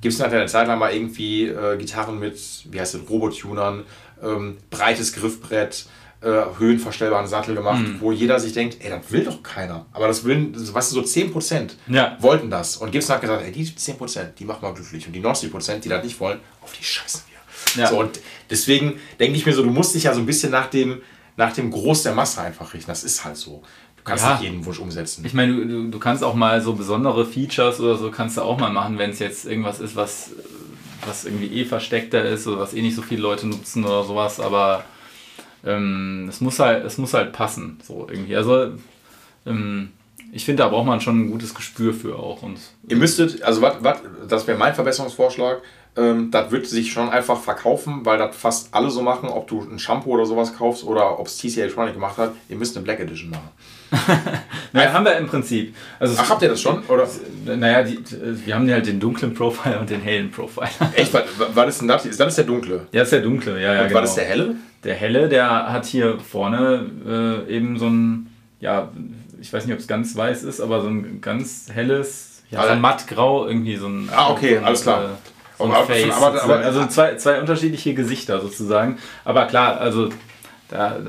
Gibson 0.02 0.26
hat 0.26 0.34
ja 0.34 0.40
eine 0.40 0.48
Zeit 0.48 0.68
lang 0.68 0.80
mal 0.80 0.94
irgendwie 0.94 1.48
äh, 1.48 1.78
Gitarren 1.78 2.20
mit, 2.20 2.40
wie 2.70 2.80
heißt 2.80 2.96
das, 2.96 3.10
Robotunern, 3.10 3.84
ähm, 4.22 4.58
breites 4.70 5.14
Griffbrett, 5.14 5.86
äh, 6.22 6.44
höhenverstellbaren 6.58 7.28
Sattel 7.28 7.56
gemacht, 7.56 7.82
mhm. 7.82 7.98
wo 8.00 8.12
jeder 8.12 8.40
sich 8.40 8.54
denkt, 8.54 8.78
ey, 8.82 8.90
das 8.90 9.12
will 9.12 9.24
doch 9.24 9.42
keiner. 9.42 9.86
Aber 9.92 10.08
das 10.08 10.24
will, 10.24 10.52
was 10.74 10.90
so 10.92 11.02
10% 11.02 11.72
ja. 11.88 12.18
wollten 12.20 12.50
das. 12.50 12.78
Und 12.78 12.92
Gibson 12.92 13.16
hat 13.16 13.22
gesagt, 13.22 13.44
ey, 13.44 13.52
die 13.52 13.66
10%, 13.66 14.34
die 14.38 14.46
machen 14.46 14.62
wir 14.62 14.74
glücklich. 14.74 15.08
Und 15.08 15.14
die 15.14 15.22
90%, 15.22 15.80
die 15.80 15.90
das 15.90 16.04
nicht 16.04 16.20
wollen, 16.20 16.40
auf 16.62 16.74
die 16.74 16.84
scheißen 16.84 17.24
wir. 17.28 17.82
Ja. 17.82 17.90
So, 17.90 18.00
und 18.00 18.20
deswegen 18.50 19.00
denke 19.20 19.38
ich 19.38 19.46
mir 19.46 19.54
so, 19.54 19.64
du 19.64 19.72
musst 19.72 19.96
dich 19.96 20.04
ja 20.04 20.14
so 20.14 20.20
ein 20.20 20.26
bisschen 20.26 20.52
nach 20.52 20.68
dem, 20.68 21.02
nach 21.38 21.54
dem 21.54 21.72
Groß 21.72 22.04
der 22.04 22.14
Masse 22.14 22.42
einfach 22.42 22.74
richten. 22.74 22.92
Das 22.92 23.04
ist 23.04 23.24
halt 23.26 23.38
so. 23.38 23.64
Du 24.04 24.10
kannst 24.10 24.24
ja. 24.24 24.32
nicht 24.32 24.44
jeden 24.44 24.66
Wunsch 24.66 24.80
umsetzen. 24.80 25.24
Ich 25.26 25.36
meine, 25.36 25.54
du, 25.64 25.90
du 25.90 26.00
kannst 26.00 26.24
auch 26.24 26.34
mal 26.34 26.60
so 26.60 26.74
besondere 26.74 27.24
Features 27.24 27.80
oder 27.80 27.98
so 27.98 28.10
kannst 28.10 28.36
du 28.36 28.42
auch 28.42 28.58
mal 28.58 28.72
machen, 28.72 28.98
wenn 28.98 29.12
es 29.12 29.20
jetzt 29.20 29.46
irgendwas 29.46 29.80
ist, 29.80 29.96
was, 29.96 30.32
was 31.06 31.26
irgendwie 31.26 31.48
eh 31.60 31.66
versteckter 31.66 32.26
ist 32.26 32.48
oder 32.48 32.60
was 32.60 32.74
eh 32.74 32.82
nicht 32.82 32.96
so 32.96 33.04
viele 33.04 33.22
Leute 33.22 33.46
nutzen 33.46 33.86
oder 33.86 34.04
sowas, 34.04 34.40
aber 34.40 34.86
ähm, 35.64 36.26
es, 36.28 36.42
muss 36.42 36.58
halt, 36.58 36.84
es 36.84 36.98
muss 36.98 37.14
halt 37.14 37.32
passen. 37.32 37.80
So 37.84 38.08
irgendwie. 38.10 38.36
Also 38.36 38.72
ähm, 39.46 39.92
ich 40.32 40.46
finde, 40.46 40.64
da 40.64 40.70
braucht 40.70 40.88
man 40.88 41.00
schon 41.00 41.22
ein 41.22 41.32
gutes 41.32 41.54
Gespür 41.54 41.94
für 41.94 42.18
auch. 42.18 42.42
Und, 42.42 42.58
Ihr 42.88 42.98
müsstet, 42.98 43.44
also 43.44 43.62
wat, 43.62 43.84
wat, 43.84 44.02
das 44.28 44.48
wäre 44.48 44.58
mein 44.58 44.74
Verbesserungsvorschlag, 44.74 45.62
ähm, 45.98 46.32
das 46.32 46.52
wird 46.52 46.68
sich 46.68 46.92
schon 46.92 47.10
einfach 47.10 47.40
verkaufen, 47.40 48.06
weil 48.06 48.18
das 48.18 48.36
fast 48.36 48.74
alle 48.74 48.90
so 48.90 49.02
machen, 49.02 49.28
ob 49.28 49.48
du 49.48 49.62
ein 49.62 49.78
Shampoo 49.78 50.12
oder 50.12 50.26
sowas 50.26 50.56
kaufst 50.56 50.86
oder 50.86 51.20
ob 51.20 51.28
es 51.28 51.38
TC 51.38 51.58
Electronic 51.58 51.94
gemacht 51.94 52.18
hat, 52.18 52.32
ihr 52.48 52.56
müsst 52.56 52.78
eine 52.78 52.84
Black 52.86 53.02
Edition 53.02 53.30
machen. 53.30 53.50
naja, 54.74 54.94
haben 54.94 55.04
wir 55.04 55.18
im 55.18 55.28
Prinzip. 55.28 55.76
Also 56.00 56.16
Ach, 56.18 56.30
habt 56.30 56.42
ihr 56.42 56.48
das 56.48 56.62
schon? 56.62 56.82
Oder? 56.86 57.08
Naja, 57.46 57.84
die, 57.84 58.00
wir 58.46 58.56
haben 58.56 58.68
ja 58.70 58.76
halt 58.76 58.88
den 58.88 59.02
dunklen 59.02 59.34
Profile 59.34 59.80
und 59.80 59.90
den 59.90 60.00
hellen 60.00 60.32
Profile. 60.32 60.70
Echt? 60.96 61.14
Was, 61.14 61.24
was 61.54 61.68
ist 61.68 61.82
denn 61.82 61.88
das? 61.90 62.06
Ist 62.06 62.20
das 62.20 62.36
der 62.36 62.46
dunkle? 62.46 62.88
Ja, 62.94 63.02
das 63.02 63.08
ist 63.08 63.14
der 63.14 63.22
dunkle, 63.22 63.62
ja, 63.62 63.74
ja. 63.74 63.82
Und 63.82 63.90
genau. 63.90 64.02
was 64.02 64.12
ist 64.12 64.16
der 64.16 64.26
helle? 64.26 64.56
Der 64.86 64.96
helle, 64.96 65.28
der 65.28 65.72
hat 65.74 65.86
hier 65.86 66.20
vorne 66.20 66.86
äh, 67.48 67.54
eben 67.54 67.78
so 67.78 67.88
ein, 67.88 68.34
ja, 68.62 68.90
ich 69.42 69.52
weiß 69.52 69.66
nicht, 69.66 69.74
ob 69.74 69.80
es 69.80 69.88
ganz 69.88 70.16
weiß 70.16 70.44
ist, 70.44 70.62
aber 70.62 70.82
so 70.82 70.88
ein 70.88 71.20
ganz 71.20 71.68
helles, 71.74 72.44
ja, 72.50 72.64
so 72.64 72.70
ein 72.70 72.82
mattgrau, 72.82 73.46
irgendwie 73.46 73.76
so 73.76 73.88
ein. 73.88 74.10
Ah, 74.16 74.32
okay, 74.32 74.54
so 74.54 74.60
ein, 74.60 74.64
alles 74.64 74.82
klar. 74.84 75.04
Äh, 75.04 75.08
so 75.68 75.74
ein 75.74 75.86
Face. 75.86 76.12
Aber, 76.12 76.44
aber, 76.44 76.60
also 76.60 76.86
zwei, 76.88 77.16
zwei 77.16 77.40
unterschiedliche 77.40 77.94
Gesichter 77.94 78.42
sozusagen. 78.42 78.98
Aber 79.26 79.46
klar, 79.46 79.80
also 79.80 80.10
da 80.70 80.98
äh, 80.98 81.02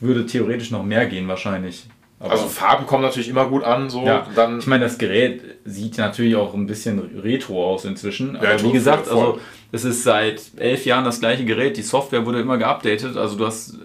würde 0.00 0.26
theoretisch 0.26 0.70
noch 0.70 0.84
mehr 0.84 1.06
gehen 1.06 1.28
wahrscheinlich. 1.28 1.86
Aber 2.20 2.32
also 2.32 2.48
Farben 2.48 2.86
kommen 2.86 3.02
natürlich 3.02 3.28
immer 3.28 3.46
gut 3.46 3.62
an. 3.62 3.90
So. 3.90 4.04
Ja, 4.04 4.26
dann 4.34 4.58
ich 4.58 4.66
meine, 4.66 4.84
das 4.84 4.98
Gerät 4.98 5.42
sieht 5.64 5.98
natürlich 5.98 6.34
auch 6.34 6.52
ein 6.52 6.66
bisschen 6.66 6.98
retro 7.22 7.64
aus 7.64 7.84
inzwischen. 7.84 8.36
Aber 8.36 8.56
ja, 8.56 8.62
wie 8.62 8.72
gesagt, 8.72 9.08
also 9.08 9.38
es 9.70 9.84
ist 9.84 10.02
seit 10.02 10.42
elf 10.56 10.84
Jahren 10.84 11.04
das 11.04 11.20
gleiche 11.20 11.44
Gerät. 11.44 11.76
Die 11.76 11.82
Software 11.82 12.26
wurde 12.26 12.40
immer 12.40 12.58
geupdatet. 12.58 13.16
Also 13.16 13.36
du 13.36 13.46
hast, 13.46 13.76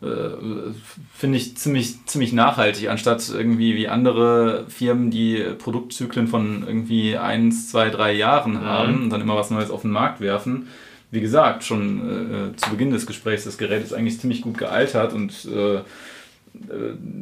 finde 0.00 1.36
ich, 1.36 1.56
ziemlich, 1.58 2.06
ziemlich 2.06 2.32
nachhaltig, 2.32 2.88
anstatt 2.88 3.28
irgendwie 3.28 3.76
wie 3.76 3.88
andere 3.88 4.64
Firmen, 4.68 5.10
die 5.10 5.44
Produktzyklen 5.58 6.26
von 6.26 6.64
irgendwie 6.66 7.18
eins, 7.18 7.70
zwei, 7.70 7.90
drei 7.90 8.12
Jahren 8.12 8.54
mhm. 8.54 8.64
haben 8.64 9.02
und 9.02 9.10
dann 9.10 9.20
immer 9.20 9.36
was 9.36 9.50
Neues 9.50 9.70
auf 9.70 9.82
den 9.82 9.90
Markt 9.90 10.20
werfen 10.20 10.68
wie 11.10 11.20
gesagt, 11.20 11.64
schon 11.64 12.52
äh, 12.52 12.56
zu 12.56 12.70
Beginn 12.70 12.90
des 12.90 13.06
Gesprächs, 13.06 13.44
das 13.44 13.58
Gerät 13.58 13.82
ist 13.82 13.92
eigentlich 13.92 14.20
ziemlich 14.20 14.42
gut 14.42 14.58
gealtert 14.58 15.12
und 15.12 15.44
äh, 15.46 15.76
äh, 15.78 15.82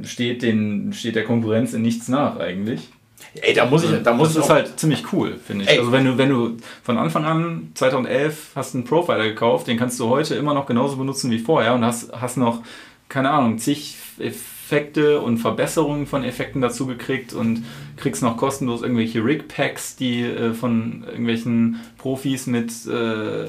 steht, 0.05 0.43
den, 0.43 0.93
steht 0.93 1.17
der 1.17 1.25
Konkurrenz 1.25 1.73
in 1.73 1.83
nichts 1.83 2.09
nach 2.09 2.39
eigentlich. 2.39 2.89
Ey, 3.35 3.55
da 3.55 3.66
muss 3.66 3.85
ich, 3.85 4.03
da 4.03 4.12
muss 4.12 4.35
das 4.35 4.45
ist 4.45 4.51
halt 4.51 4.78
ziemlich 4.81 5.12
cool, 5.12 5.39
finde 5.45 5.65
ich. 5.65 5.70
Ey. 5.70 5.78
Also 5.78 5.93
wenn 5.93 6.05
du, 6.05 6.19
wenn 6.19 6.28
du 6.28 6.57
von 6.82 6.99
Anfang 6.99 7.24
an 7.24 7.73
2011 7.74 8.53
hast 8.55 8.74
einen 8.74 8.85
Profiler 8.85 9.24
gekauft, 9.24 9.66
den 9.66 9.77
kannst 9.77 10.01
du 10.01 10.09
heute 10.09 10.35
immer 10.35 10.55
noch 10.55 10.66
genauso 10.66 10.97
benutzen 10.97 11.31
wie 11.31 11.39
vorher 11.39 11.74
und 11.74 11.85
hast, 11.85 12.12
hast 12.12 12.36
noch 12.36 12.62
keine 13.09 13.31
Ahnung 13.31 13.59
zig 13.59 13.97
Effekte 14.19 15.20
und 15.20 15.39
Verbesserungen 15.39 16.07
von 16.07 16.24
Effekten 16.24 16.61
dazu 16.61 16.86
gekriegt 16.86 17.32
und 17.32 17.65
kriegst 17.97 18.23
noch 18.23 18.36
kostenlos 18.36 18.82
irgendwelche 18.82 19.24
Rig-Packs, 19.24 19.97
die 19.97 20.23
äh, 20.23 20.53
von 20.53 21.05
irgendwelchen 21.07 21.81
Profis 21.97 22.47
mit 22.47 22.70
äh, 22.86 23.47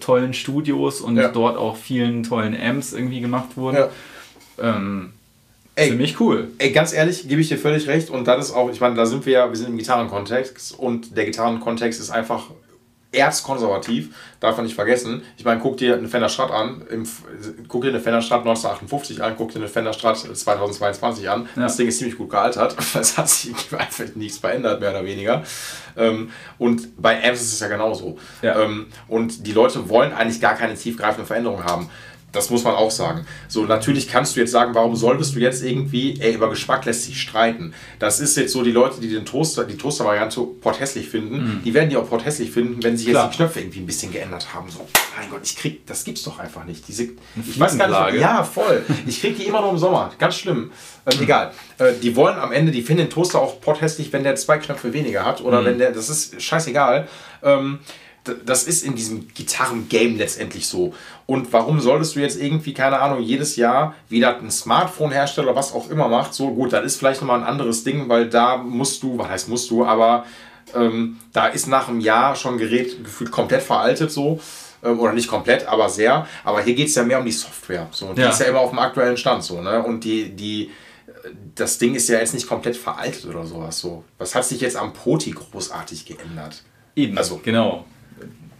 tollen 0.00 0.34
Studios 0.34 1.00
und 1.00 1.16
ja. 1.16 1.28
dort 1.28 1.56
auch 1.56 1.76
vielen 1.76 2.22
tollen 2.22 2.56
Amps 2.60 2.92
irgendwie 2.92 3.20
gemacht 3.20 3.56
wurden. 3.56 3.76
Ja. 3.76 4.76
Ähm, 4.76 5.12
Ey, 5.74 5.88
ziemlich 5.88 6.20
cool. 6.20 6.50
Ey, 6.58 6.70
ganz 6.70 6.92
ehrlich, 6.92 7.26
gebe 7.26 7.40
ich 7.40 7.48
dir 7.48 7.58
völlig 7.58 7.88
recht. 7.88 8.10
Und 8.10 8.28
das 8.28 8.48
ist 8.48 8.54
auch, 8.54 8.70
ich 8.70 8.80
meine, 8.80 8.94
da 8.94 9.06
sind 9.06 9.24
wir 9.24 9.32
ja, 9.32 9.48
wir 9.48 9.56
sind 9.56 9.68
im 9.68 9.78
Gitarrenkontext 9.78 10.78
und 10.78 11.16
der 11.16 11.24
Gitarrenkontext 11.24 11.98
ist 11.98 12.10
einfach 12.10 12.50
erzkonservativ, 13.12 14.14
darf 14.40 14.56
man 14.56 14.64
nicht 14.64 14.74
vergessen. 14.74 15.22
Ich 15.36 15.44
meine, 15.44 15.60
guck 15.60 15.76
dir 15.76 15.96
eine 15.96 16.08
Fender 16.08 16.28
Strat 16.28 16.50
an, 16.50 16.82
im, 16.90 17.06
guck 17.68 17.82
dir 17.82 17.88
eine 17.88 18.00
Fender 18.00 18.22
Strat 18.22 18.40
1958 18.40 19.22
an, 19.22 19.34
guck 19.36 19.52
dir 19.52 19.58
eine 19.58 19.68
Fender 19.68 19.92
Strat 19.92 20.18
2022 20.18 21.28
an. 21.28 21.48
Ja. 21.54 21.62
Das 21.62 21.76
Ding 21.76 21.88
ist 21.88 21.98
ziemlich 21.98 22.16
gut 22.16 22.30
gealtert. 22.30 22.76
Es 23.02 23.18
hat 23.18 23.28
sich 23.28 23.54
einfach 23.76 24.04
nichts 24.14 24.38
verändert, 24.38 24.80
mehr 24.80 24.90
oder 24.90 25.04
weniger. 25.04 25.42
Ähm, 25.96 26.30
und 26.58 27.00
bei 27.00 27.22
Amps 27.22 27.42
ist 27.42 27.54
es 27.54 27.60
ja 27.60 27.68
genauso. 27.68 28.18
Ja. 28.40 28.60
Ähm, 28.60 28.86
und 29.08 29.46
die 29.46 29.52
Leute 29.52 29.88
wollen 29.88 30.12
eigentlich 30.12 30.40
gar 30.40 30.54
keine 30.54 30.74
tiefgreifende 30.74 31.26
Veränderung 31.26 31.64
haben. 31.64 31.90
Das 32.32 32.48
muss 32.50 32.64
man 32.64 32.74
auch 32.74 32.90
sagen. 32.90 33.26
So, 33.48 33.64
natürlich 33.64 34.08
kannst 34.08 34.34
du 34.34 34.40
jetzt 34.40 34.50
sagen, 34.50 34.74
warum 34.74 34.96
solltest 34.96 35.36
du 35.36 35.38
jetzt 35.38 35.62
irgendwie, 35.62 36.18
ey, 36.18 36.34
über 36.34 36.48
Geschmack 36.48 36.84
lässt 36.86 37.04
sich 37.04 37.20
streiten. 37.20 37.74
Das 37.98 38.20
ist 38.20 38.36
jetzt 38.36 38.52
so, 38.52 38.62
die 38.62 38.70
Leute, 38.70 39.00
die 39.00 39.08
den 39.08 39.26
Toaster, 39.26 39.64
die 39.64 39.76
Toaster-Variante 39.76 40.40
porthässlich 40.60 41.08
finden, 41.08 41.36
mhm. 41.36 41.60
die 41.62 41.74
werden 41.74 41.90
die 41.90 41.96
auch 41.96 42.08
porthässlich 42.08 42.50
finden, 42.50 42.82
wenn 42.82 42.96
sich 42.96 43.08
jetzt 43.08 43.22
die 43.32 43.36
Knöpfe 43.36 43.60
irgendwie 43.60 43.80
ein 43.80 43.86
bisschen 43.86 44.10
geändert 44.10 44.54
haben. 44.54 44.70
So, 44.70 44.86
mein 45.16 45.30
Gott, 45.30 45.40
ich 45.44 45.56
krieg, 45.56 45.86
das 45.86 46.04
gibt's 46.04 46.22
doch 46.22 46.38
einfach 46.38 46.64
nicht. 46.64 46.88
Diese, 46.88 47.04
ich 47.04 47.60
weiß 47.60 47.76
gar 47.76 48.10
nicht, 48.10 48.20
ja, 48.20 48.42
voll. 48.42 48.82
Ich 49.06 49.20
krieg 49.20 49.36
die 49.36 49.44
immer 49.44 49.60
nur 49.60 49.70
im 49.70 49.78
Sommer. 49.78 50.10
Ganz 50.18 50.36
schlimm. 50.36 50.70
Ähm, 51.06 51.18
mhm. 51.18 51.24
Egal. 51.24 51.52
Äh, 51.78 51.92
die 52.02 52.16
wollen 52.16 52.38
am 52.38 52.52
Ende, 52.52 52.72
die 52.72 52.82
finden 52.82 53.04
den 53.04 53.10
Toaster 53.10 53.40
auch 53.40 53.60
porthässlich, 53.60 54.12
wenn 54.12 54.22
der 54.22 54.36
zwei 54.36 54.58
Knöpfe 54.58 54.92
weniger 54.92 55.24
hat 55.24 55.42
oder 55.42 55.60
mhm. 55.60 55.66
wenn 55.66 55.78
der, 55.78 55.92
das 55.92 56.08
ist 56.08 56.40
scheißegal. 56.40 57.08
Ähm, 57.42 57.80
das 58.24 58.64
ist 58.64 58.84
in 58.84 58.94
diesem 58.94 59.28
Gitarren-Game 59.28 60.16
letztendlich 60.16 60.68
so. 60.68 60.94
Und 61.26 61.52
warum 61.52 61.80
solltest 61.80 62.14
du 62.14 62.20
jetzt 62.20 62.40
irgendwie, 62.40 62.72
keine 62.72 63.00
Ahnung, 63.00 63.20
jedes 63.20 63.56
Jahr 63.56 63.94
wieder 64.08 64.38
ein 64.38 64.50
Smartphone-Hersteller 64.50 65.48
oder 65.48 65.56
was 65.56 65.72
auch 65.72 65.90
immer 65.90 66.08
macht? 66.08 66.34
So 66.34 66.50
gut, 66.50 66.72
das 66.72 66.84
ist 66.84 66.96
vielleicht 66.96 67.20
nochmal 67.20 67.40
ein 67.40 67.46
anderes 67.46 67.84
Ding, 67.84 68.08
weil 68.08 68.28
da 68.28 68.56
musst 68.56 69.02
du, 69.02 69.18
was 69.18 69.28
heißt 69.28 69.48
musst 69.48 69.70
du, 69.70 69.84
aber 69.84 70.24
ähm, 70.74 71.18
da 71.32 71.46
ist 71.48 71.66
nach 71.66 71.88
einem 71.88 72.00
Jahr 72.00 72.36
schon 72.36 72.54
ein 72.54 72.58
Gerät 72.58 73.02
gefühlt 73.02 73.30
komplett 73.30 73.62
veraltet 73.62 74.10
so. 74.12 74.40
Ähm, 74.84 75.00
oder 75.00 75.12
nicht 75.12 75.28
komplett, 75.28 75.66
aber 75.66 75.88
sehr. 75.88 76.26
Aber 76.44 76.62
hier 76.62 76.74
geht 76.74 76.88
es 76.88 76.94
ja 76.94 77.02
mehr 77.02 77.18
um 77.18 77.24
die 77.24 77.32
Software. 77.32 77.88
So. 77.90 78.06
Und 78.06 78.18
die 78.18 78.22
ja. 78.22 78.30
ist 78.30 78.40
ja 78.40 78.46
immer 78.46 78.60
auf 78.60 78.70
dem 78.70 78.78
aktuellen 78.78 79.16
Stand 79.16 79.42
so. 79.42 79.60
Ne? 79.60 79.82
Und 79.82 80.04
die, 80.04 80.30
die, 80.30 80.70
das 81.54 81.78
Ding 81.78 81.94
ist 81.94 82.08
ja 82.08 82.18
jetzt 82.18 82.34
nicht 82.34 82.48
komplett 82.48 82.76
veraltet 82.76 83.26
oder 83.26 83.44
sowas. 83.44 83.78
So. 83.78 84.04
Was 84.18 84.34
hat 84.34 84.44
sich 84.44 84.60
jetzt 84.60 84.76
am 84.76 84.92
Poti 84.92 85.32
großartig 85.32 86.06
geändert? 86.06 86.62
Eben, 86.94 87.16
also, 87.16 87.40
genau. 87.42 87.84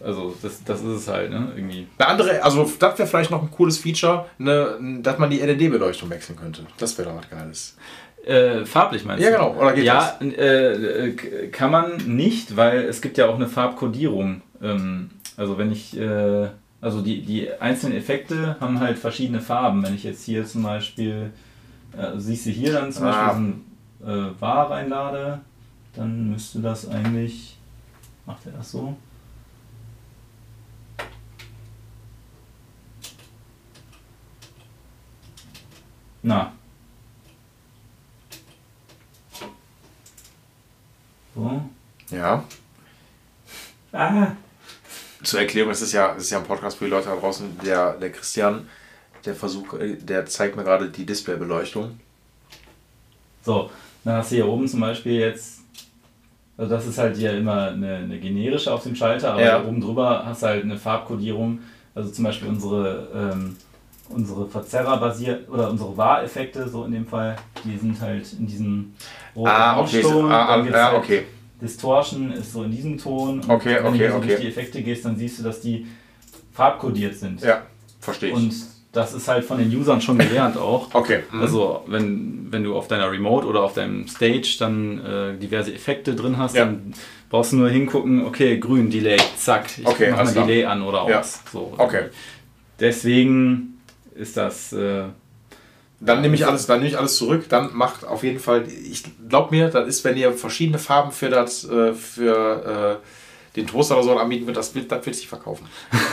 Also 0.04 0.34
das, 0.42 0.64
das 0.64 0.80
ist 0.80 0.86
es 0.86 1.08
halt, 1.08 1.30
ne? 1.30 1.52
Irgendwie. 1.54 1.86
Eine 1.98 2.08
andere, 2.08 2.42
also 2.42 2.70
das 2.78 2.98
wäre 2.98 3.08
vielleicht 3.08 3.30
noch 3.30 3.42
ein 3.42 3.50
cooles 3.50 3.78
Feature, 3.78 4.26
ne, 4.38 5.00
dass 5.00 5.18
man 5.18 5.30
die 5.30 5.38
LED-Beleuchtung 5.38 6.10
wechseln 6.10 6.36
könnte. 6.36 6.66
Das 6.78 6.96
wäre 6.98 7.10
doch 7.10 7.16
was 7.16 7.30
Geiles. 7.30 7.76
Äh, 8.24 8.64
farblich 8.64 9.04
meinst 9.04 9.24
du? 9.24 9.28
Ja, 9.28 9.36
genau. 9.36 9.54
Oder 9.54 9.72
geht 9.72 9.84
ja, 9.84 10.16
das? 10.18 10.28
Äh, 10.34 11.48
kann 11.50 11.70
man 11.70 11.96
nicht, 12.06 12.56
weil 12.56 12.82
es 12.84 13.00
gibt 13.00 13.18
ja 13.18 13.26
auch 13.26 13.34
eine 13.34 13.48
Farbkodierung. 13.48 14.42
Ähm, 14.62 15.10
also 15.36 15.58
wenn 15.58 15.72
ich, 15.72 15.96
äh, 15.98 16.48
also 16.80 17.00
die, 17.00 17.22
die 17.22 17.52
einzelnen 17.60 17.96
Effekte 17.96 18.56
haben 18.60 18.78
halt 18.80 18.98
verschiedene 18.98 19.40
Farben. 19.40 19.82
Wenn 19.82 19.94
ich 19.94 20.04
jetzt 20.04 20.24
hier 20.24 20.44
zum 20.44 20.62
Beispiel, 20.62 21.32
äh, 21.96 22.18
siehst 22.18 22.46
du 22.46 22.50
hier 22.50 22.72
dann 22.72 22.92
zum 22.92 23.06
ah. 23.06 23.10
Beispiel 23.10 23.54
diesen 24.00 24.30
äh, 24.30 24.40
War 24.40 24.70
reinlade, 24.70 25.40
dann 25.94 26.30
müsste 26.30 26.60
das 26.60 26.88
eigentlich, 26.88 27.58
macht 28.24 28.46
er 28.46 28.52
das 28.52 28.70
so? 28.70 28.96
Na. 36.22 36.52
So. 41.34 41.62
Ja. 42.10 42.44
Ah. 43.92 44.26
Zur 45.22 45.40
Erklärung, 45.40 45.72
es 45.72 45.82
ist 45.82 45.92
ja, 45.92 46.14
es 46.16 46.24
ist 46.24 46.30
ja 46.30 46.38
ein 46.38 46.44
Podcast 46.44 46.78
für 46.78 46.84
die 46.84 46.90
Leute 46.90 47.08
da 47.08 47.16
draußen. 47.16 47.58
Der, 47.64 47.94
der 47.94 48.12
Christian, 48.12 48.68
der 49.24 49.34
Versuch, 49.34 49.74
der 49.78 50.26
zeigt 50.26 50.56
mir 50.56 50.64
gerade 50.64 50.88
die 50.90 51.06
Displaybeleuchtung. 51.06 51.98
So, 53.42 53.70
dann 54.04 54.16
hast 54.16 54.30
du 54.30 54.36
hier 54.36 54.48
oben 54.48 54.68
zum 54.68 54.80
Beispiel 54.80 55.20
jetzt, 55.20 55.60
also 56.56 56.74
das 56.74 56.86
ist 56.86 56.98
halt 56.98 57.16
hier 57.16 57.36
immer 57.36 57.68
eine, 57.68 57.96
eine 57.96 58.20
generische 58.20 58.72
auf 58.72 58.84
dem 58.84 58.94
Schalter, 58.94 59.32
aber 59.32 59.42
ja. 59.42 59.64
oben 59.64 59.80
drüber 59.80 60.24
hast 60.24 60.42
du 60.42 60.46
halt 60.46 60.64
eine 60.64 60.78
Farbkodierung. 60.78 61.60
Also 61.94 62.10
zum 62.10 62.24
Beispiel 62.24 62.48
unsere 62.48 63.08
ähm, 63.14 63.56
unsere 64.12 64.46
Verzerrer 64.46 64.98
basiert 64.98 65.48
oder 65.48 65.70
unsere 65.70 65.96
Wahreffekte, 65.96 66.68
so 66.68 66.84
in 66.84 66.92
dem 66.92 67.06
Fall, 67.06 67.36
die 67.64 67.76
sind 67.76 68.00
halt 68.00 68.32
in 68.38 68.46
diesem 68.46 68.94
roten 69.34 69.50
ah, 69.50 69.80
okay. 69.80 70.02
Ton. 70.02 70.30
Ah, 70.30 70.56
ah, 70.56 70.64
ja, 70.64 70.92
halt 70.92 70.98
okay. 70.98 71.22
Distortion 71.60 72.32
ist 72.32 72.52
so 72.52 72.64
in 72.64 72.72
diesem 72.72 72.98
Ton. 72.98 73.40
Okay, 73.46 73.78
und 73.78 73.84
wenn 73.84 73.94
okay, 73.94 74.06
du 74.06 74.10
so 74.10 74.18
okay. 74.18 74.26
durch 74.28 74.40
die 74.40 74.48
Effekte 74.48 74.82
gehst, 74.82 75.04
dann 75.04 75.16
siehst 75.16 75.38
du, 75.38 75.42
dass 75.44 75.60
die 75.60 75.86
farbkodiert 76.52 77.14
sind. 77.14 77.40
Ja, 77.40 77.62
verstehe 78.00 78.30
ich. 78.30 78.36
Und 78.36 78.52
das 78.92 79.14
ist 79.14 79.26
halt 79.26 79.44
von 79.44 79.58
den 79.58 79.74
Usern 79.74 80.00
schon 80.00 80.18
gelernt 80.18 80.56
auch. 80.56 80.88
Okay. 80.94 81.22
Mhm. 81.32 81.40
Also 81.40 81.82
wenn, 81.86 82.48
wenn 82.50 82.64
du 82.64 82.76
auf 82.76 82.88
deiner 82.88 83.10
Remote 83.10 83.46
oder 83.46 83.62
auf 83.62 83.74
deinem 83.74 84.06
Stage 84.06 84.56
dann 84.58 85.04
äh, 85.04 85.38
diverse 85.38 85.72
Effekte 85.72 86.14
drin 86.14 86.36
hast, 86.36 86.54
ja. 86.54 86.66
dann 86.66 86.92
brauchst 87.30 87.52
du 87.52 87.56
nur 87.56 87.70
hingucken, 87.70 88.26
okay, 88.26 88.58
grün, 88.58 88.90
Delay, 88.90 89.16
zack, 89.36 89.78
ich 89.78 89.86
okay, 89.86 90.10
mach 90.10 90.24
mal 90.24 90.34
Delay 90.34 90.64
an 90.66 90.82
oder 90.82 91.08
ja. 91.08 91.20
aus. 91.20 91.40
So. 91.50 91.72
Okay. 91.78 92.10
Deswegen 92.78 93.71
ist 94.14 94.36
das. 94.36 94.72
Äh, 94.72 95.04
dann 96.04 96.20
nehme 96.20 96.34
ich 96.34 96.46
alles, 96.46 96.66
dann 96.66 96.78
nehme 96.80 96.90
ich 96.90 96.98
alles 96.98 97.16
zurück. 97.16 97.48
Dann 97.48 97.74
macht 97.74 98.04
auf 98.04 98.24
jeden 98.24 98.40
Fall, 98.40 98.64
ich 98.68 99.04
glaube 99.28 99.54
mir, 99.54 99.68
das 99.68 99.86
ist, 99.86 100.04
wenn 100.04 100.16
ihr 100.16 100.32
verschiedene 100.32 100.78
Farben 100.78 101.12
für 101.12 101.30
das, 101.30 101.68
äh, 101.68 101.94
für 101.94 103.00
äh, 103.00 103.56
den 103.56 103.66
Toaster 103.66 103.96
oder 103.96 104.04
so 104.04 104.16
anbieten 104.18 104.46
wird, 104.46 104.56
das 104.56 104.74
wird, 104.74 104.90
das 104.90 105.06
wird 105.06 105.14
sich 105.14 105.28
verkaufen. 105.28 105.66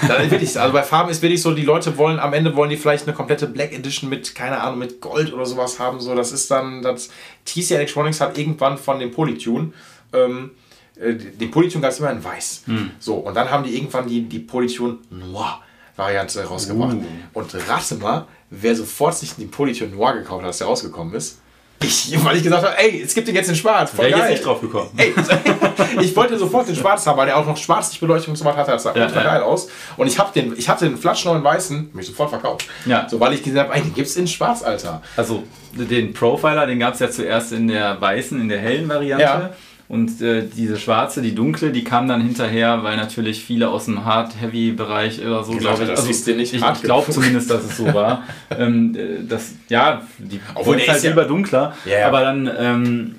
dann 0.07 0.29
will 0.29 0.43
ich, 0.43 0.59
also 0.59 0.73
bei 0.73 0.83
Farben 0.83 1.09
ist 1.09 1.21
wirklich 1.23 1.41
so, 1.41 1.53
die 1.53 1.63
Leute 1.63 1.97
wollen, 1.97 2.19
am 2.19 2.33
Ende 2.33 2.55
wollen 2.55 2.69
die 2.69 2.77
vielleicht 2.77 3.07
eine 3.07 3.15
komplette 3.15 3.47
Black 3.47 3.73
Edition 3.73 4.09
mit, 4.09 4.35
keine 4.35 4.61
Ahnung, 4.61 4.77
mit 4.77 5.01
Gold 5.01 5.33
oder 5.33 5.45
sowas 5.45 5.79
haben. 5.79 5.99
So, 5.99 6.13
das 6.13 6.31
ist 6.33 6.51
dann, 6.51 6.83
das 6.83 7.09
TC 7.45 7.71
Electronics 7.71 8.21
hat 8.21 8.37
irgendwann 8.37 8.77
von 8.77 8.99
dem 8.99 9.11
Polytune, 9.11 9.73
ähm, 10.13 10.51
äh, 10.99 11.15
den 11.15 11.49
Polytune 11.49 11.81
gab 11.81 11.91
es 11.91 11.99
immer 11.99 12.11
in 12.11 12.23
weiß. 12.23 12.63
Hm. 12.65 12.91
So, 12.99 13.15
und 13.15 13.33
dann 13.33 13.49
haben 13.49 13.63
die 13.63 13.75
irgendwann 13.75 14.07
die, 14.07 14.21
die 14.21 14.39
Polytune 14.39 14.97
Noir 15.09 15.61
Variante 15.99 16.43
rausgebracht. 16.43 16.95
Uh. 16.95 17.39
Und 17.39 17.55
rate 17.67 17.95
mal, 17.95 18.25
wer 18.49 18.75
sofort 18.75 19.15
sich 19.15 19.35
den 19.35 19.51
Polytune 19.51 19.91
Noir 19.91 20.13
gekauft 20.13 20.41
hat, 20.41 20.47
als 20.47 20.57
der 20.57 20.67
rausgekommen 20.67 21.13
ist. 21.13 21.39
Ich, 21.81 22.13
weil 22.25 22.35
ich 22.35 22.43
gesagt 22.43 22.65
habe, 22.65 22.77
ey, 22.77 23.03
es 23.03 23.13
gibt 23.13 23.27
den 23.29 23.35
jetzt 23.35 23.47
in 23.47 23.55
Schwarz. 23.55 23.91
Voll 23.91 24.05
Wäre 24.05 24.17
ich 24.17 24.23
jetzt 24.23 24.31
nicht 24.31 24.45
drauf 24.45 24.59
gekommen. 24.59 24.89
Ey, 24.97 25.13
ich 26.01 26.13
wollte 26.13 26.37
sofort 26.37 26.67
den 26.67 26.75
Schwarz 26.75 27.07
haben, 27.07 27.17
weil 27.17 27.27
der 27.27 27.37
auch 27.37 27.45
noch 27.45 27.55
Schwarzlichtbeleuchtung 27.55 28.33
und 28.33 28.35
so 28.35 28.43
weiter 28.43 28.57
hatte. 28.57 28.71
Das 28.71 28.83
sah 28.83 28.93
ja, 28.93 29.05
ultra 29.05 29.23
ja. 29.23 29.31
geil 29.31 29.43
aus. 29.43 29.69
Und 29.95 30.07
ich, 30.07 30.19
hab 30.19 30.33
den, 30.33 30.57
ich 30.57 30.67
hatte 30.67 30.89
den 30.89 30.97
flatschneuen 30.97 31.41
weißen, 31.41 31.91
mich 31.93 32.07
sofort 32.07 32.31
verkauft. 32.31 32.67
Ja. 32.85 33.07
So, 33.07 33.17
weil 33.21 33.33
ich 33.33 33.43
gesehen 33.43 33.59
habe, 33.61 33.73
ey, 33.73 33.81
den 33.81 33.93
gibt 33.93 34.09
es 34.09 34.17
in 34.17 34.27
Schwarz, 34.27 34.61
Alter. 34.61 35.01
Also, 35.15 35.43
den 35.71 36.13
Profiler, 36.13 36.67
den 36.67 36.79
gab 36.79 36.95
es 36.95 36.99
ja 36.99 37.09
zuerst 37.09 37.53
in 37.53 37.69
der 37.69 38.01
weißen, 38.01 38.41
in 38.41 38.49
der 38.49 38.59
hellen 38.59 38.89
Variante. 38.89 39.23
Ja. 39.23 39.49
Und 39.89 40.21
äh, 40.21 40.43
diese 40.45 40.77
schwarze, 40.77 41.19
die 41.23 41.33
dunkle, 41.33 41.71
die 41.71 41.83
kam 41.83 42.07
dann 42.07 42.21
hinterher, 42.21 42.83
weil 42.83 42.95
natürlich 42.95 43.43
viele 43.43 43.69
aus 43.69 43.85
dem 43.85 44.05
Hard-Heavy-Bereich 44.05 45.19
oder 45.25 45.43
so, 45.43 45.53
glaube 45.53 45.83
ich. 45.83 45.89
Also, 45.89 46.07
ich, 46.07 46.53
ich 46.53 46.81
glaube 46.83 47.11
zumindest, 47.11 47.49
dass 47.49 47.63
es 47.63 47.77
so 47.77 47.91
war. 47.91 48.23
ähm, 48.55 48.95
äh, 48.95 49.25
das, 49.27 49.55
ja, 49.67 50.03
die 50.19 50.39
Obwohl 50.53 50.77
ist 50.77 50.89
halt 50.89 51.01
ja 51.01 51.09
lieber 51.09 51.25
dunkler. 51.25 51.73
Yeah. 51.87 52.07
Aber 52.07 52.21
dann 52.21 52.47
ähm, 52.55 53.15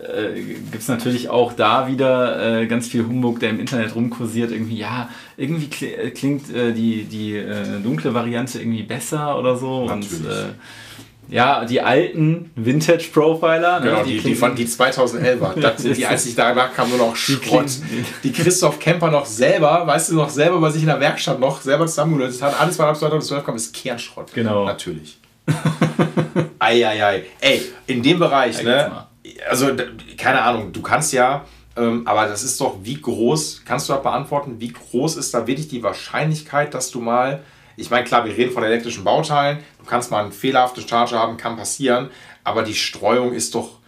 äh, 0.00 0.40
gibt 0.42 0.82
es 0.82 0.88
natürlich 0.88 1.28
auch 1.28 1.52
da 1.52 1.86
wieder 1.86 2.62
äh, 2.62 2.66
ganz 2.66 2.88
viel 2.88 3.06
Humbug, 3.06 3.38
der 3.38 3.50
im 3.50 3.60
Internet 3.60 3.94
rumkursiert. 3.94 4.50
Irgendwie, 4.50 4.78
ja, 4.78 5.08
irgendwie 5.36 5.68
äh, 5.86 6.10
klingt 6.10 6.52
äh, 6.52 6.72
die, 6.72 7.04
die 7.04 7.36
äh, 7.36 7.80
dunkle 7.80 8.12
Variante 8.12 8.58
irgendwie 8.58 8.82
besser 8.82 9.38
oder 9.38 9.56
so. 9.56 9.86
Natürlich. 9.86 10.20
Und, 10.20 10.54
ja, 11.28 11.64
die 11.64 11.80
alten 11.80 12.50
Vintage-Profiler. 12.56 13.80
Ne, 13.80 13.86
genau, 13.86 14.02
die, 14.02 14.18
die, 14.18 14.28
die, 14.28 14.34
von, 14.34 14.54
die 14.54 14.66
2011er. 14.66 15.54
Das 15.60 15.82
sind 15.82 15.96
die, 15.96 16.06
als 16.06 16.26
ich 16.26 16.34
danach 16.34 16.72
kam, 16.72 16.88
nur 16.88 16.98
noch 16.98 17.16
Schrott. 17.16 17.70
Die 18.22 18.32
Christoph 18.32 18.78
Kemper 18.78 19.10
noch 19.10 19.26
selber, 19.26 19.86
weißt 19.86 20.10
du, 20.10 20.14
noch 20.14 20.30
selber 20.30 20.60
bei 20.60 20.70
sich 20.70 20.82
in 20.82 20.88
der 20.88 21.00
Werkstatt 21.00 21.38
noch 21.38 21.60
selber 21.60 21.86
zusammengelöst 21.86 22.42
hat. 22.42 22.58
Alles, 22.58 22.78
was 22.78 22.86
ab 22.86 22.96
2012 22.96 23.44
kam, 23.44 23.56
ist 23.56 23.74
Kernschrott. 23.74 24.32
Genau. 24.32 24.64
Natürlich. 24.64 25.18
Eieiei. 26.58 27.24
Ey, 27.40 27.62
in 27.86 28.02
dem 28.02 28.18
Bereich, 28.18 28.62
ne? 28.62 29.06
Also, 29.48 29.68
keine 30.16 30.40
Ahnung, 30.42 30.72
du 30.72 30.80
kannst 30.82 31.12
ja, 31.12 31.44
ähm, 31.76 32.02
aber 32.06 32.26
das 32.26 32.42
ist 32.42 32.60
doch, 32.60 32.76
wie 32.82 33.00
groß, 33.00 33.62
kannst 33.64 33.88
du 33.88 33.92
das 33.92 34.02
beantworten, 34.02 34.56
wie 34.58 34.72
groß 34.72 35.16
ist 35.16 35.32
da 35.34 35.46
wirklich 35.46 35.68
die 35.68 35.82
Wahrscheinlichkeit, 35.82 36.74
dass 36.74 36.90
du 36.90 37.00
mal 37.00 37.42
ich 37.78 37.90
meine, 37.90 38.04
klar, 38.04 38.24
wir 38.24 38.36
reden 38.36 38.52
von 38.52 38.62
elektrischen 38.62 39.04
Bauteilen. 39.04 39.58
Du 39.78 39.84
kannst 39.86 40.10
mal 40.10 40.24
eine 40.24 40.32
fehlerhafte 40.32 40.86
Charge 40.86 41.16
haben, 41.16 41.36
kann 41.36 41.56
passieren. 41.56 42.10
Aber 42.44 42.62
die 42.62 42.74
Streuung 42.74 43.32
ist 43.32 43.54
doch, 43.54 43.78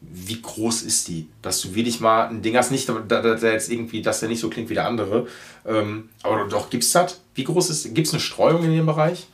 wie 0.00 0.40
groß 0.40 0.82
ist 0.82 1.08
die? 1.08 1.28
Dass 1.42 1.60
du 1.62 1.74
wirklich 1.74 2.00
mal 2.00 2.28
ein 2.28 2.42
Ding 2.42 2.56
hast, 2.56 2.70
nicht, 2.70 2.88
dass 2.88 3.40
der 3.40 3.52
jetzt 3.52 3.70
irgendwie, 3.70 4.02
dass 4.02 4.20
der 4.20 4.28
nicht 4.28 4.40
so 4.40 4.50
klingt 4.50 4.68
wie 4.68 4.74
der 4.74 4.86
andere. 4.86 5.26
Ähm, 5.66 6.10
aber 6.22 6.44
doch, 6.44 6.70
gibt 6.70 6.84
es 6.84 6.92
das? 6.92 7.20
Wie 7.34 7.44
groß 7.44 7.70
ist, 7.70 7.94
gibt 7.94 8.06
es 8.06 8.12
eine 8.12 8.20
Streuung 8.20 8.62
in 8.64 8.70
dem 8.70 8.86
Bereich? 8.86 9.26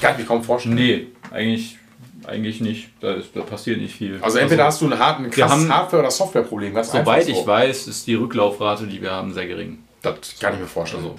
Kann 0.00 0.12
ich 0.12 0.18
mir 0.18 0.24
kaum 0.24 0.42
vorstellen. 0.42 0.74
Nee, 0.74 1.06
eigentlich 1.30 1.78
eigentlich 2.26 2.60
nicht. 2.60 2.90
Da, 3.00 3.14
ist, 3.14 3.30
da, 3.34 3.40
passiert 3.40 3.80
nicht 3.80 3.94
viel. 3.94 4.18
Also 4.20 4.38
entweder 4.38 4.64
also, 4.66 4.74
hast 4.74 4.82
du 4.82 4.94
ein, 4.94 4.98
hart, 4.98 5.20
ein 5.20 5.30
krasses 5.30 5.68
Hardware- 5.68 6.00
oder 6.00 6.10
Softwareproblem. 6.10 6.74
Soweit 6.82 7.24
so. 7.24 7.30
ich 7.30 7.46
weiß, 7.46 7.86
ist 7.86 8.06
die 8.06 8.14
Rücklaufrate, 8.14 8.86
die 8.86 9.00
wir 9.00 9.12
haben, 9.12 9.32
sehr 9.32 9.46
gering. 9.46 9.78
Das 10.02 10.38
kann 10.38 10.54
ich 10.54 10.60
mir 10.60 10.66
vorstellen. 10.66 11.04
Also, 11.04 11.16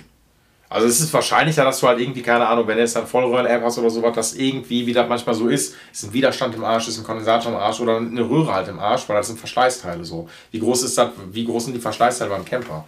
also 0.70 0.86
es 0.88 1.00
ist 1.02 1.12
wahrscheinlicher, 1.14 1.64
dass 1.64 1.80
du 1.80 1.88
halt 1.88 2.00
irgendwie, 2.00 2.22
keine 2.22 2.48
Ahnung, 2.48 2.68
wenn 2.68 2.76
du 2.76 2.82
jetzt 2.82 2.96
dann 2.96 3.08
Vollröhren-App 3.08 3.64
hast 3.64 3.80
oder 3.80 3.90
sowas, 3.90 4.14
dass 4.16 4.34
irgendwie, 4.36 4.86
wie 4.86 4.94
das 4.94 5.10
manchmal 5.10 5.34
so 5.36 5.48
ist, 5.48 5.76
ist 5.92 6.04
ein 6.04 6.14
Widerstand 6.14 6.54
im 6.56 6.64
Arsch, 6.64 6.88
ist 6.88 7.00
ein 7.00 7.04
Kondensator 7.04 7.52
im 7.52 7.58
Arsch 7.58 7.80
oder 7.80 7.98
eine 7.98 8.22
Röhre 8.30 8.54
halt 8.54 8.68
im 8.68 8.78
Arsch, 8.80 9.10
weil 9.10 9.18
das 9.18 9.28
sind 9.28 9.40
Verschleißteile 9.40 10.06
so. 10.06 10.30
Wie 10.52 10.60
groß 10.60 10.84
ist 10.84 10.98
das, 10.98 11.10
wie 11.32 11.44
groß 11.46 11.66
sind 11.66 11.74
die 11.74 11.80
Verschleißteile 11.80 12.30
beim 12.30 12.46
Camper? 12.46 12.86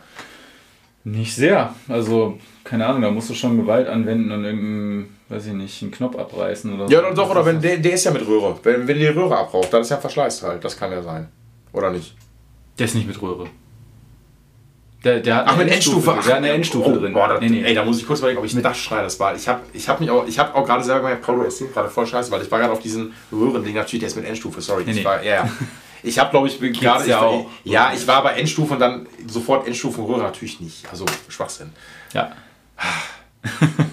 Nicht 1.03 1.34
sehr. 1.34 1.74
Also, 1.88 2.38
keine 2.64 2.86
Ahnung, 2.86 3.02
da 3.02 3.10
musst 3.10 3.32
du 3.32 3.34
schon 3.34 3.58
Gewalt 3.58 3.88
anwenden 3.88 4.32
und 4.32 4.44
irgendeinen, 4.45 5.18
weiß 5.30 5.48
ich 5.48 5.53
nicht, 5.53 5.82
einen 5.82 5.90
Knopf 5.91 6.16
abreißen 6.16 6.72
oder 6.74 6.88
Ja, 6.91 7.10
so. 7.10 7.16
doch, 7.16 7.32
oder 7.32 7.44
wenn 7.44 7.60
der, 7.60 7.78
der 7.78 7.94
ist 7.94 8.03
ja 8.03 8.12
mit 8.12 8.28
Röhre. 8.28 8.60
Wenn, 8.62 8.88
wenn 8.88 8.99
die 8.99 9.08
Röhre 9.08 9.36
abraucht, 9.38 9.74
dann 9.74 9.82
ist 9.82 9.90
ja 9.90 9.98
Verschleiß 9.98 10.44
halt. 10.44 10.64
Das 10.64 10.78
kann 10.78 10.91
ja 10.91 11.02
sein. 11.02 11.28
Oder 11.74 11.90
nicht? 11.90 12.16
Der 12.78 12.86
ist 12.86 12.94
nicht 12.94 13.08
mit 13.08 13.20
Röhre. 13.20 13.48
Der, 15.03 15.19
der 15.19 15.36
hat 15.38 15.45
Ach, 15.48 15.57
mit 15.57 15.72
Endstufe. 15.72 16.15
Ach, 16.15 16.23
der 16.23 16.34
hat 16.34 16.38
eine 16.44 16.52
Endstufe 16.52 16.90
oh, 16.90 16.95
drin. 16.95 17.14
Boah, 17.14 17.28
das, 17.28 17.41
nee, 17.41 17.49
nee. 17.49 17.64
Ey, 17.64 17.73
da 17.73 17.84
muss 17.84 17.99
ich 17.99 18.06
kurz 18.06 18.19
überlegen, 18.19 18.40
ob 18.40 18.45
ich 18.45 18.53
mit 18.53 18.64
das 18.64 18.78
schreie. 18.78 19.02
Das 19.02 19.19
war, 19.19 19.36
ich 19.36 19.48
habe 19.48 19.61
ich 19.73 19.90
hab 19.90 19.99
mich 19.99 20.11
auch, 20.11 20.28
ich 20.28 20.38
habe 20.38 20.53
auch 20.53 20.64
gerade 20.65 20.84
selber 20.84 21.02
gemerkt, 21.02 21.23
Paulo, 21.23 21.44
es 21.44 21.57
klingt 21.57 21.73
gerade 21.73 21.90
voll 21.90 22.06
scheiße, 22.06 22.30
weil 22.30 22.44
ich 22.44 22.52
war 22.52 22.60
gerade 22.60 22.72
auf 22.72 22.80
diesen 22.80 23.14
Röhrending. 23.32 23.73
Natürlich, 23.73 24.02
der 24.02 24.07
ist 24.07 24.15
mit 24.15 24.26
Endstufe, 24.26 24.61
sorry. 24.61 24.84
Nee, 24.86 24.94
nee. 24.94 25.03
War, 25.03 25.23
ja. 25.23 25.49
Ich 26.03 26.18
habe, 26.18 26.32
glaube 26.32 26.48
ich, 26.48 26.60
gerade. 26.60 27.07
Ja, 27.07 27.32
ich, 27.64 27.72
ja, 27.72 27.91
ich 27.94 28.07
war 28.07 28.23
bei 28.23 28.32
Endstufe 28.32 28.73
und 28.73 28.80
dann 28.80 29.07
sofort 29.28 29.68
Endstufenröhre 29.68 30.23
natürlich 30.23 30.60
nicht. 30.60 30.90
Also 30.90 31.06
Schwachsinn. 31.28 31.69
Ja. 32.11 32.32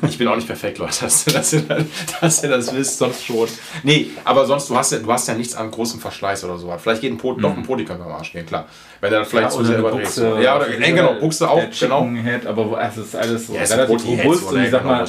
Ich 0.08 0.18
bin 0.18 0.28
auch 0.28 0.36
nicht 0.36 0.46
perfekt, 0.46 0.78
Leute, 0.78 1.04
dass 1.04 1.26
ihr, 1.26 1.34
ihr, 1.52 1.86
dass 2.20 2.42
ihr 2.42 2.48
das 2.48 2.74
wisst, 2.74 2.98
sonst 2.98 3.24
schon. 3.24 3.48
Nee, 3.82 4.10
aber 4.24 4.46
sonst, 4.46 4.68
du 4.68 4.76
hast 4.76 4.92
ja, 4.92 4.98
du 4.98 5.10
hast 5.12 5.28
ja 5.28 5.34
nichts 5.34 5.54
an 5.54 5.70
großem 5.70 6.00
Verschleiß 6.00 6.44
oder 6.44 6.58
so. 6.58 6.74
Vielleicht 6.78 7.00
geht 7.00 7.12
ein 7.12 7.18
Pot, 7.18 7.38
mhm. 7.38 7.42
doch 7.42 7.56
ein 7.56 7.62
Poti 7.62 7.84
könnte 7.84 8.04
am 8.04 8.12
Arsch 8.12 8.32
gehen, 8.32 8.44
klar. 8.44 8.66
Wenn 9.00 9.12
er 9.12 9.24
vielleicht 9.24 9.52
ja, 9.52 9.56
zu 9.56 9.64
sehr 9.64 9.78
überdreht. 9.78 10.16
Ja, 10.42 10.56
oder, 10.56 10.66
nee, 10.78 10.92
genau, 10.92 11.14
Buchse 11.14 11.48
auch, 11.48 11.62
genau. 11.78 12.08
Head, 12.08 12.46
aber 12.46 12.80
es 12.82 12.96
ist 12.96 13.16
alles 13.16 13.46
so 13.46 13.54
ja, 13.54 13.62
relativ 13.62 14.24
robust. 14.24 14.52
und 14.52 14.62
ich 14.62 14.70
sag 14.70 14.82
genau, 14.82 14.94
mal, 14.94 15.06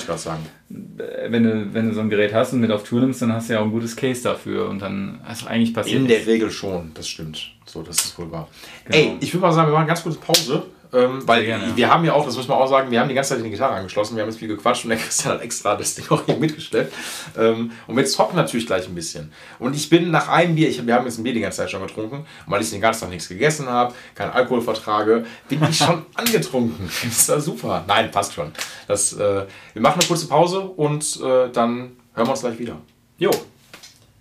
wenn 1.30 1.44
du, 1.44 1.74
wenn 1.74 1.90
du 1.90 1.96
so 1.96 2.02
ein 2.02 2.10
Gerät 2.10 2.34
hast 2.34 2.54
und 2.54 2.60
mit 2.60 2.72
auf 2.72 2.84
Tour 2.84 3.02
nimmst, 3.02 3.22
dann 3.22 3.34
hast 3.34 3.50
du 3.50 3.54
ja 3.54 3.60
auch 3.60 3.66
ein 3.66 3.72
gutes 3.72 3.96
Case 3.96 4.22
dafür 4.24 4.70
und 4.70 4.80
dann 4.82 5.20
hast 5.24 5.42
du 5.42 5.48
eigentlich 5.48 5.74
passiert. 5.74 6.02
In 6.02 6.08
der 6.08 6.26
Regel 6.26 6.52
schon, 6.52 6.92
das 6.94 7.08
stimmt. 7.08 7.52
So, 7.66 7.82
das 7.82 7.98
ist 7.98 8.18
wohl 8.18 8.32
wahr. 8.32 8.48
Genau. 8.86 8.98
Ey, 8.98 9.18
ich 9.20 9.34
würde 9.34 9.48
mal 9.48 9.52
sagen, 9.52 9.68
wir 9.68 9.74
machen 9.74 9.82
eine 9.82 9.88
ganz 9.88 10.04
kurze 10.04 10.20
Pause. 10.20 10.64
Ähm, 10.92 11.28
weil 11.28 11.46
gerne, 11.46 11.76
wir 11.76 11.88
haben 11.94 12.04
ja 12.04 12.14
auch, 12.14 12.26
das 12.26 12.36
muss 12.36 12.48
man 12.48 12.58
auch 12.58 12.68
sagen, 12.68 12.90
wir 12.90 13.00
haben 13.00 13.10
die 13.10 13.14
ganze 13.14 13.36
Zeit 13.36 13.46
die 13.46 13.50
Gitarre 13.50 13.76
angeschlossen, 13.76 14.16
wir 14.16 14.24
haben 14.24 14.30
jetzt 14.30 14.40
viel 14.40 14.48
gequatscht 14.48 14.86
und 14.86 14.90
der 14.90 14.98
Christian 14.98 15.36
hat 15.36 15.42
extra 15.42 15.76
das 15.76 15.94
Ding 15.94 16.06
auch 16.10 16.26
hier 16.26 16.36
mitgeschleppt. 16.38 16.92
Ähm, 17.38 17.72
und 17.86 17.96
wir 17.96 18.06
zocken 18.06 18.36
natürlich 18.36 18.66
gleich 18.66 18.88
ein 18.88 18.96
bisschen. 18.96 19.32
Und 19.60 19.76
ich 19.76 19.88
bin 19.90 20.10
nach 20.10 20.30
einem 20.30 20.56
Bier, 20.56 20.68
ich, 20.68 20.86
wir 20.86 20.96
haben 20.96 21.06
jetzt 21.06 21.20
ein 21.20 21.24
Bier 21.24 21.34
die 21.34 21.42
ganze 21.42 21.58
Zeit 21.58 21.70
schon 21.70 21.86
getrunken, 21.86 22.26
weil 22.48 22.62
ich 22.62 22.72
den 22.72 22.82
ganzen 22.82 23.02
Tag 23.02 23.10
nichts 23.12 23.30
gegessen 23.30 23.68
habe, 23.68 23.94
keinen 24.16 24.32
Alkohol 24.32 24.62
vertrage, 24.62 25.26
bin 25.48 25.62
ich 25.70 25.78
schon 25.78 26.06
angetrunken. 26.16 26.90
Das 27.04 27.18
ist 27.20 27.30
ja 27.30 27.40
super. 27.40 27.84
Nein, 27.88 28.10
passt 28.10 28.34
schon. 28.34 28.52
Das, 28.88 29.14
äh, 29.14 29.46
wir 29.74 29.82
machen 29.82 30.00
eine 30.00 30.08
kurze 30.08 30.28
Pause 30.28 30.62
und 30.62 31.22
äh, 31.22 31.52
dann 31.52 31.98
hören 32.14 32.28
wir 32.28 32.32
uns 32.32 32.42
gleich 32.42 32.58
wieder. 32.58 32.78
Jo, 33.20 33.30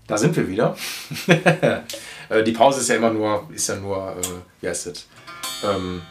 da 0.06 0.18
sind 0.18 0.36
wir 0.36 0.46
wieder. 0.46 0.76
Äh, 2.30 2.44
die 2.44 2.52
Pause 2.52 2.80
ist 2.80 2.88
ja 2.90 2.96
immer 2.96 3.08
nur, 3.08 3.48
ist 3.54 3.70
ja 3.70 3.76
nur, 3.76 4.14
äh, 4.20 4.60
wie 4.60 4.68
heißt 4.68 4.88
das? 4.88 5.06
Ähm, 5.64 6.02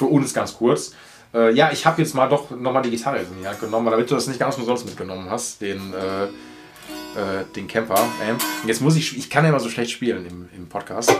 für 0.00 0.06
uns 0.06 0.32
ganz 0.32 0.56
kurz. 0.56 0.94
Äh, 1.34 1.52
ja, 1.52 1.70
ich 1.72 1.84
habe 1.84 2.00
jetzt 2.00 2.14
mal 2.14 2.26
doch 2.26 2.50
nochmal 2.50 2.82
die 2.82 2.90
Gitarre 2.90 3.18
in 3.18 3.26
die 3.40 3.46
Hand 3.46 3.60
genommen, 3.60 3.90
damit 3.90 4.10
du 4.10 4.14
das 4.14 4.26
nicht 4.26 4.40
ganz 4.40 4.56
umsonst 4.56 4.86
mitgenommen 4.86 5.28
hast, 5.28 5.60
den, 5.60 5.92
äh, 5.92 6.24
äh, 6.24 7.44
den 7.54 7.68
Camper. 7.68 8.00
Ähm, 8.26 8.36
jetzt 8.66 8.80
muss 8.80 8.96
ich, 8.96 9.16
ich 9.18 9.28
kann 9.28 9.44
ja 9.44 9.50
immer 9.50 9.60
so 9.60 9.68
schlecht 9.68 9.90
spielen 9.90 10.26
im, 10.26 10.48
im 10.56 10.68
Podcast. 10.68 11.14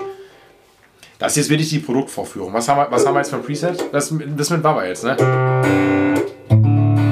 Das 1.18 1.32
ist 1.32 1.36
jetzt 1.36 1.50
wirklich 1.50 1.68
die 1.68 1.80
Produktvorführung. 1.80 2.54
Was 2.54 2.66
haben 2.68 2.78
wir, 2.78 2.90
was 2.90 3.04
haben 3.04 3.12
wir 3.12 3.20
jetzt 3.20 3.28
für 3.28 3.36
ein 3.36 3.42
Preset? 3.42 3.84
Das, 3.92 4.12
das 4.36 4.50
mit 4.50 4.62
Baba 4.62 4.86
jetzt, 4.86 5.04
ne? 5.04 5.16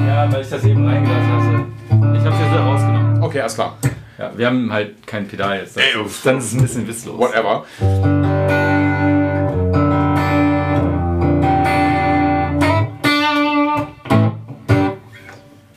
Ja, 0.07 0.31
weil 0.31 0.41
ich 0.41 0.49
das 0.49 0.63
eben 0.65 0.87
reingelassen 0.87 1.31
hatte. 1.31 1.65
Ich 2.17 2.25
habe 2.25 2.33
es 2.33 2.39
jetzt 2.41 2.51
wieder 2.51 2.61
rausgenommen. 2.61 3.21
Okay, 3.21 3.41
alles 3.41 3.53
klar. 3.53 3.77
Ja, 4.17 4.31
wir 4.35 4.47
haben 4.47 4.73
halt 4.73 5.05
kein 5.05 5.27
Pedal 5.27 5.59
jetzt. 5.59 5.77
Ey, 5.77 5.93
dann 6.23 6.39
ist 6.39 6.45
es 6.45 6.53
ein 6.55 6.61
bisschen 6.63 6.87
witzlos. 6.87 7.17
Whatever. 7.19 8.78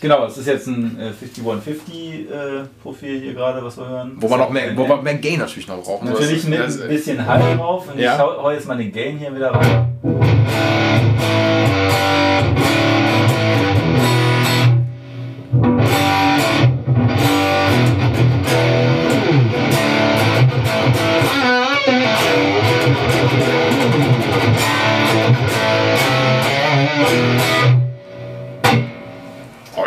Genau, 0.03 0.27
es 0.27 0.37
ist 0.37 0.49
jetzt 0.49 0.67
ein 0.67 0.99
äh, 0.99 1.13
5150-Profil 1.13 3.17
äh, 3.17 3.21
hier 3.21 3.35
gerade, 3.35 3.65
was 3.65 3.79
wir 3.79 3.89
hören. 3.89 4.17
Wo 4.17 4.29
wir 4.29 4.37
noch 4.37 4.51
mehr, 4.51 4.77
wo 4.77 4.89
wir 4.89 5.01
mehr 5.01 5.15
Gain 5.15 5.39
natürlich 5.39 5.69
noch 5.69 5.81
brauchen. 5.81 6.09
Natürlich 6.09 6.45
mit 6.49 6.61
ein 6.61 6.89
bisschen 6.89 7.25
Hall 7.25 7.57
drauf 7.57 7.87
und 7.89 8.01
ja. 8.01 8.15
ich 8.15 8.19
hau, 8.19 8.43
hau 8.43 8.51
jetzt 8.51 8.67
mal 8.67 8.77
den 8.77 8.91
Gain 8.91 9.19
hier 9.19 9.33
wieder 9.33 9.53
rein. 9.53 11.52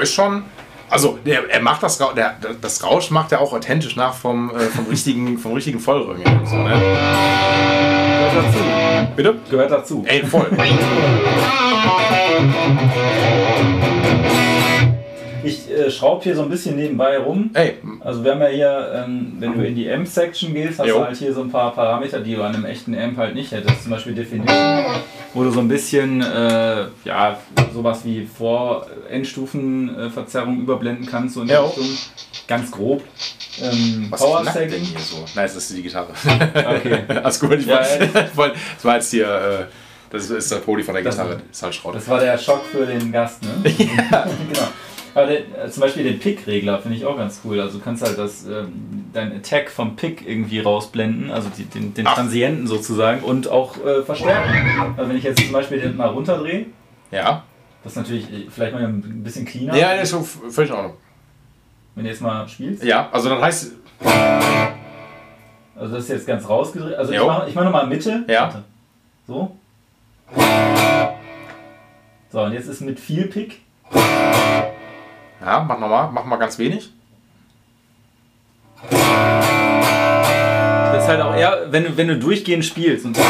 Ist 0.05 0.13
schon. 0.13 0.43
Also 0.89 1.17
der, 1.25 1.49
er 1.49 1.61
macht 1.61 1.83
das, 1.83 1.97
der, 1.97 2.35
das 2.61 2.83
Rausch 2.83 3.11
macht 3.11 3.31
er 3.31 3.41
auch 3.41 3.53
authentisch 3.53 3.95
nach 3.95 4.13
vom, 4.13 4.53
äh, 4.55 4.59
vom 4.59 4.85
richtigen, 4.85 5.37
vom 5.37 5.53
richtigen 5.53 5.79
Vollröhren. 5.79 6.23
So, 6.45 6.57
ne? 6.57 6.79
Gehört 8.29 8.45
dazu. 8.45 8.59
Bitte? 9.15 9.35
Gehört 9.49 9.71
dazu. 9.71 10.03
Ey, 10.07 10.25
voll. 10.25 10.49
Ich 15.45 15.69
äh, 15.69 15.91
schraube 15.91 16.23
hier 16.23 16.35
so 16.35 16.41
ein 16.43 16.49
bisschen 16.49 16.75
nebenbei 16.75 17.17
rum. 17.17 17.51
Ey. 17.53 17.75
Also 18.01 18.21
wir 18.23 18.31
haben 18.31 18.41
ja 18.41 18.47
hier, 18.47 19.05
ähm, 19.05 19.37
wenn 19.39 19.53
du 19.53 19.63
in 19.65 19.75
die 19.75 19.89
Amp-Section 19.89 20.53
gehst, 20.53 20.79
hast 20.79 20.87
jo. 20.87 20.99
du 20.99 21.05
halt 21.05 21.15
hier 21.17 21.33
so 21.33 21.41
ein 21.41 21.51
paar 21.51 21.73
Parameter, 21.73 22.19
die 22.19 22.35
du 22.35 22.43
an 22.43 22.53
einem 22.55 22.65
echten 22.65 22.93
Amp 22.97 23.17
halt 23.17 23.35
nicht 23.35 23.51
hättest. 23.51 23.83
Zum 23.83 23.91
Beispiel 23.91 24.15
Definition, 24.15 24.85
wo 25.33 25.43
du 25.43 25.51
so 25.51 25.59
ein 25.59 25.67
bisschen, 25.67 26.21
äh, 26.21 26.85
ja, 27.03 27.37
sowas 27.73 27.99
wie 28.03 28.25
Vor-Endstufenverzerrung 28.25 30.61
überblenden 30.61 31.05
kannst, 31.05 31.35
so 31.35 31.41
in 31.41 31.47
der 31.47 31.63
Richtung. 31.63 31.85
Ganz 32.47 32.71
grob. 32.71 33.03
Ähm, 33.61 34.07
Was 34.09 34.19
Power 34.19 34.43
denn 34.43 34.69
hier 34.69 34.99
so? 34.99 35.23
Nein, 35.35 35.45
das 35.45 35.55
ist 35.55 35.73
die 35.75 35.81
Gitarre. 35.81 36.09
Okay. 36.53 36.99
Alles 37.23 37.39
gut, 37.39 37.53
ich 37.53 37.65
ja, 37.65 37.79
wollte, 38.35 38.57
das 38.75 38.85
war 38.85 38.95
jetzt 38.95 39.09
hier... 39.11 39.27
Äh, 39.27 39.63
das 40.15 40.29
ist 40.29 40.51
der 40.51 40.57
Poli 40.57 40.83
von 40.83 40.93
der 40.93 41.03
Gitarre. 41.03 41.35
Das, 41.35 41.41
ist 41.51 41.63
halt 41.63 41.75
Schrott. 41.75 41.95
Das 41.95 42.07
war 42.07 42.19
der 42.19 42.37
Schock 42.37 42.63
für 42.71 42.85
den 42.85 43.11
Gast, 43.11 43.43
ne? 43.43 43.49
ja. 43.77 44.27
genau. 44.53 44.67
Aber 45.15 45.27
den, 45.27 45.55
äh, 45.55 45.69
zum 45.69 45.81
Beispiel 45.81 46.03
den 46.03 46.19
Pick-Regler 46.19 46.79
finde 46.79 46.97
ich 46.97 47.05
auch 47.05 47.17
ganz 47.17 47.39
cool. 47.45 47.59
Also 47.61 47.77
du 47.77 47.83
kannst 47.83 48.03
halt 48.03 48.17
das, 48.17 48.45
ähm, 48.45 49.05
dein 49.13 49.31
Attack 49.31 49.71
vom 49.71 49.95
Pick 49.95 50.27
irgendwie 50.27 50.59
rausblenden, 50.59 51.31
also 51.31 51.49
die, 51.57 51.63
den, 51.63 51.93
den 51.93 52.05
Transienten 52.05 52.67
sozusagen 52.67 53.21
und 53.21 53.47
auch 53.47 53.77
äh, 53.83 54.03
verstärken. 54.03 54.93
Also 54.97 55.09
wenn 55.09 55.17
ich 55.17 55.23
jetzt 55.23 55.41
zum 55.41 55.53
Beispiel 55.53 55.79
den 55.79 55.95
mal 55.95 56.09
runterdrehe, 56.09 56.65
ja. 57.11 57.43
das 57.83 57.93
ist 57.93 57.97
natürlich 57.97 58.31
äh, 58.31 58.47
vielleicht 58.49 58.73
mal 58.73 58.83
ein 58.83 59.23
bisschen 59.23 59.45
cleaner. 59.45 59.77
Ja, 59.77 59.93
der 59.93 60.01
ist 60.01 60.11
schon 60.11 60.25
völlig 60.25 60.69
in 60.69 60.75
Ordnung. 60.75 60.97
Wenn 61.95 62.03
du 62.03 62.09
jetzt 62.09 62.21
mal 62.21 62.45
spielst. 62.49 62.83
Ja, 62.83 63.09
also 63.09 63.29
dann 63.29 63.41
heißt 63.41 63.71
Also 65.75 65.95
das 65.95 66.03
ist 66.03 66.09
jetzt 66.09 66.27
ganz 66.27 66.47
rausgedreht. 66.47 66.95
Also 66.95 67.13
jo. 67.13 67.21
ich 67.21 67.27
mache 67.27 67.49
ich 67.49 67.55
mach 67.55 67.63
nochmal 67.63 67.87
Mitte. 67.87 68.25
Ja. 68.27 68.63
So. 69.25 69.55
So, 72.31 72.41
und 72.41 72.51
jetzt 72.51 72.67
ist 72.67 72.81
mit 72.81 72.99
viel 72.99 73.27
Pick. 73.27 73.61
Ja, 75.45 75.63
mach 75.67 75.77
nochmal, 75.77 76.09
mach 76.11 76.25
mal 76.25 76.37
ganz 76.37 76.57
wenig. 76.57 76.91
Das 78.89 78.99
ist 81.03 81.07
halt 81.07 81.21
auch 81.21 81.35
eher, 81.35 81.67
wenn 81.69 81.83
du, 81.83 81.95
wenn 81.95 82.07
du 82.07 82.17
durchgehend 82.17 82.65
spielst. 82.65 83.05
Und 83.05 83.15
Jo. 83.15 83.23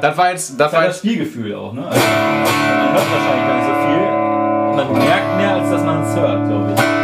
Das 0.00 0.16
war 0.16 0.30
jetzt. 0.30 0.50
Das, 0.50 0.56
das 0.56 0.72
war 0.72 0.86
das 0.86 0.98
Spielgefühl 0.98 1.54
auch, 1.54 1.72
ne? 1.72 1.86
Also, 1.86 2.00
man 2.00 2.92
hört 2.92 3.06
wahrscheinlich 3.12 3.46
gar 3.46 3.56
nicht 3.56 3.68
so 3.68 3.74
viel. 3.86 4.04
Man 4.74 4.92
merkt 4.98 5.36
mehr, 5.36 5.54
als 5.54 5.70
dass 5.70 5.84
man 5.84 6.02
es 6.02 6.16
hört, 6.16 6.48
glaube 6.48 6.74
ich. 6.76 7.03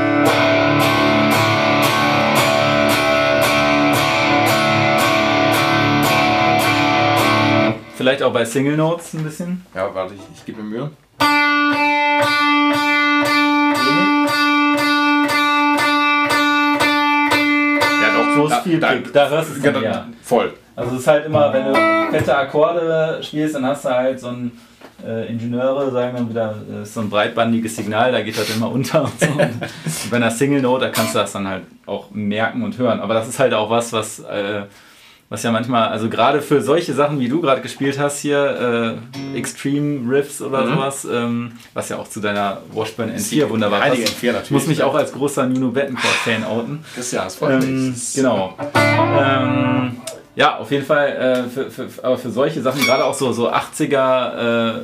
Vielleicht 8.01 8.23
auch 8.23 8.33
bei 8.33 8.47
Single 8.47 8.79
Notes 8.79 9.13
ein 9.13 9.25
bisschen. 9.25 9.67
Ja, 9.75 9.95
warte, 9.95 10.15
ich, 10.15 10.21
ich 10.35 10.47
gebe 10.47 10.63
mir 10.63 10.71
Mühe. 10.71 10.91
Ja, 11.21 11.27
doch, 18.17 18.37
so 18.37 18.47
ist 18.47 18.53
da, 18.53 18.63
viel 18.63 18.81
da. 18.81 18.95
Da 19.13 19.29
hörst 19.29 19.51
du 19.51 19.57
es 19.57 19.63
dann, 19.63 19.83
ja. 19.83 20.09
Voll. 20.23 20.55
Also 20.75 20.95
es 20.95 21.03
ist 21.03 21.09
halt 21.09 21.27
immer, 21.27 21.53
wenn 21.53 21.67
du 21.67 21.75
fette 22.11 22.35
Akkorde 22.35 23.21
spielst, 23.23 23.57
dann 23.57 23.67
hast 23.67 23.85
du 23.85 23.91
halt 23.91 24.19
so 24.19 24.29
ein 24.29 24.53
äh, 25.07 25.31
Ingenieure 25.31 25.91
sagen 25.91 26.17
dann 26.17 26.31
wieder, 26.31 26.55
äh, 26.73 26.87
so 26.87 27.03
ein 27.03 27.11
breitbandiges 27.11 27.77
Signal, 27.77 28.13
da 28.13 28.23
geht 28.23 28.39
das 28.39 28.49
immer 28.49 28.71
unter 28.73 29.03
und 29.03 29.21
so. 29.21 29.27
und 29.27 29.61
bei 30.11 30.17
einer 30.17 30.31
Single 30.31 30.63
Note, 30.63 30.87
da 30.87 30.91
kannst 30.91 31.15
du 31.15 31.19
das 31.19 31.33
dann 31.33 31.47
halt 31.47 31.65
auch 31.85 32.11
merken 32.13 32.63
und 32.63 32.79
hören. 32.79 33.01
Aber 33.01 33.13
das 33.13 33.29
ist 33.29 33.39
halt 33.39 33.53
auch 33.53 33.69
was, 33.69 33.93
was 33.93 34.21
äh, 34.21 34.63
was 35.31 35.45
ja 35.45 35.53
manchmal, 35.53 35.89
also 35.89 36.11
gerade 36.11 36.43
für 36.43 36.61
solche 36.61 36.93
Sachen, 36.93 37.21
wie 37.21 37.29
du 37.29 37.41
gerade 37.41 37.61
gespielt 37.61 38.01
hast 38.01 38.19
hier, 38.19 38.99
äh, 39.33 39.39
Extreme 39.39 40.11
Riffs 40.11 40.43
oder 40.43 40.65
mhm. 40.65 40.75
sowas, 40.75 41.07
ähm, 41.11 41.53
was 41.73 41.89
ja 41.89 41.99
auch 41.99 42.09
zu 42.09 42.19
deiner 42.19 42.63
Washburn 42.73 43.11
N4 43.13 43.49
wunderbar 43.49 43.81
passt. 43.81 43.97
N4 43.97 44.27
natürlich. 44.27 44.51
Muss 44.51 44.67
mich 44.67 44.83
auch 44.83 44.95
als 44.95 45.13
großer 45.13 45.47
Nuno 45.47 45.71
Bettencourt-Fan 45.71 46.43
outen. 46.45 46.85
Das 46.97 47.07
ist 47.07 47.13
ja, 47.13 47.25
das 47.25 47.37
freut 47.37 47.63
ähm, 47.63 47.95
Genau. 48.17 48.57
Ähm, 48.75 49.99
ja, 50.35 50.59
auf 50.59 50.71
jeden 50.73 50.85
Fall, 50.85 51.09
äh, 51.09 51.49
für, 51.49 51.71
für, 51.71 51.89
aber 52.03 52.19
für 52.19 52.31
solche 52.31 52.61
Sachen, 52.61 52.83
gerade 52.83 53.05
auch 53.05 53.15
so, 53.15 53.31
so 53.31 53.53
80er 53.53 54.81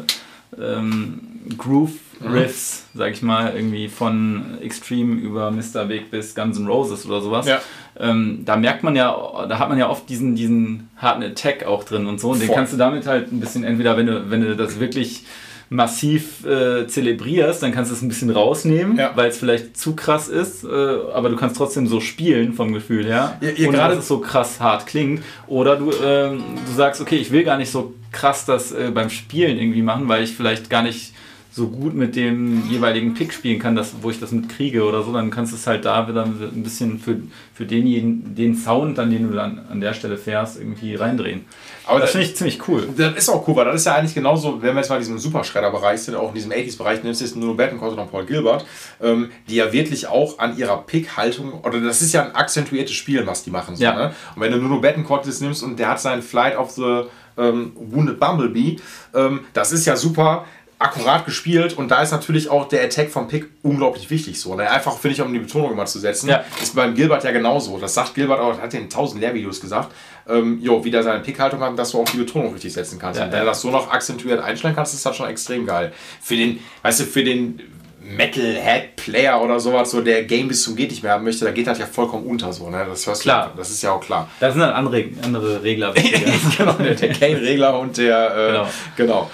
äh, 0.61 0.63
ähm, 0.63 1.21
Groove 1.59 1.93
Riffs, 2.25 2.85
mhm. 2.93 2.99
sag 2.99 3.13
ich 3.13 3.23
mal, 3.23 3.53
irgendwie 3.55 3.89
von 3.89 4.59
Extreme 4.61 5.21
über 5.21 5.51
Mr. 5.51 5.85
Big 5.87 6.11
bis 6.11 6.35
Guns 6.35 6.59
N' 6.59 6.67
Roses 6.67 7.07
oder 7.07 7.21
sowas. 7.21 7.47
Ja. 7.47 7.61
Ähm, 7.99 8.43
da 8.45 8.57
merkt 8.57 8.83
man 8.83 8.97
ja, 8.97 9.15
da 9.49 9.59
hat 9.59 9.69
man 9.69 9.79
ja 9.79 9.89
oft 9.89 10.09
diesen, 10.09 10.35
diesen 10.35 10.89
harten 10.97 11.23
Attack 11.23 11.65
auch 11.65 11.85
drin 11.85 12.07
und 12.07 12.21
so. 12.21 12.31
Und 12.31 12.43
den 12.43 12.51
kannst 12.51 12.73
du 12.73 12.77
damit 12.77 13.07
halt 13.07 13.33
ein 13.33 13.41
bisschen, 13.41 13.65
entweder 13.65 13.97
wenn 13.97 14.07
du, 14.07 14.31
wenn 14.31 14.43
du 14.43 14.57
das 14.57 14.81
wirklich 14.81 15.25
massiv 15.69 16.47
äh, 16.47 16.87
zelebrierst, 16.87 17.63
dann 17.63 17.73
kannst 17.73 17.91
du 17.91 17.97
es 17.97 18.03
ein 18.03 18.09
bisschen 18.09 18.31
rausnehmen, 18.31 18.97
ja. 18.97 19.13
weil 19.17 19.31
es 19.31 19.39
vielleicht 19.39 19.77
zu 19.77 19.97
krass 19.97 20.29
ist, 20.29 20.63
äh, 20.63 20.69
aber 21.13 21.29
du 21.29 21.37
kannst 21.37 21.57
trotzdem 21.57 21.89
so 21.89 22.01
spielen 22.01 22.53
vom 22.53 22.73
Gefühl 22.73 23.05
her, 23.05 23.37
ja, 23.41 23.67
ohne 23.67 23.77
dass 23.77 23.99
es 23.99 24.09
so 24.09 24.21
krass 24.21 24.61
hart 24.61 24.87
klingt. 24.87 25.25
Oder 25.49 25.77
du, 25.77 25.91
äh, 25.91 26.31
du 26.31 26.73
sagst, 26.77 27.01
okay, 27.01 27.17
ich 27.17 27.33
will 27.33 27.43
gar 27.43 27.57
nicht 27.57 27.71
so 27.71 27.95
krass 28.13 28.45
das 28.45 28.71
äh, 28.71 28.93
beim 28.95 29.11
Spielen 29.11 29.59
irgendwie 29.59 29.83
machen, 29.83 30.09
weil 30.09 30.23
ich 30.23 30.37
vielleicht 30.37 30.71
gar 30.71 30.83
nicht 30.83 31.13
so 31.57 31.69
gut 31.69 31.95
mit 31.95 32.17
dem 32.17 32.69
jeweiligen 32.69 33.15
Pick 33.15 33.33
spielen 33.33 33.59
kann, 33.59 33.75
dass, 33.75 33.95
wo 34.03 34.11
ich 34.11 34.21
das 34.21 34.31
mit 34.31 34.51
kriege 34.51 34.85
oder 34.85 35.03
so, 35.03 35.11
dann 35.15 35.31
kannst 35.31 35.53
du 35.53 35.57
es 35.57 35.67
halt 35.67 35.87
da 35.87 36.07
wieder 36.07 36.25
ein 36.25 36.63
bisschen 36.63 36.99
für, 36.99 37.17
für 37.55 37.65
denjenigen, 37.65 38.35
den 38.35 38.55
Sound, 38.55 38.99
an 38.99 39.11
den 39.11 39.31
du 39.31 39.35
dann 39.35 39.65
an 39.71 39.81
der 39.81 39.95
Stelle 39.95 40.19
fährst, 40.19 40.59
irgendwie 40.59 40.97
reindrehen. 40.97 41.47
Aber 41.87 41.99
das 41.99 42.11
finde 42.11 42.27
ich 42.27 42.37
ziemlich 42.37 42.69
cool. 42.69 42.87
Das 42.95 43.17
ist 43.17 43.31
auch 43.31 43.49
cool, 43.49 43.57
weil 43.57 43.65
das 43.65 43.77
ist 43.77 43.87
ja 43.87 43.95
eigentlich 43.95 44.15
genauso, 44.15 44.61
wenn 44.61 44.75
wir 44.75 44.81
jetzt 44.83 44.91
mal 44.91 44.97
in 44.97 45.01
diesem 45.01 45.19
Superschredder-Bereich 45.19 46.03
sind, 46.03 46.15
auch 46.15 46.29
in 46.29 46.35
diesem 46.35 46.53
80s-Bereich, 46.53 47.03
nimmst 47.03 47.23
du 47.23 47.25
jetzt 47.25 47.37
nur 47.37 47.57
Bettencourt 47.57 47.97
und 47.97 48.11
Paul 48.11 48.27
Gilbert, 48.27 48.67
ähm, 49.01 49.31
die 49.49 49.55
ja 49.55 49.73
wirklich 49.73 50.09
auch 50.09 50.39
an 50.39 50.59
ihrer 50.59 50.83
Pick-Haltung, 50.83 51.55
oder 51.63 51.81
das 51.81 52.03
ist 52.03 52.13
ja 52.13 52.23
ein 52.23 52.35
akzentuiertes 52.35 52.95
Spiel, 52.95 53.27
was 53.27 53.45
die 53.45 53.51
machen. 53.51 53.77
So, 53.77 53.83
ja. 53.83 53.95
ne? 53.95 54.13
Und 54.35 54.43
wenn 54.43 54.53
du 54.53 54.59
nur 54.59 54.83
Bettencourt 54.83 55.27
nimmst 55.41 55.63
und 55.63 55.79
der 55.79 55.89
hat 55.89 56.03
seinen 56.03 56.21
Flight 56.21 56.59
of 56.59 56.73
the 56.73 57.05
ähm, 57.39 57.73
Wounded 57.77 58.19
Bumblebee, 58.21 58.77
ähm, 59.15 59.41
das 59.53 59.73
ist 59.73 59.87
ja 59.87 59.97
super 59.97 60.45
akkurat 60.79 61.25
gespielt 61.25 61.73
und 61.73 61.91
da 61.91 62.03
ist 62.03 62.11
natürlich 62.11 62.51
auch 62.51 62.69
der 62.69 62.85
Attack 62.85 63.11
vom 63.11 63.29
Pick 63.29 63.49
unglaublich 63.63 64.11
wichtig. 64.11 64.39
So. 64.39 64.55
Ne? 64.55 64.71
Einfach, 64.71 64.99
finde 64.99 65.15
ich, 65.15 65.23
um 65.23 65.33
die 65.33 65.39
Betonung 65.39 65.73
immer 65.73 65.87
zu 65.87 65.99
setzen. 65.99 66.29
Ja. 66.29 66.45
Ist 66.63 66.75
beim 66.75 66.95
Gilbert 66.95 67.25
ja 67.25 67.31
genauso. 67.31 67.79
Das 67.79 67.95
sagt 67.95 68.15
Gilbert 68.15 68.41
auch, 68.41 68.61
hat 68.61 68.75
in 68.75 68.91
tausend 68.91 69.21
Lehrvideos 69.21 69.61
gesagt. 69.61 69.93
Ähm, 70.29 70.61
jo, 70.61 70.85
wie 70.85 70.91
der 70.91 71.03
seine 71.03 71.21
Pickhaltung 71.21 71.61
hat, 71.61 71.79
dass 71.79 71.93
du 71.93 72.01
auch 72.01 72.09
die 72.09 72.19
Betonung 72.19 72.53
richtig 72.53 72.75
setzen 72.75 72.99
kannst. 72.99 73.19
Ja, 73.19 73.27
und 73.27 73.33
wenn 73.33 73.41
du 73.41 73.47
das 73.47 73.61
so 73.61 73.71
noch 73.71 73.91
akzentuiert 73.91 74.43
einstellen 74.43 74.75
kannst, 74.75 74.93
ist 74.93 75.07
das 75.07 75.17
schon 75.17 75.29
extrem 75.29 75.65
geil. 75.65 75.93
Für 76.21 76.37
den, 76.37 76.61
weißt 76.83 77.01
du, 77.01 77.05
für 77.05 77.25
den 77.25 77.61
Metalhead-Player 78.09 79.41
oder 79.41 79.59
sowas, 79.59 79.91
so 79.91 80.01
der 80.01 80.25
Game 80.25 80.49
bis 80.49 80.63
zum 80.63 80.77
geht 80.77 80.91
nicht 80.91 81.03
mehr 81.03 81.13
haben 81.13 81.25
möchte, 81.25 81.45
da 81.45 81.51
geht 81.51 81.67
das 81.67 81.79
ja 81.79 81.87
vollkommen 81.87 82.27
unter 82.27 82.53
so, 82.53 82.71
ne? 82.71 82.87
Das 82.89 83.07
hörst 83.07 83.23
klar. 83.23 83.51
Du, 83.53 83.59
das 83.59 83.71
ist 83.71 83.83
ja 83.83 83.93
auch 83.93 84.01
klar. 84.01 84.29
Da 84.41 84.51
sind 84.51 84.61
dann 84.61 84.73
andere, 84.73 85.05
andere 85.23 85.63
Regler. 85.63 85.95
genau, 86.59 86.73
der, 86.73 86.95
der 86.95 87.09
Game-Regler 87.09 87.79
und 87.79 87.97
der, 87.99 88.37
äh, 88.37 88.53
genau. 88.53 88.69
genau. 88.97 89.31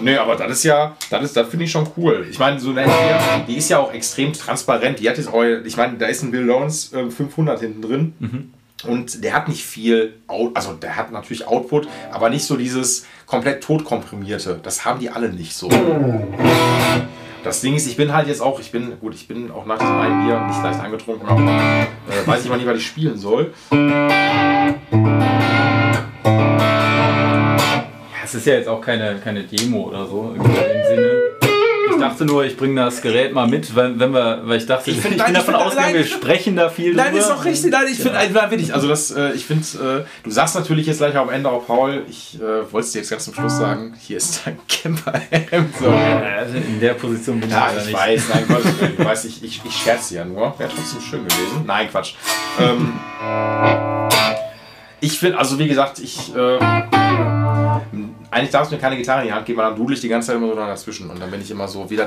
Nö, 0.00 0.18
aber 0.18 0.36
das 0.36 0.52
ist 0.52 0.64
ja, 0.64 0.96
das 1.10 1.24
ist, 1.24 1.36
das 1.36 1.48
finde 1.48 1.64
ich 1.64 1.70
schon 1.70 1.88
cool. 1.96 2.26
Ich 2.30 2.38
meine, 2.38 2.60
so 2.60 2.70
eine 2.70 2.84
hier, 2.84 3.20
die 3.48 3.56
ist 3.56 3.70
ja 3.70 3.78
auch 3.78 3.92
extrem 3.92 4.32
transparent. 4.32 5.00
Die 5.00 5.08
hat 5.08 5.16
jetzt 5.16 5.32
auch, 5.32 5.42
ich 5.42 5.76
meine, 5.76 5.96
da 5.96 6.06
ist 6.06 6.22
ein 6.22 6.30
Bill 6.30 6.44
Lawrence 6.44 6.96
äh, 6.96 7.10
500 7.10 7.60
hinten 7.60 7.82
drin. 7.82 8.14
Mhm. 8.18 8.50
Und 8.86 9.24
der 9.24 9.32
hat 9.32 9.48
nicht 9.48 9.64
viel, 9.64 10.14
also 10.26 10.74
der 10.74 10.96
hat 10.96 11.10
natürlich 11.10 11.46
Output, 11.46 11.88
aber 12.12 12.28
nicht 12.28 12.44
so 12.44 12.56
dieses 12.56 13.06
komplett 13.24 13.62
totkomprimierte. 13.62 14.60
Das 14.62 14.84
haben 14.84 15.00
die 15.00 15.08
alle 15.08 15.30
nicht 15.30 15.54
so. 15.54 15.70
Das 17.44 17.60
Ding 17.60 17.74
ist, 17.74 17.86
ich 17.86 17.96
bin 17.96 18.10
halt 18.10 18.26
jetzt 18.26 18.40
auch, 18.40 18.58
ich 18.58 18.72
bin, 18.72 18.98
gut, 18.98 19.14
ich 19.14 19.28
bin 19.28 19.50
auch 19.50 19.66
nach 19.66 19.78
diesem 19.78 19.98
einen 19.98 20.24
Bier 20.24 20.40
nicht 20.46 20.62
leicht 20.62 20.80
angetrunken, 20.80 21.28
aber 21.28 21.42
äh, 21.42 22.26
weiß 22.26 22.42
ich 22.42 22.48
mal 22.48 22.56
nicht, 22.56 22.66
was 22.66 22.78
ich 22.78 22.86
spielen 22.86 23.18
soll. 23.18 23.52
Ja, 23.70 24.74
es 28.24 28.34
ist 28.34 28.46
ja 28.46 28.54
jetzt 28.54 28.66
auch 28.66 28.80
keine, 28.80 29.20
keine 29.22 29.42
Demo 29.42 29.88
oder 29.88 30.06
so, 30.06 30.32
dem 30.32 30.42
Sinne. 30.42 31.23
Ich 32.04 32.10
dachte 32.10 32.24
nur, 32.26 32.44
ich 32.44 32.56
bringe 32.56 32.80
das 32.82 33.00
Gerät 33.00 33.32
mal 33.32 33.46
mit, 33.46 33.74
weil, 33.74 33.98
wenn 33.98 34.12
wir, 34.12 34.42
weil 34.44 34.58
ich 34.58 34.66
dachte, 34.66 34.90
ich, 34.90 35.00
find, 35.00 35.14
ich 35.16 35.18
nein, 35.18 35.26
bin 35.26 35.34
davon 35.34 35.54
ausgegangen, 35.54 35.94
wir 35.94 36.04
sprechen 36.04 36.56
da 36.56 36.68
viel 36.68 36.94
Nein, 36.94 37.06
drüber. 37.06 37.18
ist 37.18 37.28
doch 37.30 37.44
richtig. 37.44 37.70
Nein, 37.70 37.86
ich 37.90 37.98
finde, 37.98 38.18
ja. 38.18 38.50
wirklich, 38.50 38.74
also 38.74 38.88
das, 38.88 39.10
äh, 39.10 39.32
ich 39.32 39.46
finde, 39.46 40.04
äh, 40.04 40.24
du 40.24 40.30
sagst 40.30 40.54
natürlich 40.54 40.86
jetzt 40.86 40.98
gleich 40.98 41.16
am 41.16 41.30
Ende 41.30 41.50
auch, 41.50 41.66
Paul, 41.66 42.04
ich 42.08 42.38
äh, 42.40 42.72
wollte 42.72 42.86
es 42.86 42.92
dir 42.92 42.98
jetzt 42.98 43.10
ganz 43.10 43.24
zum 43.24 43.34
Schluss 43.34 43.56
sagen, 43.56 43.94
hier 43.98 44.16
ist 44.16 44.42
dein 44.44 44.58
Camper-Hemd. 44.68 45.76
So. 45.78 45.88
Also 45.88 46.56
in 46.56 46.80
der 46.80 46.94
Position 46.94 47.40
bin 47.40 47.50
ja, 47.50 47.70
ich 47.76 47.88
ich 47.88 47.94
weiß, 47.94 48.22
nein, 48.32 48.44
Gott, 48.48 48.62
ich 48.98 49.04
weiß, 49.04 49.24
ich, 49.24 49.42
ich, 49.42 49.60
ich 49.64 49.76
scherze 49.76 50.14
ja 50.14 50.24
nur. 50.24 50.54
Wäre 50.58 50.70
trotzdem 50.74 51.00
schön 51.00 51.24
gewesen. 51.24 51.64
Nein, 51.66 51.88
Quatsch. 51.90 52.14
Ähm, 52.60 52.92
ich 55.00 55.18
finde, 55.18 55.38
also 55.38 55.58
wie 55.58 55.68
gesagt, 55.68 55.98
ich 55.98 56.34
äh, 56.34 56.58
eigentlich 58.34 58.50
darfst 58.50 58.72
du 58.72 58.76
mir 58.76 58.80
keine 58.80 58.96
Gitarre 58.96 59.22
in 59.22 59.28
die 59.28 59.32
Hand 59.32 59.46
geben, 59.46 59.58
weil 59.58 59.66
dann 59.66 59.76
dudel 59.76 59.94
ich 59.94 60.00
die 60.00 60.08
ganze 60.08 60.28
Zeit 60.28 60.36
immer 60.36 60.48
so 60.48 60.56
dazwischen 60.56 61.08
und 61.08 61.20
dann 61.20 61.30
bin 61.30 61.40
ich 61.40 61.50
immer 61.50 61.68
so 61.68 61.88
wieder 61.88 62.06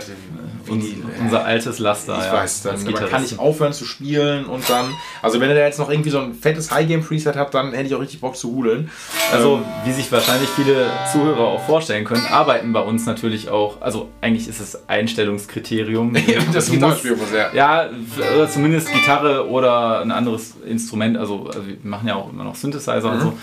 wie 0.66 0.78
die, 0.78 1.04
unser 1.22 1.46
altes 1.46 1.80
Laster. 1.80 2.18
Ich 2.20 2.26
ja, 2.26 2.34
weiß, 2.34 2.64
dann, 2.64 2.84
man 2.84 2.94
kann 2.94 3.22
nicht 3.22 3.40
aufhören 3.40 3.72
zu 3.72 3.86
spielen 3.86 4.46
und 4.46 4.70
dann, 4.70 4.94
also 5.22 5.40
wenn 5.40 5.50
er 5.50 5.56
da 5.56 5.62
jetzt 5.62 5.80
noch 5.80 5.90
irgendwie 5.90 6.10
so 6.10 6.20
ein 6.20 6.34
fettes 6.34 6.70
High-Game-Preset 6.70 7.38
hat, 7.38 7.54
dann 7.54 7.72
hätte 7.72 7.88
ich 7.88 7.96
auch 7.96 8.02
richtig 8.02 8.20
Bock 8.20 8.36
zu 8.36 8.52
hudeln. 8.52 8.92
Also 9.32 9.56
ähm, 9.56 9.66
wie 9.86 9.94
sich 9.94 10.12
wahrscheinlich 10.12 10.50
viele 10.50 10.88
Zuhörer 11.14 11.48
auch 11.48 11.66
vorstellen 11.66 12.04
können, 12.04 12.26
arbeiten 12.26 12.74
bei 12.74 12.82
uns 12.82 13.06
natürlich 13.06 13.50
auch, 13.50 13.82
also 13.82 14.10
eigentlich 14.20 14.50
ist 14.50 14.60
es 14.60 14.90
Einstellungskriterium. 14.90 16.14
das 16.54 16.70
Gitarrespiel 16.70 17.16
muss 17.16 17.32
ja. 17.32 17.54
Ja, 17.54 17.90
oder 18.36 18.50
zumindest 18.50 18.92
Gitarre 18.92 19.48
oder 19.48 20.02
ein 20.02 20.12
anderes 20.12 20.56
Instrument, 20.66 21.18
also, 21.18 21.48
also 21.48 21.66
wir 21.66 21.78
machen 21.84 22.08
ja 22.10 22.16
auch 22.16 22.30
immer 22.30 22.44
noch 22.44 22.56
Synthesizer 22.56 23.08
mhm. 23.08 23.14
und 23.14 23.22
so. 23.22 23.38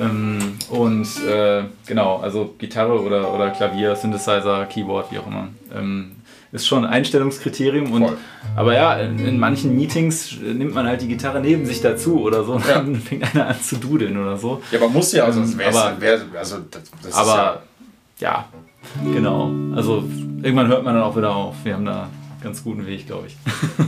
Ähm, 0.00 0.54
und 0.70 1.06
äh, 1.26 1.64
genau, 1.86 2.18
also 2.18 2.54
Gitarre 2.58 3.00
oder, 3.00 3.32
oder 3.32 3.50
Klavier, 3.50 3.94
Synthesizer, 3.96 4.66
Keyboard, 4.66 5.12
wie 5.12 5.18
auch 5.18 5.26
immer. 5.26 5.48
Ähm, 5.74 6.12
ist 6.52 6.66
schon 6.66 6.84
ein 6.84 6.92
Einstellungskriterium. 6.92 7.92
Und, 7.92 8.12
aber 8.54 8.74
ja, 8.74 8.94
in, 8.98 9.18
in, 9.18 9.38
manchen 9.38 9.74
Meetings 9.74 10.36
nimmt 10.40 10.74
man 10.74 10.86
halt 10.86 11.00
die 11.00 11.08
Gitarre 11.08 11.40
neben 11.40 11.64
sich 11.64 11.80
dazu 11.80 12.20
oder 12.20 12.44
so 12.44 12.52
und 12.52 12.66
ja. 12.66 12.74
dann 12.74 12.96
fängt 12.96 13.34
einer 13.34 13.48
an 13.48 13.60
zu 13.60 13.76
dudeln 13.76 14.18
oder 14.18 14.36
so. 14.36 14.62
Ja, 14.70 14.78
aber 14.78 14.88
muss 14.88 15.12
ja, 15.12 15.24
also, 15.24 15.40
ähm, 15.40 15.60
aber, 15.66 15.98
wär, 15.98 16.20
also 16.38 16.58
das, 16.70 16.82
das 17.02 17.14
aber 17.14 17.62
ja. 18.18 18.46
ja, 19.02 19.12
genau. 19.12 19.50
Also 19.74 20.04
irgendwann 20.42 20.68
hört 20.68 20.84
man 20.84 20.94
dann 20.94 21.02
auch 21.02 21.16
wieder 21.16 21.34
auf. 21.34 21.54
Wir 21.64 21.74
haben 21.74 21.86
da 21.86 22.10
ganz 22.42 22.62
guten 22.64 22.86
Weg, 22.86 23.06
glaube 23.06 23.28
ich. 23.28 23.36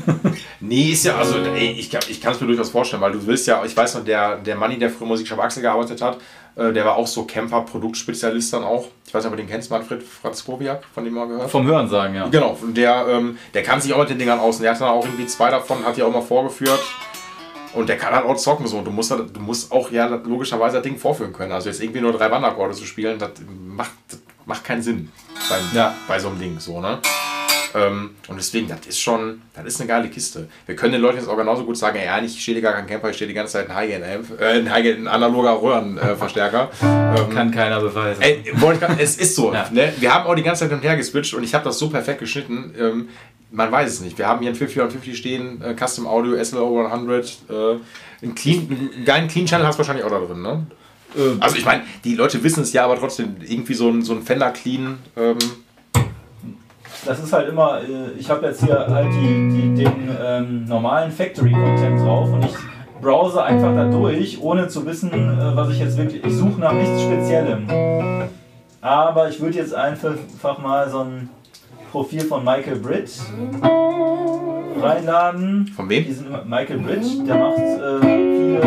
nee, 0.60 0.90
ist 0.93 1.05
ja, 1.05 1.16
also 1.16 1.39
ey, 1.39 1.72
ich, 1.72 1.93
ich 2.09 2.20
kann 2.20 2.32
es 2.32 2.40
mir 2.40 2.47
durchaus 2.47 2.70
vorstellen, 2.70 3.02
weil 3.02 3.12
du 3.12 3.26
willst 3.26 3.47
ja, 3.47 3.64
ich 3.64 3.76
weiß 3.76 3.97
noch, 3.97 4.05
der, 4.05 4.36
der 4.36 4.56
Manni, 4.56 4.78
der 4.78 4.90
früher 4.90 5.09
Musikshop 5.09 5.39
Axel 5.39 5.62
gearbeitet 5.62 6.01
hat, 6.01 6.18
äh, 6.56 6.72
der 6.72 6.85
war 6.85 6.97
auch 6.97 7.06
so 7.06 7.24
Camper-Produktspezialist 7.24 8.52
dann 8.52 8.64
auch. 8.64 8.89
Ich 9.06 9.12
weiß 9.12 9.24
nicht, 9.24 9.32
ob 9.32 9.36
du 9.36 9.43
den 9.43 9.51
kennst, 9.51 9.70
Manfred 9.70 10.02
Franzkowiak, 10.02 10.85
von 10.94 11.05
dem 11.05 11.14
mal 11.14 11.26
gehört. 11.26 11.51
Vom 11.51 11.66
Hören 11.66 11.89
sagen, 11.89 12.14
ja. 12.14 12.28
Genau, 12.28 12.56
der, 12.62 13.06
ähm, 13.09 13.39
der 13.52 13.62
kann 13.62 13.81
sich 13.81 13.93
auch 13.93 13.98
mit 13.98 14.10
den 14.10 14.18
Dingern 14.18 14.39
aus. 14.39 14.59
Der 14.59 14.70
hat 14.70 14.81
dann 14.81 14.89
auch 14.89 15.05
irgendwie 15.05 15.26
zwei 15.26 15.51
davon, 15.51 15.85
hat 15.85 15.97
die 15.97 16.02
auch 16.02 16.12
mal 16.12 16.22
vorgeführt. 16.22 16.81
Und 17.74 17.89
der 17.89 17.97
kann 17.97 18.14
halt 18.14 18.24
auch 18.24 18.36
zocken 18.36 18.68
so. 18.68 18.82
Du 18.82 18.93
musst, 18.93 19.10
du 19.10 19.40
musst 19.40 19.72
auch 19.72 19.90
ja 19.90 20.06
logischerweise 20.06 20.76
das 20.76 20.85
Ding 20.85 20.97
vorführen 20.97 21.32
können. 21.32 21.51
Also 21.51 21.68
jetzt 21.68 21.82
irgendwie 21.82 22.01
nur 22.01 22.12
drei 22.12 22.31
Wandakkorde 22.31 22.74
zu 22.74 22.85
spielen, 22.85 23.18
das 23.18 23.32
macht, 23.48 23.90
das 24.09 24.20
macht 24.47 24.62
keinen 24.62 24.82
Sinn 24.82 25.10
beim, 25.48 25.60
ja. 25.74 25.94
bei 26.06 26.20
so 26.20 26.28
einem 26.28 26.39
Ding 26.39 26.60
so, 26.60 26.81
ne? 26.81 27.01
Ähm, 27.74 28.10
und 28.28 28.36
deswegen, 28.36 28.68
das 28.68 28.86
ist 28.86 29.01
schon, 29.01 29.42
das 29.55 29.66
ist 29.66 29.80
eine 29.80 29.88
geile 29.88 30.09
Kiste. 30.09 30.48
Wir 30.66 30.76
können 30.76 30.92
den 30.92 31.02
Leuten 31.02 31.18
jetzt 31.18 31.28
auch 31.28 31.36
genauso 31.36 31.64
gut 31.64 31.76
sagen, 31.76 31.98
ja, 32.05 32.22
ich 32.22 32.40
stehe 32.40 32.60
gar 32.62 32.72
kein 32.72 32.86
Camper, 32.86 33.10
ich 33.10 33.16
stehe 33.16 33.26
die 33.28 33.34
ganze 33.34 33.55
Zeit 33.55 33.68
ein 33.68 33.74
High-End-Amp, 33.74 34.40
äh, 34.40 34.59
ein 34.59 34.70
High-End, 34.70 35.09
analoger 35.09 35.60
Röhrenverstärker. 35.60 36.70
Äh, 36.80 36.86
ähm, 37.20 37.30
Kann 37.30 37.51
keiner 37.51 37.80
beweisen. 37.80 38.22
Ey, 38.22 38.44
es 38.98 39.16
ist 39.16 39.34
so. 39.34 39.52
ja. 39.52 39.68
ne? 39.72 39.92
Wir 39.98 40.14
haben 40.14 40.26
auch 40.26 40.36
die 40.36 40.44
ganze 40.44 40.60
Zeit 40.60 40.68
hin 40.68 40.78
und 40.78 40.84
her 40.84 40.96
geswitcht 40.96 41.34
und 41.34 41.42
ich 41.42 41.52
habe 41.52 41.64
das 41.64 41.78
so 41.78 41.90
perfekt 41.90 42.20
geschnitten. 42.20 42.72
Ähm, 42.78 43.09
man 43.51 43.70
weiß 43.72 43.92
es 43.92 44.01
nicht. 44.01 44.18
Wir 44.18 44.28
haben 44.28 44.40
hier 44.40 44.51
ein 44.51 44.55
5450 44.55 45.16
stehen, 45.16 45.60
äh, 45.62 45.74
Custom 45.74 46.06
Audio, 46.06 46.42
SLO 46.44 46.86
100, 46.86 47.38
äh, 47.48 47.55
einen, 48.22 48.34
clean, 48.36 48.68
einen 48.70 49.05
geilen 49.05 49.28
Clean 49.28 49.46
Channel 49.46 49.66
hast 49.66 49.76
du 49.76 49.78
wahrscheinlich 49.80 50.05
auch 50.05 50.10
da 50.10 50.20
drin, 50.20 50.42
ne? 50.42 50.66
Ähm. 51.16 51.38
Also 51.40 51.56
ich 51.56 51.64
meine, 51.64 51.82
die 52.05 52.14
Leute 52.14 52.42
wissen 52.42 52.62
es 52.62 52.72
ja, 52.72 52.84
aber 52.84 52.98
trotzdem 52.98 53.36
irgendwie 53.46 53.74
so 53.74 53.88
ein, 53.88 54.02
so 54.02 54.12
ein 54.12 54.22
Fender 54.22 54.51
Clean 54.51 54.98
ähm, 55.16 55.38
das 57.05 57.20
ist 57.20 57.32
halt 57.32 57.48
immer, 57.48 57.81
äh, 57.81 58.18
ich 58.18 58.31
habe 58.31 58.47
jetzt 58.47 58.62
hier 58.62 58.86
halt 58.89 59.09
die, 59.12 59.74
die, 59.74 59.85
den 59.85 60.16
ähm, 60.22 60.64
normalen 60.64 61.10
Factory-Content 61.10 62.01
drauf 62.01 62.32
und 62.32 62.44
ich 62.44 62.55
browse 63.01 63.43
einfach 63.43 63.74
da 63.74 63.85
durch, 63.90 64.40
ohne 64.40 64.68
zu 64.68 64.86
wissen, 64.86 65.12
äh, 65.12 65.56
was 65.56 65.70
ich 65.70 65.81
jetzt 65.81 65.97
wirklich, 65.97 66.24
ich 66.24 66.35
suche 66.35 66.60
nach 66.60 66.72
nichts 66.72 67.02
Speziellem. 67.02 67.66
Aber 68.81 69.28
ich 69.28 69.40
würde 69.40 69.56
jetzt 69.56 69.74
einfach 69.74 70.59
mal 70.59 70.89
so 70.89 71.01
ein 71.01 71.31
Profil 71.90 72.22
von 72.22 72.44
Michael 72.44 72.76
Britt 72.76 73.10
reinladen. 74.81 75.68
Von 75.68 75.89
wem? 75.89 76.05
Diesen 76.05 76.26
Michael 76.47 76.78
Britt, 76.78 77.05
der 77.26 77.36
macht 77.36 77.59
äh, 77.59 78.01
viele 78.01 78.60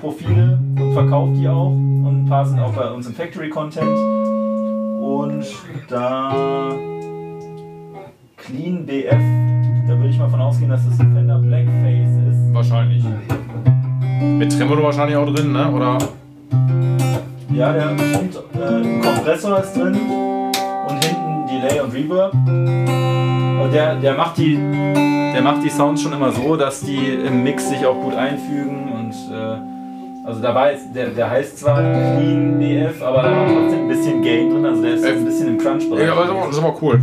Profile 0.00 0.58
und 0.78 0.92
verkauft 0.94 1.32
die 1.36 1.48
auch 1.48 1.70
und 1.70 2.24
ein 2.24 2.26
paar 2.28 2.46
sind 2.46 2.58
auch 2.60 2.72
bei 2.72 2.90
uns 2.90 3.06
im 3.06 3.14
Factory-Content. 3.14 3.98
Und 5.00 5.44
da 5.88 6.72
Clean 8.50 8.84
BF, 8.84 9.22
da 9.86 9.96
würde 9.96 10.08
ich 10.08 10.18
mal 10.18 10.28
von 10.28 10.40
ausgehen, 10.40 10.70
dass 10.70 10.84
das 10.84 10.98
ein 10.98 11.14
Fender 11.14 11.38
Blackface 11.38 12.16
ist. 12.30 12.52
Wahrscheinlich. 12.52 13.04
Mit 14.20 14.58
Tremolo 14.58 14.82
wahrscheinlich 14.82 15.16
auch 15.16 15.32
drin, 15.32 15.52
ne? 15.52 15.70
Oder? 15.70 15.98
Ja, 17.54 17.72
der 17.72 17.90
und, 17.90 18.00
äh, 18.00 18.64
ein 18.64 19.00
Kompressor 19.00 19.60
ist 19.60 19.74
drin 19.74 19.94
und 20.88 21.04
hinten 21.04 21.46
Delay 21.46 21.80
und 21.80 21.94
Reverb. 21.94 22.34
Und 22.34 23.72
der, 23.72 23.94
der, 23.96 24.14
macht 24.14 24.36
die, 24.38 24.56
der 24.56 25.42
macht 25.42 25.62
die 25.62 25.70
Sounds 25.70 26.02
schon 26.02 26.12
immer 26.12 26.32
so, 26.32 26.56
dass 26.56 26.80
die 26.80 27.20
im 27.24 27.44
Mix 27.44 27.68
sich 27.68 27.86
auch 27.86 28.00
gut 28.00 28.14
einfügen 28.14 28.88
und 28.92 29.12
äh, 29.32 30.26
also 30.26 30.42
dabei 30.42 30.74
ist, 30.74 30.92
der, 30.92 31.10
der 31.10 31.30
heißt 31.30 31.58
zwar 31.58 31.78
Clean 31.78 32.58
BF, 32.58 33.00
aber 33.00 33.22
da 33.22 33.44
ist 33.44 33.52
trotzdem 33.52 33.80
ein 33.80 33.88
bisschen 33.88 34.22
Gain 34.22 34.50
drin, 34.50 34.64
also 34.64 34.82
der 34.82 34.94
ist 34.94 35.04
ein 35.04 35.24
bisschen 35.24 35.48
im 35.48 35.58
Crunch-Bereich. 35.58 36.06
Ja, 36.06 36.12
aber 36.14 36.46
das 36.46 36.56
ist 36.56 36.62
aber 36.62 36.76
cool. 36.82 37.00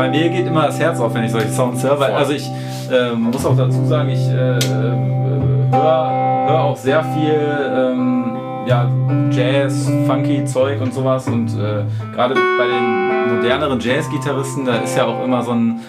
Bei 0.00 0.08
mir 0.08 0.28
geht 0.30 0.46
immer 0.46 0.66
das 0.66 0.80
Herz 0.80 0.98
auf, 0.98 1.14
wenn 1.14 1.24
ich 1.24 1.30
solche 1.30 1.50
Sounds 1.50 1.82
höre. 1.82 2.00
Weil, 2.00 2.12
also 2.12 2.32
ich 2.32 2.48
äh, 2.90 3.12
muss 3.12 3.44
auch 3.44 3.56
dazu 3.56 3.84
sagen, 3.84 4.08
ich 4.08 4.28
äh, 4.28 4.56
äh, 4.56 5.70
höre 5.70 6.20
hör 6.50 6.60
auch 6.64 6.76
sehr 6.76 7.02
viel 7.04 7.38
ähm, 7.74 8.36
ja, 8.66 8.90
Jazz, 9.30 9.90
funky 10.06 10.44
Zeug 10.44 10.80
und 10.80 10.92
sowas. 10.92 11.26
Und 11.28 11.48
äh, 11.50 11.84
gerade 12.14 12.34
bei 12.34 12.66
den 12.66 13.36
moderneren 13.36 13.78
Jazz-Gitarristen, 13.80 14.64
da 14.64 14.76
ist 14.76 14.96
ja 14.96 15.06
auch 15.06 15.24
immer 15.24 15.42
so 15.42 15.52
ein 15.52 15.80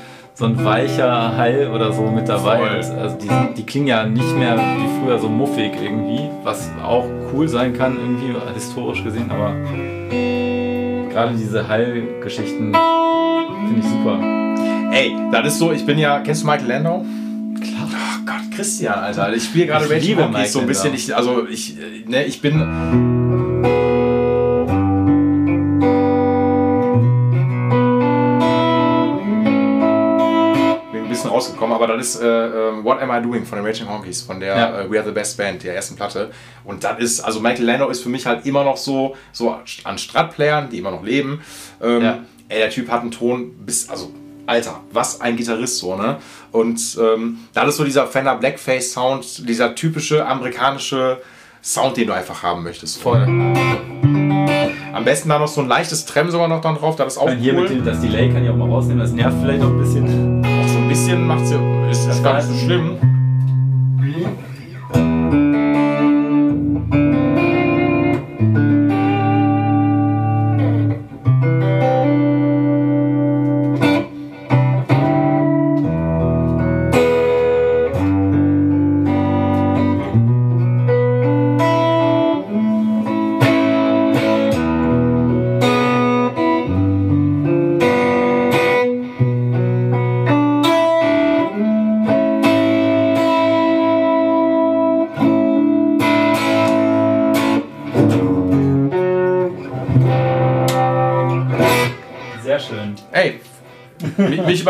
so 0.41 0.47
ein 0.47 0.65
weicher 0.65 1.37
Hall 1.37 1.69
oder 1.73 1.93
so 1.93 2.01
mit 2.01 2.27
dabei. 2.27 2.81
Voll. 2.81 2.97
Also 2.99 3.15
die, 3.17 3.29
die 3.55 3.63
klingen 3.63 3.87
ja 3.87 4.05
nicht 4.05 4.35
mehr 4.35 4.57
wie 4.57 4.99
früher 4.99 5.19
so 5.19 5.29
muffig 5.29 5.71
irgendwie, 5.79 6.29
was 6.43 6.69
auch 6.83 7.05
cool 7.31 7.47
sein 7.47 7.77
kann, 7.77 7.95
irgendwie 7.95 8.33
historisch 8.55 9.03
gesehen, 9.03 9.29
aber 9.29 9.53
gerade 11.11 11.35
diese 11.35 11.67
Hall-Geschichten 11.67 12.73
Finde 13.67 13.79
ich 13.79 13.85
super. 13.85 14.19
Ey, 14.91 15.15
das 15.31 15.53
ist 15.53 15.59
so, 15.59 15.71
ich 15.71 15.85
bin 15.85 15.99
ja, 15.99 16.19
kennst 16.19 16.41
du 16.41 16.47
Michael 16.47 16.67
Landau? 16.67 17.05
Klar. 17.61 17.87
Oh 17.93 18.25
Gott, 18.25 18.55
Christian, 18.55 18.95
Alter. 18.95 19.33
Ich 19.35 19.43
spiele 19.43 19.67
gerade 19.67 19.87
Raging 19.87 20.17
Monkeys 20.17 20.53
so 20.53 20.59
ein 20.59 20.65
bisschen. 20.65 20.95
Ich, 20.95 21.15
also 21.15 21.47
ich, 21.47 21.75
ne, 22.07 22.25
ich 22.25 22.41
bin. 22.41 23.50
Rausgekommen, 31.45 31.75
aber 31.75 31.87
das 31.87 32.15
ist 32.15 32.21
äh, 32.21 32.25
äh, 32.27 32.83
What 32.83 33.01
Am 33.01 33.11
I 33.11 33.21
Doing 33.21 33.45
von 33.45 33.57
den 33.57 33.65
Raging 33.65 33.89
Honkies, 33.89 34.21
von 34.21 34.39
der 34.39 34.55
ja. 34.55 34.81
äh, 34.81 34.91
We 34.91 34.97
Are 34.97 35.05
the 35.05 35.13
Best 35.13 35.37
Band, 35.37 35.63
der 35.63 35.75
ersten 35.75 35.95
Platte. 35.95 36.31
Und 36.63 36.83
das 36.83 36.99
ist, 36.99 37.19
also 37.21 37.39
Michael 37.39 37.65
Landau 37.65 37.89
ist 37.89 38.01
für 38.01 38.09
mich 38.09 38.25
halt 38.25 38.45
immer 38.45 38.63
noch 38.63 38.77
so, 38.77 39.15
so 39.31 39.55
an 39.83 39.97
Stradplayern, 39.97 40.69
die 40.69 40.79
immer 40.79 40.91
noch 40.91 41.03
leben. 41.03 41.41
Ähm, 41.81 42.01
ja 42.01 42.19
ey, 42.51 42.59
der 42.59 42.69
Typ 42.69 42.89
hat 42.89 43.01
einen 43.01 43.11
Ton 43.11 43.51
bis, 43.65 43.89
also, 43.89 44.11
Alter, 44.45 44.81
was 44.91 45.21
ein 45.21 45.37
Gitarrist 45.37 45.77
so, 45.77 45.95
ne? 45.95 46.17
Und 46.51 46.97
ähm, 47.01 47.39
da 47.53 47.63
ist 47.63 47.77
so 47.77 47.85
dieser 47.85 48.07
Fender 48.07 48.35
Blackface 48.35 48.91
Sound, 48.91 49.47
dieser 49.47 49.75
typische 49.75 50.25
amerikanische 50.25 51.21
Sound, 51.63 51.95
den 51.95 52.07
du 52.07 52.13
einfach 52.13 52.43
haben 52.43 52.63
möchtest. 52.63 53.01
Voll. 53.01 53.21
Am 54.93 55.05
besten 55.05 55.29
da 55.29 55.39
noch 55.39 55.47
so 55.47 55.61
ein 55.61 55.67
leichtes 55.67 56.05
Trem 56.05 56.29
sogar 56.29 56.49
noch 56.49 56.59
dann 56.59 56.75
drauf, 56.75 56.97
das 56.97 57.13
ist 57.13 57.19
auch 57.19 57.27
cool. 57.27 57.35
Hier 57.35 57.53
mit 57.53 57.69
dem, 57.69 57.85
das 57.85 58.01
Delay 58.01 58.29
kann 58.29 58.43
ich 58.43 58.49
auch 58.49 58.57
mal 58.57 58.67
rausnehmen, 58.67 58.99
das 58.99 59.11
nervt 59.11 59.37
vielleicht 59.41 59.61
noch 59.61 59.69
ein 59.69 59.77
bisschen. 59.77 60.40
Bisschen 61.11 61.27
macht 61.27 61.41
es 61.41 61.51
ist, 61.91 62.09
ist 62.09 62.23
gar 62.23 62.35
nicht 62.35 62.47
so 62.47 62.53
schlimm. 62.53 62.97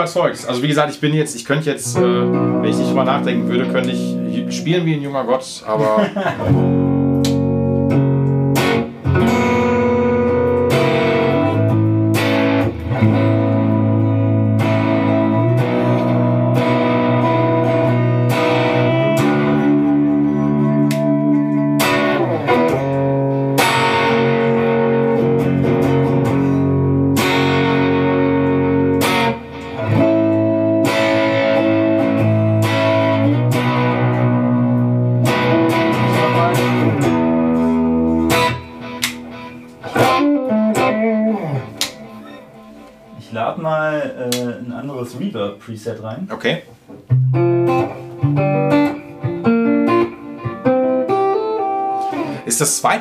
Überzeugt. 0.01 0.45
Also 0.47 0.63
wie 0.63 0.67
gesagt, 0.67 0.93
ich 0.93 0.99
bin 0.99 1.13
jetzt, 1.13 1.35
ich 1.35 1.45
könnte 1.45 1.69
jetzt, 1.69 1.95
äh, 1.95 2.01
wenn 2.01 2.65
ich 2.65 2.77
nicht 2.77 2.89
drüber 2.89 3.03
nachdenken 3.03 3.47
würde, 3.47 3.67
könnte 3.71 3.91
ich 3.91 4.55
spielen 4.55 4.85
wie 4.85 4.95
ein 4.95 5.01
junger 5.01 5.23
Gott, 5.23 5.63
aber 5.65 6.05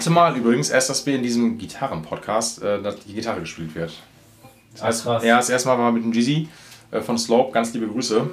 zweite 0.01 0.11
Mal 0.15 0.35
übrigens 0.35 0.71
erst, 0.71 0.89
dass 0.89 1.05
wir 1.05 1.15
in 1.15 1.23
diesem 1.23 1.59
Gitarren-Podcast, 1.59 2.63
äh, 2.63 2.81
dass 2.81 2.97
die 3.01 3.13
Gitarre 3.13 3.41
gespielt 3.41 3.75
wird. 3.75 3.93
Das 4.73 4.83
heißt, 4.83 5.07
Ach, 5.07 5.23
ja, 5.23 5.37
das 5.37 5.51
erste 5.51 5.69
Mal 5.69 5.79
war 5.79 5.93
mit 5.93 6.03
dem 6.03 6.13
Jeezy 6.13 6.49
äh, 6.91 7.03
von 7.03 7.19
Slope, 7.19 7.53
ganz 7.53 7.75
liebe 7.75 7.87
Grüße. 7.87 8.27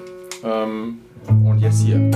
Ähm, 0.45 0.99
und 1.27 1.59
jetzt 1.59 1.81
hier. 1.81 2.09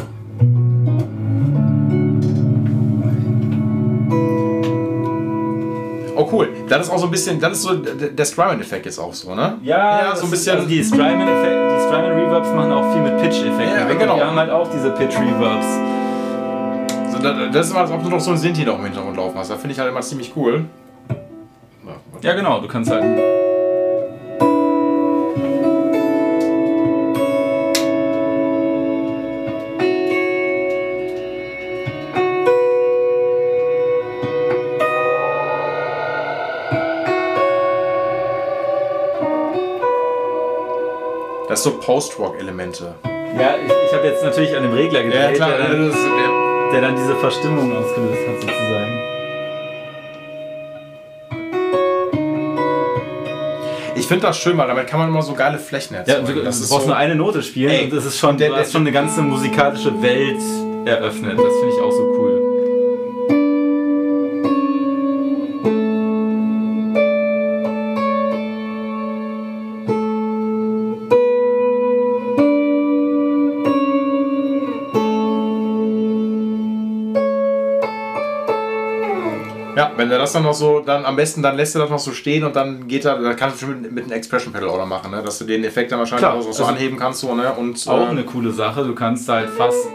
Oh 6.16 6.30
cool. 6.32 6.48
Das 6.70 6.88
ist 6.88 6.94
auch 6.94 7.00
so 7.00 7.06
ein 7.08 7.12
bisschen, 7.12 7.42
das 7.42 7.58
ist 7.58 7.64
so 7.64 7.76
der 7.76 8.26
Strymon-Effekt 8.26 8.86
jetzt 8.86 9.00
auch 9.00 9.14
so, 9.14 9.36
ne? 9.36 9.58
Ja, 9.64 10.12
ja 10.12 10.16
so 10.16 10.26
ein 10.26 10.32
bisschen. 10.32 10.56
Also 10.56 10.70
die 10.70 10.82
Strymon-Reverbs 10.82 12.50
machen 12.54 12.72
auch 12.72 12.94
viel 12.94 13.02
mit 13.02 13.18
Pitch-Effekten. 13.18 13.90
Ja, 13.90 13.94
genau. 13.94 14.16
Die 14.16 14.22
haben 14.22 14.38
halt 14.38 14.50
auch 14.50 14.70
diese 14.72 14.92
Pitch-Reverbs. 14.92 16.01
Das 17.22 17.68
ist 17.68 17.72
immer, 17.72 17.82
als 17.82 17.92
ob 17.92 18.04
du 18.04 18.10
noch 18.10 18.20
so 18.20 18.32
ein 18.32 18.38
Sinti 18.38 18.64
noch 18.64 18.80
im 18.80 18.86
Hintergrund 18.86 19.18
laufen 19.18 19.38
hast. 19.38 19.52
Das 19.52 19.60
finde 19.60 19.74
ich 19.74 19.80
halt 19.80 19.90
immer 19.90 20.02
ziemlich 20.02 20.34
cool. 20.36 20.66
Ja, 22.22 22.34
genau. 22.34 22.60
Du 22.60 22.68
kannst 22.68 22.92
halt 22.92 23.04
Das 41.52 41.64
so 41.64 41.78
Post-Rock-Elemente. 41.80 42.96
Ja, 43.38 43.56
ich, 43.58 43.70
ich 43.70 43.94
habe 43.94 44.08
jetzt 44.08 44.24
natürlich 44.24 44.56
an 44.56 44.64
dem 44.64 44.72
Regler 44.72 45.04
gedreht, 45.04 45.22
ja, 45.22 45.32
klar, 45.34 45.58
dann, 45.58 45.90
ist, 45.90 45.98
der, 45.98 46.31
der 46.72 46.82
dann 46.82 46.96
diese 46.96 47.16
Verstimmung 47.16 47.76
ausgelöst 47.76 48.28
hat, 48.28 48.42
sozusagen. 48.42 49.00
Ich 53.96 54.08
finde 54.08 54.28
das 54.28 54.38
schön, 54.38 54.58
weil 54.58 54.68
damit 54.68 54.88
kann 54.88 55.00
man 55.00 55.10
immer 55.10 55.22
so 55.22 55.34
geile 55.34 55.60
Flächen 55.60 55.96
erzeugen. 55.96 56.26
Ja, 56.26 56.34
du, 56.34 56.40
du 56.40 56.44
brauchst 56.44 56.68
so 56.68 56.88
nur 56.88 56.96
eine 56.96 57.16
Note 57.16 57.44
spielen 57.44 57.72
ey, 57.72 57.84
und 57.86 57.94
das 57.94 58.06
ist 58.06 58.18
schon, 58.18 58.38
der, 58.38 58.56
hast 58.56 58.72
schon 58.72 58.82
eine 58.82 58.92
ganze 58.92 59.22
musikalische 59.22 60.02
Welt 60.02 60.42
eröffnet. 60.86 61.38
Das 61.38 61.54
finde 61.60 61.76
ich 61.76 61.82
auch 61.82 61.92
so 61.92 62.11
das 80.22 80.34
dann 80.34 80.44
noch 80.44 80.54
so, 80.54 80.80
dann 80.80 81.06
am 81.06 81.16
besten, 81.16 81.42
dann 81.42 81.56
lässt 81.56 81.76
er 81.76 81.82
das 81.82 81.90
noch 81.90 82.00
so 82.00 82.12
stehen 82.12 82.44
und 82.44 82.56
dann 82.56 82.88
geht 82.88 83.06
er, 83.06 83.20
da 83.20 83.34
kannst 83.34 83.62
du 83.62 83.66
schon 83.66 83.82
mit, 83.82 83.92
mit 83.92 84.04
einem 84.06 84.14
Expression 84.14 84.54
Pedal 84.54 84.78
noch 84.78 84.86
machen, 84.86 85.12
ne? 85.12 85.22
dass 85.22 85.40
du 85.40 85.46
den 85.46 85.64
Effekt 85.64 85.92
dann 85.92 86.00
wahrscheinlich 86.00 86.28
Klar, 86.28 86.38
auch 86.38 86.42
so 86.42 86.50
also 86.50 86.66
anheben 86.66 86.98
kannst. 86.98 87.20
So, 87.20 87.34
ne? 87.36 87.52
und, 87.54 87.88
auch 87.88 88.08
äh, 88.08 88.10
eine 88.10 88.24
coole 88.24 88.52
Sache, 88.52 88.84
du 88.84 88.96
kannst 88.96 89.28
halt 89.30 89.50
fast, 89.50 89.88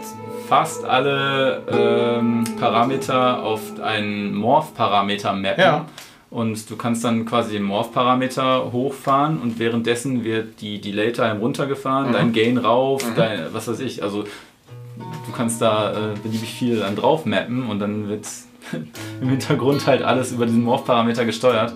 fast 0.47 0.85
alle 0.85 1.63
ähm, 1.69 2.43
Parameter 2.59 3.43
auf 3.43 3.61
einen 3.81 4.35
Morph-Parameter 4.35 5.33
mappen. 5.33 5.63
Ja. 5.63 5.85
Und 6.29 6.69
du 6.69 6.75
kannst 6.75 7.05
dann 7.05 7.25
quasi 7.25 7.53
den 7.53 7.63
Morph-Parameter 7.63 8.71
hochfahren 8.73 9.39
und 9.39 9.59
währenddessen 9.59 10.25
wird 10.25 10.59
die 10.59 10.81
Delay-Time 10.81 11.39
runtergefahren, 11.39 12.09
mhm. 12.09 12.13
dein 12.13 12.33
Gain 12.33 12.57
rauf, 12.57 13.05
mhm. 13.05 13.15
dein, 13.15 13.45
was 13.53 13.67
weiß 13.69 13.79
ich. 13.79 14.03
Also 14.03 14.23
du 14.25 15.31
kannst 15.35 15.61
da 15.61 15.91
äh, 15.91 15.95
beliebig 16.21 16.53
viel 16.53 16.79
dann 16.79 16.95
drauf 16.95 17.25
mappen 17.25 17.69
und 17.69 17.79
dann 17.79 18.09
wird 18.09 18.25
im 19.21 19.29
Hintergrund 19.29 19.87
halt 19.87 20.01
alles 20.01 20.31
über 20.31 20.45
diesen 20.45 20.63
Morph-Parameter 20.63 21.25
gesteuert. 21.25 21.73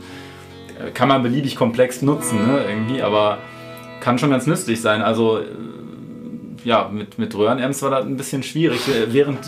Äh, 0.80 0.92
kann 0.92 1.08
man 1.08 1.24
beliebig 1.24 1.56
komplex 1.56 2.02
nutzen, 2.02 2.48
ne, 2.48 2.66
irgendwie, 2.68 3.02
aber 3.02 3.38
kann 4.00 4.18
schon 4.18 4.32
ganz 4.32 4.48
nützlich 4.48 4.82
sein. 4.82 5.02
Also 5.02 5.40
äh, 5.40 5.46
ja, 6.64 6.90
mit, 6.92 7.18
mit 7.18 7.36
Röhrenamps 7.36 7.82
war 7.82 7.92
das 7.92 8.06
ein 8.06 8.18
bisschen 8.18 8.44
schwierig, 8.44 8.88
äh, 8.88 9.14
während, 9.14 9.40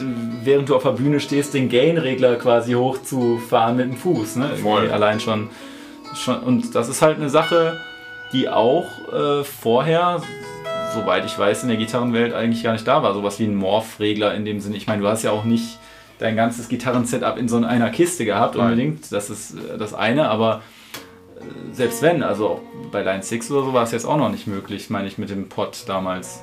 während 0.43 0.69
du 0.69 0.75
auf 0.75 0.83
der 0.83 0.91
Bühne 0.91 1.19
stehst, 1.19 1.53
den 1.53 1.69
Gain-Regler 1.69 2.35
quasi 2.35 2.73
hochzufahren 2.73 3.75
mit 3.75 3.85
dem 3.85 3.97
Fuß. 3.97 4.37
Ne? 4.37 4.49
Voll. 4.61 4.89
Allein 4.89 5.19
schon, 5.19 5.49
schon. 6.15 6.39
Und 6.39 6.75
das 6.75 6.89
ist 6.89 7.01
halt 7.01 7.17
eine 7.17 7.29
Sache, 7.29 7.79
die 8.31 8.49
auch 8.49 8.87
äh, 9.13 9.43
vorher, 9.43 10.21
soweit 10.93 11.25
ich 11.25 11.37
weiß, 11.37 11.63
in 11.63 11.69
der 11.69 11.77
Gitarrenwelt 11.77 12.33
eigentlich 12.33 12.63
gar 12.63 12.73
nicht 12.73 12.87
da 12.87 13.03
war. 13.03 13.13
Sowas 13.13 13.39
wie 13.39 13.45
ein 13.45 13.55
Morph-Regler 13.55 14.33
in 14.33 14.45
dem 14.45 14.59
Sinne. 14.59 14.77
Ich 14.77 14.87
meine, 14.87 15.01
du 15.01 15.07
hast 15.07 15.23
ja 15.23 15.31
auch 15.31 15.43
nicht 15.43 15.77
dein 16.19 16.35
ganzes 16.35 16.69
Gitarrensetup 16.69 17.37
in 17.37 17.47
so 17.47 17.57
einer 17.57 17.89
Kiste 17.89 18.25
gehabt, 18.25 18.55
Nein. 18.55 18.65
unbedingt. 18.65 19.11
Das 19.11 19.29
ist 19.29 19.55
äh, 19.55 19.77
das 19.77 19.93
eine, 19.93 20.29
aber 20.29 20.61
äh, 21.35 21.73
selbst 21.73 22.01
wenn, 22.01 22.23
also 22.23 22.61
bei 22.91 23.01
Line 23.01 23.23
6 23.23 23.51
oder 23.51 23.65
so 23.65 23.73
war 23.73 23.83
es 23.83 23.91
jetzt 23.91 24.05
auch 24.05 24.17
noch 24.17 24.29
nicht 24.29 24.47
möglich, 24.47 24.89
meine 24.89 25.07
ich, 25.07 25.17
mit 25.17 25.29
dem 25.29 25.49
Pod 25.49 25.83
damals. 25.87 26.41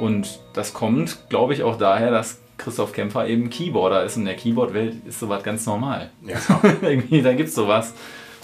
Und 0.00 0.40
das 0.54 0.72
kommt, 0.72 1.28
glaube 1.28 1.52
ich, 1.52 1.62
auch 1.62 1.76
daher, 1.76 2.10
dass 2.10 2.38
Christoph 2.58 2.92
Kämpfer 2.92 3.26
eben 3.26 3.50
Keyboarder 3.50 4.04
ist. 4.04 4.16
In 4.16 4.24
der 4.24 4.36
Keyboard-Welt 4.36 5.06
ist 5.06 5.20
sowas 5.20 5.42
ganz 5.42 5.66
normal. 5.66 6.10
Ja. 6.22 6.36
irgendwie, 6.82 7.22
da 7.22 7.32
gibt 7.34 7.48
es 7.48 7.54
sowas. 7.54 7.94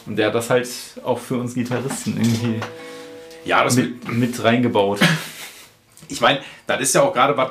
Und 0.06 0.16
der 0.16 0.28
hat 0.28 0.34
das 0.34 0.50
halt 0.50 0.68
auch 1.04 1.18
für 1.18 1.36
uns 1.36 1.54
Gitarristen 1.54 2.16
irgendwie 2.16 2.60
ja, 3.44 3.64
das 3.64 3.76
mit, 3.76 4.08
mit 4.08 4.44
reingebaut. 4.44 5.00
Ich 6.08 6.20
meine, 6.20 6.40
das 6.66 6.80
ist 6.80 6.94
ja 6.94 7.02
auch 7.02 7.12
gerade 7.12 7.36
was 7.36 7.50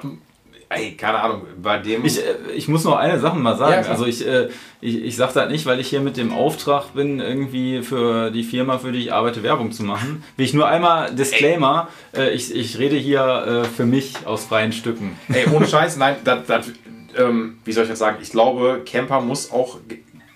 ey, 0.70 0.96
keine 0.96 1.20
Ahnung, 1.20 1.44
bei 1.62 1.78
dem. 1.78 2.06
Ich, 2.06 2.20
äh, 2.20 2.36
ich 2.56 2.68
muss 2.68 2.84
noch 2.84 2.96
eine 2.96 3.20
Sache 3.20 3.38
mal 3.38 3.58
sagen. 3.58 3.84
Ja, 3.86 3.92
also 3.92 4.06
ich, 4.06 4.26
äh, 4.26 4.50
ich, 4.82 5.04
ich 5.04 5.16
sage 5.16 5.34
das 5.34 5.50
nicht, 5.50 5.66
weil 5.66 5.80
ich 5.80 5.88
hier 5.88 6.02
mit 6.02 6.18
dem 6.18 6.34
Auftrag 6.34 6.94
bin, 6.94 7.20
irgendwie 7.20 7.82
für 7.82 8.32
die 8.32 8.44
Firma, 8.44 8.78
für 8.78 8.92
die 8.92 9.00
ich 9.00 9.14
arbeite, 9.14 9.44
Werbung 9.44 9.72
zu 9.72 9.84
machen. 9.84 10.24
Will 10.36 10.46
ich 10.46 10.54
nur 10.54 10.68
einmal 10.68 11.14
Disclaimer, 11.14 11.88
äh, 12.16 12.32
ich, 12.32 12.54
ich 12.54 12.78
rede 12.80 12.96
hier 12.96 13.66
für 13.76 13.86
mich 13.86 14.26
aus 14.26 14.46
freien 14.46 14.72
Stücken. 14.72 15.18
Ey, 15.30 15.46
ohne 15.54 15.68
Scheiß, 15.68 15.98
nein, 15.98 16.18
das, 16.24 16.46
das, 16.46 16.72
ähm, 17.18 17.60
wie 17.66 17.72
soll 17.72 17.84
ich 17.84 17.90
das 17.90 18.00
sagen? 18.00 18.18
Ich 18.22 18.32
glaube, 18.32 18.82
Camper 18.86 19.22
muss 19.22 19.52
auch 19.52 19.78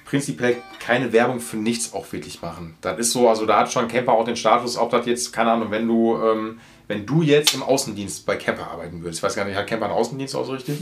prinzipiell 0.05 0.57
keine 0.79 1.13
Werbung 1.13 1.39
für 1.39 1.57
nichts 1.57 1.93
auch 1.93 2.11
wirklich 2.11 2.41
machen. 2.41 2.75
Das 2.81 2.99
ist 2.99 3.11
so, 3.11 3.29
also 3.29 3.45
da 3.45 3.59
hat 3.59 3.71
schon 3.71 3.87
Camper 3.87 4.13
auch 4.13 4.25
den 4.25 4.35
Status, 4.35 4.77
ob 4.77 4.89
das 4.91 5.05
jetzt, 5.05 5.31
keine 5.31 5.51
Ahnung, 5.51 5.71
wenn 5.71 5.87
du. 5.87 6.17
Ähm, 6.17 6.59
wenn 6.91 7.05
du 7.05 7.21
jetzt 7.21 7.53
im 7.53 7.63
Außendienst 7.63 8.25
bei 8.25 8.35
Camper 8.35 8.69
arbeiten 8.69 9.01
würdest, 9.01 9.19
ich 9.19 9.23
weiß 9.23 9.35
gar 9.35 9.45
nicht, 9.45 9.55
hat 9.55 9.65
Camper 9.65 9.85
einen 9.85 9.93
Außendienst 9.93 10.35
auch 10.35 10.45
so 10.45 10.51
richtig? 10.51 10.77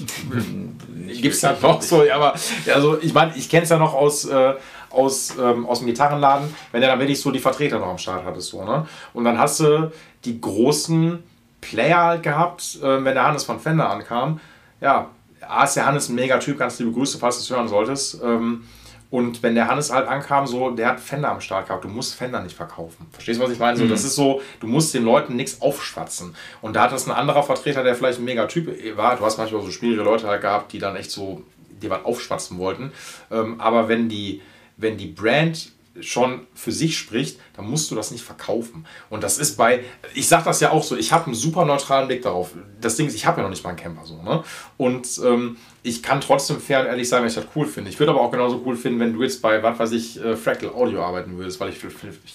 Gibt 1.21 1.35
es 1.35 1.41
da 1.41 1.55
noch 1.61 1.83
so, 1.83 2.03
ja, 2.03 2.15
aber 2.15 2.33
also 2.73 2.99
ich 2.99 3.13
meine, 3.13 3.35
ich 3.35 3.47
kenne 3.47 3.61
es 3.61 3.69
ja 3.69 3.77
noch 3.77 3.93
aus, 3.93 4.25
äh, 4.25 4.55
aus, 4.89 5.35
ähm, 5.39 5.67
aus 5.67 5.79
dem 5.79 5.87
Gitarrenladen, 5.87 6.51
wenn 6.71 6.81
er 6.81 6.89
dann 6.89 6.99
wirklich 6.99 7.21
so 7.21 7.29
die 7.29 7.37
Vertreter 7.37 7.77
noch 7.77 7.89
am 7.89 7.99
Start 7.99 8.25
hattest, 8.25 8.49
so, 8.49 8.63
ne? 8.63 8.87
Und 9.13 9.23
dann 9.23 9.37
hast 9.37 9.59
du 9.59 9.91
die 10.25 10.41
großen 10.41 11.23
Player 11.61 12.03
halt 12.03 12.23
gehabt, 12.23 12.79
äh, 12.81 13.03
wenn 13.05 13.13
der 13.13 13.27
Hannes 13.27 13.43
von 13.43 13.59
Fender 13.59 13.87
ankam. 13.87 14.39
Ja, 14.81 15.11
A 15.47 15.65
ist 15.65 15.75
der 15.75 15.85
Hannes 15.85 16.09
ein 16.09 16.15
mega 16.15 16.39
Typ, 16.39 16.57
ganz 16.57 16.79
liebe 16.79 16.91
Grüße, 16.91 17.19
falls 17.19 17.37
du 17.37 17.43
es 17.43 17.55
hören 17.55 17.67
solltest. 17.67 18.19
Ähm, 18.23 18.63
und 19.11 19.41
wenn 19.41 19.55
der 19.55 19.67
Hannes 19.67 19.91
halt 19.91 20.07
ankam, 20.07 20.45
so, 20.45 20.69
der 20.69 20.87
hat 20.87 20.99
Fender 20.99 21.31
am 21.31 21.41
Start 21.41 21.67
gehabt. 21.67 21.83
Du 21.83 21.87
musst 21.87 22.13
Fender 22.13 22.41
nicht 22.41 22.55
verkaufen. 22.55 23.07
Verstehst 23.11 23.39
du, 23.39 23.43
was 23.43 23.51
ich 23.51 23.57
meine? 23.57 23.75
So, 23.75 23.85
mhm. 23.85 23.89
Das 23.89 24.03
ist 24.03 24.15
so, 24.15 24.41
du 24.59 24.67
musst 24.67 24.93
den 24.93 25.03
Leuten 25.03 25.35
nichts 25.35 25.61
aufschwatzen. 25.61 26.35
Und 26.61 26.75
da 26.75 26.83
hat 26.83 26.91
das 26.91 27.07
ein 27.07 27.11
anderer 27.11 27.41
Vertreter, 27.41 27.83
der 27.83 27.95
vielleicht 27.95 28.19
ein 28.19 28.25
mega 28.25 28.45
Typ 28.45 28.67
war. 28.95 29.15
Du 29.15 29.25
hast 29.25 29.37
manchmal 29.37 29.63
so 29.63 29.71
schwierige 29.71 30.03
Leute 30.03 30.27
halt 30.27 30.41
gehabt, 30.41 30.73
die 30.73 30.79
dann 30.79 30.95
echt 30.95 31.09
so 31.09 31.41
dir 31.81 31.89
was 31.89 32.05
aufschwatzen 32.05 32.59
wollten. 32.59 32.91
Ähm, 33.31 33.59
aber 33.59 33.87
wenn 33.87 34.09
die, 34.09 34.41
wenn 34.77 34.97
die 34.97 35.07
Brand 35.07 35.71
schon 36.01 36.47
für 36.53 36.71
sich 36.71 36.97
spricht, 36.97 37.39
dann 37.55 37.69
musst 37.69 37.89
du 37.91 37.95
das 37.95 38.11
nicht 38.11 38.23
verkaufen. 38.23 38.85
Und 39.09 39.23
das 39.23 39.37
ist 39.37 39.57
bei, 39.57 39.83
ich 40.13 40.27
sage 40.27 40.45
das 40.45 40.59
ja 40.59 40.71
auch 40.71 40.83
so, 40.83 40.95
ich 40.95 41.11
habe 41.11 41.25
einen 41.25 41.35
super 41.35 41.65
neutralen 41.65 42.07
Blick 42.07 42.21
darauf. 42.21 42.51
Das 42.79 42.95
Ding 42.95 43.07
ist, 43.07 43.15
ich 43.15 43.25
habe 43.25 43.37
ja 43.37 43.43
noch 43.43 43.49
nicht 43.49 43.63
mal 43.63 43.71
einen 43.71 43.79
Camper 43.79 44.05
so. 44.05 44.21
Ne? 44.21 44.43
Und 44.77 45.19
ähm, 45.25 45.57
ich 45.83 46.03
kann 46.03 46.21
trotzdem 46.21 46.59
fair 46.59 46.81
und 46.81 46.87
ehrlich 46.87 47.07
sagen, 47.07 47.23
wenn 47.23 47.29
ich 47.29 47.35
das 47.35 47.47
cool 47.55 47.65
finde. 47.65 47.89
Ich 47.89 47.99
würde 47.99 48.11
aber 48.11 48.21
auch 48.21 48.31
genauso 48.31 48.61
cool 48.65 48.75
finden, 48.75 48.99
wenn 48.99 49.13
du 49.13 49.23
jetzt 49.23 49.41
bei, 49.41 49.61
was 49.63 49.79
weiß 49.79 49.91
ich, 49.93 50.23
äh, 50.23 50.35
Fractal 50.35 50.69
Audio 50.69 51.03
arbeiten 51.03 51.37
würdest, 51.37 51.59
weil 51.59 51.69
ich, 51.69 51.77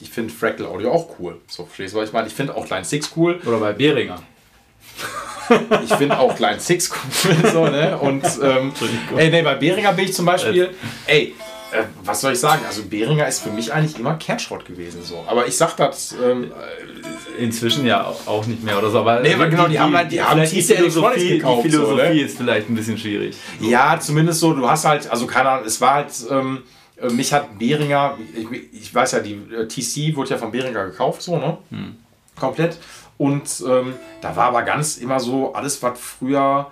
ich 0.00 0.10
finde 0.10 0.32
Fractal 0.32 0.66
Audio 0.66 0.92
auch 0.92 1.18
cool. 1.18 1.40
So, 1.46 1.64
verstehst 1.64 1.94
du, 1.94 1.98
was 1.98 2.08
ich 2.08 2.12
meine? 2.12 2.26
Ich 2.26 2.34
finde 2.34 2.54
auch 2.56 2.68
Line 2.68 2.84
6 2.84 3.12
cool. 3.16 3.40
Oder 3.46 3.58
bei 3.58 3.72
Behringer. 3.72 4.22
ich 5.84 5.94
finde 5.94 6.18
auch 6.18 6.38
Line 6.38 6.60
6 6.60 6.90
cool. 6.90 7.50
so, 7.52 7.66
ne? 7.66 7.98
Und 7.98 8.24
ähm, 8.42 8.72
ey, 9.16 9.30
nee, 9.30 9.42
bei 9.42 9.54
Behringer 9.54 9.92
bin 9.92 10.06
ich 10.06 10.14
zum 10.14 10.24
Beispiel, 10.24 10.70
ey, 11.06 11.34
äh, 11.74 11.84
was 12.04 12.20
soll 12.20 12.32
ich 12.32 12.40
sagen? 12.40 12.62
Also 12.66 12.82
Behringer 12.84 13.26
ist 13.26 13.42
für 13.42 13.50
mich 13.50 13.72
eigentlich 13.72 13.98
immer 13.98 14.14
Kernschrott 14.14 14.64
gewesen. 14.64 15.02
So. 15.02 15.24
Aber 15.26 15.46
ich 15.46 15.56
sag 15.56 15.76
das. 15.76 16.14
Ähm, 16.22 16.52
Inzwischen 17.38 17.84
ja 17.84 18.06
auch 18.26 18.46
nicht 18.46 18.62
mehr 18.62 18.78
oder 18.78 18.90
so. 18.90 19.00
Aber 19.00 19.20
nee, 19.20 19.34
aber 19.34 19.48
genau, 19.48 19.64
die, 19.64 19.72
die, 19.72 19.80
haben 19.80 19.96
halt 19.96 20.12
die, 20.12 20.22
haben 20.22 20.40
die 20.40 20.62
Philosophie, 20.62 21.38
gekauft, 21.38 21.64
die 21.64 21.70
Philosophie 21.70 22.00
so, 22.00 22.14
ne? 22.14 22.20
ist 22.20 22.36
vielleicht 22.36 22.70
ein 22.70 22.74
bisschen 22.74 22.96
schwierig. 22.96 23.36
Ja, 23.60 23.98
zumindest 23.98 24.40
so, 24.40 24.52
du 24.52 24.68
hast 24.68 24.84
halt, 24.84 25.10
also 25.10 25.26
keine 25.26 25.50
Ahnung, 25.50 25.66
es 25.66 25.80
war 25.80 25.94
halt. 25.94 26.12
Ähm, 26.30 26.62
äh, 26.96 27.08
mich 27.10 27.32
hat 27.32 27.58
Behringer, 27.58 28.16
ich, 28.36 28.72
ich, 28.72 28.94
weiß 28.94 29.12
ja, 29.12 29.20
die 29.20 29.34
äh, 29.34 29.66
TC 29.66 30.16
wurde 30.16 30.30
ja 30.30 30.38
von 30.38 30.52
Behringer 30.52 30.86
gekauft, 30.86 31.22
so, 31.22 31.36
ne? 31.36 31.58
Hm. 31.70 31.96
Komplett. 32.38 32.78
Und 33.18 33.64
ähm, 33.68 33.94
da 34.20 34.34
war 34.36 34.46
aber 34.46 34.62
ganz 34.62 34.96
immer 34.98 35.18
so, 35.20 35.52
alles, 35.54 35.82
was 35.82 35.98
früher 35.98 36.70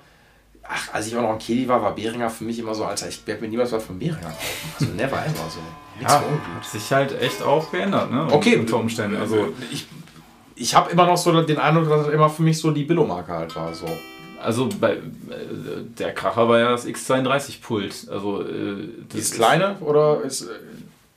ach, 0.73 0.95
als 0.95 1.07
ich 1.07 1.17
auch 1.17 1.23
noch 1.23 1.33
ein 1.33 1.39
Kedi 1.39 1.69
war, 1.69 1.83
war 1.83 1.95
Behringer 1.95 2.31
für 2.31 2.45
mich 2.45 2.59
immer 2.59 2.75
so, 2.75 2.85
Alter, 2.85 3.09
ich 3.09 3.27
werde 3.27 3.43
mir 3.43 3.49
niemals 3.49 3.73
was 3.73 3.85
von 3.85 3.99
Behringer 3.99 4.21
kaufen. 4.21 4.73
Also 4.81 4.93
never 4.95 5.19
ever 5.19 5.51
so. 5.51 5.61
ja, 6.01 6.09
hat 6.09 6.65
sich 6.65 6.91
halt 6.93 7.21
echt 7.21 7.43
auch 7.43 7.71
geändert, 7.71 8.11
ne? 8.11 8.27
Okay. 8.31 8.57
Unter 8.57 8.79
Umständen. 8.79 9.17
Also 9.17 9.49
ich, 9.71 9.87
ich 10.57 10.75
habe 10.75 10.91
immer 10.91 11.07
noch 11.07 11.17
so 11.17 11.43
den 11.43 11.59
Eindruck, 11.59 11.89
dass 11.89 12.07
es 12.07 12.13
immer 12.13 12.31
für 12.31 12.43
mich 12.43 12.59
so 12.59 12.71
die 12.71 12.85
Billo-Marke 12.85 13.33
halt 13.33 13.55
war. 13.55 13.75
So. 13.75 13.87
Also 14.41 14.69
bei, 14.81 14.95
äh, 14.95 14.99
der 15.99 16.13
Kracher 16.15 16.49
war 16.49 16.59
ja 16.59 16.71
das 16.71 16.87
X32-Pult. 16.87 18.09
Also, 18.11 18.43
äh, 18.43 18.89
das 19.09 19.21
ist 19.21 19.35
kleine 19.35 19.77
oder 19.81 20.23
ist. 20.23 20.49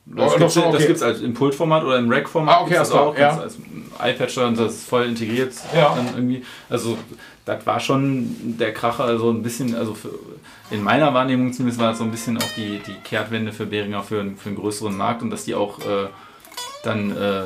Das 0.06 0.36
gibt 0.36 0.50
es 0.50 0.56
okay. 0.56 1.02
als 1.02 1.20
im 1.20 1.34
Pultformat 1.34 1.82
oder 1.82 1.98
im 1.98 2.10
Rack-Format. 2.10 2.56
Ah, 2.56 2.62
okay, 2.62 2.74
das 2.74 2.92
auch. 2.92 3.18
Ja. 3.18 3.38
Als 3.38 3.58
iPad 4.02 4.38
und 4.38 4.58
das 4.58 4.74
ist 4.74 4.88
voll 4.88 5.06
integriert. 5.06 5.52
Ja. 5.74 5.96
Irgendwie. 6.14 6.44
Also 6.70 6.96
das 7.44 7.66
war 7.66 7.80
schon 7.80 8.56
der 8.58 8.72
Kracher, 8.72 9.04
also 9.04 9.30
ein 9.30 9.42
bisschen, 9.42 9.74
also 9.74 9.94
für, 9.94 10.10
in 10.70 10.82
meiner 10.82 11.12
Wahrnehmung 11.14 11.52
zumindest 11.52 11.80
war 11.80 11.90
das 11.90 11.98
so 11.98 12.04
ein 12.04 12.10
bisschen 12.10 12.36
auch 12.38 12.52
die, 12.56 12.80
die 12.86 12.94
Kehrtwende 13.04 13.52
für 13.52 13.66
Behringer 13.66 14.02
für, 14.02 14.24
für 14.36 14.48
einen 14.48 14.56
größeren 14.56 14.96
Markt 14.96 15.22
und 15.22 15.30
dass 15.30 15.44
die 15.44 15.54
auch 15.54 15.78
äh, 15.80 16.08
dann 16.82 17.16
äh, 17.16 17.42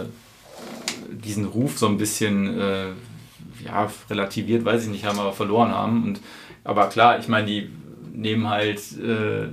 diesen 1.11 1.47
Ruf 1.47 1.79
so 1.79 1.87
ein 1.87 1.99
bisschen 1.99 2.59
äh, 2.59 2.87
ja, 3.65 3.91
relativiert, 4.09 4.65
weiß 4.65 4.85
ich 4.85 4.91
nicht, 4.91 5.05
haben 5.05 5.19
aber 5.19 5.33
verloren 5.33 5.71
haben. 5.71 6.05
Und, 6.05 6.21
aber 6.65 6.89
klar, 6.89 7.19
ich 7.19 7.29
meine, 7.29 7.47
die 7.47 7.71
nehmen 8.13 8.49
halt 8.49 8.81
äh, 8.99 9.49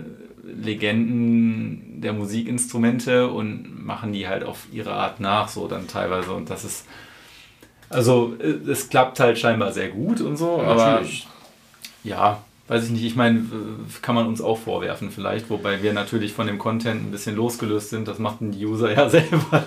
Legenden 0.46 1.87
der 2.02 2.14
Musikinstrumente 2.14 3.28
und 3.28 3.86
machen 3.86 4.14
die 4.14 4.28
halt 4.28 4.44
auf 4.44 4.68
ihre 4.72 4.94
Art 4.94 5.20
nach, 5.20 5.48
so 5.48 5.68
dann 5.68 5.88
teilweise. 5.88 6.32
Und 6.32 6.50
das 6.50 6.64
ist 6.64 6.86
also 7.90 8.36
äh, 8.40 8.70
es 8.70 8.90
klappt 8.90 9.20
halt 9.20 9.38
scheinbar 9.38 9.72
sehr 9.72 9.90
gut 9.90 10.22
und 10.22 10.38
so, 10.38 10.58
ja, 10.58 10.64
aber 10.64 10.92
natürlich. 10.92 11.28
ja, 12.04 12.44
weiß 12.68 12.84
ich 12.84 12.90
nicht, 12.90 13.04
ich 13.04 13.16
meine, 13.16 13.46
kann 14.02 14.14
man 14.14 14.28
uns 14.28 14.42
auch 14.42 14.58
vorwerfen 14.58 15.10
vielleicht, 15.10 15.50
wobei 15.50 15.82
wir 15.82 15.94
natürlich 15.94 16.34
von 16.34 16.48
dem 16.48 16.58
Content 16.58 17.08
ein 17.08 17.12
bisschen 17.12 17.36
losgelöst 17.36 17.92
sind, 17.92 18.08
das 18.10 18.20
machten 18.20 18.52
die 18.52 18.66
User 18.66 18.92
ja 18.92 19.10
selber. 19.10 19.64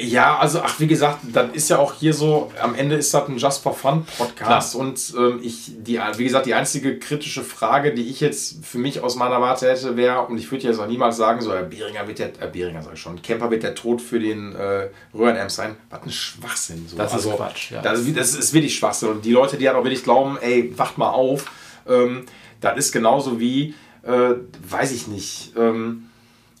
Ja, 0.00 0.36
also 0.36 0.60
ach, 0.62 0.78
wie 0.78 0.86
gesagt, 0.86 1.20
das 1.32 1.52
ist 1.54 1.70
ja 1.70 1.78
auch 1.78 1.94
hier 1.94 2.12
so, 2.12 2.52
am 2.60 2.74
Ende 2.74 2.96
ist 2.96 3.14
das 3.14 3.28
ein 3.28 3.38
Just 3.38 3.62
for 3.62 3.72
Fun 3.74 4.04
Podcast 4.18 4.74
Klar. 4.74 4.86
und 4.86 5.14
ähm, 5.16 5.40
ich, 5.42 5.72
die, 5.78 5.98
wie 6.16 6.24
gesagt, 6.24 6.44
die 6.44 6.52
einzige 6.52 6.98
kritische 6.98 7.42
Frage, 7.42 7.94
die 7.94 8.10
ich 8.10 8.20
jetzt 8.20 8.62
für 8.62 8.78
mich 8.78 9.00
aus 9.00 9.16
meiner 9.16 9.40
Warte 9.40 9.70
hätte, 9.70 9.96
wäre, 9.96 10.26
und 10.26 10.36
ich 10.36 10.50
würde 10.52 10.64
jetzt 10.64 10.78
auch 10.78 10.86
niemals 10.86 11.16
sagen, 11.16 11.40
so, 11.40 11.54
Herr 11.54 11.62
Beringer 11.62 12.06
wird 12.06 12.18
der, 12.18 12.28
äh, 12.40 12.48
Beringer 12.52 12.82
sag 12.82 12.92
ich 12.92 13.00
schon, 13.00 13.22
Camper 13.22 13.50
wird 13.50 13.62
der 13.62 13.74
Tod 13.74 14.02
für 14.02 14.20
den 14.20 14.54
äh, 14.54 14.88
Röhrenamp 15.14 15.50
sein, 15.50 15.76
was 15.88 16.02
ein 16.02 16.10
Schwachsinn. 16.10 16.86
So. 16.88 16.98
Das 16.98 17.14
also, 17.14 17.30
ist 17.30 17.36
Quatsch, 17.36 17.70
ja. 17.70 17.80
Das, 17.80 18.00
das 18.14 18.34
ist 18.34 18.52
wirklich 18.52 18.76
Schwachsinn 18.76 19.08
und 19.08 19.24
die 19.24 19.32
Leute, 19.32 19.56
die 19.56 19.66
halt 19.66 19.78
auch 19.78 19.84
wirklich 19.84 20.04
glauben, 20.04 20.36
ey, 20.42 20.74
wacht 20.76 20.98
mal 20.98 21.10
auf, 21.10 21.46
ähm, 21.88 22.26
das 22.60 22.78
ist 22.78 22.92
genauso 22.92 23.40
wie, 23.40 23.74
äh, 24.02 24.34
weiß 24.68 24.92
ich 24.92 25.06
nicht, 25.06 25.52
ähm, 25.56 26.10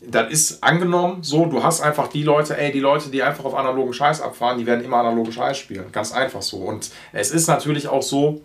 das 0.06 0.30
ist 0.30 0.62
angenommen 0.62 1.22
so, 1.22 1.46
du 1.46 1.62
hast 1.62 1.80
einfach 1.80 2.08
die 2.08 2.22
Leute, 2.22 2.58
ey, 2.58 2.72
die 2.72 2.80
Leute, 2.80 3.10
die 3.10 3.22
einfach 3.22 3.44
auf 3.44 3.54
analogen 3.54 3.92
Scheiß 3.92 4.20
abfahren, 4.20 4.58
die 4.58 4.66
werden 4.66 4.84
immer 4.84 4.98
analogen 4.98 5.32
Scheiß 5.32 5.56
spielen. 5.56 5.86
Ganz 5.92 6.12
einfach 6.12 6.42
so. 6.42 6.58
Und 6.58 6.90
es 7.12 7.30
ist 7.30 7.46
natürlich 7.46 7.88
auch 7.88 8.02
so, 8.02 8.42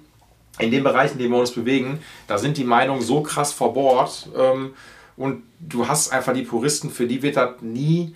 in 0.60 0.72
den 0.72 0.84
Bereichen, 0.84 1.14
in 1.14 1.20
denen 1.20 1.34
wir 1.34 1.40
uns 1.40 1.52
bewegen, 1.52 2.00
da 2.28 2.38
sind 2.38 2.58
die 2.58 2.64
Meinungen 2.64 3.02
so 3.02 3.22
krass 3.22 3.54
verbohrt 3.54 4.30
ähm, 4.38 4.74
und 5.18 5.44
du 5.60 5.88
hast 5.88 6.12
einfach 6.12 6.34
die 6.34 6.44
Puristen, 6.44 6.90
für 6.90 7.08
die 7.08 7.22
wird 7.22 7.38
das 7.38 7.62
nie, 7.62 8.16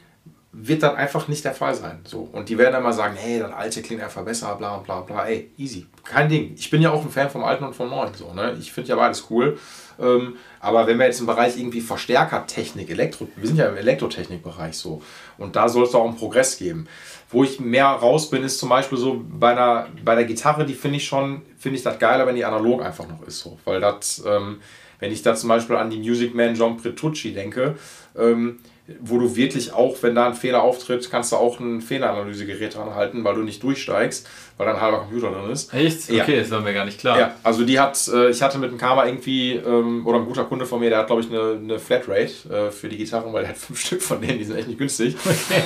wird 0.55 0.83
das 0.83 0.93
einfach 0.93 1.27
nicht 1.27 1.43
der 1.43 1.55
Fall 1.55 1.73
sein. 1.73 1.99
So. 2.05 2.29
Und 2.31 2.47
die 2.47 2.59
werden 2.59 2.75
immer 2.75 2.93
sagen, 2.93 3.15
hey, 3.17 3.39
das 3.39 3.51
alte 3.51 3.81
klingt 3.81 4.03
einfach 4.03 4.23
besser, 4.23 4.55
bla 4.55 4.77
bla 4.77 5.01
bla. 5.01 5.25
Ey, 5.25 5.49
easy. 5.57 5.87
Kein 6.03 6.29
Ding. 6.29 6.53
Ich 6.55 6.69
bin 6.69 6.79
ja 6.81 6.91
auch 6.91 7.03
ein 7.03 7.09
Fan 7.09 7.29
vom 7.29 7.43
Alten 7.43 7.63
und 7.63 7.75
vom 7.75 7.89
Neuen. 7.89 8.13
So, 8.13 8.33
ne? 8.33 8.55
Ich 8.59 8.71
finde 8.71 8.91
ja 8.91 8.95
beides 8.95 9.25
cool. 9.31 9.57
Ähm, 9.99 10.37
aber 10.59 10.85
wenn 10.85 10.99
wir 10.99 11.07
jetzt 11.07 11.19
im 11.19 11.25
Bereich 11.25 11.57
irgendwie 11.57 11.81
Verstärkertechnik, 11.81 12.89
Elektro, 12.89 13.27
wir 13.35 13.47
sind 13.47 13.57
ja 13.57 13.67
im 13.67 13.77
Elektrotechnikbereich 13.77 14.75
so, 14.75 15.01
und 15.39 15.55
da 15.55 15.67
soll 15.67 15.85
es 15.85 15.95
auch 15.95 16.05
einen 16.05 16.15
Progress 16.15 16.57
geben. 16.57 16.87
Wo 17.29 17.43
ich 17.43 17.59
mehr 17.59 17.87
raus 17.87 18.29
bin, 18.29 18.43
ist 18.43 18.59
zum 18.59 18.69
Beispiel 18.69 18.99
so 18.99 19.23
bei, 19.27 19.51
einer, 19.51 19.87
bei 20.05 20.13
der 20.13 20.25
Gitarre, 20.25 20.65
die 20.65 20.75
finde 20.75 20.97
ich 20.97 21.05
schon, 21.05 21.41
finde 21.57 21.77
ich 21.77 21.83
das 21.83 21.97
geiler, 21.97 22.27
wenn 22.27 22.35
die 22.35 22.45
analog 22.45 22.83
einfach 22.83 23.07
noch 23.07 23.25
ist. 23.25 23.39
So. 23.39 23.57
Weil 23.65 23.81
das, 23.81 24.23
ähm, 24.25 24.61
wenn 24.99 25.11
ich 25.11 25.23
da 25.23 25.33
zum 25.33 25.49
Beispiel 25.49 25.77
an 25.77 25.89
die 25.89 25.97
Music 25.97 26.35
Man 26.35 26.53
John 26.53 26.77
Petrucci 26.77 27.33
denke, 27.33 27.75
ähm, 28.15 28.59
wo 28.99 29.17
du 29.17 29.35
wirklich 29.37 29.71
auch, 29.71 29.95
wenn 30.01 30.13
da 30.13 30.27
ein 30.27 30.33
Fehler 30.33 30.61
auftritt, 30.61 31.09
kannst 31.09 31.31
du 31.31 31.37
auch 31.37 31.59
ein 31.59 31.81
Fehleranalysegerät 31.81 32.75
dran 32.75 32.93
halten, 32.95 33.23
weil 33.23 33.35
du 33.35 33.41
nicht 33.41 33.63
durchsteigst, 33.63 34.27
weil 34.57 34.65
da 34.67 34.73
ein 34.73 34.81
halber 34.81 34.99
Computer 34.99 35.31
drin 35.31 35.49
ist. 35.51 35.73
Echt? 35.73 36.09
Ja. 36.09 36.23
Okay, 36.23 36.39
das 36.39 36.51
war 36.51 36.59
mir 36.59 36.73
gar 36.73 36.83
nicht 36.83 36.99
klar. 36.99 37.17
Ja, 37.17 37.35
also 37.43 37.63
die 37.63 37.79
hat, 37.79 37.97
äh, 38.13 38.29
ich 38.29 38.41
hatte 38.41 38.57
mit 38.57 38.71
dem 38.71 38.77
Karma 38.77 39.05
irgendwie, 39.05 39.53
ähm, 39.53 40.05
oder 40.05 40.19
ein 40.19 40.25
guter 40.25 40.43
Kunde 40.43 40.65
von 40.65 40.81
mir, 40.81 40.89
der 40.89 40.99
hat 40.99 41.07
glaube 41.07 41.21
ich 41.21 41.29
eine, 41.29 41.59
eine 41.63 41.79
Flatrate 41.79 42.31
äh, 42.49 42.71
für 42.71 42.89
die 42.89 42.97
Gitarren, 42.97 43.31
weil 43.31 43.43
der 43.43 43.51
hat 43.51 43.57
fünf 43.57 43.79
Stück 43.85 44.01
von 44.01 44.19
denen, 44.19 44.39
die 44.39 44.43
sind 44.43 44.57
echt 44.57 44.67
nicht 44.67 44.79
günstig. 44.79 45.15
Okay. 45.23 45.61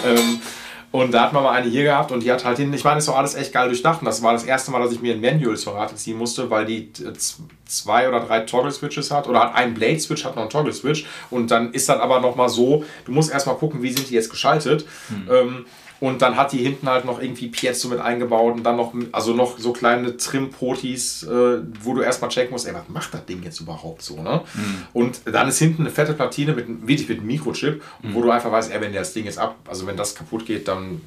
Und 0.91 1.13
da 1.13 1.23
hat 1.23 1.33
man 1.33 1.43
mal 1.43 1.51
eine 1.51 1.69
hier 1.69 1.83
gehabt 1.83 2.11
und 2.11 2.23
die 2.23 2.31
hat 2.31 2.45
halt 2.45 2.57
hin, 2.57 2.73
ich 2.73 2.83
meine, 2.83 2.99
ist 2.99 3.07
doch 3.07 3.17
alles 3.17 3.35
echt 3.35 3.51
geil 3.51 3.67
durchdacht. 3.67 4.01
Und 4.01 4.05
das 4.05 4.23
war 4.23 4.33
das 4.33 4.45
erste 4.45 4.71
Mal, 4.71 4.81
dass 4.81 4.93
ich 4.93 5.01
mir 5.01 5.13
ein 5.13 5.21
Manual 5.21 5.57
zur 5.57 5.75
Rate 5.75 5.95
ziehen 5.95 6.17
musste, 6.17 6.49
weil 6.49 6.65
die 6.65 6.89
äh, 7.03 7.13
zwei 7.65 8.07
oder 8.07 8.21
drei 8.21 8.39
Toggle-Switches 8.41 9.11
hat 9.11 9.27
oder 9.27 9.41
hat 9.41 9.55
einen 9.55 9.73
Blade-Switch, 9.73 10.23
hat 10.23 10.35
noch 10.35 10.43
einen 10.43 10.49
Toggle-Switch. 10.49 11.05
Und 11.29 11.51
dann 11.51 11.73
ist 11.73 11.89
das 11.89 11.99
aber 11.99 12.21
nochmal 12.21 12.49
so, 12.49 12.85
du 13.05 13.11
musst 13.11 13.31
erstmal 13.31 13.57
gucken, 13.57 13.81
wie 13.81 13.91
sind 13.91 14.09
die 14.09 14.13
jetzt 14.13 14.29
geschaltet. 14.29 14.85
Hm. 15.09 15.29
Ähm, 15.29 15.65
und 15.99 16.21
dann 16.21 16.37
hat 16.37 16.51
die 16.51 16.59
hinten 16.59 16.87
halt 16.87 17.05
noch 17.05 17.21
irgendwie 17.21 17.47
Piezo 17.47 17.87
mit 17.87 17.99
eingebaut 17.99 18.55
und 18.55 18.63
dann 18.63 18.77
noch, 18.77 18.93
also 19.11 19.33
noch 19.33 19.57
so 19.57 19.73
kleine 19.73 20.15
Trim-Potis, 20.15 21.23
äh, 21.23 21.59
wo 21.81 21.93
du 21.95 22.01
erstmal 22.01 22.29
checken 22.29 22.51
musst, 22.51 22.67
ey, 22.67 22.73
was 22.73 22.87
macht 22.87 23.13
das 23.13 23.25
Ding 23.25 23.41
jetzt 23.43 23.59
überhaupt 23.59 24.01
so, 24.03 24.21
ne? 24.21 24.41
Mhm. 24.53 24.83
Und 24.93 25.21
dann 25.25 25.47
ist 25.47 25.59
hinten 25.59 25.83
eine 25.83 25.91
fette 25.91 26.13
Platine 26.13 26.53
mit, 26.53 26.67
wirklich 26.87 27.09
mit 27.09 27.19
einem 27.19 27.27
Mikrochip, 27.27 27.81
mhm. 28.01 28.13
wo 28.13 28.21
du 28.21 28.29
einfach 28.29 28.51
weißt, 28.51 28.71
ey, 28.71 28.79
wenn 28.81 28.93
das 28.93 29.13
Ding 29.13 29.25
jetzt 29.25 29.39
ab, 29.39 29.55
also 29.67 29.87
wenn 29.87 29.97
das 29.97 30.13
kaputt 30.13 30.45
geht, 30.45 30.67
dann 30.67 31.01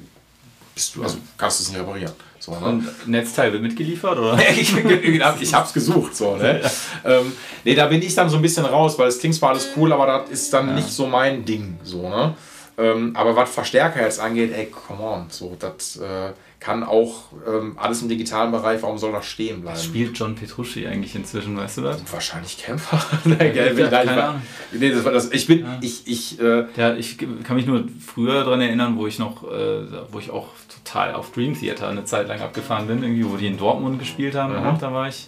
bist 0.75 0.95
du, 0.95 1.03
also 1.03 1.17
kannst 1.37 1.59
du 1.59 1.63
es 1.63 1.69
nicht 1.69 1.79
reparieren. 1.79 2.13
So, 2.39 2.59
ne? 2.59 2.65
Und 2.65 3.07
Netzteil 3.07 3.53
wird 3.53 3.61
mitgeliefert, 3.61 4.17
oder? 4.17 4.37
ich, 4.57 4.73
ich 4.75 5.53
hab's 5.53 5.73
gesucht, 5.73 6.15
so, 6.15 6.35
ne? 6.35 6.61
ähm, 7.05 7.31
nee, 7.63 7.75
da 7.75 7.85
bin 7.85 8.01
ich 8.01 8.15
dann 8.15 8.29
so 8.29 8.37
ein 8.37 8.41
bisschen 8.41 8.65
raus, 8.65 8.97
weil 8.97 9.07
es 9.07 9.19
klingt 9.19 9.35
zwar 9.35 9.51
alles 9.51 9.69
cool, 9.77 9.93
aber 9.93 10.07
das 10.07 10.31
ist 10.31 10.53
dann 10.53 10.69
ja. 10.69 10.75
nicht 10.75 10.89
so 10.89 11.05
mein 11.05 11.45
Ding, 11.45 11.77
so, 11.83 12.09
ne? 12.09 12.35
Ähm, 12.77 13.15
aber 13.15 13.35
was 13.35 13.53
Verstärker 13.53 14.01
jetzt 14.01 14.19
angeht, 14.19 14.53
ey, 14.53 14.67
come 14.67 15.03
on, 15.03 15.25
so, 15.29 15.55
das 15.59 15.97
äh, 15.97 16.31
kann 16.59 16.83
auch 16.83 17.23
ähm, 17.47 17.75
alles 17.77 18.01
im 18.03 18.09
digitalen 18.09 18.51
Bereich, 18.51 18.81
warum 18.83 18.97
soll 18.97 19.11
das 19.11 19.25
stehen 19.25 19.61
bleiben? 19.61 19.75
Was 19.75 19.83
spielt 19.83 20.17
John 20.17 20.35
Petrucci 20.35 20.85
eigentlich 20.85 21.15
inzwischen, 21.15 21.57
weißt 21.57 21.77
du 21.77 21.81
das? 21.81 22.01
Wahrscheinlich 22.11 22.57
Kämpfer. 22.57 23.03
nee, 23.25 23.51
ja, 23.51 23.65
ich, 23.65 23.77
war, 23.77 24.41
nee, 24.71 24.91
das 24.91 25.03
war 25.03 25.11
das, 25.11 25.31
ich 25.31 25.47
bin, 25.47 25.61
ja. 25.61 25.79
ich, 25.81 26.07
ich, 26.07 26.39
äh, 26.39 26.65
ja, 26.77 26.95
ich 26.95 27.17
kann 27.17 27.55
mich 27.55 27.65
nur 27.65 27.85
früher 28.05 28.43
daran 28.43 28.61
erinnern, 28.61 28.95
wo 28.97 29.07
ich 29.07 29.17
noch, 29.17 29.43
äh, 29.43 29.87
wo 30.11 30.19
ich 30.19 30.29
auch 30.29 30.49
total 30.83 31.15
auf 31.15 31.31
Dream 31.31 31.59
Theater 31.59 31.89
eine 31.89 32.05
Zeit 32.05 32.27
lang 32.27 32.39
abgefahren 32.39 32.87
bin, 32.87 33.01
irgendwie, 33.01 33.27
wo 33.27 33.37
die 33.37 33.47
in 33.47 33.57
Dortmund 33.57 33.99
gespielt 33.99 34.35
haben, 34.35 34.53
mhm. 34.53 34.79
da 34.79 34.93
war 34.93 35.09
ich. 35.09 35.27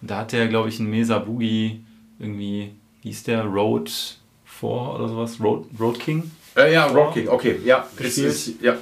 Und 0.00 0.10
da 0.10 0.18
hat 0.18 0.32
der, 0.32 0.46
glaube 0.46 0.68
ich, 0.68 0.78
einen 0.78 0.90
Mesa 0.90 1.18
Boogie 1.18 1.84
irgendwie, 2.20 2.72
hieß 3.02 3.24
der 3.24 3.44
Road 3.44 3.90
4 4.44 4.68
oder 4.68 5.08
sowas, 5.08 5.40
Road, 5.40 5.66
Road 5.78 5.98
King. 5.98 6.30
Äh, 6.58 6.74
ja, 6.74 6.86
Rocking, 6.86 7.28
okay, 7.28 7.60
ja. 7.64 7.86
Ist, 7.98 8.18
ist, 8.18 8.60
ja. 8.60 8.76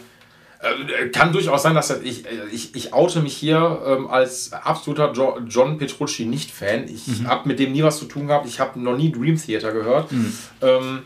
Äh, 0.61 1.09
kann 1.11 1.33
durchaus 1.33 1.63
sein, 1.63 1.75
dass 1.75 1.91
ich, 2.03 2.25
ich, 2.51 2.75
ich 2.75 2.95
oute 2.95 3.21
mich 3.21 3.37
hier 3.37 3.83
ähm, 3.87 4.09
als 4.09 4.53
absoluter 4.53 5.13
jo 5.13 5.39
John 5.47 5.77
Petrucci 5.77 6.25
Nicht-Fan. 6.25 6.89
Ich 6.89 7.07
mhm. 7.07 7.29
habe 7.29 7.49
mit 7.49 7.59
dem 7.59 7.73
nie 7.73 7.83
was 7.83 7.99
zu 7.99 8.07
tun 8.07 8.27
gehabt. 8.27 8.47
Ich 8.47 8.59
habe 8.59 8.81
noch 8.81 8.97
nie 8.97 9.13
Dream 9.13 9.37
Theater 9.37 9.73
gehört. 9.73 10.11
Mhm. 10.11 10.33
Ähm, 10.63 10.99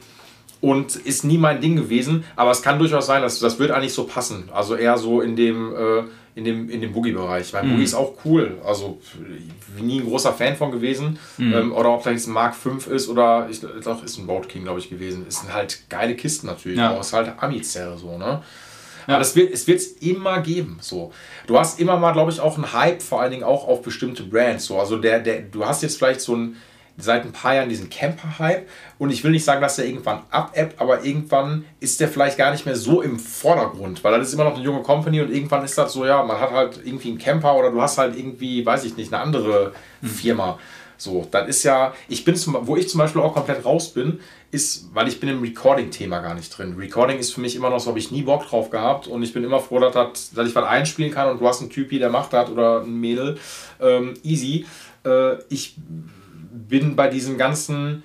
und 0.61 0.95
ist 0.95 1.25
nie 1.25 1.39
mein 1.39 1.61
Ding 1.61 1.75
gewesen. 1.77 2.25
Aber 2.37 2.51
es 2.51 2.63
kann 2.63 2.79
durchaus 2.79 3.07
sein, 3.07 3.23
dass 3.23 3.41
das 3.41 3.59
wird 3.59 3.71
eigentlich 3.71 3.95
so 3.95 4.05
passen. 4.05 4.49
Also 4.53 4.77
eher 4.77 4.99
so 4.99 5.21
in 5.21 5.35
dem, 5.35 5.75
äh, 5.75 6.03
in 6.41 6.45
dem, 6.45 6.71
in 6.71 6.81
dem 6.81 6.93
Boogie-Bereich. 6.93 7.53
Weil 7.53 7.65
mhm. 7.65 7.71
Boogie 7.73 7.85
ist 7.85 7.95
auch 7.95 8.15
cool. 8.25 8.59
Also 8.65 8.99
nie 9.79 10.01
ein 10.01 10.07
großer 10.07 10.33
Fan 10.33 10.57
von 10.57 10.73
gewesen. 10.73 11.19
Mhm. 11.37 11.53
Ähm, 11.53 11.73
oder 11.73 11.91
ob 11.91 12.03
vielleicht 12.03 12.27
ein 12.27 12.33
Mark 12.33 12.55
5 12.55 12.87
ist 12.87 13.09
oder 13.09 13.49
ich 13.51 13.61
glaube, 13.61 14.05
ist 14.05 14.19
ein 14.19 14.29
Road 14.29 14.49
King, 14.49 14.65
glaube 14.65 14.81
ich, 14.81 14.89
gewesen. 14.89 15.27
Ist 15.27 15.53
halt 15.53 15.83
geile 15.89 16.17
Kisten 16.17 16.47
natürlich. 16.47 16.79
Ja. 16.79 16.97
Auch 16.97 17.01
ist 17.01 17.13
halt 17.13 17.35
Amizell 17.39 17.97
so, 17.99 18.17
ne? 18.17 18.43
Ja. 19.07 19.15
Aber 19.15 19.19
das 19.19 19.35
wird, 19.35 19.53
es 19.53 19.67
wird 19.67 19.81
es 19.81 19.93
immer 19.93 20.41
geben. 20.41 20.79
So. 20.81 21.13
Du 21.47 21.59
hast 21.59 21.81
immer 21.81 21.97
mal, 21.99 22.13
glaube 22.13 22.31
ich, 22.31 22.41
auch 22.41 22.57
einen 22.57 22.73
Hype, 22.73 23.03
vor 23.03 23.21
allen 23.21 23.31
Dingen 23.31 23.45
auch 23.45 23.67
auf 23.67 23.83
bestimmte 23.83 24.23
Brands. 24.23 24.67
So. 24.67 24.79
Also 24.79 24.97
der, 24.97 25.21
der, 25.21 25.43
du 25.43 25.65
hast 25.65 25.83
jetzt 25.83 25.99
vielleicht 25.99 26.21
so 26.21 26.37
ein 26.37 26.57
seit 27.03 27.25
ein 27.25 27.33
paar 27.33 27.55
Jahren 27.55 27.69
diesen 27.69 27.91
Camper-Hype. 27.91 28.69
Und 28.99 29.11
ich 29.11 29.25
will 29.25 29.31
nicht 29.31 29.45
sagen, 29.45 29.61
dass 29.61 29.77
der 29.77 29.87
irgendwann 29.87 30.23
abebbt, 30.31 30.81
aber 30.81 31.05
irgendwann 31.05 31.65
ist 31.81 32.01
der 32.01 32.09
vielleicht 32.09 32.39
gar 32.39 32.53
nicht 32.53 32.67
mehr 32.67 32.77
so 32.77 33.03
im 33.03 33.19
Vordergrund, 33.19 34.03
weil 34.05 34.19
das 34.19 34.29
ist 34.29 34.35
immer 34.35 34.45
noch 34.45 34.55
eine 34.55 34.65
junge 34.65 34.83
Company 34.83 35.21
und 35.21 35.33
irgendwann 35.33 35.65
ist 35.65 35.79
das 35.79 35.93
so, 35.93 36.05
ja, 36.05 36.23
man 36.23 36.39
hat 36.39 36.51
halt 36.51 36.81
irgendwie 36.85 37.09
einen 37.09 37.19
Camper 37.19 37.57
oder 37.57 37.71
du 37.71 37.81
hast 37.81 37.99
halt 37.99 38.17
irgendwie, 38.17 38.65
weiß 38.65 38.85
ich 38.85 38.97
nicht, 38.97 39.13
eine 39.13 39.23
andere 39.23 39.73
hm. 40.01 40.09
Firma. 40.09 40.59
So, 41.01 41.27
das 41.31 41.49
ist 41.49 41.63
ja, 41.63 41.95
ich 42.09 42.27
bin 42.27 42.37
zum, 42.37 42.59
wo 42.67 42.77
ich 42.77 42.91
zum 42.91 42.99
Beispiel 42.99 43.23
auch 43.23 43.33
komplett 43.33 43.65
raus 43.65 43.89
bin, 43.89 44.21
ist, 44.51 44.95
weil 44.95 45.09
ich 45.09 45.19
bin 45.19 45.31
im 45.31 45.41
Recording-Thema 45.41 46.21
gar 46.21 46.35
nicht 46.35 46.57
drin. 46.57 46.75
Recording 46.77 47.19
ist 47.19 47.33
für 47.33 47.41
mich 47.41 47.57
immer 47.57 47.71
noch 47.71 47.81
so, 47.81 47.89
habe 47.89 47.99
ich 47.99 48.11
nie 48.11 48.23
Bock 48.23 48.47
drauf 48.47 48.69
gehabt 48.69 49.07
und 49.07 49.23
ich 49.23 49.33
bin 49.33 49.43
immer 49.43 49.61
froh, 49.61 49.79
dass, 49.79 49.95
das, 49.95 50.31
dass 50.33 50.49
ich 50.49 50.55
was 50.55 50.65
einspielen 50.65 51.11
kann 51.11 51.31
und 51.31 51.41
du 51.41 51.49
hast 51.49 51.63
einen 51.63 51.71
Typi, 51.71 51.99
der 51.99 52.11
macht 52.11 52.35
das 52.35 52.51
oder 52.51 52.83
ein 52.83 53.01
Mädel. 53.01 53.39
Ähm, 53.81 54.15
easy. 54.23 54.67
Äh, 55.07 55.37
ich 55.49 55.77
bin 56.51 56.97
bei 56.97 57.09
diesem 57.09 57.39
ganzen, 57.39 58.03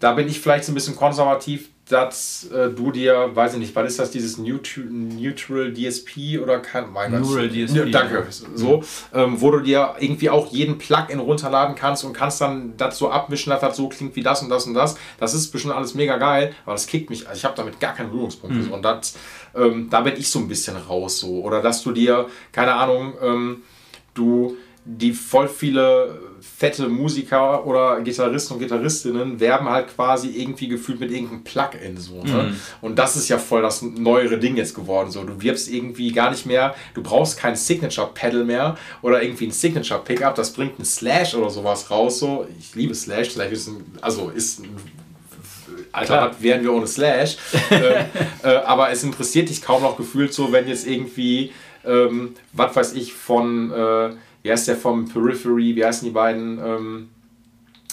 da 0.00 0.12
bin 0.12 0.28
ich 0.28 0.40
vielleicht 0.40 0.64
so 0.64 0.72
ein 0.72 0.74
bisschen 0.74 0.96
konservativ, 0.96 1.68
dass 1.88 2.48
äh, 2.50 2.70
du 2.70 2.90
dir, 2.90 3.30
weiß 3.34 3.54
ich 3.54 3.58
nicht, 3.58 3.76
was 3.76 3.86
ist 3.90 3.98
das, 3.98 4.10
dieses 4.10 4.38
Neutral, 4.38 4.84
Neutral 4.84 5.72
DSP 5.74 6.38
oder 6.42 6.60
kein, 6.60 6.90
mein 6.90 7.10
Neural 7.10 7.48
DSP. 7.48 7.74
Ne, 7.74 7.90
danke, 7.90 8.26
so, 8.30 8.82
ähm, 9.12 9.40
wo 9.40 9.50
du 9.50 9.60
dir 9.60 9.94
irgendwie 9.98 10.30
auch 10.30 10.50
jeden 10.50 10.78
Plugin 10.78 11.18
runterladen 11.18 11.74
kannst 11.74 12.04
und 12.04 12.14
kannst 12.14 12.40
dann 12.40 12.74
das 12.78 12.96
so 12.96 13.10
abmischen, 13.10 13.50
dass 13.50 13.60
das 13.60 13.76
so 13.76 13.88
klingt 13.88 14.16
wie 14.16 14.22
das 14.22 14.42
und 14.42 14.48
das 14.48 14.66
und 14.66 14.72
das. 14.72 14.96
Das 15.20 15.34
ist 15.34 15.50
bestimmt 15.50 15.74
alles 15.74 15.94
mega 15.94 16.16
geil, 16.16 16.54
aber 16.64 16.72
das 16.72 16.86
kickt 16.86 17.10
mich, 17.10 17.28
also 17.28 17.36
ich 17.36 17.44
habe 17.44 17.54
damit 17.54 17.78
gar 17.80 17.94
keinen 17.94 18.10
Berührungspunkt. 18.10 18.56
Mhm. 18.56 18.72
Und 18.72 18.82
das, 18.82 19.14
ähm, 19.54 19.88
da 19.90 20.00
bin 20.00 20.14
ich 20.16 20.30
so 20.30 20.38
ein 20.38 20.48
bisschen 20.48 20.76
raus 20.76 21.18
so. 21.18 21.42
Oder 21.42 21.60
dass 21.60 21.82
du 21.82 21.92
dir, 21.92 22.28
keine 22.50 22.74
Ahnung, 22.74 23.12
ähm, 23.20 23.62
du 24.14 24.56
die 24.86 25.12
voll 25.12 25.48
viele 25.48 26.18
fette 26.56 26.88
Musiker 26.88 27.66
oder 27.66 28.00
Gitarristen 28.00 28.54
und 28.54 28.60
Gitarristinnen 28.60 29.40
werben 29.40 29.68
halt 29.68 29.88
quasi 29.94 30.28
irgendwie 30.28 30.68
gefühlt 30.68 31.00
mit 31.00 31.10
irgendeinem 31.10 31.42
Plugin 31.42 31.96
so. 31.96 32.22
Ne? 32.22 32.50
Mhm. 32.50 32.56
Und 32.80 32.98
das 32.98 33.16
ist 33.16 33.28
ja 33.28 33.38
voll 33.38 33.62
das 33.62 33.82
neuere 33.82 34.38
Ding 34.38 34.56
jetzt 34.56 34.74
geworden. 34.74 35.10
So, 35.10 35.24
du 35.24 35.40
wirbst 35.42 35.68
irgendwie 35.68 36.12
gar 36.12 36.30
nicht 36.30 36.46
mehr, 36.46 36.74
du 36.94 37.02
brauchst 37.02 37.38
kein 37.38 37.56
Signature 37.56 38.10
Pedal 38.14 38.44
mehr 38.44 38.76
oder 39.02 39.22
irgendwie 39.22 39.46
ein 39.46 39.50
Signature 39.50 40.00
Pickup, 40.04 40.34
das 40.34 40.52
bringt 40.52 40.78
ein 40.78 40.84
Slash 40.84 41.34
oder 41.34 41.50
sowas 41.50 41.90
raus. 41.90 42.18
So, 42.18 42.46
ich 42.58 42.74
liebe 42.74 42.94
Slash, 42.94 43.30
Slash 43.30 43.52
ist 43.52 43.68
ein, 43.68 43.84
also 44.00 44.30
ist 44.30 44.60
ein 44.60 44.76
Alter, 45.92 46.30
was 46.30 46.42
wären 46.42 46.62
wir 46.62 46.72
ohne 46.72 46.86
Slash? 46.86 47.36
äh, 47.70 48.04
äh, 48.42 48.56
aber 48.64 48.90
es 48.90 49.02
interessiert 49.02 49.48
dich 49.48 49.62
kaum 49.62 49.82
noch 49.82 49.96
gefühlt 49.96 50.34
so, 50.34 50.52
wenn 50.52 50.68
jetzt 50.68 50.86
irgendwie, 50.86 51.52
ähm, 51.84 52.34
was 52.52 52.76
weiß 52.76 52.92
ich, 52.94 53.12
von 53.14 53.70
äh, 53.70 54.10
wie 54.44 54.52
heißt 54.52 54.68
der 54.68 54.76
vom 54.76 55.08
Periphery, 55.08 55.74
wie 55.74 55.84
heißen 55.84 56.06
die 56.06 56.12
beiden? 56.12 56.58
Ähm, 56.58 57.08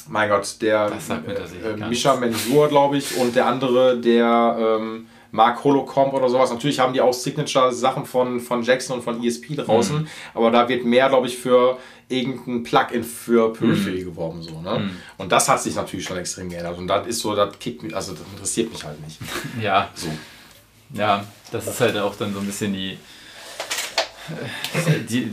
mein 0.07 0.29
Gott, 0.29 0.57
der 0.61 0.91
äh, 0.91 1.87
Misha 1.87 2.15
Mensur, 2.15 2.67
glaube 2.67 2.97
ich, 2.97 3.15
und 3.15 3.35
der 3.35 3.47
andere, 3.47 3.97
der 3.97 4.57
ähm, 4.59 5.07
Mark 5.31 5.63
Holocomp 5.63 6.13
oder 6.13 6.27
sowas. 6.27 6.51
Natürlich 6.51 6.77
haben 6.79 6.91
die 6.91 6.99
auch 6.99 7.13
Signature-Sachen 7.13 8.05
von, 8.05 8.41
von 8.41 8.63
Jackson 8.63 8.97
und 8.97 9.03
von 9.03 9.23
ESP 9.23 9.55
draußen, 9.55 9.99
mhm. 9.99 10.07
aber 10.33 10.51
da 10.51 10.67
wird 10.67 10.83
mehr, 10.83 11.07
glaube 11.07 11.27
ich, 11.27 11.37
für 11.37 11.77
irgendein 12.09 12.63
Plugin 12.63 13.05
für 13.05 13.53
Periphery 13.53 14.01
mhm. 14.01 14.05
geworben. 14.05 14.41
So, 14.41 14.59
ne? 14.59 14.79
Mhm. 14.79 14.97
Und 15.17 15.31
das 15.31 15.47
hat 15.47 15.61
sich 15.61 15.75
natürlich 15.75 16.05
schon 16.05 16.17
extrem 16.17 16.49
geändert. 16.49 16.77
Und 16.77 16.87
das 16.87 17.07
ist 17.07 17.19
so, 17.19 17.33
das 17.33 17.57
kickt 17.59 17.81
mich, 17.81 17.95
also 17.95 18.11
das 18.11 18.23
interessiert 18.33 18.69
mich 18.71 18.83
halt 18.83 18.99
nicht. 18.99 19.17
Ja. 19.61 19.89
So. 19.95 20.09
Ja, 20.93 21.23
das 21.53 21.67
ist 21.67 21.79
halt 21.79 21.95
auch 21.97 22.15
dann 22.17 22.33
so 22.33 22.41
ein 22.41 22.45
bisschen 22.45 22.73
die, 22.73 22.97
die, 25.09 25.31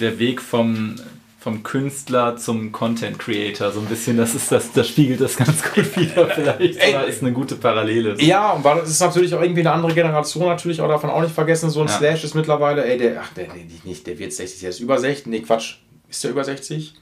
der 0.00 0.18
Weg 0.18 0.40
vom, 0.40 0.96
vom 1.38 1.62
Künstler 1.62 2.36
zum 2.36 2.72
Content 2.72 3.18
Creator. 3.18 3.70
So 3.70 3.80
ein 3.80 3.86
bisschen, 3.86 4.16
das 4.16 4.34
ist 4.34 4.50
das, 4.50 4.72
das 4.72 4.88
spiegelt 4.88 5.20
das 5.20 5.36
ganz 5.36 5.62
gut 5.62 5.96
wieder 5.96 6.28
vielleicht. 6.28 6.78
Ey, 6.78 7.08
ist 7.08 7.22
eine 7.22 7.32
gute 7.32 7.56
Parallele. 7.56 8.20
Ja, 8.20 8.52
und 8.52 8.64
das 8.64 8.90
ist 8.90 9.00
natürlich 9.00 9.34
auch 9.34 9.40
irgendwie 9.40 9.60
eine 9.60 9.72
andere 9.72 9.94
Generation 9.94 10.46
natürlich, 10.46 10.80
auch 10.80 10.88
davon 10.88 11.10
auch 11.10 11.22
nicht 11.22 11.34
vergessen. 11.34 11.70
So 11.70 11.82
ein 11.82 11.88
ja. 11.88 11.96
Slash 11.96 12.24
ist 12.24 12.34
mittlerweile, 12.34 12.84
ey, 12.84 12.98
der, 12.98 13.20
ach, 13.20 13.32
der, 13.34 13.48
nee, 13.54 13.66
nicht, 13.84 14.06
der 14.06 14.18
wird 14.18 14.32
60, 14.32 14.60
der 14.60 14.70
ist 14.70 14.80
über 14.80 14.98
60. 14.98 15.26
Nee, 15.26 15.40
Quatsch. 15.40 15.76
Ist 16.08 16.22
der 16.24 16.30
über 16.30 16.44
60? 16.44 16.94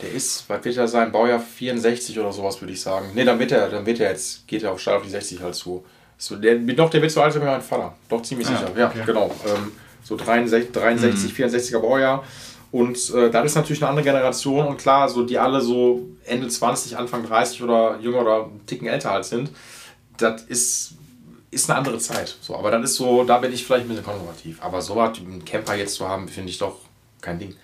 Der 0.00 0.12
ist, 0.12 0.44
was 0.48 0.64
wird 0.64 0.76
er 0.76 0.86
sein? 0.86 1.10
Baujahr 1.10 1.40
64 1.40 2.18
oder 2.18 2.32
sowas, 2.32 2.60
würde 2.60 2.72
ich 2.72 2.80
sagen. 2.80 3.10
Nee, 3.14 3.24
dann 3.24 3.38
wird 3.38 3.52
er, 3.52 3.68
dann 3.68 3.84
wird 3.84 4.00
er 4.00 4.10
jetzt, 4.10 4.46
geht 4.46 4.62
er 4.62 4.72
auf 4.72 4.80
Stall 4.80 4.96
auf 4.96 5.02
die 5.02 5.10
60 5.10 5.42
halt 5.42 5.54
zu. 5.54 5.84
So, 6.18 6.36
der, 6.36 6.56
doch, 6.56 6.90
der 6.90 7.00
wird 7.00 7.12
so 7.12 7.22
alt 7.22 7.34
wie 7.34 7.38
mein 7.38 7.62
Vater. 7.62 7.94
Doch, 8.08 8.22
ziemlich 8.22 8.48
ah, 8.48 8.56
sicher. 8.56 8.70
Ja, 8.76 8.88
okay. 8.88 9.02
genau. 9.06 9.30
Ähm, 9.46 9.72
so 10.02 10.16
63, 10.16 10.72
63 10.72 11.38
mhm. 11.38 11.44
64er 11.44 11.78
Baujahr. 11.78 12.24
Und 12.70 13.14
äh, 13.14 13.30
das 13.30 13.46
ist 13.46 13.54
natürlich 13.54 13.82
eine 13.82 13.90
andere 13.90 14.04
Generation 14.04 14.66
und 14.66 14.76
klar, 14.76 15.08
so 15.08 15.24
die 15.24 15.38
alle 15.38 15.60
so 15.60 16.06
Ende 16.24 16.48
20, 16.48 16.98
Anfang 16.98 17.26
30 17.26 17.62
oder 17.62 17.98
jünger 18.00 18.20
oder 18.20 18.44
einen 18.44 18.66
Ticken 18.66 18.88
älter 18.88 19.10
halt 19.10 19.24
sind, 19.24 19.50
das 20.18 20.42
ist, 20.42 20.94
ist 21.50 21.70
eine 21.70 21.78
andere 21.78 21.98
Zeit. 21.98 22.36
So, 22.40 22.56
aber 22.56 22.70
dann 22.70 22.82
ist 22.82 22.96
so, 22.96 23.24
da 23.24 23.38
bin 23.38 23.52
ich 23.52 23.64
vielleicht 23.64 23.86
ein 23.86 23.88
bisschen 23.88 24.04
konservativ. 24.04 24.62
Aber 24.62 24.82
so 24.82 24.96
was, 24.96 25.18
einen 25.18 25.44
Camper 25.44 25.76
jetzt 25.76 25.94
zu 25.94 26.06
haben, 26.06 26.28
finde 26.28 26.50
ich 26.50 26.58
doch 26.58 26.76
kein 27.22 27.38
Ding. 27.38 27.54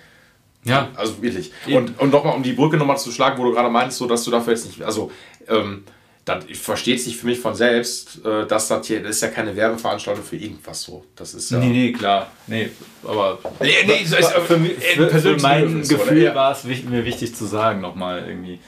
Ja. 0.64 0.88
Also 0.94 1.20
wirklich. 1.22 1.52
Eben. 1.66 1.76
Und, 1.76 2.00
und 2.00 2.10
nochmal, 2.10 2.34
um 2.34 2.42
die 2.42 2.52
Brücke 2.52 2.78
nochmal 2.78 2.96
zu 2.96 3.10
schlagen, 3.10 3.36
wo 3.38 3.44
du 3.44 3.52
gerade 3.52 3.68
meinst, 3.68 3.98
so 3.98 4.06
dass 4.06 4.24
du 4.24 4.30
dafür 4.30 4.54
jetzt 4.54 4.66
nicht, 4.66 4.82
also 4.82 5.10
ähm, 5.48 5.84
das 6.24 6.44
versteht 6.54 7.00
sich 7.00 7.16
für 7.16 7.26
mich 7.26 7.38
von 7.38 7.54
selbst, 7.54 8.24
äh, 8.24 8.46
dass 8.46 8.68
das 8.68 8.86
hier, 8.86 9.02
das 9.02 9.16
ist 9.16 9.22
ja 9.22 9.28
keine 9.28 9.54
Werbeveranstaltung 9.54 10.24
für 10.24 10.36
irgendwas 10.36 10.82
so. 10.82 11.04
Das 11.16 11.34
ist 11.34 11.50
ja. 11.50 11.58
Nee, 11.58 11.68
nee, 11.68 11.92
klar. 11.92 12.30
Nee, 12.46 12.70
aber. 13.02 13.38
Nee, 13.60 13.72
nee, 13.86 14.04
für, 14.04 14.40
für, 14.42 15.10
für, 15.10 15.20
für 15.20 15.36
mein 15.42 15.82
Gefühl 15.82 16.34
war 16.34 16.52
es 16.52 16.64
mir 16.64 17.04
wichtig 17.04 17.34
zu 17.34 17.44
sagen, 17.44 17.80
nochmal 17.80 18.24
irgendwie. 18.26 18.58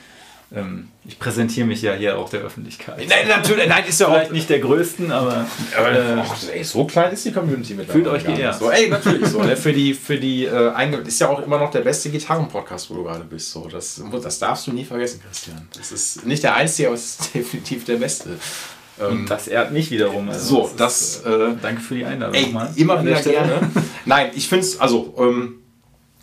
Ähm, 0.54 0.88
ich 1.04 1.18
präsentiere 1.18 1.66
mich 1.66 1.82
ja 1.82 1.94
hier 1.94 2.16
auch 2.16 2.30
der 2.30 2.40
Öffentlichkeit. 2.40 3.08
Nein, 3.08 3.26
natürlich, 3.28 3.68
nein, 3.68 3.84
ist 3.88 4.00
ja 4.00 4.06
Vielleicht 4.06 4.30
auch 4.30 4.32
nicht 4.32 4.48
der 4.48 4.60
größten, 4.60 5.10
aber. 5.10 5.44
aber 5.76 5.92
äh, 5.92 6.16
ach, 6.18 6.36
ey, 6.54 6.62
so 6.62 6.84
klein 6.84 7.12
ist 7.12 7.24
die 7.24 7.32
Community 7.32 7.74
mit 7.74 7.90
Fühlt 7.90 8.06
euch 8.06 8.24
geehrt. 8.24 8.56
So, 8.56 8.70
ey, 8.70 8.88
natürlich 8.88 9.26
so. 9.26 9.42
Ne? 9.46 9.56
Für 9.56 9.72
die, 9.72 9.92
für 9.92 10.16
die 10.18 10.44
äh, 10.44 11.00
ist 11.04 11.20
ja 11.20 11.28
auch 11.28 11.40
immer 11.40 11.58
noch 11.58 11.70
der 11.72 11.80
beste 11.80 12.10
Gitarren-Podcast, 12.10 12.90
wo 12.90 12.94
du 12.94 13.04
gerade 13.04 13.24
bist. 13.24 13.50
So, 13.50 13.68
das, 13.68 14.00
das 14.22 14.38
darfst 14.38 14.68
du 14.68 14.72
nie 14.72 14.84
vergessen, 14.84 15.20
Christian. 15.26 15.68
Das 15.76 15.90
ist 15.90 16.24
nicht 16.24 16.42
der 16.44 16.54
einzige, 16.54 16.88
aber 16.88 16.96
es 16.96 17.20
ist 17.20 17.30
definitiv 17.34 17.84
der 17.84 17.96
beste. 17.96 18.30
Und 18.98 19.10
ähm, 19.10 19.26
das 19.28 19.48
ehrt 19.48 19.72
mich 19.72 19.90
wiederum. 19.90 20.28
Also 20.28 20.68
so, 20.68 20.70
das. 20.76 21.22
das 21.22 21.32
äh, 21.32 21.54
danke 21.60 21.80
für 21.80 21.96
die 21.96 22.04
Einladung. 22.04 22.34
Ey, 22.34 22.46
mal. 22.50 22.70
Immer 22.76 23.04
wieder 23.04 23.20
gerne. 23.20 23.70
Nein, 24.04 24.30
ich 24.34 24.48
finde 24.48 24.64
es, 24.64 24.80
also. 24.80 25.14
Ähm, 25.18 25.62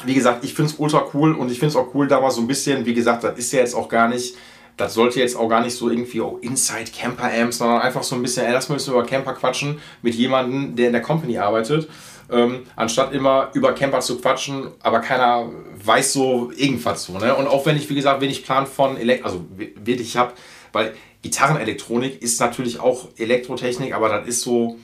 wie 0.05 0.13
gesagt, 0.13 0.43
ich 0.43 0.53
finde 0.53 0.71
es 0.71 0.79
ultra 0.79 1.05
cool 1.13 1.33
und 1.33 1.51
ich 1.51 1.59
finde 1.59 1.71
es 1.71 1.75
auch 1.75 1.93
cool, 1.93 2.07
da 2.07 2.21
war 2.21 2.31
so 2.31 2.41
ein 2.41 2.47
bisschen, 2.47 2.85
wie 2.85 2.93
gesagt, 2.93 3.23
das 3.23 3.37
ist 3.37 3.51
ja 3.53 3.59
jetzt 3.59 3.75
auch 3.75 3.89
gar 3.89 4.07
nicht, 4.07 4.35
das 4.77 4.93
sollte 4.93 5.19
jetzt 5.19 5.35
auch 5.35 5.47
gar 5.47 5.61
nicht 5.61 5.75
so 5.75 5.89
irgendwie 5.89 6.21
oh, 6.21 6.39
Inside 6.41 6.91
Camper 6.95 7.31
Amps, 7.31 7.59
sondern 7.59 7.81
einfach 7.81 8.03
so 8.03 8.15
ein 8.15 8.21
bisschen, 8.21 8.45
ey, 8.45 8.53
lass 8.53 8.69
mal 8.69 8.79
über 8.79 9.03
Camper 9.05 9.33
quatschen 9.33 9.79
mit 10.01 10.15
jemandem, 10.15 10.75
der 10.75 10.87
in 10.87 10.93
der 10.93 11.01
Company 11.01 11.37
arbeitet. 11.37 11.89
Ähm, 12.31 12.63
anstatt 12.75 13.13
immer 13.13 13.49
über 13.53 13.73
Camper 13.73 13.99
zu 13.99 14.19
quatschen, 14.19 14.71
aber 14.81 15.01
keiner 15.01 15.49
weiß 15.83 16.13
so 16.13 16.51
irgendwas 16.55 17.03
so. 17.03 17.19
Ne? 17.19 17.35
Und 17.35 17.47
auch 17.47 17.65
wenn 17.65 17.75
ich, 17.75 17.89
wie 17.89 17.95
gesagt, 17.95 18.21
wenig 18.21 18.45
Plan 18.45 18.65
von 18.65 18.97
Elektro, 18.97 19.25
also 19.27 19.45
wirklich 19.83 20.15
habe, 20.15 20.31
weil 20.71 20.93
Gitarrenelektronik 21.21 22.21
ist 22.21 22.39
natürlich 22.39 22.79
auch 22.79 23.09
Elektrotechnik, 23.17 23.93
aber 23.93 24.09
das 24.09 24.27
ist 24.27 24.41
so, 24.41 24.77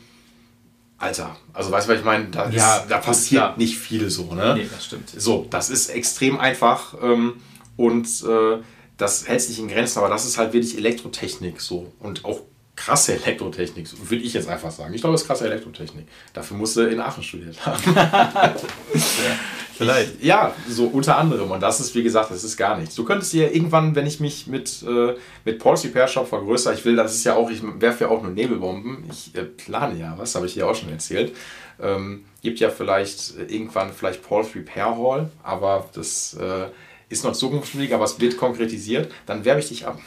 Alter, 1.00 1.36
also 1.54 1.72
weißt 1.72 1.88
du, 1.88 1.94
was 1.94 2.00
ich 2.00 2.06
meine? 2.06 2.26
Da, 2.26 2.50
ja, 2.50 2.86
da 2.88 2.98
passiert 2.98 3.44
klar. 3.44 3.58
nicht 3.58 3.78
viel 3.78 4.10
so, 4.10 4.34
ne? 4.34 4.56
Nee, 4.56 4.70
das 4.70 4.86
stimmt. 4.86 5.10
So, 5.10 5.48
das 5.50 5.70
ist 5.70 5.90
extrem 5.90 6.38
einfach 6.38 6.94
ähm, 7.02 7.42
und 7.78 8.06
äh, 8.24 8.58
das 8.98 9.26
hält 9.28 9.42
sich 9.42 9.60
in 9.60 9.70
Grenzen, 9.70 10.00
aber 10.00 10.10
das 10.10 10.26
ist 10.26 10.38
halt 10.38 10.52
wirklich 10.52 10.78
Elektrotechnik 10.78 11.62
so 11.62 11.94
und 12.00 12.26
auch 12.26 12.42
krasse 12.80 13.16
Elektrotechnik, 13.16 13.88
würde 14.10 14.24
ich 14.24 14.34
jetzt 14.34 14.48
einfach 14.48 14.72
sagen. 14.72 14.94
Ich 14.94 15.02
glaube, 15.02 15.16
es 15.16 15.22
ist 15.22 15.28
krasse 15.28 15.46
Elektrotechnik. 15.46 16.08
Dafür 16.34 16.56
musst 16.56 16.78
du 16.78 16.82
in 16.82 17.02
Aachen 17.02 17.22
studiert 17.22 17.66
haben. 17.66 17.82
ja, 17.94 18.56
vielleicht. 19.78 20.16
Ich, 20.20 20.26
ja, 20.26 20.56
so 20.68 20.86
unter 20.86 21.18
anderem. 21.18 21.52
Und 21.52 21.62
das 21.62 21.82
ist, 21.82 21.94
wie 21.94 22.04
gesagt, 22.04 22.32
das 22.32 22.44
ist 22.46 22.56
gar 22.56 22.78
nichts. 22.78 22.96
Du 22.96 23.04
könntest 23.04 23.34
dir 23.34 23.54
irgendwann, 23.54 23.96
wenn 23.96 24.08
ich 24.08 24.22
mich 24.22 24.48
mit, 24.48 24.82
äh, 24.88 25.16
mit 25.44 25.60
Paul's 25.60 25.84
Repair 25.84 26.08
Shop 26.08 26.30
vergrößere, 26.30 26.74
ich 26.74 26.86
will, 26.86 26.96
das 26.96 27.14
ist 27.14 27.26
ja 27.26 27.36
auch, 27.36 27.50
ich 27.50 27.62
werfe 27.82 28.06
ja 28.06 28.10
auch 28.10 28.22
nur 28.22 28.32
Nebelbomben. 28.32 29.04
Ich 29.12 29.36
äh, 29.36 29.44
plane 29.44 30.00
ja 30.00 30.14
was, 30.18 30.36
habe 30.36 30.46
ich 30.46 30.54
dir 30.54 30.66
auch 30.66 30.76
schon 30.76 30.90
erzählt. 30.90 31.36
Ähm, 31.82 32.24
gibt 32.42 32.62
ja 32.62 32.70
vielleicht 32.70 33.38
äh, 33.38 33.44
irgendwann 33.54 33.92
vielleicht 33.92 34.24
Paul's 34.24 34.56
Repair 34.56 34.98
Hall, 34.98 35.32
aber 35.44 35.90
das 35.94 36.34
äh, 36.36 36.68
ist 37.10 37.26
noch 37.26 37.34
Zukunftsmusik, 37.34 37.92
aber 37.92 38.06
es 38.06 38.20
wird 38.22 38.38
konkretisiert, 38.38 39.12
dann 39.26 39.44
werbe 39.44 39.60
ich 39.60 39.68
dich 39.68 39.86
ab. 39.86 40.00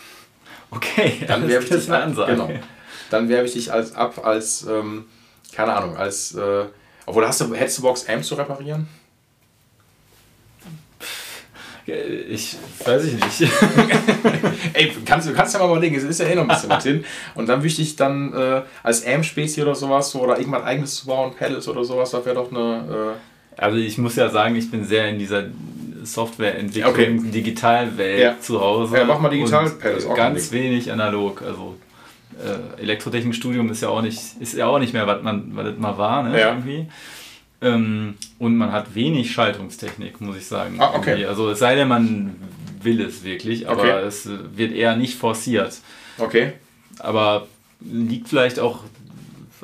Okay, 0.73 1.23
dann 1.27 1.47
werbe 1.47 1.65
ich 1.65 1.70
dich 1.70 1.90
ab. 1.90 2.03
Ansage. 2.03 2.32
Genau. 2.32 2.51
Dann 3.11 3.28
werbe 3.28 3.47
ich 3.47 3.53
dich 3.53 3.73
als, 3.73 3.94
ab 3.94 4.24
als, 4.24 4.66
ähm, 4.66 5.05
keine 5.55 5.74
Ahnung, 5.74 5.97
als, 5.97 6.35
äh, 6.35 6.65
obwohl 7.05 7.27
hast 7.27 7.40
du, 7.40 7.55
hättest 7.55 7.78
du 7.78 7.82
Box 7.82 8.09
Amps 8.09 8.28
zu 8.28 8.35
reparieren? 8.35 8.89
Ich 11.85 12.57
weiß 12.85 13.05
ich 13.05 13.15
nicht. 13.15 13.53
Ey, 14.73 14.93
kannst 15.05 15.28
du 15.28 15.35
kannst 15.35 15.53
ja 15.53 15.61
mal 15.61 15.69
überlegen, 15.69 15.97
es 15.97 16.05
ist 16.05 16.20
ja 16.20 16.27
eh 16.27 16.36
noch 16.36 16.43
ein 16.43 16.49
bisschen 16.49 16.70
was 16.70 16.85
hin. 16.85 17.05
Und 17.35 17.49
dann 17.49 17.62
wüsste 17.62 17.82
ich 17.82 17.97
dann 17.97 18.32
äh, 18.32 18.62
als 18.85 19.05
Amp-Spezi 19.05 19.62
oder 19.62 19.74
sowas 19.74 20.11
so, 20.11 20.20
oder 20.23 20.39
irgendwas 20.39 20.62
eigenes 20.62 20.94
zu 20.94 21.07
bauen, 21.07 21.35
Pedals 21.35 21.66
oder 21.66 21.85
sowas, 21.85 22.12
das 22.12 22.24
wäre 22.24 22.36
doch 22.36 22.51
eine. 22.51 23.16
Äh 23.19 23.31
also 23.57 23.77
ich 23.77 23.99
muss 23.99 24.16
ja 24.16 24.29
sagen, 24.29 24.57
ich 24.57 24.70
bin 24.70 24.85
sehr 24.85 25.09
in 25.09 25.19
dieser 25.19 25.45
Softwareentwicklung, 26.03 26.93
okay. 26.93 27.20
Digitalwelt 27.33 28.20
ja. 28.20 28.41
zu 28.41 28.61
Hause. 28.61 28.97
Ja, 28.97 29.05
mach 29.05 29.20
mal 29.20 29.29
digital 29.29 29.70
Ganz 30.16 30.53
wenig 30.53 30.91
analog. 30.91 31.43
Also 31.43 31.77
äh, 32.43 32.81
Elektrotechnikstudium 32.81 33.70
ist 33.70 33.83
ja 33.83 33.89
auch 33.89 34.03
nicht, 34.03 34.20
ist 34.41 34.55
ja 34.55 34.66
auch 34.66 34.79
nicht 34.79 34.93
mehr, 34.93 35.07
was 35.07 35.23
man, 35.23 35.55
was 35.55 35.66
das 35.66 35.79
mal 35.79 35.97
war, 35.99 36.23
ne? 36.23 36.41
Ja. 36.41 36.49
Irgendwie. 36.51 36.87
Ähm, 37.61 38.15
und 38.39 38.57
man 38.57 38.73
hat 38.73 38.95
wenig 38.95 39.33
Schaltungstechnik, 39.33 40.20
muss 40.20 40.37
ich 40.37 40.47
sagen. 40.47 40.77
Ah, 40.79 40.95
okay. 40.97 41.11
Irgendwie. 41.11 41.27
Also 41.27 41.51
es 41.51 41.61
sei 41.61 41.77
denn, 41.77 41.89
man 41.89 42.37
will 42.83 43.01
es 43.01 43.23
wirklich, 43.23 43.69
aber 43.69 43.83
okay. 43.83 44.07
es 44.07 44.29
wird 44.57 44.73
eher 44.73 44.97
nicht 44.97 45.16
forciert. 45.16 45.79
Okay. 46.19 46.55
Aber 46.99 47.47
liegt 47.81 48.29
vielleicht 48.29 48.59
auch 48.59 48.81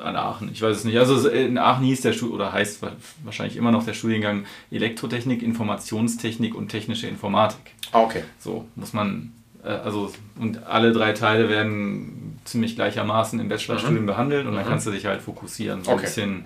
an 0.00 0.16
Aachen. 0.16 0.50
Ich 0.52 0.62
weiß 0.62 0.76
es 0.76 0.84
nicht. 0.84 0.98
Also 0.98 1.28
in 1.28 1.58
Aachen 1.58 1.84
hieß 1.84 2.00
der 2.02 2.12
Studiengang, 2.12 2.48
oder 2.48 2.52
heißt 2.52 2.80
wahrscheinlich 3.24 3.56
immer 3.56 3.70
noch 3.70 3.84
der 3.84 3.94
Studiengang 3.94 4.44
Elektrotechnik, 4.70 5.42
Informationstechnik 5.42 6.54
und 6.54 6.68
technische 6.68 7.06
Informatik. 7.06 7.72
Ah, 7.92 8.02
okay. 8.02 8.22
So 8.38 8.66
muss 8.74 8.92
man, 8.92 9.32
äh, 9.64 9.68
also 9.68 10.12
und 10.38 10.66
alle 10.66 10.92
drei 10.92 11.12
Teile 11.12 11.48
werden 11.48 12.38
ziemlich 12.44 12.76
gleichermaßen 12.76 13.38
im 13.40 13.48
Bachelorstudium 13.48 14.02
mhm. 14.02 14.06
behandelt 14.06 14.46
und 14.46 14.52
mhm. 14.52 14.56
dann 14.56 14.66
kannst 14.66 14.86
du 14.86 14.90
dich 14.90 15.06
halt 15.06 15.20
fokussieren. 15.20 15.84
So 15.84 15.92
okay. 15.92 16.00
ein 16.00 16.04
bisschen 16.04 16.44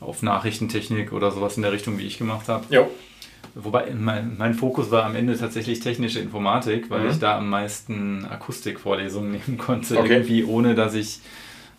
auf 0.00 0.22
Nachrichtentechnik 0.22 1.12
oder 1.12 1.30
sowas 1.30 1.56
in 1.56 1.62
der 1.62 1.72
Richtung, 1.72 1.98
wie 1.98 2.06
ich 2.06 2.18
gemacht 2.18 2.48
habe. 2.48 2.64
Jo. 2.70 2.90
Wobei 3.54 3.92
mein, 3.94 4.36
mein, 4.38 4.54
Fokus 4.54 4.90
war 4.90 5.04
am 5.04 5.14
Ende 5.14 5.36
tatsächlich 5.36 5.80
technische 5.80 6.20
Informatik, 6.20 6.88
weil 6.90 7.00
mhm. 7.00 7.10
ich 7.10 7.18
da 7.18 7.36
am 7.36 7.50
meisten 7.50 8.24
Akustikvorlesungen 8.24 9.32
nehmen 9.46 9.58
konnte, 9.58 9.98
okay. 9.98 10.12
irgendwie 10.12 10.44
ohne 10.44 10.74
dass 10.74 10.94
ich 10.94 11.20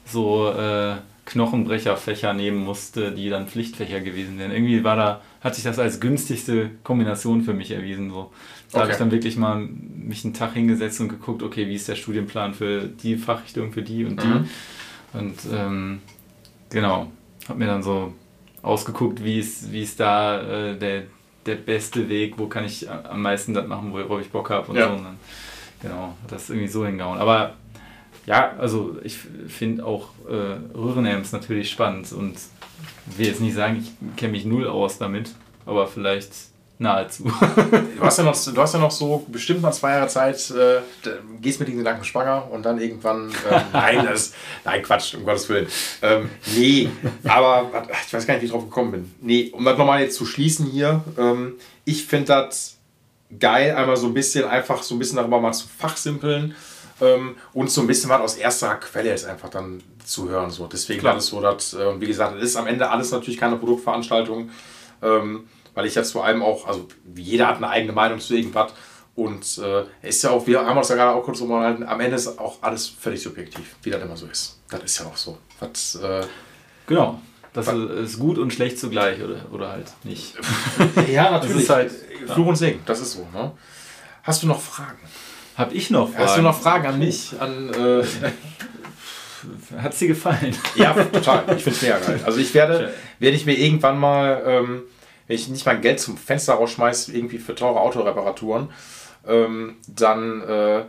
so 0.05 0.49
äh, 0.49 0.95
Knochenbrecherfächer 1.25 2.33
nehmen 2.33 2.63
musste, 2.63 3.11
die 3.11 3.29
dann 3.29 3.47
Pflichtfächer 3.47 4.01
gewesen 4.01 4.37
wären. 4.37 4.51
Irgendwie 4.51 4.83
war 4.83 4.95
da, 4.95 5.21
hat 5.41 5.55
sich 5.55 5.63
das 5.63 5.79
als 5.79 5.99
günstigste 5.99 6.71
Kombination 6.83 7.43
für 7.43 7.53
mich 7.53 7.71
erwiesen. 7.71 8.09
So. 8.09 8.31
Da 8.71 8.79
okay. 8.79 8.81
habe 8.81 8.91
ich 8.91 8.97
dann 8.97 9.11
wirklich 9.11 9.37
mal 9.37 9.57
mich 9.59 10.25
einen 10.25 10.33
Tag 10.33 10.53
hingesetzt 10.53 10.99
und 10.99 11.09
geguckt, 11.09 11.41
okay, 11.41 11.67
wie 11.67 11.75
ist 11.75 11.87
der 11.87 11.95
Studienplan 11.95 12.53
für 12.53 12.81
die 12.81 13.15
Fachrichtung, 13.15 13.71
für 13.71 13.81
die 13.81 14.03
und 14.05 14.21
die. 14.21 14.27
Mhm. 14.27 14.49
Und 15.13 15.37
ähm, 15.53 16.01
genau, 16.69 17.07
habe 17.47 17.59
mir 17.59 17.67
dann 17.67 17.83
so 17.83 18.13
ausgeguckt, 18.61 19.23
wie 19.23 19.39
ist, 19.39 19.71
wie 19.71 19.83
ist 19.83 19.99
da 19.99 20.41
äh, 20.41 20.77
der, 20.77 21.03
der 21.45 21.55
beste 21.55 22.09
Weg, 22.09 22.37
wo 22.37 22.47
kann 22.47 22.65
ich 22.65 22.89
am 22.89 23.21
meisten 23.21 23.53
das 23.53 23.67
machen, 23.67 23.93
worauf 23.93 24.21
ich 24.21 24.29
Bock 24.29 24.49
habe 24.49 24.71
und 24.71 24.77
ja. 24.77 24.87
so. 24.87 24.95
Und 24.95 25.03
dann, 25.03 25.17
genau, 25.81 26.17
das 26.27 26.49
irgendwie 26.49 26.67
so 26.67 26.85
hingehauen. 26.85 27.19
Aber 27.19 27.53
ja, 28.25 28.53
also 28.57 28.97
ich 29.03 29.17
finde 29.47 29.85
auch 29.85 30.09
äh, 30.29 30.77
Röhrenamps 30.77 31.31
natürlich 31.31 31.69
spannend 31.69 32.11
und 32.13 32.35
will 33.17 33.27
jetzt 33.27 33.41
nicht 33.41 33.55
sagen, 33.55 33.83
ich 33.83 34.17
kenne 34.17 34.31
mich 34.31 34.45
null 34.45 34.67
aus 34.67 34.97
damit, 34.97 35.31
aber 35.65 35.87
vielleicht 35.87 36.31
nahezu. 36.79 37.23
du, 37.23 38.01
hast 38.01 38.17
ja 38.17 38.23
noch, 38.23 38.35
du 38.35 38.61
hast 38.61 38.73
ja 38.73 38.79
noch 38.79 38.91
so 38.91 39.25
bestimmt 39.27 39.61
mal 39.61 39.71
zwei 39.71 39.91
Jahre 39.91 40.07
Zeit, 40.07 40.51
äh, 40.51 40.81
gehst 41.41 41.59
mit 41.59 41.67
diesen 41.67 41.79
Gedanken 41.79 42.03
schwanger 42.03 42.49
und 42.51 42.63
dann 42.63 42.79
irgendwann, 42.79 43.29
äh, 43.29 43.61
nein, 43.73 44.05
das, 44.05 44.33
nein, 44.63 44.81
Quatsch, 44.83 45.15
um 45.15 45.25
Gottes 45.25 45.47
Willen. 45.49 45.67
Ähm, 46.01 46.29
nee, 46.55 46.89
aber 47.25 47.87
ich 48.05 48.13
weiß 48.13 48.25
gar 48.25 48.35
nicht, 48.35 48.41
wie 48.41 48.45
ich 48.45 48.51
drauf 48.51 48.63
gekommen 48.63 48.91
bin. 48.91 49.15
Nee, 49.21 49.51
um 49.53 49.63
das 49.65 49.77
nochmal 49.77 50.01
jetzt 50.01 50.15
zu 50.15 50.25
schließen 50.25 50.65
hier, 50.65 51.03
ähm, 51.17 51.53
ich 51.85 52.05
finde 52.05 52.27
das 52.27 52.77
geil, 53.39 53.75
einmal 53.75 53.97
so 53.97 54.07
ein 54.07 54.13
bisschen, 54.13 54.45
einfach 54.45 54.83
so 54.83 54.95
ein 54.95 54.99
bisschen 54.99 55.17
darüber 55.17 55.39
mal 55.39 55.53
zu 55.53 55.67
fachsimpeln 55.67 56.55
ähm, 57.01 57.35
und 57.53 57.71
so 57.71 57.81
ein 57.81 57.87
bisschen 57.87 58.09
was 58.09 58.21
aus 58.21 58.35
erster 58.35 58.75
Quelle 58.75 59.09
jetzt 59.09 59.25
einfach 59.25 59.49
dann 59.49 59.81
zu 60.05 60.29
hören. 60.29 60.51
So. 60.51 60.67
Deswegen 60.67 60.99
Klar. 60.99 61.13
alles 61.13 61.27
so, 61.27 61.41
dass, 61.41 61.73
äh, 61.73 61.99
wie 61.99 62.07
gesagt, 62.07 62.37
es 62.37 62.43
ist 62.43 62.55
am 62.55 62.67
Ende 62.67 62.89
alles 62.89 63.11
natürlich 63.11 63.39
keine 63.39 63.57
Produktveranstaltung. 63.57 64.49
Ähm, 65.01 65.47
weil 65.73 65.85
ich 65.85 65.95
jetzt 65.95 66.11
vor 66.11 66.25
allem 66.25 66.41
auch, 66.41 66.67
also 66.67 66.87
jeder 67.15 67.47
hat 67.47 67.57
eine 67.57 67.69
eigene 67.69 67.93
Meinung 67.93 68.19
zu 68.19 68.35
irgendwas 68.35 68.73
und 69.15 69.57
äh, 69.59 69.85
ist 70.07 70.23
ja 70.23 70.31
auch, 70.31 70.45
wir 70.47 70.65
haben 70.65 70.77
uns 70.77 70.87
da 70.87 70.95
gerade 70.95 71.15
auch 71.15 71.23
kurz 71.23 71.41
unterhalten, 71.41 71.83
am 71.83 71.99
Ende 71.99 72.15
ist 72.15 72.39
auch 72.39 72.57
alles 72.61 72.87
völlig 72.87 73.21
subjektiv, 73.21 73.75
wie 73.83 73.89
das 73.89 74.01
immer 74.01 74.17
so 74.17 74.27
ist. 74.27 74.59
Das 74.69 74.83
ist 74.83 74.99
ja 74.99 75.05
auch 75.05 75.17
so. 75.17 75.37
Was, 75.59 75.95
äh, 75.95 76.25
genau. 76.87 77.21
Das 77.53 77.67
ist 77.67 78.17
gut 78.17 78.39
und 78.39 78.51
schlecht 78.51 78.79
zugleich 78.79 79.21
oder, 79.21 79.45
oder 79.51 79.69
halt 79.69 79.93
nicht. 80.03 80.35
ja, 81.07 81.29
natürlich. 81.29 81.53
Das 81.53 81.63
ist 81.63 81.69
halt 81.69 81.91
Fluch 82.31 82.47
und 82.47 82.55
Segen, 82.55 82.81
das 82.85 82.99
ist 82.99 83.11
so. 83.11 83.27
Ne? 83.31 83.51
Hast 84.23 84.41
du 84.41 84.47
noch 84.47 84.59
Fragen? 84.59 84.97
Hab 85.55 85.73
ich 85.73 85.89
noch 85.89 86.09
Fragen? 86.09 86.23
Hast 86.23 86.37
du 86.37 86.41
noch 86.41 86.59
Fragen 86.59 86.87
an 86.87 86.99
mich? 86.99 87.33
An, 87.39 87.73
äh, 87.73 88.03
Hat 89.77 89.93
sie 89.93 90.07
gefallen? 90.07 90.55
Ja, 90.75 90.93
total. 90.93 91.43
Ich 91.57 91.63
finde 91.63 91.77
es 91.77 91.81
mega 91.81 91.99
geil. 91.99 92.21
Also 92.25 92.39
ich 92.39 92.53
werde, 92.53 92.93
werde 93.19 93.35
ich 93.35 93.45
mir 93.45 93.57
irgendwann 93.57 93.99
mal, 93.99 94.41
ähm, 94.45 94.83
wenn 95.27 95.35
ich 95.35 95.47
nicht 95.47 95.65
mein 95.65 95.81
Geld 95.81 95.99
zum 95.99 96.17
Fenster 96.17 96.53
rausschmeiße, 96.53 97.13
irgendwie 97.15 97.39
für 97.39 97.55
teure 97.55 97.81
Autoreparaturen, 97.81 98.69
ähm, 99.27 99.75
dann, 99.87 100.41
äh, 100.41 100.83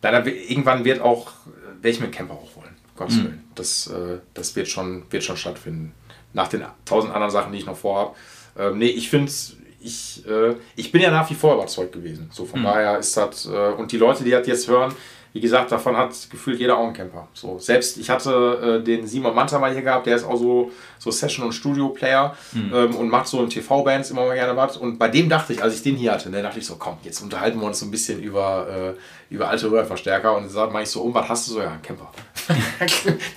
dann 0.00 0.26
irgendwann 0.26 0.84
wird 0.84 1.00
auch, 1.00 1.32
werde 1.80 1.90
ich 1.90 2.00
mir 2.00 2.06
einen 2.06 2.14
Camper 2.14 2.34
auch 2.34 2.56
holen. 2.56 2.76
Gottes 2.96 3.16
mhm. 3.16 3.24
Willen. 3.24 3.44
Das, 3.54 3.86
äh, 3.88 4.18
das 4.34 4.56
wird, 4.56 4.68
schon, 4.68 5.04
wird 5.10 5.24
schon 5.24 5.36
stattfinden. 5.36 5.94
Nach 6.32 6.48
den 6.48 6.64
tausend 6.84 7.12
anderen 7.12 7.30
Sachen, 7.30 7.52
die 7.52 7.58
ich 7.58 7.66
noch 7.66 7.76
vorhabe. 7.76 8.14
Ähm, 8.58 8.78
nee, 8.78 8.86
ich 8.86 9.08
finde 9.08 9.26
es 9.26 9.56
ich, 9.80 10.24
äh, 10.26 10.54
ich 10.76 10.90
bin 10.92 11.02
ja 11.02 11.10
nach 11.10 11.28
wie 11.30 11.34
vor 11.34 11.54
überzeugt 11.54 11.92
gewesen. 11.92 12.30
So 12.32 12.44
von 12.44 12.60
mhm. 12.60 12.64
daher 12.64 12.98
ist 12.98 13.16
das, 13.16 13.46
äh, 13.46 13.72
und 13.72 13.92
die 13.92 13.98
Leute, 13.98 14.24
die 14.24 14.30
das 14.30 14.46
jetzt 14.46 14.68
hören, 14.68 14.94
wie 15.32 15.40
gesagt, 15.40 15.70
davon 15.70 15.96
hat 15.96 16.14
gefühlt 16.30 16.58
jeder 16.58 16.78
auch 16.78 16.84
einen 16.84 16.94
Camper. 16.94 17.28
So, 17.34 17.58
selbst 17.58 17.98
ich 17.98 18.08
hatte 18.08 18.80
äh, 18.80 18.84
den 18.84 19.06
Simon 19.06 19.34
Manta 19.34 19.58
mal 19.58 19.72
hier 19.72 19.82
gehabt, 19.82 20.06
der 20.06 20.16
ist 20.16 20.24
auch 20.24 20.36
so, 20.36 20.72
so 20.98 21.10
Session- 21.10 21.44
und 21.44 21.52
Studio-Player 21.52 22.34
mhm. 22.52 22.72
ähm, 22.74 22.96
und 22.96 23.08
macht 23.08 23.28
so 23.28 23.42
in 23.42 23.50
TV-Bands 23.50 24.10
immer 24.10 24.26
mal 24.26 24.34
gerne 24.34 24.56
was. 24.56 24.78
Und 24.78 24.98
bei 24.98 25.08
dem 25.08 25.28
dachte 25.28 25.52
ich, 25.52 25.62
als 25.62 25.74
ich 25.74 25.82
den 25.82 25.96
hier 25.96 26.12
hatte, 26.12 26.30
ne, 26.30 26.42
dachte 26.42 26.58
ich 26.58 26.66
so, 26.66 26.76
komm, 26.76 26.96
jetzt 27.02 27.20
unterhalten 27.20 27.60
wir 27.60 27.66
uns 27.66 27.78
so 27.78 27.86
ein 27.86 27.90
bisschen 27.90 28.22
über, 28.22 28.94
äh, 28.98 29.32
über 29.34 29.48
alte 29.48 29.70
Röhrenverstärker. 29.70 30.34
Und 30.34 30.52
dann 30.54 30.72
meine 30.72 30.84
ich 30.84 30.90
so, 30.90 31.02
um 31.02 31.12
was 31.12 31.28
hast 31.28 31.48
du 31.48 31.52
so? 31.52 31.60
Ja, 31.60 31.70
einen 31.72 31.82
Camper. 31.82 32.10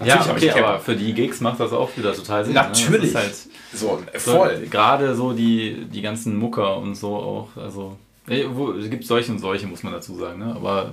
ja, 0.04 0.26
okay, 0.32 0.52
aber 0.52 0.80
für 0.80 0.96
die 0.96 1.14
Gigs 1.14 1.42
macht 1.42 1.60
das 1.60 1.74
auch 1.74 1.90
wieder 1.98 2.16
total 2.16 2.46
Sinn. 2.46 2.54
Ne? 2.54 2.62
Natürlich. 2.62 3.14
Ne? 3.14 3.20
Halt 3.20 3.34
so, 3.74 4.02
voll. 4.16 4.60
So, 4.64 4.70
gerade 4.70 5.16
so 5.16 5.34
die, 5.34 5.86
die 5.86 6.02
ganzen 6.02 6.38
Mucker 6.38 6.78
und 6.78 6.96
so 6.96 7.16
auch. 7.16 7.50
Also, 7.56 7.98
es 8.28 8.90
gibt 8.90 9.06
solche 9.06 9.32
und 9.32 9.40
solche, 9.40 9.68
muss 9.68 9.84
man 9.84 9.94
dazu 9.94 10.16
sagen. 10.16 10.40
Ne? 10.40 10.54
Aber 10.56 10.92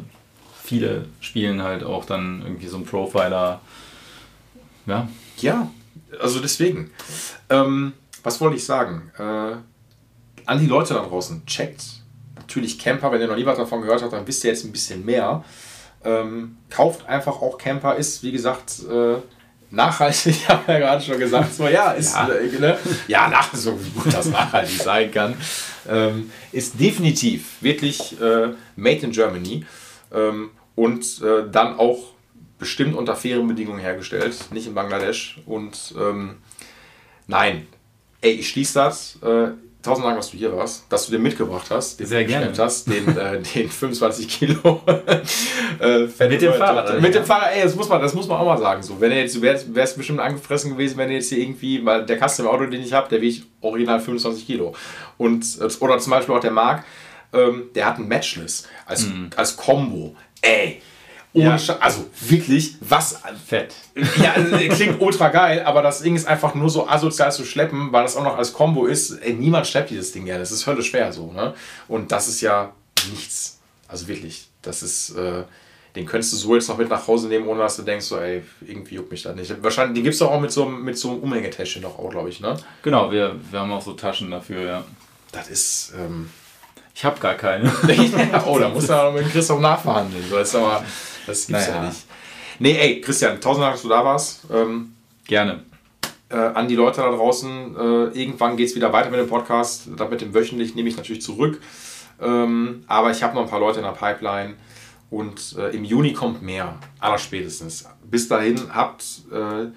viele 0.62 1.06
spielen 1.20 1.62
halt 1.62 1.82
auch 1.82 2.05
dann 2.05 2.42
irgendwie 2.42 2.66
so 2.66 2.76
einen 2.76 2.86
Profiler. 2.86 3.60
Ja. 4.86 5.09
Ja, 5.36 5.70
also 6.20 6.40
deswegen. 6.40 6.90
Ähm, 7.48 7.92
was 8.22 8.40
wollte 8.40 8.56
ich 8.56 8.64
sagen? 8.64 9.10
Äh, 9.18 9.56
an 10.46 10.60
die 10.60 10.66
Leute 10.66 10.94
da 10.94 11.05
draußen, 11.05 11.44
checkt 11.46 11.98
natürlich 12.36 12.78
Camper, 12.78 13.12
wenn 13.12 13.20
ihr 13.20 13.26
noch 13.26 13.36
nie 13.36 13.44
was 13.44 13.59
davon 13.59 13.82
gehört 13.82 14.02
habt, 14.02 14.12
dann 14.12 14.26
wisst 14.26 14.42
ihr 14.42 14.50
jetzt 14.50 14.64
ein 14.64 14.72
bisschen 14.72 15.05
mehr. 15.05 15.44
Ähm, 16.02 16.56
kauft 16.70 17.06
einfach 17.06 17.42
auch 17.42 17.59
Camper, 17.59 17.96
ist 17.96 18.22
wie 18.22 18.32
gesagt 18.32 18.80
äh, 18.90 19.16
nachhaltig, 19.70 20.26
ich 20.26 20.48
habe 20.48 20.72
ja 20.72 20.78
gerade 20.78 21.02
schon 21.02 21.18
gesagt, 21.18 21.54
so 21.54 21.68
ja, 21.68 21.92
ist 21.92 22.14
ja, 22.14 22.28
äh, 22.28 22.58
ne? 22.58 22.78
ja 23.06 23.28
nach, 23.28 23.48
so 23.54 23.72
gut 23.72 24.12
das 24.12 24.26
nachhaltig 24.26 24.80
sein 24.80 25.10
kann, 25.10 25.34
ähm, 25.88 26.30
ist 26.52 26.78
definitiv 26.78 27.60
wirklich 27.60 28.20
äh, 28.20 28.48
made 28.76 29.00
in 29.00 29.12
Germany. 29.12 29.64
Ähm, 30.12 30.50
und 30.74 31.22
äh, 31.22 31.50
dann 31.50 31.76
auch 31.78 31.98
bestimmt 32.58 32.94
unter 32.94 33.16
fairen 33.16 33.48
Bedingungen 33.48 33.80
hergestellt, 33.80 34.36
nicht 34.52 34.66
in 34.66 34.74
Bangladesch. 34.74 35.40
Und 35.46 35.94
ähm, 35.98 36.36
nein, 37.26 37.66
ey, 38.20 38.32
ich 38.32 38.48
schließe 38.48 38.74
das. 38.74 39.18
Äh, 39.22 39.50
tausend 39.89 40.06
Dank, 40.06 40.16
dass 40.16 40.31
du 40.31 40.36
hier 40.36 40.55
warst, 40.56 40.85
dass 40.89 41.06
du 41.06 41.12
den 41.12 41.23
mitgebracht 41.23 41.66
hast, 41.70 41.98
den 41.98 42.06
Sehr 42.06 42.24
gerne. 42.24 42.52
hast, 42.56 42.86
den, 42.86 43.16
äh, 43.16 43.40
den 43.55 43.69
25 43.69 44.28
Kilo. 44.28 44.82
äh, 45.81 46.01
mit 46.28 46.43
dem 46.43 46.55
Fahrrad. 46.55 47.01
Mit 47.01 47.15
dem 47.15 47.24
Fahrrad, 47.24 47.51
ey, 47.55 47.62
das 47.62 47.74
muss 47.74 47.89
man, 47.89 48.01
das 48.01 48.15
muss 48.15 48.28
man 48.28 48.39
auch 48.39 48.44
mal 48.44 48.59
sagen. 48.59 48.82
So, 48.82 49.01
wenn 49.01 49.10
er 49.10 49.19
jetzt, 49.19 49.40
wärst, 49.40 49.74
wärst 49.74 49.97
bestimmt 49.97 50.20
angefressen 50.20 50.73
gewesen, 50.73 50.97
wenn 50.98 51.09
er 51.09 51.16
jetzt 51.16 51.28
hier 51.28 51.39
irgendwie, 51.39 51.85
weil 51.85 52.06
der 52.06 52.19
Kasten 52.19 52.43
im 52.43 52.48
Auto, 52.48 52.66
den 52.66 52.82
ich 52.82 52.93
habe, 52.93 53.09
der 53.09 53.20
wiegt 53.20 53.47
original 53.60 54.01
25 54.01 54.47
Kilo. 54.47 54.74
Und, 55.16 55.44
äh, 55.60 55.69
oder 55.81 55.98
zum 55.98 56.10
Beispiel 56.10 56.35
auch 56.35 56.40
der 56.40 56.52
Marc, 56.52 56.85
ähm, 57.32 57.70
der 57.74 57.86
hat 57.86 57.98
ein 57.98 58.09
Matchless 58.09 58.66
als, 58.86 59.06
mm. 59.06 59.31
als 59.36 59.56
Combo 59.56 60.15
ey, 60.43 60.81
ja. 61.43 61.56
also 61.81 62.06
wirklich, 62.20 62.77
was. 62.81 63.20
Fett. 63.47 63.74
Ja, 64.23 64.32
also, 64.32 64.56
klingt 64.74 65.01
ultra 65.01 65.28
geil, 65.28 65.62
aber 65.65 65.82
das 65.82 66.02
Ding 66.02 66.16
ist 66.16 66.27
einfach 66.27 66.55
nur 66.55 66.70
so 66.70 66.89
asozial 66.89 67.32
zu 67.32 67.44
schleppen, 67.44 67.93
weil 67.93 68.02
das 68.02 68.16
auch 68.16 68.24
noch 68.24 68.36
als 68.36 68.52
Combo 68.52 68.86
ist. 68.86 69.12
Ey, 69.23 69.35
niemand 69.35 69.66
schleppt 69.66 69.90
dieses 69.90 70.12
Ding 70.12 70.24
gerne. 70.24 70.40
Das 70.40 70.52
ist 70.52 70.66
höllisch 70.66 70.90
schwer 70.90 71.12
so, 71.12 71.32
ne? 71.32 71.55
Und 71.89 72.12
das 72.12 72.28
ist 72.28 72.40
ja 72.40 72.73
nichts. 73.10 73.60
Also 73.86 74.09
wirklich, 74.09 74.48
das 74.62 74.82
ist. 74.82 75.10
Äh, 75.16 75.44
den 75.97 76.06
könntest 76.06 76.32
du 76.32 76.36
so 76.36 76.55
jetzt 76.55 76.69
noch 76.69 76.78
mit 76.78 76.89
nach 76.89 77.06
Hause 77.09 77.28
nehmen, 77.28 77.48
ohne 77.48 77.60
dass 77.60 77.77
du 77.77 77.82
denkst, 77.82 78.06
so, 78.06 78.19
ey, 78.19 78.44
irgendwie 78.60 78.94
juckt 78.94 79.10
mich 79.10 79.23
das 79.23 79.35
nicht. 79.35 79.62
Wahrscheinlich, 79.62 79.94
den 79.94 80.05
gibt 80.05 80.15
es 80.15 80.20
doch 80.20 80.31
auch 80.31 80.40
mit 80.40 80.52
so, 80.52 80.66
mit 80.66 80.97
so 80.97 81.10
einem 81.10 81.20
Umhängetäschchen 81.20 81.82
doch 81.82 81.98
auch, 81.98 82.10
glaube 82.10 82.28
ich, 82.28 82.40
ne? 82.40 82.56
Genau, 82.82 83.10
wir, 83.10 83.35
wir 83.51 83.60
haben 83.60 83.73
auch 83.73 83.82
so 83.82 83.94
Taschen 83.94 84.31
dafür, 84.31 84.62
ja. 84.62 84.85
Das 85.32 85.48
ist. 85.48 85.93
Ähm, 85.98 86.31
ich 86.94 87.05
habe 87.05 87.19
gar 87.20 87.35
keine. 87.35 87.73
oh, 88.47 88.59
da 88.59 88.69
muss 88.69 88.89
er 88.89 89.10
mit 89.12 89.31
Christoph 89.31 89.60
nachverhandeln. 89.60 90.24
Das, 90.31 90.55
aber, 90.55 90.85
das 91.28 91.46
gibt's 91.46 91.68
naja. 91.68 91.82
ja 91.82 91.88
nicht. 91.88 92.05
Nee, 92.59 92.76
ey, 92.76 93.00
Christian, 93.00 93.40
tausend 93.40 93.62
Dank, 93.64 93.74
dass 93.74 93.82
du 93.82 93.88
da 93.88 94.05
warst. 94.05 94.40
Ähm, 94.52 94.94
Gerne. 95.26 95.62
Äh, 96.30 96.36
an 96.36 96.68
die 96.68 96.74
Leute 96.74 97.00
da 97.00 97.10
draußen, 97.10 97.76
äh, 97.76 98.20
irgendwann 98.20 98.56
geht 98.56 98.68
es 98.68 98.74
wieder 98.74 98.92
weiter 98.92 99.10
mit 99.10 99.20
dem 99.20 99.28
Podcast. 99.28 99.88
Das 99.96 100.10
mit 100.10 100.20
dem 100.20 100.34
wöchentlich 100.34 100.74
nehme 100.74 100.88
ich 100.88 100.96
natürlich 100.96 101.22
zurück. 101.22 101.60
Ähm, 102.20 102.84
aber 102.86 103.10
ich 103.10 103.22
habe 103.22 103.34
noch 103.34 103.42
ein 103.42 103.48
paar 103.48 103.60
Leute 103.60 103.78
in 103.78 103.84
der 103.84 103.92
Pipeline. 103.92 104.55
Und 105.10 105.56
äh, 105.56 105.74
im 105.74 105.84
Juni 105.84 106.12
kommt 106.12 106.42
mehr, 106.42 106.78
allerspätestens. 106.98 107.88
Bis 108.05 108.28
dahin 108.28 108.74
habt 108.74 109.05
äh, 109.32 109.68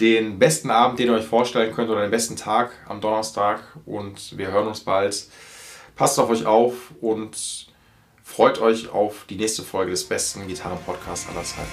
den 0.00 0.38
besten 0.38 0.70
Abend, 0.70 0.98
den 0.98 1.08
ihr 1.08 1.14
euch 1.14 1.24
vorstellen 1.24 1.74
könnt, 1.74 1.90
oder 1.90 2.02
den 2.02 2.10
besten 2.10 2.36
Tag 2.36 2.70
am 2.86 3.00
Donnerstag. 3.00 3.62
Und 3.86 4.36
wir 4.38 4.52
hören 4.52 4.68
uns 4.68 4.80
bald. 4.80 5.26
Passt 5.96 6.18
auf 6.20 6.30
euch 6.30 6.46
auf 6.46 6.92
und 7.00 7.66
freut 8.30 8.60
euch 8.60 8.88
auf 8.90 9.24
die 9.28 9.36
nächste 9.36 9.62
Folge 9.62 9.90
des 9.90 10.04
besten 10.04 10.46
Gitarren-Podcasts 10.46 11.28
aller 11.28 11.44
Zeiten. 11.44 11.68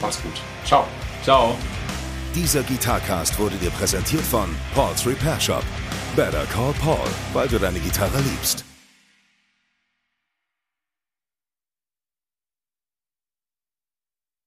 Macht's 0.00 0.22
gut. 0.22 0.32
Ciao. 0.64 0.86
Ciao. 1.22 1.56
Dieser 2.34 2.62
Gitarcast 2.62 3.38
wurde 3.38 3.56
dir 3.56 3.70
präsentiert 3.70 4.22
von 4.22 4.54
Paul's 4.74 5.06
Repair 5.06 5.38
Shop. 5.40 5.64
Better 6.16 6.44
call 6.46 6.72
Paul, 6.80 7.08
weil 7.32 7.48
du 7.48 7.58
deine 7.58 7.80
Gitarre 7.80 8.18
liebst. 8.18 8.64